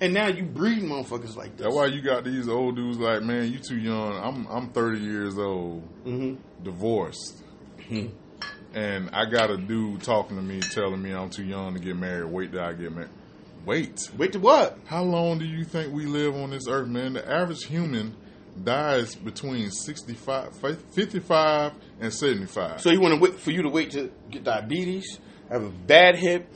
And 0.00 0.12
now 0.14 0.28
you 0.28 0.44
breed 0.44 0.82
motherfuckers 0.82 1.36
like 1.36 1.56
this. 1.56 1.64
That's 1.64 1.74
why 1.74 1.86
you 1.86 2.02
got 2.02 2.24
these 2.24 2.48
old 2.48 2.76
dudes 2.76 2.98
like, 2.98 3.22
man, 3.22 3.50
you 3.52 3.58
too 3.58 3.78
young. 3.78 4.12
I'm 4.16 4.46
I'm 4.46 4.68
30 4.70 4.98
years 5.00 5.38
old, 5.38 5.82
hmm 6.04 6.34
divorced, 6.62 7.42
and 8.74 9.08
I 9.12 9.24
got 9.30 9.50
a 9.50 9.56
dude 9.56 10.02
talking 10.02 10.36
to 10.36 10.42
me, 10.42 10.60
telling 10.60 11.00
me 11.02 11.12
I'm 11.12 11.30
too 11.30 11.44
young 11.44 11.74
to 11.74 11.80
get 11.80 11.96
married. 11.96 12.30
Wait 12.30 12.52
till 12.52 12.60
I 12.60 12.72
get 12.72 12.92
married. 12.92 13.10
Wait. 13.64 13.98
Wait 14.16 14.32
to 14.32 14.38
what? 14.38 14.78
How 14.86 15.02
long 15.02 15.38
do 15.38 15.44
you 15.44 15.64
think 15.64 15.92
we 15.92 16.06
live 16.06 16.34
on 16.36 16.50
this 16.50 16.68
earth, 16.68 16.88
man? 16.88 17.14
The 17.14 17.28
average 17.28 17.64
human 17.64 18.14
dies 18.64 19.14
between 19.14 19.70
65, 19.70 20.56
55 20.92 21.72
and 22.00 22.12
75. 22.12 22.80
So 22.80 22.90
you 22.90 23.00
want 23.00 23.14
to 23.14 23.20
wait 23.20 23.38
for 23.38 23.50
you 23.50 23.62
to 23.62 23.68
wait 23.68 23.90
to 23.92 24.10
get 24.30 24.44
diabetes, 24.44 25.18
have 25.50 25.64
a 25.64 25.70
bad 25.70 26.16
hip, 26.16 26.48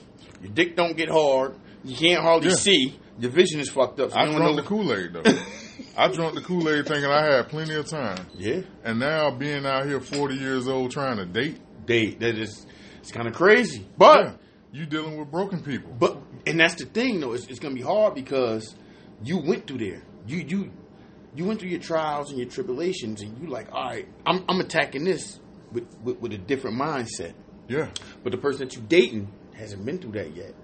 your 0.42 0.52
dick 0.52 0.76
don't 0.76 0.96
get 0.96 1.08
hard, 1.08 1.54
you 1.84 1.96
can't 1.96 2.22
hardly 2.22 2.48
Yeah. 2.50 2.54
see, 2.56 2.98
your 3.18 3.30
vision 3.30 3.60
is 3.60 3.68
fucked 3.70 4.00
up. 4.00 4.10
So 4.12 4.16
I 4.18 4.26
you 4.26 4.38
don't 4.38 4.56
the 4.56 4.62
Kool-Aid, 4.62 5.12
though. 5.12 5.22
I 5.96 6.08
drunk 6.08 6.34
the 6.34 6.40
Kool-Aid 6.40 6.86
thinking 6.86 7.10
I 7.10 7.36
had 7.36 7.48
plenty 7.48 7.74
of 7.74 7.86
time. 7.86 8.26
Yeah, 8.34 8.60
And 8.84 8.98
now 8.98 9.30
being 9.30 9.66
out 9.66 9.86
here 9.86 10.00
40 10.00 10.34
years 10.36 10.68
old 10.68 10.90
trying 10.90 11.16
to 11.18 11.26
date, 11.26 11.58
date 11.86 12.20
that 12.20 12.38
is 12.38 12.66
it's 13.00 13.12
kind 13.12 13.26
of 13.28 13.34
crazy, 13.34 13.86
but. 13.96 14.24
yeah, 14.24 14.32
you 14.72 14.86
dealing 14.86 15.18
with 15.18 15.30
broken 15.30 15.62
people. 15.62 15.90
But 15.98 16.16
and 16.46 16.60
that's 16.60 16.74
the 16.76 16.84
thing 16.86 17.20
though, 17.20 17.32
it's, 17.32 17.46
it's 17.48 17.58
gonna 17.58 17.74
be 17.74 17.82
hard 17.82 18.14
because 18.14 18.74
you 19.22 19.38
went 19.38 19.66
through 19.66 19.78
there. 19.78 20.02
You 20.26 20.38
you 20.46 20.70
you 21.34 21.44
went 21.44 21.60
through 21.60 21.68
your 21.70 21.80
trials 21.80 22.30
and 22.30 22.38
your 22.38 22.48
tribulations, 22.48 23.22
and 23.22 23.38
you 23.40 23.48
like, 23.48 23.72
all 23.72 23.84
right, 23.84 24.08
I'm 24.26 24.44
I'm 24.48 24.60
attacking 24.60 25.04
this 25.04 25.38
with, 25.72 25.86
with 26.02 26.18
with 26.20 26.32
a 26.32 26.38
different 26.38 26.76
mindset. 26.76 27.34
Yeah. 27.68 27.88
But 28.24 28.32
the 28.32 28.38
person 28.38 28.66
that 28.66 28.74
you 28.76 28.82
dating 28.82 29.32
hasn't 29.54 29.84
been 29.84 29.98
through 29.98 30.12
that 30.12 30.34
yet, 30.34 30.54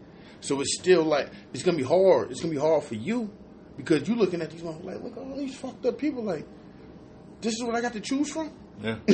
so 0.40 0.60
it's 0.60 0.76
still 0.78 1.04
like 1.04 1.30
it's 1.52 1.62
gonna 1.62 1.76
be 1.76 1.84
hard. 1.84 2.30
It's 2.30 2.40
gonna 2.40 2.54
be 2.54 2.60
hard 2.60 2.82
for 2.84 2.94
you 2.96 3.30
because 3.76 4.08
you're 4.08 4.16
looking 4.16 4.40
at 4.42 4.50
these 4.50 4.62
motherfuckers 4.62 4.84
like, 4.84 5.02
look 5.02 5.12
at 5.16 5.22
all 5.22 5.36
these 5.36 5.54
fucked 5.56 5.86
up 5.86 5.98
people. 5.98 6.24
Like, 6.24 6.46
this 7.40 7.54
is 7.54 7.62
what 7.62 7.74
I 7.74 7.80
got 7.80 7.92
to 7.92 8.00
choose 8.00 8.30
from. 8.32 8.50
Yeah. 8.82 8.96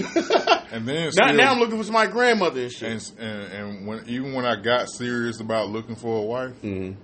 and 0.73 0.89
then 0.89 1.05
Now, 1.05 1.11
still, 1.11 1.35
now 1.35 1.53
I'm 1.53 1.59
looking 1.61 1.81
for 1.83 1.93
my 1.93 2.07
grandmother 2.07 2.63
and 2.63 2.73
shit. 2.73 2.91
and, 2.91 3.13
and 3.21 3.53
and 3.53 3.87
when 3.87 4.09
even 4.09 4.33
when 4.33 4.45
I 4.47 4.57
got 4.61 4.89
serious 4.91 5.41
about 5.41 5.69
looking 5.69 5.95
for 5.97 6.19
a 6.19 6.23
wife, 6.23 6.63
Mhm. 6.63 6.97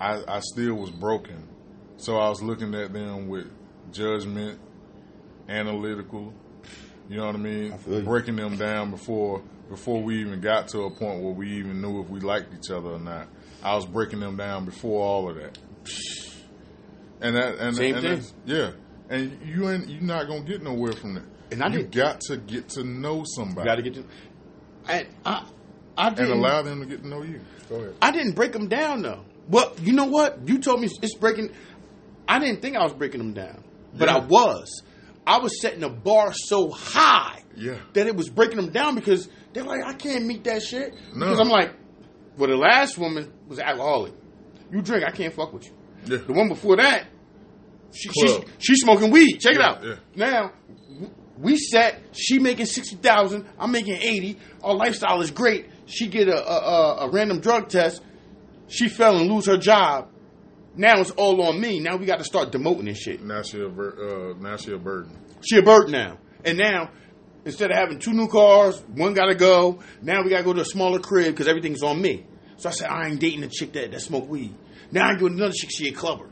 I, 0.00 0.22
I 0.28 0.40
still 0.40 0.74
was 0.74 0.90
broken. 0.90 1.48
So 1.96 2.16
I 2.18 2.28
was 2.28 2.42
looking 2.42 2.74
at 2.74 2.92
them 2.92 3.28
with 3.28 3.46
judgment, 3.92 4.58
analytical. 5.48 6.32
You 7.08 7.16
know 7.16 7.26
what 7.26 7.34
I 7.34 7.38
mean? 7.38 7.72
I. 7.72 8.00
Breaking 8.02 8.36
them 8.36 8.56
down 8.56 8.90
before 8.90 9.42
before 9.70 10.02
we 10.02 10.20
even 10.20 10.40
got 10.40 10.68
to 10.68 10.82
a 10.82 10.90
point 10.90 11.22
where 11.22 11.32
we 11.32 11.50
even 11.58 11.80
knew 11.80 12.00
if 12.02 12.08
we 12.08 12.20
liked 12.20 12.52
each 12.54 12.70
other 12.70 12.90
or 12.90 12.98
not. 12.98 13.28
I 13.62 13.74
was 13.74 13.86
breaking 13.86 14.20
them 14.20 14.36
down 14.36 14.64
before 14.64 15.02
all 15.04 15.28
of 15.30 15.36
that. 15.36 15.58
And 17.20 17.34
that 17.36 17.58
and, 17.58 17.76
Same 17.76 17.94
and 17.96 18.22
thing. 18.22 18.22
Yeah, 18.46 18.70
and 19.08 19.38
you 19.44 19.68
ain't 19.68 19.88
you're 19.88 20.02
not 20.02 20.28
gonna 20.28 20.42
get 20.42 20.62
nowhere 20.62 20.92
from 20.92 21.14
that. 21.14 21.24
And 21.50 21.62
I 21.62 21.68
you 21.68 21.78
didn't- 21.78 21.94
got 21.94 22.20
to 22.22 22.36
get 22.36 22.68
to 22.70 22.84
know 22.84 23.24
somebody 23.26 23.66
got 23.66 23.76
to 23.76 23.82
get 23.82 23.94
to. 23.94 24.04
I 24.86 25.06
I 25.24 25.44
I 25.96 26.10
didn't, 26.10 26.38
allow 26.38 26.62
them 26.62 26.80
to 26.80 26.86
get 26.86 27.02
to 27.02 27.08
know 27.08 27.22
you. 27.22 27.40
Go 27.68 27.76
ahead. 27.76 27.94
I 28.00 28.12
didn't 28.12 28.32
break 28.32 28.52
them 28.52 28.68
down 28.68 29.02
though. 29.02 29.24
Well, 29.48 29.74
you 29.82 29.92
know 29.92 30.04
what? 30.04 30.46
You 30.46 30.58
told 30.58 30.80
me 30.80 30.88
it's 31.02 31.14
breaking. 31.16 31.50
I 32.28 32.38
didn't 32.38 32.62
think 32.62 32.76
I 32.76 32.84
was 32.84 32.92
breaking 32.92 33.18
them 33.18 33.32
down, 33.32 33.64
but 33.94 34.08
Yeah. 34.08 34.16
I 34.16 34.18
was. 34.20 34.82
I 35.26 35.38
was 35.38 35.60
setting 35.60 35.80
the 35.80 35.90
bar 35.90 36.32
so 36.32 36.70
high 36.70 37.42
Yeah. 37.56 37.76
that 37.92 38.06
it 38.06 38.16
was 38.16 38.28
breaking 38.30 38.56
them 38.56 38.70
down 38.70 38.94
because 38.94 39.28
they're 39.52 39.64
like, 39.64 39.82
I 39.84 39.92
can't 39.92 40.24
meet 40.26 40.44
that 40.44 40.62
shit. 40.62 40.94
No. 41.14 41.26
Because 41.26 41.40
I'm 41.40 41.48
like, 41.50 41.72
well, 42.36 42.48
the 42.48 42.56
last 42.56 42.96
woman 42.98 43.32
was 43.46 43.58
alcoholic. 43.58 44.14
You 44.72 44.80
drink, 44.82 45.04
I 45.06 45.10
can't 45.10 45.34
fuck 45.34 45.52
with 45.52 45.66
you. 45.66 45.72
Yeah. 46.06 46.18
The 46.26 46.32
one 46.32 46.48
before 46.48 46.76
that, 46.76 47.06
she, 47.92 48.08
she's, 48.10 48.38
she's 48.58 48.78
smoking 48.80 49.10
weed. 49.10 49.38
Check 49.40 49.54
Yeah, 49.56 49.78
it 49.82 49.86
out. 49.92 49.98
Now, 50.14 50.52
we 51.38 51.56
set. 51.56 52.00
She 52.12 52.38
making 52.38 52.66
sixty 52.66 52.96
thousand. 52.96 53.46
I'm 53.58 53.70
making 53.72 53.94
eighty. 53.94 54.38
Our 54.62 54.74
lifestyle 54.74 55.20
is 55.20 55.30
great. 55.30 55.66
She 55.86 56.08
get 56.08 56.28
a, 56.28 56.36
a, 56.36 56.56
a, 56.58 56.96
a 57.06 57.10
random 57.10 57.40
drug 57.40 57.68
test. 57.68 58.02
She 58.68 58.88
fell 58.88 59.16
and 59.16 59.30
lose 59.30 59.46
her 59.46 59.56
job. 59.56 60.10
Now 60.78 61.00
it's 61.00 61.10
all 61.10 61.42
on 61.42 61.60
me. 61.60 61.80
Now 61.80 61.96
we 61.96 62.06
got 62.06 62.18
to 62.18 62.24
start 62.24 62.52
demoting 62.52 62.86
and 62.86 62.96
shit. 62.96 63.20
Now 63.20 63.42
she 63.42 63.60
a 63.60 63.68
bur- 63.68 64.34
uh, 64.36 64.40
now 64.40 64.56
she 64.56 64.72
a 64.72 64.78
burden. 64.78 65.18
She 65.44 65.58
a 65.58 65.62
bird 65.62 65.90
now. 65.90 66.18
And 66.44 66.56
now, 66.56 66.92
instead 67.44 67.72
of 67.72 67.76
having 67.76 67.98
two 67.98 68.12
new 68.12 68.28
cars, 68.28 68.80
one 68.94 69.12
got 69.12 69.26
to 69.26 69.34
go. 69.34 69.80
Now 70.00 70.22
we 70.22 70.30
got 70.30 70.38
to 70.38 70.44
go 70.44 70.52
to 70.52 70.60
a 70.60 70.64
smaller 70.64 71.00
crib 71.00 71.32
because 71.32 71.48
everything's 71.48 71.82
on 71.82 72.00
me. 72.00 72.26
So 72.58 72.68
I 72.68 72.72
said, 72.72 72.90
I 72.90 73.08
ain't 73.08 73.18
dating 73.18 73.42
a 73.42 73.48
chick 73.48 73.72
that, 73.72 73.90
that 73.90 74.00
smoke 74.00 74.28
weed. 74.28 74.54
Now 74.92 75.08
I 75.08 75.14
go 75.14 75.28
to 75.28 75.34
another 75.34 75.52
chick, 75.52 75.70
she 75.72 75.88
a 75.88 75.92
clubber. 75.92 76.30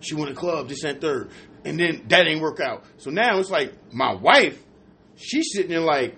She 0.00 0.16
went 0.16 0.30
to 0.30 0.34
club, 0.34 0.68
this 0.68 0.82
and 0.82 1.00
third. 1.00 1.30
And 1.64 1.78
then 1.78 2.06
that 2.08 2.26
ain't 2.26 2.40
work 2.40 2.58
out. 2.58 2.84
So 2.98 3.10
now 3.10 3.38
it's 3.38 3.50
like 3.50 3.72
my 3.92 4.14
wife, 4.14 4.60
she's 5.14 5.52
sitting 5.52 5.70
there 5.70 5.80
like, 5.80 6.16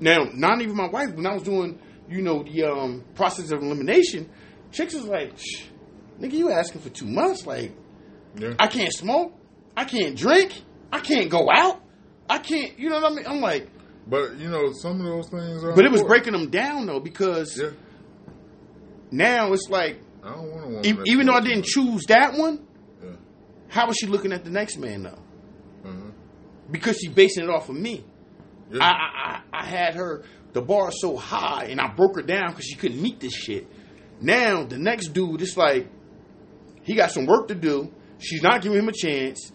now, 0.00 0.28
not 0.32 0.62
even 0.62 0.74
my 0.76 0.88
wife, 0.88 1.14
when 1.14 1.26
I 1.26 1.34
was 1.34 1.42
doing, 1.42 1.78
you 2.08 2.22
know, 2.22 2.42
the 2.42 2.64
um, 2.64 3.04
process 3.14 3.50
of 3.50 3.62
elimination, 3.62 4.30
chicks 4.72 4.94
was 4.94 5.04
like, 5.04 5.38
Shh, 5.38 5.64
nigga, 6.20 6.32
you 6.32 6.50
asking 6.50 6.80
for 6.80 6.88
two 6.90 7.06
months? 7.06 7.46
Like, 7.46 7.72
Yeah. 8.38 8.54
I 8.58 8.66
can't 8.66 8.92
smoke. 8.92 9.32
I 9.76 9.84
can't 9.84 10.16
drink. 10.16 10.52
I 10.92 11.00
can't 11.00 11.28
go 11.30 11.48
out. 11.50 11.80
I 12.28 12.38
can't, 12.38 12.78
you 12.78 12.88
know 12.90 13.00
what 13.00 13.12
I 13.12 13.14
mean? 13.14 13.26
I'm 13.26 13.40
like, 13.40 13.68
but 14.06 14.36
you 14.38 14.48
know 14.48 14.72
some 14.72 15.00
of 15.00 15.06
those 15.06 15.28
things 15.30 15.62
are. 15.64 15.74
but 15.74 15.84
it 15.84 15.90
was 15.90 16.00
important. 16.00 16.08
breaking 16.08 16.32
them 16.32 16.50
down 16.50 16.86
though 16.86 17.00
because 17.00 17.58
Yeah. 17.60 17.70
now 19.10 19.52
it's 19.52 19.68
like, 19.68 20.00
I 20.22 20.32
don't 20.34 20.50
want 20.72 20.86
e- 20.86 20.96
even 21.06 21.26
though 21.26 21.34
I 21.34 21.40
didn't 21.40 21.64
choose 21.66 22.04
that 22.08 22.34
one, 22.34 22.66
Yeah. 23.02 23.10
how 23.68 23.86
was 23.86 23.96
she 23.96 24.06
looking 24.06 24.32
at 24.32 24.44
the 24.44 24.50
next 24.50 24.78
man 24.78 25.04
though? 25.04 25.18
Mhm. 25.88 26.12
Because 26.70 26.98
she 26.98 27.08
basing 27.08 27.44
it 27.44 27.50
off 27.50 27.68
of 27.68 27.76
me. 27.76 28.04
Yeah. 28.70 28.82
I, 28.82 28.88
I, 28.88 29.40
I 29.52 29.60
I 29.62 29.64
had 29.64 29.94
her, 29.94 30.24
the 30.52 30.62
bar 30.62 30.90
so 30.92 31.16
high 31.16 31.66
and 31.70 31.80
I 31.80 31.88
broke 31.94 32.16
her 32.16 32.22
down 32.22 32.48
because 32.50 32.64
she 32.66 32.74
couldn't 32.76 33.00
meet 33.00 33.20
this 33.20 33.32
shit. 33.34 33.66
Now 34.20 34.64
the 34.64 34.78
next 34.78 35.08
dude, 35.08 35.42
it's 35.42 35.56
like, 35.56 35.88
he 36.86 36.94
got 36.94 37.10
some 37.10 37.26
work 37.26 37.48
to 37.48 37.54
do. 37.54 37.92
She's 38.18 38.42
not 38.42 38.62
giving 38.62 38.78
him 38.78 38.88
a 38.88 38.92
chance. 38.92 39.52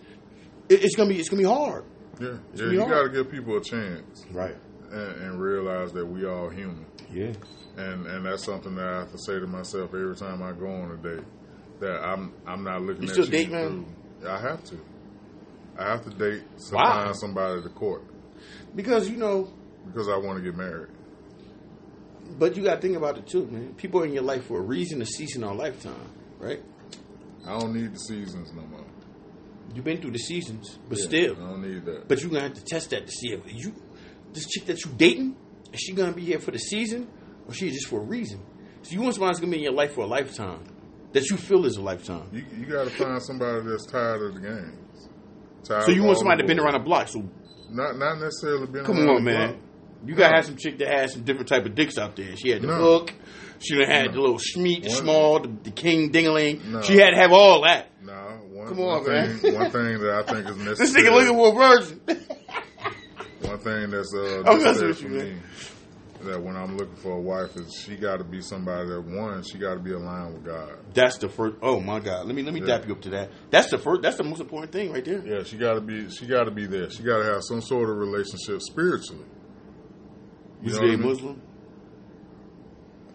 It, 0.69 0.83
it's 0.83 0.95
gonna 0.95 1.09
be, 1.09 1.19
it's 1.19 1.29
gonna 1.29 1.41
be 1.41 1.47
hard. 1.47 1.85
yeah. 2.19 2.27
Yeah. 2.27 2.37
gonna 2.57 2.69
be 2.69 2.75
You 2.75 2.79
hard. 2.81 2.91
got 2.91 3.03
to 3.03 3.09
give 3.23 3.31
people 3.31 3.57
a 3.57 3.63
chance 3.63 4.23
Right. 4.31 4.55
and, 4.91 5.21
and 5.23 5.41
realize 5.41 5.91
that 5.93 6.05
we 6.05 6.25
all 6.25 6.49
human. 6.49 6.85
Yeah. 7.11 7.33
and 7.77 8.05
and 8.05 8.25
that's 8.25 8.43
something 8.45 8.75
that 8.75 8.85
I 8.87 8.99
have 8.99 9.11
to 9.11 9.17
say 9.25 9.39
to 9.39 9.47
myself 9.47 9.93
every 9.93 10.15
time 10.15 10.43
I 10.43 10.51
go 10.51 10.67
on 10.67 10.91
a 10.91 10.97
date. 10.97 11.25
That 11.79 12.03
I'm 12.03 12.33
I'm 12.45 12.63
not 12.63 12.83
looking 12.83 13.03
You 13.03 13.09
at 13.09 13.13
still 13.15 13.25
you 13.25 13.31
date, 13.31 13.49
man? 13.51 13.85
through- 14.21 14.29
I 14.29 14.39
have 14.39 14.63
to. 14.65 14.77
I 15.79 15.83
have 15.89 16.03
to 16.03 16.09
date 16.11 16.43
to 16.69 16.75
Why? 16.75 17.03
find 17.05 17.15
somebody 17.17 17.61
to 17.63 17.69
court 17.69 18.03
Because 18.75 19.09
you 19.09 19.17
know, 19.17 19.51
because 19.87 20.07
I 20.09 20.17
want 20.17 20.37
to 20.37 20.43
get 20.43 20.55
married. 20.55 20.89
but 22.37 22.55
you 22.55 22.63
got 22.63 22.75
to 22.75 22.81
think 22.81 22.95
about 22.97 23.17
it 23.17 23.25
too, 23.27 23.47
man. 23.47 23.73
People 23.75 24.01
are 24.01 24.05
in 24.05 24.13
your 24.13 24.23
life 24.23 24.45
for 24.45 24.59
a 24.59 24.61
reason, 24.61 25.01
a 25.01 25.05
season, 25.05 25.43
or 25.43 25.51
a 25.51 25.55
lifetime, 25.55 26.11
right? 26.39 26.61
I 27.45 27.57
don't 27.57 27.73
need 27.73 27.93
the 27.93 27.99
seasons 27.99 28.51
no 28.53 28.61
more. 28.63 28.85
You've 29.73 29.85
been 29.85 30.01
through 30.01 30.11
the 30.11 30.19
seasons, 30.19 30.77
but 30.89 30.97
Yeah, 30.99 31.05
still, 31.05 31.35
I 31.35 31.49
don't 31.51 31.61
need 31.61 31.85
that. 31.85 32.07
but 32.07 32.21
you're 32.21 32.29
gonna 32.29 32.43
have 32.43 32.53
to 32.53 32.63
test 32.63 32.89
that 32.91 33.05
to 33.07 33.11
see 33.11 33.29
if 33.29 33.41
you, 33.51 33.73
this 34.33 34.45
chick 34.47 34.65
that 34.65 34.83
you 34.83 34.91
dating, 34.97 35.35
is 35.73 35.79
she 35.79 35.93
gonna 35.93 36.11
be 36.11 36.23
here 36.23 36.39
for 36.39 36.51
the 36.51 36.59
season, 36.59 37.07
or 37.47 37.53
she 37.53 37.69
just 37.71 37.87
for 37.87 37.99
a 38.01 38.03
reason? 38.03 38.39
So 38.83 38.93
you 38.93 39.01
want 39.01 39.15
somebody 39.15 39.29
that's 39.31 39.39
gonna 39.39 39.51
be 39.51 39.57
in 39.59 39.63
your 39.63 39.73
life 39.73 39.93
for 39.93 40.01
a 40.01 40.07
lifetime, 40.07 40.63
that 41.13 41.29
you 41.29 41.37
feel 41.37 41.65
is 41.65 41.77
a 41.77 41.81
lifetime. 41.81 42.29
you 42.33 42.43
you 42.59 42.65
got 42.65 42.85
to 42.85 42.89
find 42.91 43.21
somebody 43.21 43.65
that's 43.67 43.85
tired 43.85 44.21
of 44.21 44.33
the 44.35 44.39
games. 44.41 45.09
Tired 45.67 45.83
So 45.83 45.91
you 45.91 46.03
want 46.03 46.17
somebody 46.17 46.37
the 46.41 46.43
to 46.43 46.47
been 46.47 46.59
around 46.59 46.73
the 46.73 46.79
block. 46.79 47.07
So 47.07 47.23
Not 47.69 47.97
not 47.97 48.15
necessarily 48.19 48.67
been. 48.67 48.83
come 48.83 48.97
on, 48.99 49.23
man. 49.23 49.51
block. 49.51 49.61
You 50.05 50.15
gotta 50.15 50.31
No. 50.31 50.35
have 50.37 50.45
some 50.45 50.55
chick 50.57 50.77
that 50.79 50.87
has 50.87 51.13
some 51.13 51.23
different 51.23 51.47
type 51.47 51.65
of 51.65 51.75
dicks 51.75 51.97
out 51.97 52.15
there. 52.15 52.35
She 52.35 52.49
had 52.49 52.61
the 52.61 52.67
No. 52.67 52.75
hook. 52.75 53.13
She 53.61 53.77
done 53.77 53.87
had 53.87 54.05
No. 54.07 54.11
the 54.13 54.19
little 54.21 54.37
schmeat, 54.39 54.83
the 54.83 54.89
small, 54.89 55.39
the, 55.39 55.47
the 55.49 55.71
king 55.71 56.11
dingaling. 56.11 56.63
No. 56.65 56.81
She 56.81 56.97
had 56.97 57.11
to 57.11 57.15
have 57.17 57.31
all 57.31 57.61
that. 57.63 57.89
No, 58.03 58.13
one, 58.49 58.67
Come 58.67 58.77
one 58.79 58.97
on, 58.99 59.07
man. 59.07 59.37
thing, 59.39 59.53
one 59.53 59.69
thing 59.71 59.99
that 59.99 60.23
I 60.25 60.29
think 60.33 60.49
is 60.49 60.57
necessary. 60.57 60.75
This 60.77 60.95
nigga 60.95 61.11
looking 61.13 61.35
for 61.35 61.49
a 61.49 61.79
virgin. 61.79 62.01
One 63.41 63.57
thing 63.59 63.89
that's 63.89 64.13
uh, 64.15 64.43
I'm 64.45 64.59
necessary 64.63 64.93
for 64.93 65.07
you, 65.07 65.09
me 65.09 65.35
that 66.23 66.39
when 66.39 66.55
I'm 66.55 66.77
looking 66.77 66.95
for 66.97 67.13
a 67.13 67.19
wife 67.19 67.55
is 67.55 67.83
she 67.83 67.95
got 67.95 68.17
to 68.17 68.23
be 68.23 68.39
somebody 68.39 68.87
that 68.87 69.01
one 69.01 69.41
she 69.41 69.57
got 69.57 69.73
to 69.73 69.79
be 69.79 69.91
aligned 69.93 70.35
with 70.35 70.45
God. 70.45 70.77
That's 70.93 71.17
the 71.17 71.27
first. 71.27 71.55
Oh 71.63 71.79
my 71.79 71.99
God! 71.99 72.27
Let 72.27 72.35
me 72.35 72.43
let 72.43 72.53
me 72.53 72.59
Yeah. 72.59 72.77
dap 72.77 72.87
you 72.87 72.93
up 72.93 73.01
to 73.01 73.09
that. 73.09 73.31
That's 73.49 73.71
the 73.71 73.79
first. 73.79 74.03
That's 74.03 74.17
the 74.17 74.23
most 74.23 74.41
important 74.41 74.71
thing 74.71 74.91
right 74.93 75.03
there. 75.03 75.25
Yeah, 75.25 75.43
she 75.43 75.57
got 75.57 75.73
to 75.73 75.81
be 75.81 76.07
she 76.11 76.27
got 76.27 76.43
to 76.43 76.51
be 76.51 76.67
there. 76.67 76.91
She 76.91 77.01
got 77.01 77.17
to 77.17 77.25
have 77.25 77.41
some 77.43 77.61
sort 77.61 77.89
of 77.89 77.97
relationship 77.97 78.61
spiritually. 78.61 79.25
You 80.61 80.67
You 80.67 80.69
know 80.69 80.73
say 80.75 80.81
what 80.81 80.93
I 80.93 80.95
mean? 80.97 81.07
Muslim? 81.09 81.41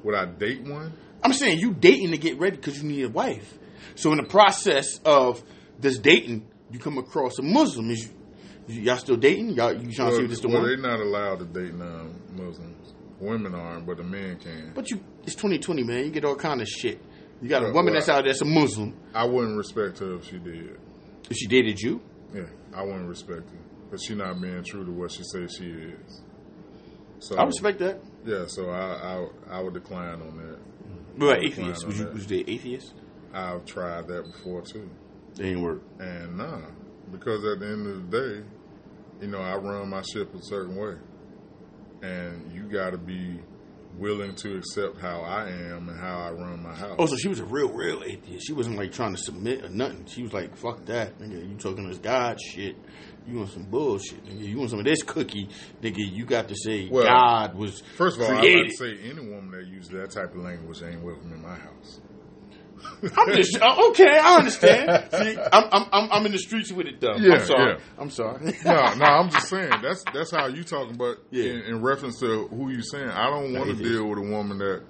Would 0.07 0.15
I 0.15 0.25
date 0.25 0.63
one? 0.63 0.93
I'm 1.21 1.33
saying 1.33 1.59
you 1.59 1.75
dating 1.75 2.13
to 2.13 2.17
get 2.17 2.39
ready 2.39 2.55
because 2.55 2.81
you 2.81 2.89
need 2.89 3.03
a 3.03 3.09
wife. 3.09 3.59
So 3.97 4.13
in 4.13 4.19
the 4.19 4.23
process 4.23 5.01
of 5.05 5.43
this 5.81 5.99
dating, 5.99 6.47
you 6.71 6.79
come 6.79 6.97
across 6.97 7.41
a 7.41 7.43
Muslim. 7.43 7.91
Is 7.91 8.09
you, 8.69 8.83
y'all 8.83 8.99
still 8.99 9.17
dating? 9.17 9.51
Y'all 9.55 9.73
you 9.73 9.91
trying 9.91 10.11
to 10.11 10.17
see 10.17 10.23
if 10.23 10.31
this 10.31 10.39
the 10.39 10.47
well, 10.47 10.59
one? 10.59 10.69
they're 10.69 10.77
not 10.77 11.01
allowed 11.01 11.41
to 11.41 11.45
date 11.47 11.73
um, 11.73 11.81
non-Muslims. 11.81 12.95
Women 13.19 13.57
aren't, 13.57 13.85
but 13.85 13.97
the 13.97 14.05
men 14.05 14.39
can. 14.39 14.71
But 14.77 14.89
you, 14.91 15.01
it's 15.25 15.35
2020, 15.35 15.83
man. 15.83 16.05
You 16.05 16.11
get 16.13 16.25
all 16.25 16.37
kind 16.37 16.63
of 16.63 16.69
shit. 16.69 17.03
You 17.43 17.49
got 17.49 17.63
a 17.63 17.65
Well, 17.65 17.75
woman 17.75 17.87
well, 17.87 17.95
that's 17.95 18.09
out 18.09 18.23
there 18.23 18.33
that's 18.33 18.43
a 18.43 18.45
Muslim. 18.45 18.95
I 19.13 19.25
wouldn't 19.25 19.59
respect 19.59 19.99
her 19.99 20.15
if 20.15 20.27
she 20.27 20.39
did. 20.39 20.79
If 21.29 21.37
she 21.37 21.49
dated 21.49 21.81
you, 21.81 22.01
Yeah, 22.33 22.43
I 22.73 22.85
wouldn't 22.85 23.09
respect 23.09 23.51
her, 23.51 23.59
but 23.91 24.01
she 24.01 24.15
not 24.15 24.41
being 24.41 24.63
true 24.63 24.85
to 24.85 24.93
what 24.93 25.11
she 25.11 25.25
says 25.25 25.57
she 25.59 25.67
is. 25.67 26.23
So 27.19 27.37
I 27.37 27.45
respect 27.45 27.81
that. 27.81 28.01
Yeah, 28.27 28.45
so 28.49 28.71
I 28.71 29.27
I, 29.51 29.59
I 29.59 29.61
would 29.61 29.75
decline 29.75 30.21
on 30.21 30.37
that. 30.37 30.59
But 31.19 31.25
I 31.25 31.29
would 31.39 31.45
atheist, 31.47 31.83
on 31.85 31.89
was 31.89 31.99
you 31.99 32.05
that. 32.05 32.15
was 32.15 32.27
they 32.27 32.41
atheist? 32.47 32.93
I've 33.33 33.65
tried 33.65 34.09
that 34.09 34.25
before 34.33 34.63
too, 34.63 34.91
They 35.37 35.51
ain't 35.51 35.61
work. 35.61 35.83
and 36.01 36.37
nah, 36.39 36.61
because 37.13 37.45
at 37.45 37.61
the 37.61 37.67
end 37.67 37.87
of 37.87 38.11
the 38.11 38.19
day, 38.21 38.45
you 39.21 39.29
know, 39.29 39.41
I 39.41 39.57
run 39.57 39.89
my 39.91 40.03
ship 40.03 40.35
a 40.35 40.43
certain 40.43 40.75
way, 40.77 40.95
and 42.03 42.51
you 42.53 42.63
got 42.65 42.91
to 42.91 42.99
be 42.99 43.39
willing 43.99 44.35
to 44.37 44.59
accept 44.59 45.01
how 45.01 45.21
I 45.21 45.49
am 45.49 45.89
and 45.89 45.99
how 45.99 46.19
I 46.19 46.31
run 46.31 46.63
my 46.63 46.75
house. 46.75 46.97
Oh, 46.99 47.07
so 47.07 47.17
she 47.17 47.29
was 47.29 47.41
a 47.41 47.45
real, 47.45 47.73
real 47.73 48.03
atheist. 48.05 48.47
She 48.47 48.53
wasn't 48.53 48.77
like 48.77 48.93
trying 48.93 49.15
to 49.15 49.21
submit 49.21 49.65
or 49.65 49.69
nothing. 49.69 50.07
She 50.07 50.23
was 50.23 50.33
like, 50.33 50.57
"Fuck 50.57 50.85
that, 50.87 51.19
nigga. 51.19 51.49
You 51.49 51.57
talking 51.57 51.89
this 51.89 51.99
God 51.99 52.39
shit? 52.41 52.77
You 53.27 53.39
want 53.39 53.51
some 53.51 53.65
bullshit, 53.65 54.25
nigga? 54.25 54.47
You 54.47 54.59
want 54.59 54.71
some 54.71 54.79
of 54.79 54.85
this 54.85 55.03
cookie, 55.03 55.49
nigga? 55.83 55.99
You 55.99 56.25
got 56.25 56.49
to 56.49 56.55
say 56.55 56.89
Well, 56.89 57.05
God 57.05 57.57
was 57.57 57.81
First 57.97 58.19
of 58.19 58.23
all, 58.23 58.35
like 58.35 58.43
to 58.43 58.71
say 58.77 58.99
any 59.03 59.21
woman 59.21 59.51
that 59.51 59.67
uses 59.67 59.91
that 59.91 60.11
type 60.11 60.35
of 60.35 60.43
language 60.43 60.83
ain't 60.83 61.03
welcome 61.03 61.33
in 61.33 61.43
my 61.43 61.57
house. 61.57 62.01
I'm 63.17 63.35
just 63.35 63.59
uh, 63.61 63.89
okay. 63.91 64.19
I 64.19 64.37
understand. 64.39 65.09
See, 65.13 65.37
I'm, 65.53 65.65
I'm 65.73 65.87
I'm 65.93 66.09
I'm 66.13 66.27
in 66.27 66.33
the 66.33 66.39
streets 66.39 66.71
with 66.73 66.87
it 66.87 67.01
though. 67.01 67.17
Yeah, 67.17 67.35
I'm 67.35 67.47
sorry. 67.47 67.73
yeah. 67.73 67.79
I'm 67.99 68.11
sorry. 68.11 68.45
no, 68.65 68.95
no, 68.95 69.05
I'm 69.05 69.31
just 69.31 69.49
saying 69.49 69.71
that's 69.83 70.05
that's 70.13 70.31
how 70.31 70.47
you 70.47 70.65
talking. 70.65 70.97
But 70.97 71.19
Yeah. 71.31 71.45
in, 71.53 71.61
in 71.63 71.83
reference 71.83 72.19
to 72.21 72.49
who 72.49 72.71
you 72.71 72.83
saying, 72.83 73.09
I 73.09 73.31
don't 73.31 73.53
want 73.55 73.77
to 73.77 73.83
deal 73.83 74.07
with 74.09 74.19
a 74.19 74.23
woman 74.23 74.59
that 74.59 74.83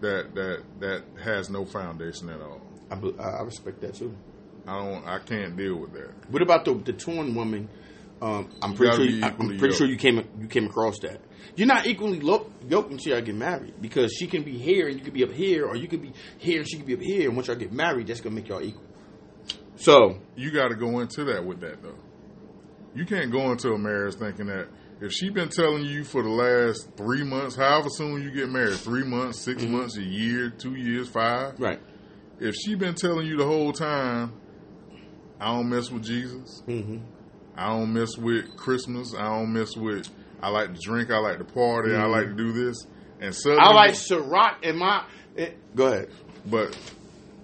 that 0.00 0.34
that 0.34 0.62
that 0.80 1.02
has 1.22 1.50
no 1.50 1.64
foundation 1.64 2.28
at 2.28 2.40
all. 2.40 2.60
I, 2.90 2.96
I 3.22 3.42
respect 3.42 3.80
that 3.80 3.94
too. 3.94 4.14
I 4.66 4.78
don't. 4.78 5.06
I 5.06 5.18
can't 5.20 5.56
deal 5.56 5.76
with 5.76 5.92
that. 5.94 6.10
What 6.30 6.42
about 6.42 6.64
the 6.64 6.74
the 6.74 6.92
torn 6.92 7.34
woman? 7.34 7.68
Um, 8.20 8.48
I'm 8.62 8.70
You 8.72 8.76
pretty 8.76 8.94
sure. 8.96 9.04
You, 9.04 9.24
I'm 9.24 9.58
pretty 9.58 9.74
sure 9.74 9.86
you 9.86 9.96
came 9.96 10.18
you 10.40 10.46
came 10.46 10.66
across 10.66 10.98
that. 11.00 11.20
You're 11.56 11.66
not 11.66 11.86
equally 11.86 12.18
yoked 12.18 12.90
until 12.90 13.14
y'all 13.14 13.20
get 13.22 13.34
married 13.34 13.74
because 13.80 14.12
she 14.18 14.26
can 14.26 14.42
be 14.42 14.56
here 14.58 14.88
and 14.88 14.98
you 14.98 15.04
could 15.04 15.12
be 15.14 15.24
up 15.24 15.32
here, 15.32 15.66
or 15.66 15.76
you 15.76 15.88
could 15.88 16.02
be 16.02 16.12
here 16.38 16.60
and 16.60 16.68
she 16.68 16.76
could 16.78 16.86
be 16.86 16.94
up 16.94 17.00
here. 17.00 17.28
And 17.28 17.36
once 17.36 17.48
y'all 17.48 17.56
get 17.56 17.72
married, 17.72 18.06
that's 18.06 18.20
gonna 18.20 18.34
make 18.34 18.48
y'all 18.48 18.62
equal. 18.62 18.84
So 19.76 20.18
You 20.36 20.50
got 20.52 20.68
to 20.68 20.74
go 20.76 21.00
into 21.00 21.24
that 21.24 21.44
with 21.44 21.60
that 21.60 21.82
though. 21.82 21.98
You 22.94 23.04
can't 23.06 23.30
go 23.32 23.50
into 23.50 23.72
a 23.72 23.78
marriage 23.78 24.14
thinking 24.14 24.46
that 24.46 24.68
if 25.00 25.12
she 25.12 25.30
been 25.30 25.48
telling 25.48 25.84
you 25.84 26.04
for 26.04 26.22
the 26.22 26.28
last 26.28 26.88
three 26.96 27.24
months, 27.24 27.56
however 27.56 27.88
soon 27.90 28.22
you 28.22 28.30
get 28.30 28.48
married, 28.48 28.76
three 28.76 29.02
months, 29.02 29.40
6 29.40 29.62
months, 29.64 29.96
a 29.96 30.02
year, 30.02 30.50
two 30.50 30.74
years, 30.76 31.08
five. 31.08 31.58
right, 31.58 31.80
If 32.38 32.54
she 32.54 32.76
been 32.76 32.94
telling 32.94 33.26
you 33.26 33.36
the 33.36 33.46
whole 33.46 33.72
time, 33.72 34.32
I 35.40 35.46
don't 35.46 35.68
mess 35.68 35.90
with 35.90 36.04
Jesus. 36.04 36.62
Mm-hmm. 36.68 36.98
I 37.56 37.68
don't 37.70 37.92
mess 37.92 38.16
with 38.16 38.56
Christmas. 38.56 39.12
I 39.18 39.24
don't 39.24 39.52
mess 39.52 39.76
with. 39.76 40.08
I 40.42 40.48
like 40.50 40.74
to 40.74 40.80
drink. 40.80 41.10
I 41.10 41.18
like 41.18 41.38
to 41.38 41.44
party. 41.44 41.94
I 41.94 42.00
Mhm. 42.00 42.10
like 42.10 42.26
to 42.26 42.34
do 42.34 42.52
this. 42.52 42.86
And 43.20 43.34
suddenly, 43.34 43.62
I 43.64 43.72
like 43.72 43.92
Ciroc 43.92 44.62
in 44.64 44.76
my. 44.76 45.04
eh, 45.36 45.50
go 45.76 45.86
ahead. 45.86 46.08
but 46.46 46.76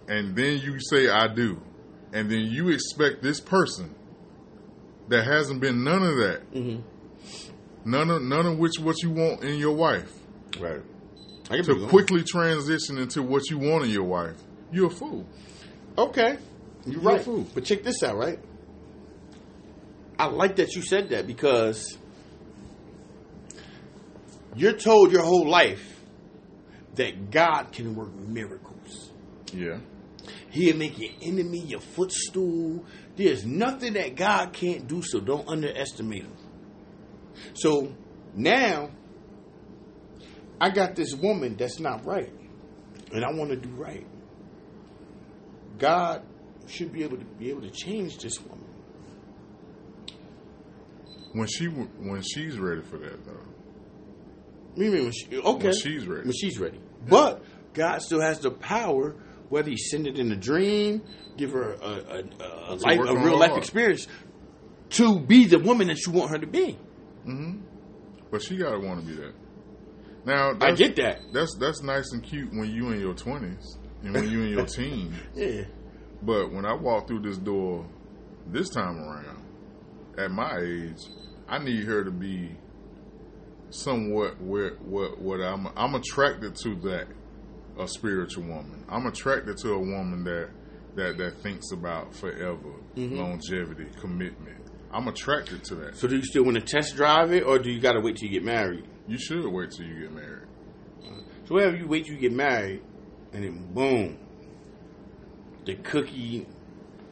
and 0.09 0.35
then 0.35 0.59
you 0.59 0.79
say 0.81 1.09
I 1.09 1.29
do, 1.29 1.61
and 2.13 2.29
then 2.31 2.41
you 2.41 2.71
expect 2.71 3.23
this 3.23 3.41
person 3.41 3.95
that 5.09 5.25
hasn't 5.25 5.61
been 5.61 5.85
none 5.85 6.03
of 6.03 6.17
that, 6.17 6.53
Mm-hmm. 6.53 6.81
none 7.91 8.11
of 8.11 8.23
none 8.23 8.47
of 8.47 8.59
which 8.59 8.79
what 8.81 9.01
you 9.03 9.11
want 9.11 9.45
in 9.45 9.59
your 9.59 9.75
wife, 9.77 10.13
Right. 10.59 10.81
I 11.51 11.61
to 11.63 11.87
quickly 11.87 12.25
transition 12.25 12.99
into 12.99 13.23
what 13.23 13.49
you 13.51 13.59
want 13.59 13.85
in 13.85 13.91
your 13.91 14.05
wife. 14.05 14.37
You're 14.73 14.89
a 14.89 14.91
fool. 14.91 15.25
Okay. 15.97 16.37
You're 16.85 17.01
You're 17.01 17.11
a 17.11 17.15
right. 17.15 17.25
fool. 17.25 17.47
But 17.55 17.65
check 17.65 17.85
this 17.85 18.03
out, 18.03 18.17
right? 18.19 18.39
I 20.19 20.27
like 20.27 20.57
that 20.57 20.75
you 20.75 20.83
said 20.83 21.11
that 21.11 21.27
because 21.27 21.97
you're 24.59 24.73
told 24.73 25.13
your 25.13 25.23
whole 25.23 25.49
life 25.49 26.01
that 26.97 27.31
God 27.31 27.73
can 27.73 27.95
work 27.95 28.13
miracles. 28.15 29.13
Yeah. 29.53 29.79
He'll 30.51 30.77
make 30.77 30.99
your 30.99 31.13
enemy 31.23 31.61
your 31.61 31.81
footstool. 31.81 32.85
There's 33.17 33.47
nothing 33.47 33.95
that 33.95 34.17
God 34.17 34.53
can't 34.53 34.87
do, 34.87 35.03
so 35.03 35.21
don't 35.21 35.49
underestimate 35.49 36.23
him. 36.23 36.37
So 37.55 37.93
now 38.35 38.91
I 40.61 40.71
got 40.71 40.97
this 40.97 41.15
woman 41.15 41.57
that's 41.57 41.79
not 41.79 42.05
right, 42.05 42.33
and 43.13 43.25
I 43.25 43.33
want 43.33 43.51
to 43.51 43.57
do 43.57 43.69
right. 43.71 44.07
God 45.79 46.23
should 46.67 46.93
be 46.93 47.05
able 47.05 47.17
to 47.19 47.25
be 47.25 47.51
able 47.51 47.63
to 47.63 47.71
change 47.71 48.19
this 48.19 48.41
woman. 48.41 48.67
When 51.33 51.47
she 51.47 51.67
when 51.67 52.23
she's 52.23 52.59
ready 52.59 52.83
for 52.83 52.99
that 52.99 53.25
though. 53.25 53.48
What 54.79 54.85
do 54.85 54.91
you 54.91 54.95
mean 54.95 55.03
when 55.07 55.13
she 55.13 55.27
okay? 55.39 55.65
When 55.65 55.77
she's 55.77 56.07
ready. 56.07 56.23
When 56.23 56.33
she's 56.33 56.57
ready. 56.61 56.79
But 57.09 57.43
God 57.75 58.01
still 58.01 58.21
has 58.21 58.39
the 58.39 58.53
power, 58.53 59.17
whether 59.49 59.69
He 59.71 59.77
send 59.77 60.07
it 60.07 60.21
in 60.21 60.31
a 60.31 60.37
dream, 60.37 61.03
give 61.37 61.51
her 61.51 61.73
a, 61.73 61.85
a, 61.85 62.19
a, 62.45 62.75
a 62.75 62.75
life, 62.77 63.01
a 63.01 63.17
real 63.19 63.37
life 63.37 63.51
heart. 63.51 63.59
experience, 63.63 64.07
to 64.91 65.19
be 65.19 65.47
the 65.47 65.59
woman 65.59 65.89
that 65.89 66.07
you 66.07 66.13
want 66.13 66.31
her 66.31 66.39
to 66.39 66.47
be. 66.47 66.79
hmm 67.25 67.57
But 68.31 68.41
she 68.41 68.57
gotta 68.57 68.79
want 68.79 69.01
to 69.01 69.07
be 69.07 69.15
that. 69.21 69.35
Now 70.25 70.53
I 70.61 70.71
get 70.71 70.95
that. 70.95 71.23
That's 71.33 71.57
that's 71.59 71.83
nice 71.83 72.13
and 72.13 72.23
cute 72.23 72.53
when 72.53 72.71
you 72.71 72.91
in 72.91 73.01
your 73.01 73.15
twenties 73.15 73.79
and 74.05 74.15
when 74.15 74.31
you 74.31 74.43
in 74.43 74.51
your 74.51 74.65
teens. 74.77 75.13
Yeah. 75.35 75.63
But 76.23 76.53
when 76.53 76.65
I 76.65 76.75
walk 76.75 77.09
through 77.09 77.23
this 77.23 77.39
door 77.39 77.85
this 78.47 78.69
time 78.71 78.97
around, 79.01 79.43
at 80.17 80.31
my 80.31 80.57
age, 80.61 81.03
I 81.49 81.59
need 81.59 81.83
her 81.83 82.05
to 82.05 82.13
be 82.13 82.57
somewhat 83.71 84.41
where 84.41 84.73
what 84.77 85.19
what 85.21 85.41
I'm 85.41 85.69
I'm 85.77 85.95
attracted 85.95 86.55
to 86.65 86.75
that 86.89 87.07
a 87.79 87.87
spiritual 87.87 88.45
woman. 88.45 88.85
I'm 88.89 89.07
attracted 89.07 89.57
to 89.59 89.73
a 89.73 89.79
woman 89.79 90.25
that 90.25 90.51
that 90.97 91.19
that 91.19 91.37
thinks 91.43 91.71
about 91.73 92.15
forever, 92.15 92.73
Mhm. 92.97 93.17
longevity, 93.19 93.87
commitment. 94.01 94.57
I'm 94.91 95.07
attracted 95.07 95.63
to 95.65 95.75
that. 95.77 95.97
So 95.97 96.09
do 96.09 96.17
you 96.17 96.25
still 96.25 96.45
want 96.45 96.57
to 96.57 96.63
test 96.63 96.97
drive 96.97 97.33
it, 97.33 97.45
or 97.45 97.59
do 97.59 97.71
you 97.71 97.79
got 97.79 97.93
to 97.93 98.01
wait 98.01 98.17
till 98.17 98.29
you 98.29 98.33
get 98.33 98.45
married? 98.45 98.85
You 99.07 99.19
should 99.19 99.45
wait 99.47 99.71
till 99.71 99.87
you 99.87 100.01
get 100.01 100.13
married. 100.13 100.47
So 101.45 101.55
wherever 101.55 101.77
you 101.77 101.87
wait 101.87 102.07
till 102.07 102.15
you 102.15 102.21
get 102.21 102.33
married, 102.33 102.83
and 103.33 103.45
then 103.45 103.73
boom, 103.75 104.19
the 105.65 105.75
cookie. 105.77 106.47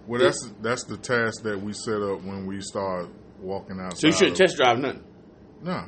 Well, 0.06 0.20
that's 0.20 0.52
that's 0.62 0.84
the 0.84 0.96
task 0.96 1.42
that 1.42 1.60
we 1.60 1.72
set 1.72 2.00
up 2.02 2.22
when 2.22 2.46
we 2.46 2.60
start 2.60 3.08
walking 3.40 3.78
outside. 3.80 3.98
So 4.00 4.06
you 4.08 4.12
shouldn't 4.12 4.32
of- 4.32 4.38
test 4.46 4.56
drive 4.56 4.78
nothing. 4.78 5.04
No, 5.62 5.84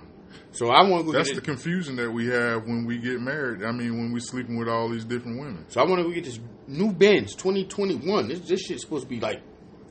So 0.58 0.70
I 0.70 0.82
want 0.82 1.06
to 1.06 1.12
go 1.12 1.16
That's 1.16 1.32
the 1.32 1.40
confusion 1.40 1.94
that 1.96 2.10
we 2.10 2.26
have 2.26 2.66
when 2.66 2.84
we 2.84 2.98
get 2.98 3.20
married. 3.20 3.62
I 3.62 3.70
mean, 3.70 3.96
when 3.96 4.10
we 4.10 4.18
sleeping 4.18 4.58
with 4.58 4.66
all 4.66 4.88
these 4.88 5.04
different 5.04 5.38
women. 5.38 5.64
So 5.68 5.80
I 5.80 5.84
want 5.84 6.00
to 6.00 6.02
go 6.02 6.10
get 6.10 6.24
this 6.24 6.40
new 6.66 6.92
Benz 6.92 7.36
2021. 7.36 8.26
This 8.26 8.40
this 8.40 8.62
shit's 8.62 8.82
supposed 8.82 9.04
to 9.04 9.08
be 9.08 9.20
like 9.20 9.40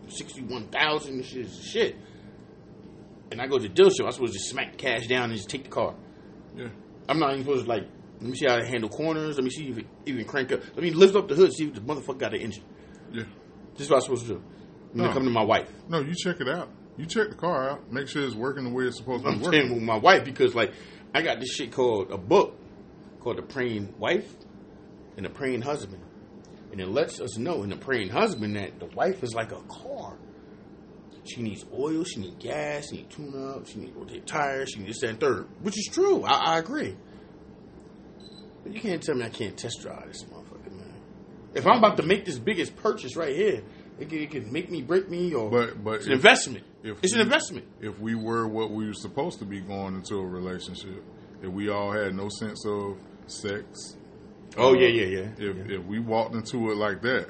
61,000. 0.10 1.20
This 1.20 1.28
shit 1.28 1.46
is 1.46 1.64
shit. 1.64 1.96
And 3.32 3.42
I 3.42 3.48
go 3.48 3.58
to 3.58 3.64
the 3.66 3.74
dealership. 3.74 4.04
I'm 4.06 4.12
supposed 4.12 4.34
to 4.34 4.40
just 4.40 4.50
smack 4.50 4.78
cash 4.78 5.08
down 5.08 5.30
and 5.30 5.36
just 5.36 5.50
take 5.50 5.64
the 5.64 5.70
car. 5.70 5.96
Yeah. 6.54 6.68
I'm 7.08 7.20
not 7.20 7.32
even 7.32 7.44
supposed 7.44 7.64
to 7.64 7.70
like. 7.70 7.84
Let 8.20 8.30
me 8.30 8.36
see 8.36 8.48
how 8.50 8.58
to 8.58 8.66
handle 8.66 8.90
corners. 8.90 9.38
Let 9.38 9.46
me 9.46 9.50
see 9.52 9.70
if 9.70 9.78
it 9.78 9.86
even 10.06 10.26
crank 10.26 10.52
up. 10.52 10.60
Let 10.76 10.84
me 10.84 10.92
lift 10.92 11.16
up 11.16 11.30
the 11.30 11.36
hood. 11.36 11.54
See 11.54 11.68
if 11.68 11.76
the 11.76 11.82
motherfucker 11.82 12.18
got 12.18 12.34
an 12.34 12.42
engine. 12.42 12.64
Yeah. 13.14 13.24
This 13.76 13.84
is 13.84 13.90
what 13.90 13.98
I'm 13.98 14.02
supposed 14.02 14.24
to 14.24 14.34
do. 14.34 14.44
When 14.92 15.06
No. 15.06 15.12
I 15.12 15.14
come 15.14 15.24
to 15.24 15.30
my 15.30 15.46
wife. 15.46 15.72
No, 15.88 16.02
you 16.02 16.14
check 16.14 16.42
it 16.42 16.50
out. 16.50 16.70
You 16.98 17.06
check 17.06 17.30
the 17.30 17.36
car 17.36 17.70
out. 17.70 17.92
Make 17.92 18.08
sure 18.08 18.26
it's 18.26 18.36
working 18.36 18.64
the 18.64 18.72
way 18.72 18.86
it's 18.86 18.98
supposed 18.98 19.24
to 19.24 19.30
I'm 19.30 19.40
be 19.40 19.46
working. 19.46 19.74
with 19.76 19.84
my 19.84 19.98
wife 19.98 20.26
because 20.26 20.56
like 20.56 20.74
I 21.14 21.22
got 21.22 21.40
this 21.40 21.50
shit 21.50 21.72
called 21.72 22.12
a 22.12 22.18
book 22.18 22.60
called 23.20 23.38
the 23.38 23.44
praying 23.44 23.94
wife 24.00 24.28
and 25.16 25.26
the 25.26 25.30
praying 25.30 25.62
husband, 25.62 26.04
and 26.72 26.82
it 26.82 26.88
lets 26.88 27.20
us 27.20 27.38
know 27.38 27.64
in 27.64 27.70
the 27.70 27.76
praying 27.76 28.10
husband 28.10 28.56
that 28.56 28.80
the 28.80 28.86
wife 28.88 29.24
is 29.24 29.34
like 29.34 29.52
a 29.52 29.62
car. 29.62 30.18
She 31.26 31.42
needs 31.42 31.66
oil, 31.78 32.04
she 32.04 32.22
needs 32.22 32.36
gas, 32.40 32.88
she 32.90 32.98
needs 32.98 33.14
tune 33.16 33.34
up, 33.54 33.68
she 33.68 33.80
needs 33.80 33.92
rotate 33.94 34.26
tires, 34.26 34.72
she 34.72 34.80
needs 34.80 34.94
this 34.94 35.02
that, 35.02 35.10
and 35.10 35.20
third, 35.20 35.48
which 35.62 35.78
is 35.78 35.90
true. 35.92 36.24
I, 36.24 36.56
I 36.56 36.60
agree. 36.60 36.96
But 38.64 38.74
you 38.74 38.80
can't 38.80 39.04
tell 39.04 39.16
me 39.16 39.26
I 39.26 39.30
can't 39.30 39.58
test 39.58 39.82
drive 39.82 40.08
this 40.08 40.24
motherfucker, 40.24 40.72
man. 40.72 40.94
If 41.54 41.68
I'm 41.68 41.80
about 41.80 41.98
to 41.98 42.04
make 42.04 42.26
this 42.26 42.40
biggest 42.40 42.76
purchase 42.78 43.16
right 43.16 43.36
here, 43.36 43.62
it 44.00 44.10
can, 44.10 44.20
it 44.20 44.32
can 44.32 44.52
make 44.54 44.70
me, 44.70 44.82
break 44.82 45.10
me, 45.10 45.34
or 45.34 45.50
But 45.50 45.84
but 45.84 45.96
it's 45.96 46.06
an 46.06 46.14
investment. 46.14 46.64
If 46.84 46.98
it's 47.04 47.14
an 47.14 47.22
investment. 47.22 47.66
if 47.82 48.00
we 48.00 48.16
were 48.16 48.48
what 48.48 48.72
we 48.72 48.86
were 48.88 48.94
supposed 48.94 49.40
to 49.40 49.46
be 49.46 49.60
going 49.60 49.96
into 49.96 50.16
a 50.16 50.26
relationship, 50.26 51.04
if 51.42 51.50
we 51.52 51.70
all 51.70 51.92
had 51.92 52.16
no 52.16 52.30
sense 52.30 52.66
of 52.66 52.98
sex, 53.28 53.96
Oh 54.58 54.70
uh, 54.70 54.74
yeah, 54.74 54.88
yeah, 54.88 55.06
yeah. 55.06 55.30
If 55.50 55.58
yeah. 55.70 55.78
if 55.80 55.86
we 55.86 56.00
walked 56.00 56.34
into 56.36 56.72
it 56.72 56.78
like 56.78 57.02
that, 57.02 57.28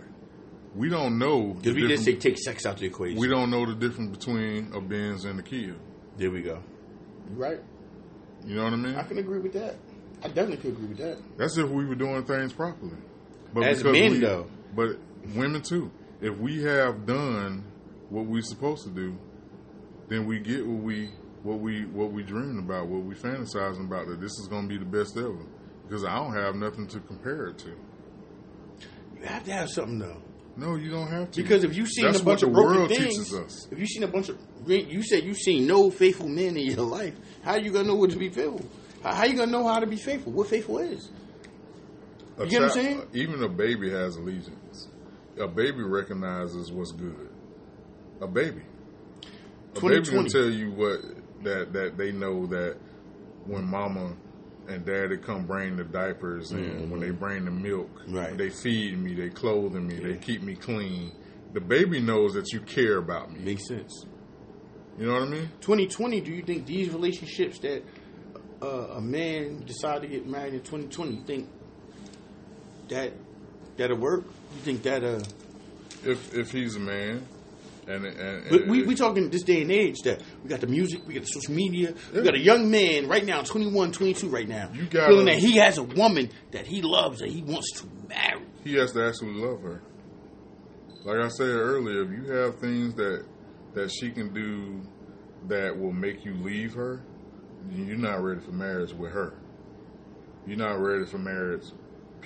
we 0.75 0.89
don't 0.89 1.17
know. 1.17 1.53
the 1.53 1.71
Because 1.71 1.75
we 1.75 1.87
just 1.87 2.03
say 2.05 2.13
difference- 2.13 2.23
take 2.23 2.37
sex 2.39 2.65
out 2.65 2.77
the 2.77 2.85
equation. 2.85 3.19
we 3.19 3.27
don't 3.27 3.49
know 3.49 3.65
the 3.65 3.73
difference 3.75 4.15
between 4.17 4.71
a 4.73 4.79
Benz 4.81 5.25
and 5.25 5.39
a 5.39 5.43
Kia. 5.43 5.75
There 6.17 6.31
we 6.31 6.41
go. 6.41 6.61
You 7.29 7.35
right. 7.35 7.59
You 8.45 8.55
know 8.55 8.63
what 8.65 8.73
I 8.73 8.77
mean? 8.77 8.95
I 8.95 9.03
can 9.03 9.17
agree 9.17 9.39
with 9.39 9.53
that. 9.53 9.75
I 10.23 10.27
definitely 10.27 10.57
can 10.57 10.71
agree 10.71 10.87
with 10.87 10.97
that. 10.99 11.17
That's 11.37 11.57
if 11.57 11.67
we 11.69 11.85
were 11.85 11.95
doing 11.95 12.23
things 12.23 12.53
properly. 12.53 12.95
But 13.53 13.63
As 13.63 13.83
men, 13.83 14.11
we- 14.13 14.19
though. 14.19 14.47
But 14.75 14.97
women 15.35 15.61
too. 15.61 15.91
If 16.21 16.37
we 16.37 16.63
have 16.63 17.05
done 17.05 17.63
what 18.09 18.25
we're 18.25 18.41
supposed 18.41 18.83
to 18.85 18.89
do, 18.89 19.17
then 20.09 20.25
we 20.25 20.39
get 20.39 20.65
what 20.65 20.83
we 20.83 21.09
what 21.43 21.59
we 21.59 21.85
what 21.85 22.11
we 22.11 22.23
dreaming 22.23 22.59
about, 22.59 22.87
what 22.87 23.03
we 23.03 23.15
fantasizing 23.15 23.85
about. 23.85 24.07
That 24.07 24.19
this 24.19 24.31
is 24.39 24.47
going 24.49 24.67
to 24.67 24.69
be 24.69 24.77
the 24.77 24.89
best 24.89 25.17
ever. 25.17 25.45
Because 25.87 26.03
I 26.03 26.15
don't 26.15 26.33
have 26.33 26.55
nothing 26.55 26.87
to 26.87 26.99
compare 26.99 27.47
it 27.47 27.57
to. 27.59 27.69
You 27.69 29.25
have 29.25 29.43
to 29.45 29.51
have 29.51 29.69
something 29.69 29.99
though. 29.99 30.21
No, 30.57 30.75
you 30.75 30.89
don't 30.89 31.07
have 31.07 31.31
to. 31.31 31.41
Because 31.41 31.63
if 31.63 31.75
you've 31.75 31.87
seen 31.87 32.05
That's 32.05 32.19
a 32.19 32.23
bunch 32.23 32.41
of 32.41 32.51
broken 32.51 32.75
world 32.77 32.89
things, 32.89 33.15
teaches 33.15 33.33
us. 33.33 33.67
if 33.71 33.77
you've 33.77 33.87
seen 33.87 34.03
a 34.03 34.07
bunch 34.07 34.29
of, 34.29 34.37
you 34.67 35.03
said 35.03 35.23
you've 35.23 35.37
seen 35.37 35.67
no 35.67 35.91
faithful 35.91 36.27
men 36.27 36.57
in 36.57 36.65
your 36.65 36.81
life. 36.81 37.13
How 37.43 37.55
you 37.55 37.71
gonna 37.71 37.87
know 37.87 37.95
what 37.95 38.09
to 38.11 38.17
be 38.17 38.29
faithful? 38.29 38.65
How, 39.03 39.13
how 39.13 39.25
you 39.25 39.37
gonna 39.37 39.51
know 39.51 39.67
how 39.67 39.79
to 39.79 39.85
be 39.85 39.97
faithful? 39.97 40.31
What 40.33 40.47
faithful 40.47 40.79
is? 40.79 41.11
A 42.39 42.43
You 42.43 42.49
get 42.49 42.61
what 42.61 42.71
I'm 42.71 42.73
saying? 42.75 43.03
Even 43.13 43.43
a 43.43 43.49
baby 43.49 43.91
has 43.91 44.15
allegiance. 44.15 44.87
A 45.39 45.47
baby 45.47 45.83
recognizes 45.83 46.71
what's 46.71 46.91
good. 46.91 47.29
A 48.21 48.27
baby. 48.27 48.63
A 49.77 49.81
baby 49.81 50.05
2020. 50.05 50.29
can 50.29 50.31
tell 50.31 50.49
you 50.49 50.71
what 50.71 51.01
that 51.43 51.73
that 51.73 51.97
they 51.97 52.11
know 52.11 52.45
that 52.47 52.77
when 53.45 53.65
mama 53.65 54.15
and 54.67 54.85
daddy 54.85 55.17
come 55.17 55.45
bring 55.45 55.77
the 55.77 55.83
diapers 55.85 56.51
and 56.51 56.91
when 56.91 56.99
they 56.99 57.11
bring 57.11 57.45
the 57.45 57.51
milk, 57.51 57.89
Mm-hmm. 58.01 58.15
Right. 58.15 58.37
they 58.37 58.49
feed 58.49 58.97
me, 58.99 59.13
they 59.13 59.29
clothing 59.29 59.87
me, 59.87 59.95
Yeah. 59.95 60.07
they 60.07 60.15
keep 60.17 60.41
me 60.43 60.55
clean. 60.55 61.11
The 61.53 61.61
baby 61.61 62.01
knows 62.01 62.33
that 62.33 62.51
you 62.51 62.59
care 62.59 62.97
about 62.97 63.31
me. 63.31 63.39
Makes 63.39 63.67
sense. 63.69 64.05
You 64.99 65.05
know 65.05 65.13
what 65.13 65.23
I 65.23 65.27
mean? 65.27 65.49
2020. 65.61 66.21
Do 66.21 66.31
you 66.31 66.41
think 66.41 66.65
these 66.65 66.89
relationships 66.89 67.59
that 67.59 67.83
uh, 68.61 68.95
a 68.97 69.01
man 69.01 69.63
decide 69.65 70.01
to 70.01 70.07
get 70.07 70.25
married 70.27 70.53
in 70.55 70.59
2020, 70.61 71.23
think 71.25 71.47
that 72.89 73.13
that'll 73.77 73.97
work? 73.97 74.23
You 74.55 74.61
think 74.63 74.83
that 74.83 75.03
uh? 75.03 75.23
If 76.03 76.33
if 76.33 76.51
he's 76.51 76.75
a 76.75 76.79
man, 76.79 77.25
and 77.87 78.05
and, 78.05 78.43
But 78.49 78.61
and 78.63 78.71
we 78.71 78.83
we 78.83 78.95
talking 78.95 79.29
this 79.29 79.43
day 79.43 79.61
and 79.61 79.71
age 79.71 79.97
that 80.03 80.21
we 80.43 80.49
got 80.49 80.61
the 80.61 80.67
music, 80.67 81.01
we 81.07 81.13
got 81.13 81.23
the 81.23 81.27
social 81.29 81.53
media, 81.53 81.93
we 82.13 82.21
got 82.21 82.35
a 82.35 82.39
young 82.39 82.69
man 82.69 83.07
right 83.07 83.25
now, 83.25 83.41
21, 83.41 83.91
22 83.91 84.27
right 84.29 84.47
now, 84.47 84.69
You 84.73 84.85
gotta- 84.85 85.07
feeling 85.07 85.25
that 85.27 85.37
he 85.37 85.57
has 85.57 85.77
a 85.77 85.83
woman 85.83 86.29
that 86.51 86.67
he 86.67 86.81
loves 86.81 87.19
that 87.19 87.29
he 87.29 87.41
wants 87.43 87.71
to 87.81 87.87
marry. 88.09 88.41
he 88.63 88.73
has 88.75 88.91
to 88.93 89.05
actually 89.05 89.33
love 89.35 89.61
her. 89.61 89.81
Like 91.05 91.17
I 91.23 91.29
said 91.29 91.47
earlier, 91.47 92.03
if 92.03 92.11
you 92.11 92.31
have 92.31 92.59
things 92.59 92.93
that 92.95 93.25
that 93.73 93.89
she 93.91 94.09
can 94.11 94.33
do 94.33 94.81
that 95.47 95.77
will 95.77 95.93
make 95.93 96.25
you 96.25 96.33
leave 96.35 96.73
her, 96.73 97.01
you're 97.71 97.95
not 97.97 98.21
ready 98.23 98.41
for 98.41 98.51
marriage 98.51 98.91
with 98.93 99.11
her. 99.11 99.37
You're 100.45 100.57
not 100.57 100.79
ready 100.79 101.05
for 101.05 101.17
marriage 101.19 101.65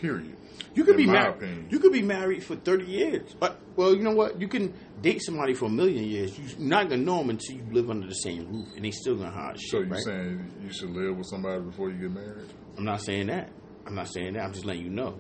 Period. 0.02 0.36
You 0.74 0.84
could 0.84 1.00
in 1.00 1.06
be 1.06 1.12
married. 1.12 1.68
You 1.70 1.80
could 1.80 1.92
be 1.92 2.02
married 2.02 2.44
for 2.44 2.56
thirty 2.56 2.86
years. 2.86 3.36
But 3.40 3.60
well, 3.76 3.96
you 3.96 4.02
know 4.04 4.16
what? 4.16 4.40
You 4.42 4.48
can 4.48 4.74
date 5.02 5.22
somebody 5.22 5.54
for 5.54 5.66
a 5.66 5.70
million 5.70 6.04
years. 6.06 6.38
You're 6.38 6.60
not 6.60 6.90
gonna 6.90 7.04
know 7.04 7.20
them 7.20 7.30
until 7.30 7.58
you 7.58 7.66
live 7.72 7.90
under 7.90 8.08
the 8.08 8.14
same 8.16 8.52
roof, 8.52 8.68
and 8.76 8.84
they 8.84 8.92
still 8.92 9.16
gonna 9.16 9.32
hide 9.32 9.60
shit. 9.60 9.70
so 9.70 9.78
you 9.80 9.86
right? 9.86 10.02
saying 10.02 10.54
you 10.64 10.74
should 10.74 10.90
live 10.90 11.18
with 11.18 11.28
somebody 11.28 11.62
before 11.62 11.90
you 11.92 11.98
get 11.98 12.12
married? 12.12 12.50
I'm 12.78 12.84
not 12.86 13.02
saying 13.02 13.28
that. 13.28 13.50
I'm 13.86 13.96
not 13.96 14.08
saying 14.08 14.34
that. 14.34 14.44
I'm 14.44 14.54
just 14.54 14.66
letting 14.66 14.84
you 14.84 14.90
know. 14.90 15.20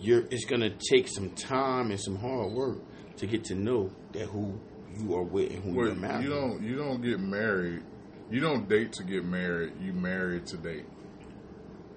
You're. 0.00 0.26
It's 0.30 0.44
gonna 0.46 0.70
take 0.90 1.06
some 1.08 1.30
time 1.30 1.90
and 1.90 2.00
some 2.00 2.16
hard 2.16 2.52
work 2.52 2.78
to 3.18 3.26
get 3.26 3.44
to 3.44 3.54
know 3.54 3.90
that 4.12 4.26
who 4.26 4.58
you 4.98 5.14
are 5.14 5.22
with 5.22 5.50
and 5.52 5.62
who 5.62 5.74
Well, 5.74 5.86
you're 5.86 5.96
married. 5.96 6.24
you 6.24 6.30
don't 6.30 6.62
you 6.62 6.76
don't 6.76 7.02
get 7.02 7.20
married. 7.20 7.82
You 8.30 8.40
don't 8.40 8.68
date 8.68 8.92
to 8.94 9.04
get 9.04 9.24
married. 9.24 9.74
You 9.80 9.92
marry 9.92 10.40
to 10.40 10.56
date. 10.56 10.86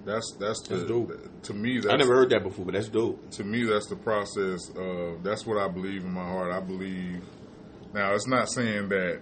That's 0.05 0.35
that's 0.39 0.61
the 0.67 0.85
dope. 0.87 1.11
to 1.43 1.53
me. 1.53 1.79
That's, 1.79 1.93
I 1.93 1.97
never 1.97 2.15
heard 2.15 2.29
that 2.31 2.43
before, 2.43 2.65
but 2.65 2.73
that's 2.73 2.87
dope. 2.89 3.29
to 3.31 3.43
me 3.43 3.63
that's 3.65 3.87
the 3.87 3.95
process 3.97 4.69
of 4.75 5.23
that's 5.23 5.45
what 5.45 5.57
I 5.57 5.67
believe 5.67 6.03
in 6.03 6.11
my 6.13 6.23
heart. 6.23 6.51
I 6.53 6.59
believe 6.61 7.21
now 7.93 8.13
it's 8.13 8.27
not 8.27 8.49
saying 8.49 8.89
that 8.89 9.19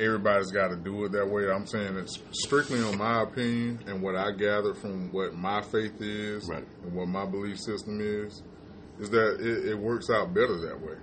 everybody's 0.00 0.50
got 0.50 0.68
to 0.68 0.76
do 0.76 1.04
it 1.04 1.12
that 1.12 1.28
way. 1.28 1.48
I'm 1.50 1.66
saying 1.66 1.96
it's 1.96 2.18
strictly 2.32 2.80
on 2.82 2.98
my 2.98 3.22
opinion 3.22 3.80
and 3.86 4.02
what 4.02 4.16
I 4.16 4.32
gather 4.32 4.74
from 4.74 5.12
what 5.12 5.34
my 5.34 5.62
faith 5.62 6.00
is 6.00 6.48
Right. 6.50 6.64
and 6.82 6.92
what 6.92 7.06
my 7.06 7.24
belief 7.24 7.58
system 7.60 8.00
is 8.00 8.42
is 8.98 9.10
that 9.10 9.36
it, 9.40 9.70
it 9.70 9.78
works 9.78 10.10
out 10.10 10.34
better 10.34 10.56
that 10.68 10.80
way. 10.80 10.96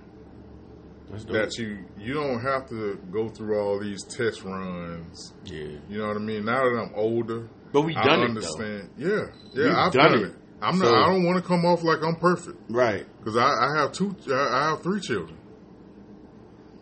That 1.31 1.57
you 1.57 1.79
you 1.97 2.13
don't 2.13 2.41
have 2.41 2.69
to 2.69 2.97
go 3.11 3.27
through 3.29 3.59
all 3.59 3.79
these 3.79 4.01
test 4.03 4.43
runs. 4.43 5.33
yeah. 5.45 5.77
You 5.89 5.97
know 5.99 6.07
what 6.07 6.15
I 6.17 6.19
mean? 6.19 6.45
Now 6.45 6.63
that 6.63 6.77
I'm 6.77 6.91
older, 6.95 7.49
But 7.71 7.81
we 7.81 7.95
I 7.95 8.03
done 8.03 8.21
it 8.21 8.25
understand. 8.29 8.89
Yeah, 8.97 9.07
yeah, 9.53 9.63
We've 9.65 9.73
I've 9.75 9.91
done 9.93 10.11
done, 10.11 10.19
it. 10.21 10.25
it. 10.27 10.35
I'm 10.61 10.77
So- 10.77 10.83
not. 10.91 10.93
I 11.05 11.07
don't 11.13 11.23
want 11.25 11.37
to 11.41 11.47
come 11.47 11.65
off 11.65 11.83
like 11.83 12.03
I'm 12.03 12.15
perfect. 12.15 12.57
Right. 12.69 13.05
because 13.19 13.37
I, 13.37 13.47
I 13.49 13.79
have 13.81 13.91
two. 13.93 14.15
I 14.29 14.33
I 14.33 14.69
have 14.69 14.83
three 14.83 14.99
children. 14.99 15.37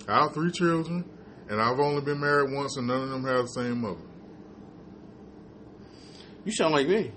I 0.07 0.23
have 0.23 0.33
three 0.33 0.51
children, 0.51 1.05
and 1.49 1.61
I've 1.61 1.79
only 1.79 2.01
been 2.01 2.19
married 2.19 2.51
once, 2.51 2.75
and 2.77 2.87
none 2.87 3.03
of 3.03 3.09
them 3.09 3.23
have 3.25 3.43
the 3.43 3.47
same 3.47 3.81
mother. 3.81 4.01
You 6.45 6.51
sound 6.51 6.73
like 6.73 6.87
me. 6.87 7.11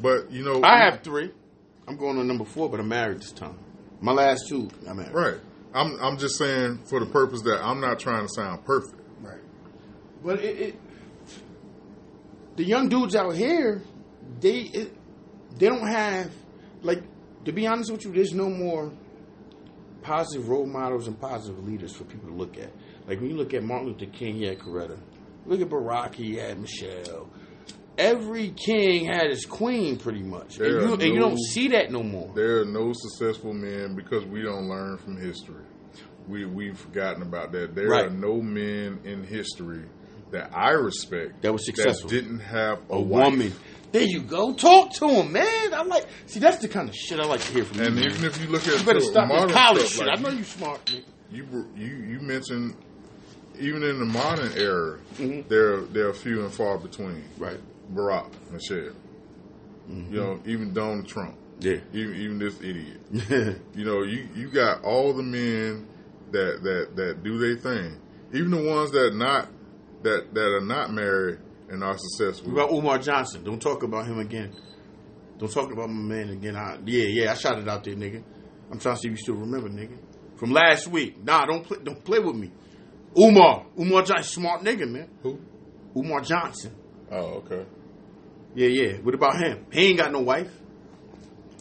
But 0.00 0.30
you 0.30 0.42
know, 0.44 0.62
I 0.62 0.78
have 0.84 1.02
three. 1.02 1.30
I'm 1.86 1.96
going 1.96 2.18
on 2.18 2.26
number 2.26 2.44
four, 2.44 2.68
but 2.70 2.80
I'm 2.80 2.88
married 2.88 3.18
this 3.20 3.32
time. 3.32 3.58
My 4.00 4.12
last 4.12 4.48
two, 4.48 4.70
I'm 4.88 4.96
married. 4.96 5.12
right. 5.12 5.36
I'm 5.74 5.98
I'm 6.00 6.16
just 6.18 6.36
saying 6.38 6.80
for 6.88 7.00
the 7.00 7.06
purpose 7.06 7.42
that 7.42 7.60
I'm 7.62 7.80
not 7.80 7.98
trying 8.00 8.26
to 8.26 8.32
sound 8.32 8.64
perfect. 8.64 8.94
Right. 9.20 9.38
But 10.24 10.40
it, 10.40 10.58
it 10.58 10.80
the 12.56 12.64
young 12.64 12.88
dudes 12.88 13.14
out 13.16 13.34
here, 13.34 13.82
they 14.40 14.60
it, 14.60 14.92
they 15.58 15.66
don't 15.68 15.86
have 15.86 16.30
like 16.82 17.02
to 17.44 17.52
be 17.52 17.66
honest 17.66 17.90
with 17.90 18.04
you, 18.04 18.12
there's 18.12 18.34
no 18.34 18.48
more 18.50 18.92
positive 20.02 20.48
role 20.48 20.66
models 20.66 21.06
and 21.06 21.18
positive 21.20 21.62
leaders 21.66 21.94
for 21.94 22.04
people 22.04 22.28
to 22.28 22.34
look 22.34 22.56
at. 22.58 22.70
Like 23.06 23.20
when 23.20 23.30
you 23.30 23.36
look 23.36 23.54
at 23.54 23.62
Martin 23.62 23.88
Luther 23.88 24.06
King, 24.06 24.36
he 24.36 24.44
had 24.44 24.58
Coretta. 24.58 24.98
Look 25.46 25.60
at 25.60 25.68
Barack, 25.68 26.14
he 26.14 26.36
had 26.36 26.58
Michelle. 26.60 27.28
Every 27.98 28.50
king 28.50 29.06
had 29.06 29.28
his 29.30 29.44
queen, 29.44 29.98
pretty 29.98 30.22
much, 30.22 30.56
and 30.58 30.66
you, 30.66 30.90
are 30.90 30.92
and 30.94 31.02
you 31.02 31.18
don't 31.18 31.38
see 31.38 31.68
that 31.68 31.90
no 31.90 32.02
more. 32.02 32.32
There 32.34 32.60
are 32.62 32.64
no 32.64 32.92
successful 32.94 33.52
men 33.52 33.94
because 33.94 34.24
we 34.24 34.42
don't 34.42 34.68
learn 34.68 34.96
from 34.96 35.18
history. 35.18 35.64
We 36.26 36.46
we've 36.46 36.78
forgotten 36.78 37.22
about 37.22 37.52
that. 37.52 37.74
There 37.74 37.88
Right. 37.88 38.06
are 38.06 38.10
no 38.10 38.40
men 38.40 39.00
in 39.04 39.24
history 39.24 39.84
that 40.32 40.50
I 40.54 40.70
respect 40.70 41.42
That 41.42 41.52
was 41.52 41.64
successful. 41.66 42.08
That 42.08 42.14
didn't 42.22 42.40
have 42.40 42.78
a, 42.90 42.94
A 42.94 43.00
woman. 43.00 43.52
There 43.92 44.02
you 44.02 44.22
go. 44.22 44.52
Talk 44.54 44.92
to 44.94 45.08
him, 45.08 45.32
man. 45.32 45.74
I 45.74 45.82
like. 45.82 46.06
See, 46.26 46.38
that's 46.38 46.58
the 46.58 46.68
kind 46.68 46.88
of 46.88 46.94
shit 46.94 47.18
I 47.18 47.24
like 47.24 47.40
to 47.40 47.52
hear 47.52 47.64
from 47.64 47.80
And 47.80 47.96
you. 47.96 48.04
even 48.04 48.20
man. 48.22 48.30
if 48.30 48.40
you 48.40 48.46
look 48.48 48.66
at 48.68 48.78
you 48.78 48.86
better 48.86 49.00
stop 49.00 49.26
modern 49.28 49.50
college 49.50 49.82
stuff, 49.86 49.90
shit. 49.92 50.06
like 50.06 50.18
I 50.18 50.22
know 50.22 50.28
you 50.30 50.44
smart, 50.44 50.84
nigga. 50.86 51.02
you 51.32 51.66
you 51.76 51.86
you 51.96 52.20
mentioned 52.20 52.76
even 53.58 53.82
in 53.82 53.98
the 53.98 54.04
modern 54.06 54.52
era, 54.56 54.98
Mhm. 55.18 55.48
there 55.48 55.80
there 55.80 56.08
are 56.08 56.12
few 56.14 56.44
and 56.44 56.52
far 56.52 56.78
between. 56.78 57.24
Right. 57.36 57.58
Barack, 57.92 58.30
Michelle, 58.52 58.92
Mm-hmm. 59.90 60.14
you 60.14 60.20
know, 60.20 60.40
even 60.46 60.72
Donald 60.72 61.08
Trump, 61.08 61.34
Yeah. 61.58 61.78
even 61.92 62.14
even 62.14 62.38
this 62.38 62.54
idiot. 62.60 63.00
You 63.74 63.84
know, 63.84 64.02
you 64.04 64.28
you 64.36 64.48
got 64.50 64.84
all 64.84 65.12
the 65.12 65.24
men 65.24 65.88
that 66.30 66.62
that 66.62 66.94
that 66.94 67.24
do 67.24 67.38
their 67.38 67.56
thing, 67.56 67.96
even 68.32 68.52
the 68.52 68.62
ones 68.62 68.92
that 68.92 69.16
not 69.16 69.48
that 70.02 70.34
that 70.34 70.40
are 70.40 70.64
not 70.64 70.92
married 70.92 71.38
and 71.68 71.84
are 71.84 71.96
successful. 71.96 72.52
What 72.52 72.64
about 72.64 72.76
Umar 72.76 72.98
Johnson? 72.98 73.44
Don't 73.44 73.60
talk 73.60 73.82
about 73.82 74.06
him 74.06 74.18
again. 74.18 74.52
Don't 75.38 75.50
talk 75.50 75.72
about 75.72 75.88
my 75.88 76.16
man 76.16 76.30
again. 76.30 76.56
I, 76.56 76.78
yeah, 76.84 77.06
yeah, 77.06 77.32
I 77.32 77.34
shot 77.34 77.58
it 77.58 77.68
out 77.68 77.84
there, 77.84 77.94
nigga. 77.94 78.22
I'm 78.70 78.78
trying 78.78 78.96
to 78.96 79.00
see 79.00 79.08
if 79.08 79.12
you 79.12 79.16
still 79.16 79.36
remember, 79.36 79.68
nigga. 79.70 79.98
From 80.36 80.50
last 80.50 80.88
week. 80.88 81.22
Nah, 81.24 81.46
don't 81.46 81.64
play, 81.64 81.78
don't 81.82 82.04
play 82.04 82.18
with 82.18 82.36
me. 82.36 82.50
Umar, 83.18 83.66
Umar 83.78 84.02
Johnson, 84.02 84.42
smart 84.42 84.62
nigga, 84.62 84.88
man. 84.88 85.08
Who? 85.22 85.40
Umar 85.96 86.20
Johnson. 86.20 86.74
Oh, 87.10 87.42
okay. 87.44 87.64
Yeah, 88.54 88.68
yeah. 88.68 88.92
What 88.98 89.14
about 89.14 89.36
him? 89.38 89.66
He 89.72 89.88
ain't 89.88 89.98
got 89.98 90.12
no 90.12 90.20
wife. 90.20 90.50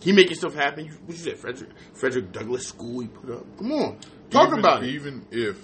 He 0.01 0.11
making 0.11 0.35
stuff 0.35 0.55
happen. 0.55 0.87
What 1.05 1.17
you 1.17 1.23
said, 1.23 1.37
Frederick? 1.39 1.71
Frederick 1.93 2.31
Douglass 2.31 2.67
School 2.67 3.01
he 3.01 3.07
put 3.07 3.31
up. 3.31 3.57
Come 3.57 3.71
on, 3.71 3.99
talk 4.29 4.47
even, 4.47 4.59
about 4.59 4.83
it. 4.83 4.89
Even 4.89 5.25
if 5.31 5.57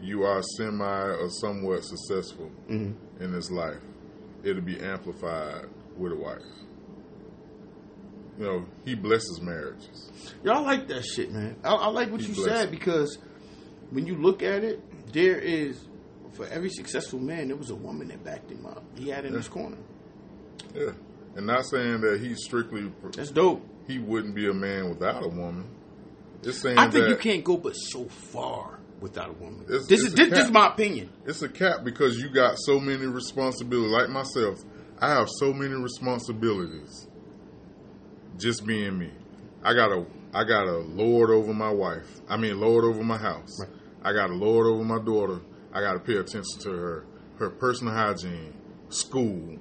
you 0.00 0.22
are 0.24 0.42
semi 0.56 0.84
or 0.84 1.28
somewhat 1.40 1.82
successful 1.84 2.50
Mhm. 2.68 2.94
in 3.20 3.32
this 3.32 3.50
life, 3.50 3.80
it'll 4.42 4.62
be 4.62 4.78
amplified 4.80 5.66
with 5.96 6.12
a 6.12 6.16
wife. 6.16 6.42
You 8.38 8.44
know, 8.44 8.66
he 8.84 8.94
blesses 8.94 9.40
marriages. 9.42 10.10
Y'all 10.44 10.62
like 10.62 10.86
that 10.88 11.04
shit, 11.04 11.32
man. 11.32 11.56
I, 11.64 11.74
I 11.74 11.88
like 11.88 12.10
what 12.12 12.20
He 12.20 12.28
you 12.28 12.34
said 12.44 12.70
because 12.70 13.18
when 13.90 14.06
you 14.06 14.14
look 14.16 14.42
at 14.44 14.62
it, 14.62 14.80
there 15.12 15.38
is 15.38 15.84
for 16.34 16.46
every 16.46 16.70
successful 16.70 17.18
man, 17.18 17.48
there 17.48 17.56
was 17.56 17.70
a 17.70 17.74
woman 17.74 18.08
that 18.08 18.22
backed 18.22 18.50
him 18.50 18.64
up. 18.66 18.84
He 18.96 19.08
had 19.08 19.24
in 19.24 19.32
his 19.32 19.48
corner. 19.48 19.78
Yeah. 20.74 20.92
And 21.34 21.46
not 21.46 21.64
saying 21.66 22.00
that 22.02 22.20
he's 22.20 22.44
strictly, 22.44 22.92
That's 23.16 23.30
dope. 23.32 23.64
he 23.88 23.98
wouldn't 23.98 24.34
be 24.36 24.48
a 24.48 24.54
man 24.54 24.88
without 24.88 25.24
a 25.24 25.28
woman. 25.28 25.64
It's 26.44 26.58
saying 26.60 26.78
I 26.78 26.88
think 26.88 27.08
you 27.08 27.16
can't 27.16 27.42
go 27.42 27.56
but 27.56 27.72
so 27.72 28.04
far 28.04 28.77
without 29.00 29.30
a 29.30 29.32
woman. 29.34 29.62
It's- 29.64 29.86
this 29.86 30.00
it's 30.00 30.08
is 30.08 30.14
this, 30.14 30.30
this 30.30 30.44
is 30.46 30.50
my 30.50 30.68
opinion. 30.68 31.10
it's 31.26 31.42
a 31.42 31.48
cap 31.48 31.84
because 31.84 32.16
you 32.18 32.28
got 32.30 32.56
so 32.58 32.78
many 32.80 33.06
responsibilities. 33.06 33.92
Like 33.92 34.08
myself, 34.10 34.58
I 35.00 35.10
have 35.10 35.28
so 35.38 35.52
many 35.52 35.74
responsibilities. 35.74 37.06
Just 38.36 38.64
being 38.66 38.98
me, 38.98 39.10
I 39.64 39.74
got 39.74 39.88
to 39.88 40.06
I 40.32 40.44
got 40.44 40.64
to 40.64 40.78
lord 40.78 41.30
over 41.30 41.52
my 41.54 41.70
wife. 41.70 42.06
I 42.28 42.36
mean, 42.36 42.60
lord 42.60 42.84
over 42.84 43.02
my 43.02 43.16
house. 43.18 43.58
Right. 43.60 43.70
I 44.02 44.12
got 44.12 44.28
to 44.28 44.34
lord 44.34 44.66
over 44.66 44.84
my 44.84 44.98
daughter. 45.02 45.40
I 45.72 45.80
got 45.80 45.94
to 45.94 45.98
pay 46.00 46.14
attention 46.14 46.60
to 46.60 46.70
her, 46.70 47.06
her 47.38 47.50
personal 47.50 47.94
hygiene, 47.94 48.54
school. 48.90 49.58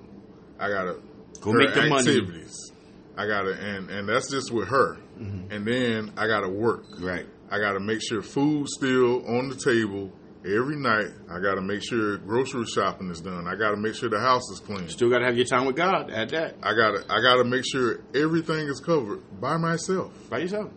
I 0.60 0.70
got 0.70 0.84
to 0.84 1.00
Go 1.42 1.54
make 1.54 1.74
the 1.74 1.88
money. 1.88 1.98
activities. 2.18 2.72
I 3.18 3.26
got 3.28 3.44
to 3.44 3.52
and 3.54 3.90
and 3.90 4.08
that's 4.10 4.30
just 4.30 4.52
with 4.52 4.68
her. 4.68 4.98
Mm-hmm. 5.20 5.52
And 5.52 5.66
then 5.66 6.14
I 6.18 6.28
got 6.28 6.42
to 6.42 6.50
work. 6.50 6.84
Right. 7.00 7.26
I 7.50 7.60
got 7.60 7.74
to 7.74 7.80
make 7.80 8.02
sure 8.02 8.22
food's 8.22 8.74
still 8.78 9.26
on 9.28 9.50
the 9.50 9.56
table 9.56 10.12
every 10.46 10.76
night. 10.76 11.08
I 11.30 11.40
got 11.40 11.56
to 11.56 11.62
make 11.62 11.82
sure 11.84 12.18
grocery 12.18 12.66
shopping 12.66 13.10
is 13.10 13.22
done. 13.22 13.48
I 13.48 13.56
got 13.56 13.72
to 13.72 13.78
make 13.78 13.96
sure 13.96 14.10
the 14.10 14.20
house 14.20 14.50
is 14.52 14.60
clean. 14.60 14.88
Still 14.90 15.10
got 15.10 15.20
to 15.20 15.26
have 15.26 15.38
your 15.38 15.46
time 15.46 15.66
with 15.66 15.76
God. 15.76 16.12
Add 16.12 16.30
that 16.32 16.56
I 16.64 16.74
got 16.74 16.92
to 16.92 17.06
I 17.10 17.22
got 17.22 17.36
to 17.38 17.44
make 17.46 17.64
sure 17.70 18.00
everything 18.14 18.68
is 18.68 18.80
covered 18.80 19.22
by 19.40 19.58
myself. 19.58 20.12
by 20.30 20.40
yourself. 20.40 20.72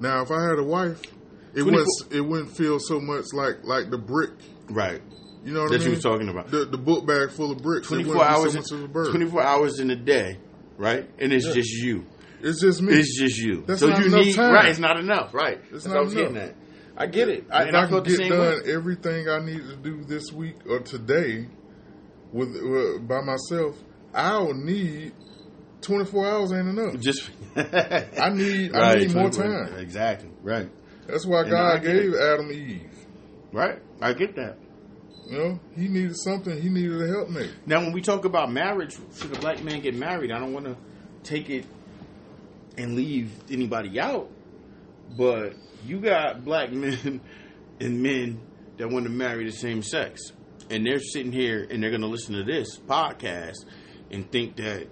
Now, 0.00 0.22
if 0.22 0.30
I 0.30 0.42
had 0.48 0.58
a 0.58 0.64
wife, 0.64 1.00
it 1.54 1.62
24 1.62 1.64
wouldn't 1.72 2.12
it 2.12 2.20
wouldn't 2.20 2.56
feel 2.56 2.78
so 2.78 3.00
much 3.00 3.26
like 3.32 3.64
like 3.64 3.90
the 3.90 3.98
brick. 3.98 4.30
Right. 4.70 5.00
You 5.44 5.52
know 5.52 5.62
what 5.64 5.72
That 5.72 5.80
I 5.80 5.84
you 5.84 5.84
mean? 5.90 5.94
was 5.96 6.02
talking 6.02 6.28
about. 6.28 6.50
The, 6.50 6.64
the 6.64 6.78
book 6.78 7.06
bag 7.06 7.30
full 7.30 7.52
of 7.52 7.58
bricks. 7.58 7.88
Twenty 7.88 8.04
four 8.04 8.24
hours. 8.24 8.52
So 8.52 8.58
much 8.60 8.70
of 8.72 8.84
a 8.84 8.88
burden. 8.88 9.12
Twenty 9.12 9.30
four 9.30 9.42
hours 9.42 9.78
in 9.78 9.90
a 9.90 9.96
day, 9.96 10.38
right? 10.78 11.08
And 11.18 11.32
it's 11.32 11.46
Yeah. 11.46 11.52
just 11.54 11.70
you. 11.70 12.06
It's 12.44 12.60
just 12.60 12.82
me. 12.82 12.92
It's 12.94 13.18
just 13.18 13.38
you. 13.38 13.64
That's 13.66 13.80
so 13.80 13.88
not 13.88 14.00
you 14.00 14.06
enough 14.06 14.20
need 14.26 14.34
time. 14.34 14.52
right. 14.52 14.68
It's 14.68 14.78
not 14.78 14.98
enough. 15.00 15.32
Right. 15.34 15.58
It's 15.72 15.84
That's 15.84 15.86
not 15.86 15.94
what 15.94 16.00
I 16.00 16.04
was 16.04 16.14
getting 16.14 16.36
enough. 16.36 16.50
at. 16.50 16.56
I 16.96 17.06
get 17.06 17.28
it. 17.28 17.46
I, 17.50 17.62
if 17.62 17.68
and 17.68 17.76
I, 17.76 17.84
I 17.84 17.86
can 17.88 18.02
get 18.04 18.28
done 18.28 18.38
way. 18.38 18.72
everything 18.72 19.28
I 19.28 19.38
need 19.40 19.62
to 19.62 19.76
do 19.76 20.04
this 20.04 20.30
week 20.32 20.56
or 20.68 20.80
today 20.80 21.48
with 22.32 22.54
uh, 22.54 22.98
by 23.00 23.20
myself, 23.22 23.76
I 24.12 24.30
don't 24.30 24.64
need 24.64 25.12
twenty 25.80 26.04
four 26.04 26.26
hours 26.26 26.52
ain't 26.52 26.68
enough. 26.68 27.00
Just 27.00 27.30
I 27.56 28.28
need 28.30 28.74
I 28.76 28.94
need 28.94 29.14
more 29.14 29.30
time. 29.30 29.74
Exactly. 29.78 30.30
Right. 30.42 30.70
That's 31.06 31.26
why 31.26 31.40
And 31.42 31.50
God 31.50 31.82
gave 31.82 32.14
Adam 32.14 32.52
Eve. 32.52 32.90
Right. 33.52 33.80
I 34.00 34.12
get 34.12 34.36
that. 34.36 34.58
You 35.26 35.38
know, 35.38 35.60
he 35.76 35.88
needed 35.88 36.16
something. 36.18 36.60
He 36.60 36.68
needed 36.68 37.00
a 37.00 37.06
helpmate. 37.08 37.50
Now, 37.66 37.80
when 37.80 37.92
we 37.92 38.02
talk 38.02 38.26
about 38.26 38.52
marriage, 38.52 38.94
should 39.16 39.34
a 39.34 39.40
black 39.40 39.62
man 39.64 39.80
get 39.80 39.94
married? 39.94 40.30
I 40.30 40.38
don't 40.38 40.52
want 40.52 40.66
to 40.66 40.76
take 41.22 41.48
it 41.48 41.64
and 42.76 42.94
leave 42.94 43.32
anybody 43.50 44.00
out, 44.00 44.30
but 45.16 45.54
you 45.86 46.00
got 46.00 46.44
black 46.44 46.72
men 46.72 47.20
and 47.80 48.02
men 48.02 48.40
that 48.78 48.88
want 48.88 49.04
to 49.04 49.10
marry 49.10 49.44
the 49.44 49.52
same 49.52 49.82
sex, 49.82 50.20
and 50.70 50.86
they're 50.86 50.98
sitting 50.98 51.32
here 51.32 51.66
and 51.70 51.82
they're 51.82 51.90
going 51.90 52.02
to 52.02 52.08
listen 52.08 52.34
to 52.34 52.44
this 52.44 52.78
podcast 52.78 53.64
and 54.10 54.30
think 54.30 54.56
that 54.56 54.88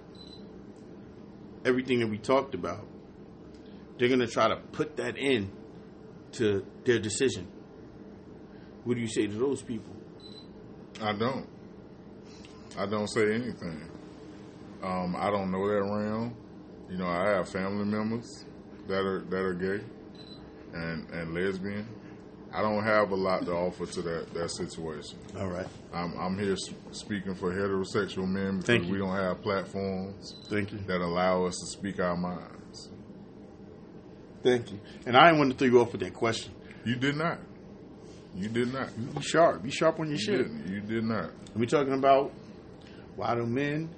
everything 1.65 1.99
that 1.99 2.07
we 2.07 2.17
talked 2.17 2.55
about, 2.55 2.85
they're 3.97 4.09
gonna 4.09 4.27
try 4.27 4.47
to 4.47 4.57
put 4.57 4.97
that 4.97 5.17
in 5.17 5.51
to 6.33 6.65
their 6.85 6.99
decision. 6.99 7.47
What 8.83 8.95
do 8.95 9.01
you 9.01 9.07
say 9.07 9.27
to 9.27 9.33
those 9.33 9.61
people? 9.61 9.93
I 11.01 11.13
don't. 11.13 11.47
I 12.77 12.85
don't 12.85 13.07
say 13.07 13.33
anything. 13.33 13.89
Um, 14.81 15.15
I 15.17 15.29
don't 15.29 15.51
know 15.51 15.67
that 15.67 15.83
realm. 15.83 16.35
You 16.89 16.97
know, 16.97 17.07
I 17.07 17.29
have 17.29 17.49
family 17.49 17.85
members 17.85 18.45
that 18.87 18.99
are 19.05 19.21
that 19.29 19.41
are 19.41 19.53
gay 19.53 19.83
and 20.73 21.09
and 21.11 21.33
lesbian. 21.33 21.87
I 22.55 22.61
don't 22.61 22.83
have 22.83 23.09
a 23.11 23.15
lot 23.15 23.45
to 23.45 23.51
offer 23.51 23.85
to 23.87 24.01
that 24.03 24.33
that 24.33 24.49
situation. 24.51 25.17
All 25.39 25.47
right. 25.47 25.65
I'm 25.93 26.17
I'm 26.19 26.37
here 26.37 26.55
speaking 26.91 27.33
for 27.35 27.51
heterosexual 27.51 28.27
men 28.27 28.59
because 28.59 28.85
you. 28.85 28.91
we 28.93 28.97
don't 28.99 29.15
have 29.15 29.41
platforms 29.41 30.35
Thank 30.49 30.71
you. 30.71 30.79
that 30.87 31.01
allow 31.01 31.45
us 31.45 31.55
to 31.55 31.77
speak 31.79 31.99
our 31.99 32.15
minds. 32.15 32.89
Thank 34.43 34.71
you. 34.71 34.79
And 35.05 35.15
I 35.17 35.27
didn't 35.27 35.39
want 35.39 35.51
to 35.53 35.57
throw 35.57 35.67
you 35.67 35.81
off 35.81 35.93
with 35.93 36.01
that 36.01 36.13
question. 36.13 36.51
You 36.85 36.95
did 36.95 37.15
not. 37.15 37.39
You 38.35 38.49
did 38.49 38.73
not. 38.73 38.89
You 38.99 39.05
be 39.07 39.21
sharp. 39.21 39.63
Be 39.63 39.71
sharp 39.71 39.99
on 39.99 40.07
your 40.07 40.15
You 40.17 40.19
shit. 40.19 40.37
didn't. 40.39 40.67
You 40.73 40.81
did 40.81 41.03
not. 41.05 41.31
We're 41.55 41.65
talking 41.65 41.93
about 41.93 42.31
why 43.15 43.35
do 43.35 43.45
men 43.45 43.89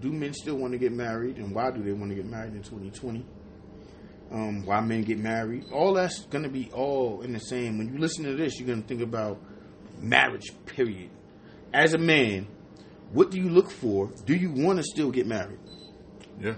do 0.00 0.12
men 0.12 0.32
still 0.32 0.56
want 0.56 0.72
to 0.72 0.78
get 0.78 0.92
married 0.92 1.36
and 1.36 1.54
why 1.54 1.70
do 1.70 1.82
they 1.82 1.92
want 1.92 2.10
to 2.10 2.16
get 2.16 2.26
married 2.26 2.54
in 2.54 2.62
2020? 2.62 3.24
Um, 4.30 4.64
why 4.64 4.80
men 4.80 5.02
get 5.02 5.18
married? 5.18 5.64
All 5.72 5.94
that's 5.94 6.24
going 6.26 6.44
to 6.44 6.50
be 6.50 6.70
all 6.72 7.22
in 7.22 7.32
the 7.32 7.40
same. 7.40 7.78
When 7.78 7.92
you 7.92 7.98
listen 7.98 8.24
to 8.24 8.34
this, 8.34 8.58
you're 8.58 8.66
going 8.66 8.82
to 8.82 8.88
think 8.88 9.02
about 9.02 9.40
marriage. 10.00 10.52
Period. 10.66 11.10
As 11.74 11.94
a 11.94 11.98
man, 11.98 12.46
what 13.12 13.30
do 13.30 13.38
you 13.38 13.48
look 13.48 13.70
for? 13.70 14.10
Do 14.24 14.34
you 14.34 14.52
want 14.52 14.78
to 14.78 14.84
still 14.84 15.10
get 15.10 15.26
married? 15.26 15.58
Yeah. 16.40 16.54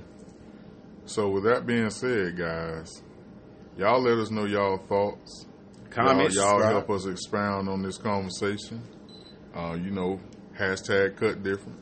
So 1.07 1.31
with 1.31 1.45
that 1.45 1.67
being 1.67 1.91
said, 1.91 2.37
guys, 2.37 3.03
y'all 3.77 4.03
let 4.03 4.19
us 4.19 4.31
know 4.31 4.45
y'all 4.45 4.79
thoughts. 4.79 5.47
Comments. 5.91 6.35
y'all, 6.35 6.61
y'all 6.61 6.69
help 6.69 6.91
us 6.91 7.07
expound 7.07 7.69
on 7.69 7.83
this 7.83 7.99
conversation. 7.99 8.83
Uh, 9.55 9.75
you 9.75 9.91
know, 9.91 10.21
hashtag 10.59 11.17
cut 11.17 11.43
different. 11.43 11.82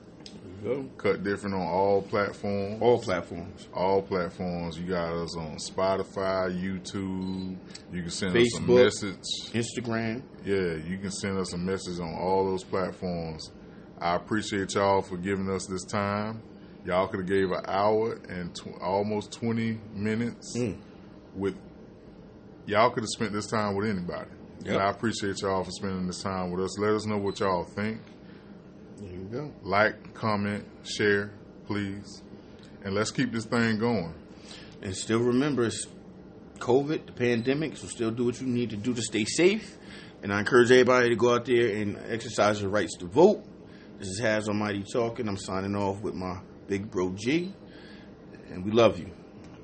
Go. 0.63 0.85
Cut 0.99 1.23
different 1.25 1.55
on 1.55 1.63
all 1.67 2.03
platforms. 2.03 2.81
All 2.83 2.99
platforms. 3.01 3.69
all 3.73 4.03
platforms. 4.03 4.79
You 4.79 4.87
got 4.89 5.13
us 5.15 5.37
on 5.37 5.57
Spotify, 5.57 6.51
YouTube. 6.53 7.57
You 7.93 8.03
can 8.03 8.11
send 8.11 8.37
us 8.37 8.59
a 8.59 8.63
message. 8.63 9.19
Instagram. 9.53 10.23
Yeah, 10.45 10.75
you 10.87 10.99
can 10.99 11.11
send 11.11 11.39
us 11.39 11.53
a 11.55 11.59
message 11.59 11.99
on 12.01 12.15
all 12.15 12.45
those 12.45 12.65
platforms. 12.65 13.51
I 14.01 14.17
appreciate 14.17 14.75
y'all 14.75 15.03
for 15.03 15.17
giving 15.17 15.49
us 15.51 15.67
this 15.67 15.85
time. 15.85 16.43
Y'all 16.85 17.07
could 17.09 17.21
have 17.21 17.29
gave 17.29 17.51
an 17.51 17.65
hour 17.67 18.15
and 18.29 18.55
tw- 18.55 18.81
almost 18.81 19.33
twenty 19.33 19.79
minutes 19.95 20.57
Mm. 20.57 20.77
with. 21.35 21.55
Y'all 22.67 22.91
could 22.91 23.03
have 23.03 23.09
spent 23.09 23.33
this 23.33 23.47
time 23.47 23.75
with 23.77 23.87
anybody. 23.89 24.31
Yep. 24.65 24.75
And 24.75 24.83
I 24.83 24.91
appreciate 24.91 25.41
y'all 25.43 25.65
for 25.65 25.71
spending 25.71 26.07
this 26.07 26.23
time 26.23 26.51
with 26.51 26.61
us. 26.65 26.79
Let 26.79 26.93
us 26.93 27.07
know 27.07 27.19
what 27.19 27.41
y'all 27.41 27.65
think. 27.65 28.01
There 29.01 29.11
you 29.11 29.25
go. 29.33 29.51
Like, 29.63 30.13
comment, 30.13 30.67
share, 30.85 31.33
please, 31.67 32.23
and 32.85 32.95
let's 32.95 33.11
keep 33.11 33.33
this 33.33 33.47
thing 33.47 33.79
going. 33.79 34.13
And 34.83 34.95
still 34.95 35.21
remember, 35.21 35.65
it's 35.65 35.87
COVID, 36.59 37.07
the 37.07 37.13
pandemic, 37.13 37.79
so 37.79 37.87
still 37.87 38.11
do 38.11 38.27
what 38.27 38.41
you 38.43 38.47
need 38.47 38.71
to 38.71 38.77
do 38.77 38.93
to 38.93 39.01
stay 39.01 39.25
safe. 39.25 39.79
And 40.23 40.33
I 40.33 40.41
encourage 40.41 40.71
everybody 40.71 41.09
to 41.09 41.17
go 41.17 41.35
out 41.35 41.47
there 41.47 41.77
and 41.77 41.99
exercise 42.11 42.61
their 42.61 42.69
rights 42.69 42.97
to 42.99 43.07
vote. 43.07 43.43
This 43.99 44.09
is 44.09 44.19
Has 44.21 44.49
Almighty 44.49 44.85
talking. 44.93 45.29
I'm 45.29 45.39
signing 45.39 45.75
off 45.75 46.03
with 46.03 46.15
my 46.15 46.41
big 46.69 46.91
bro 46.91 47.15
G. 47.17 47.55
And 48.51 48.67
we 48.67 48.71
love 48.71 48.99
you. 48.99 49.11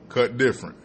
Cut 0.09 0.39
different. 0.39 0.77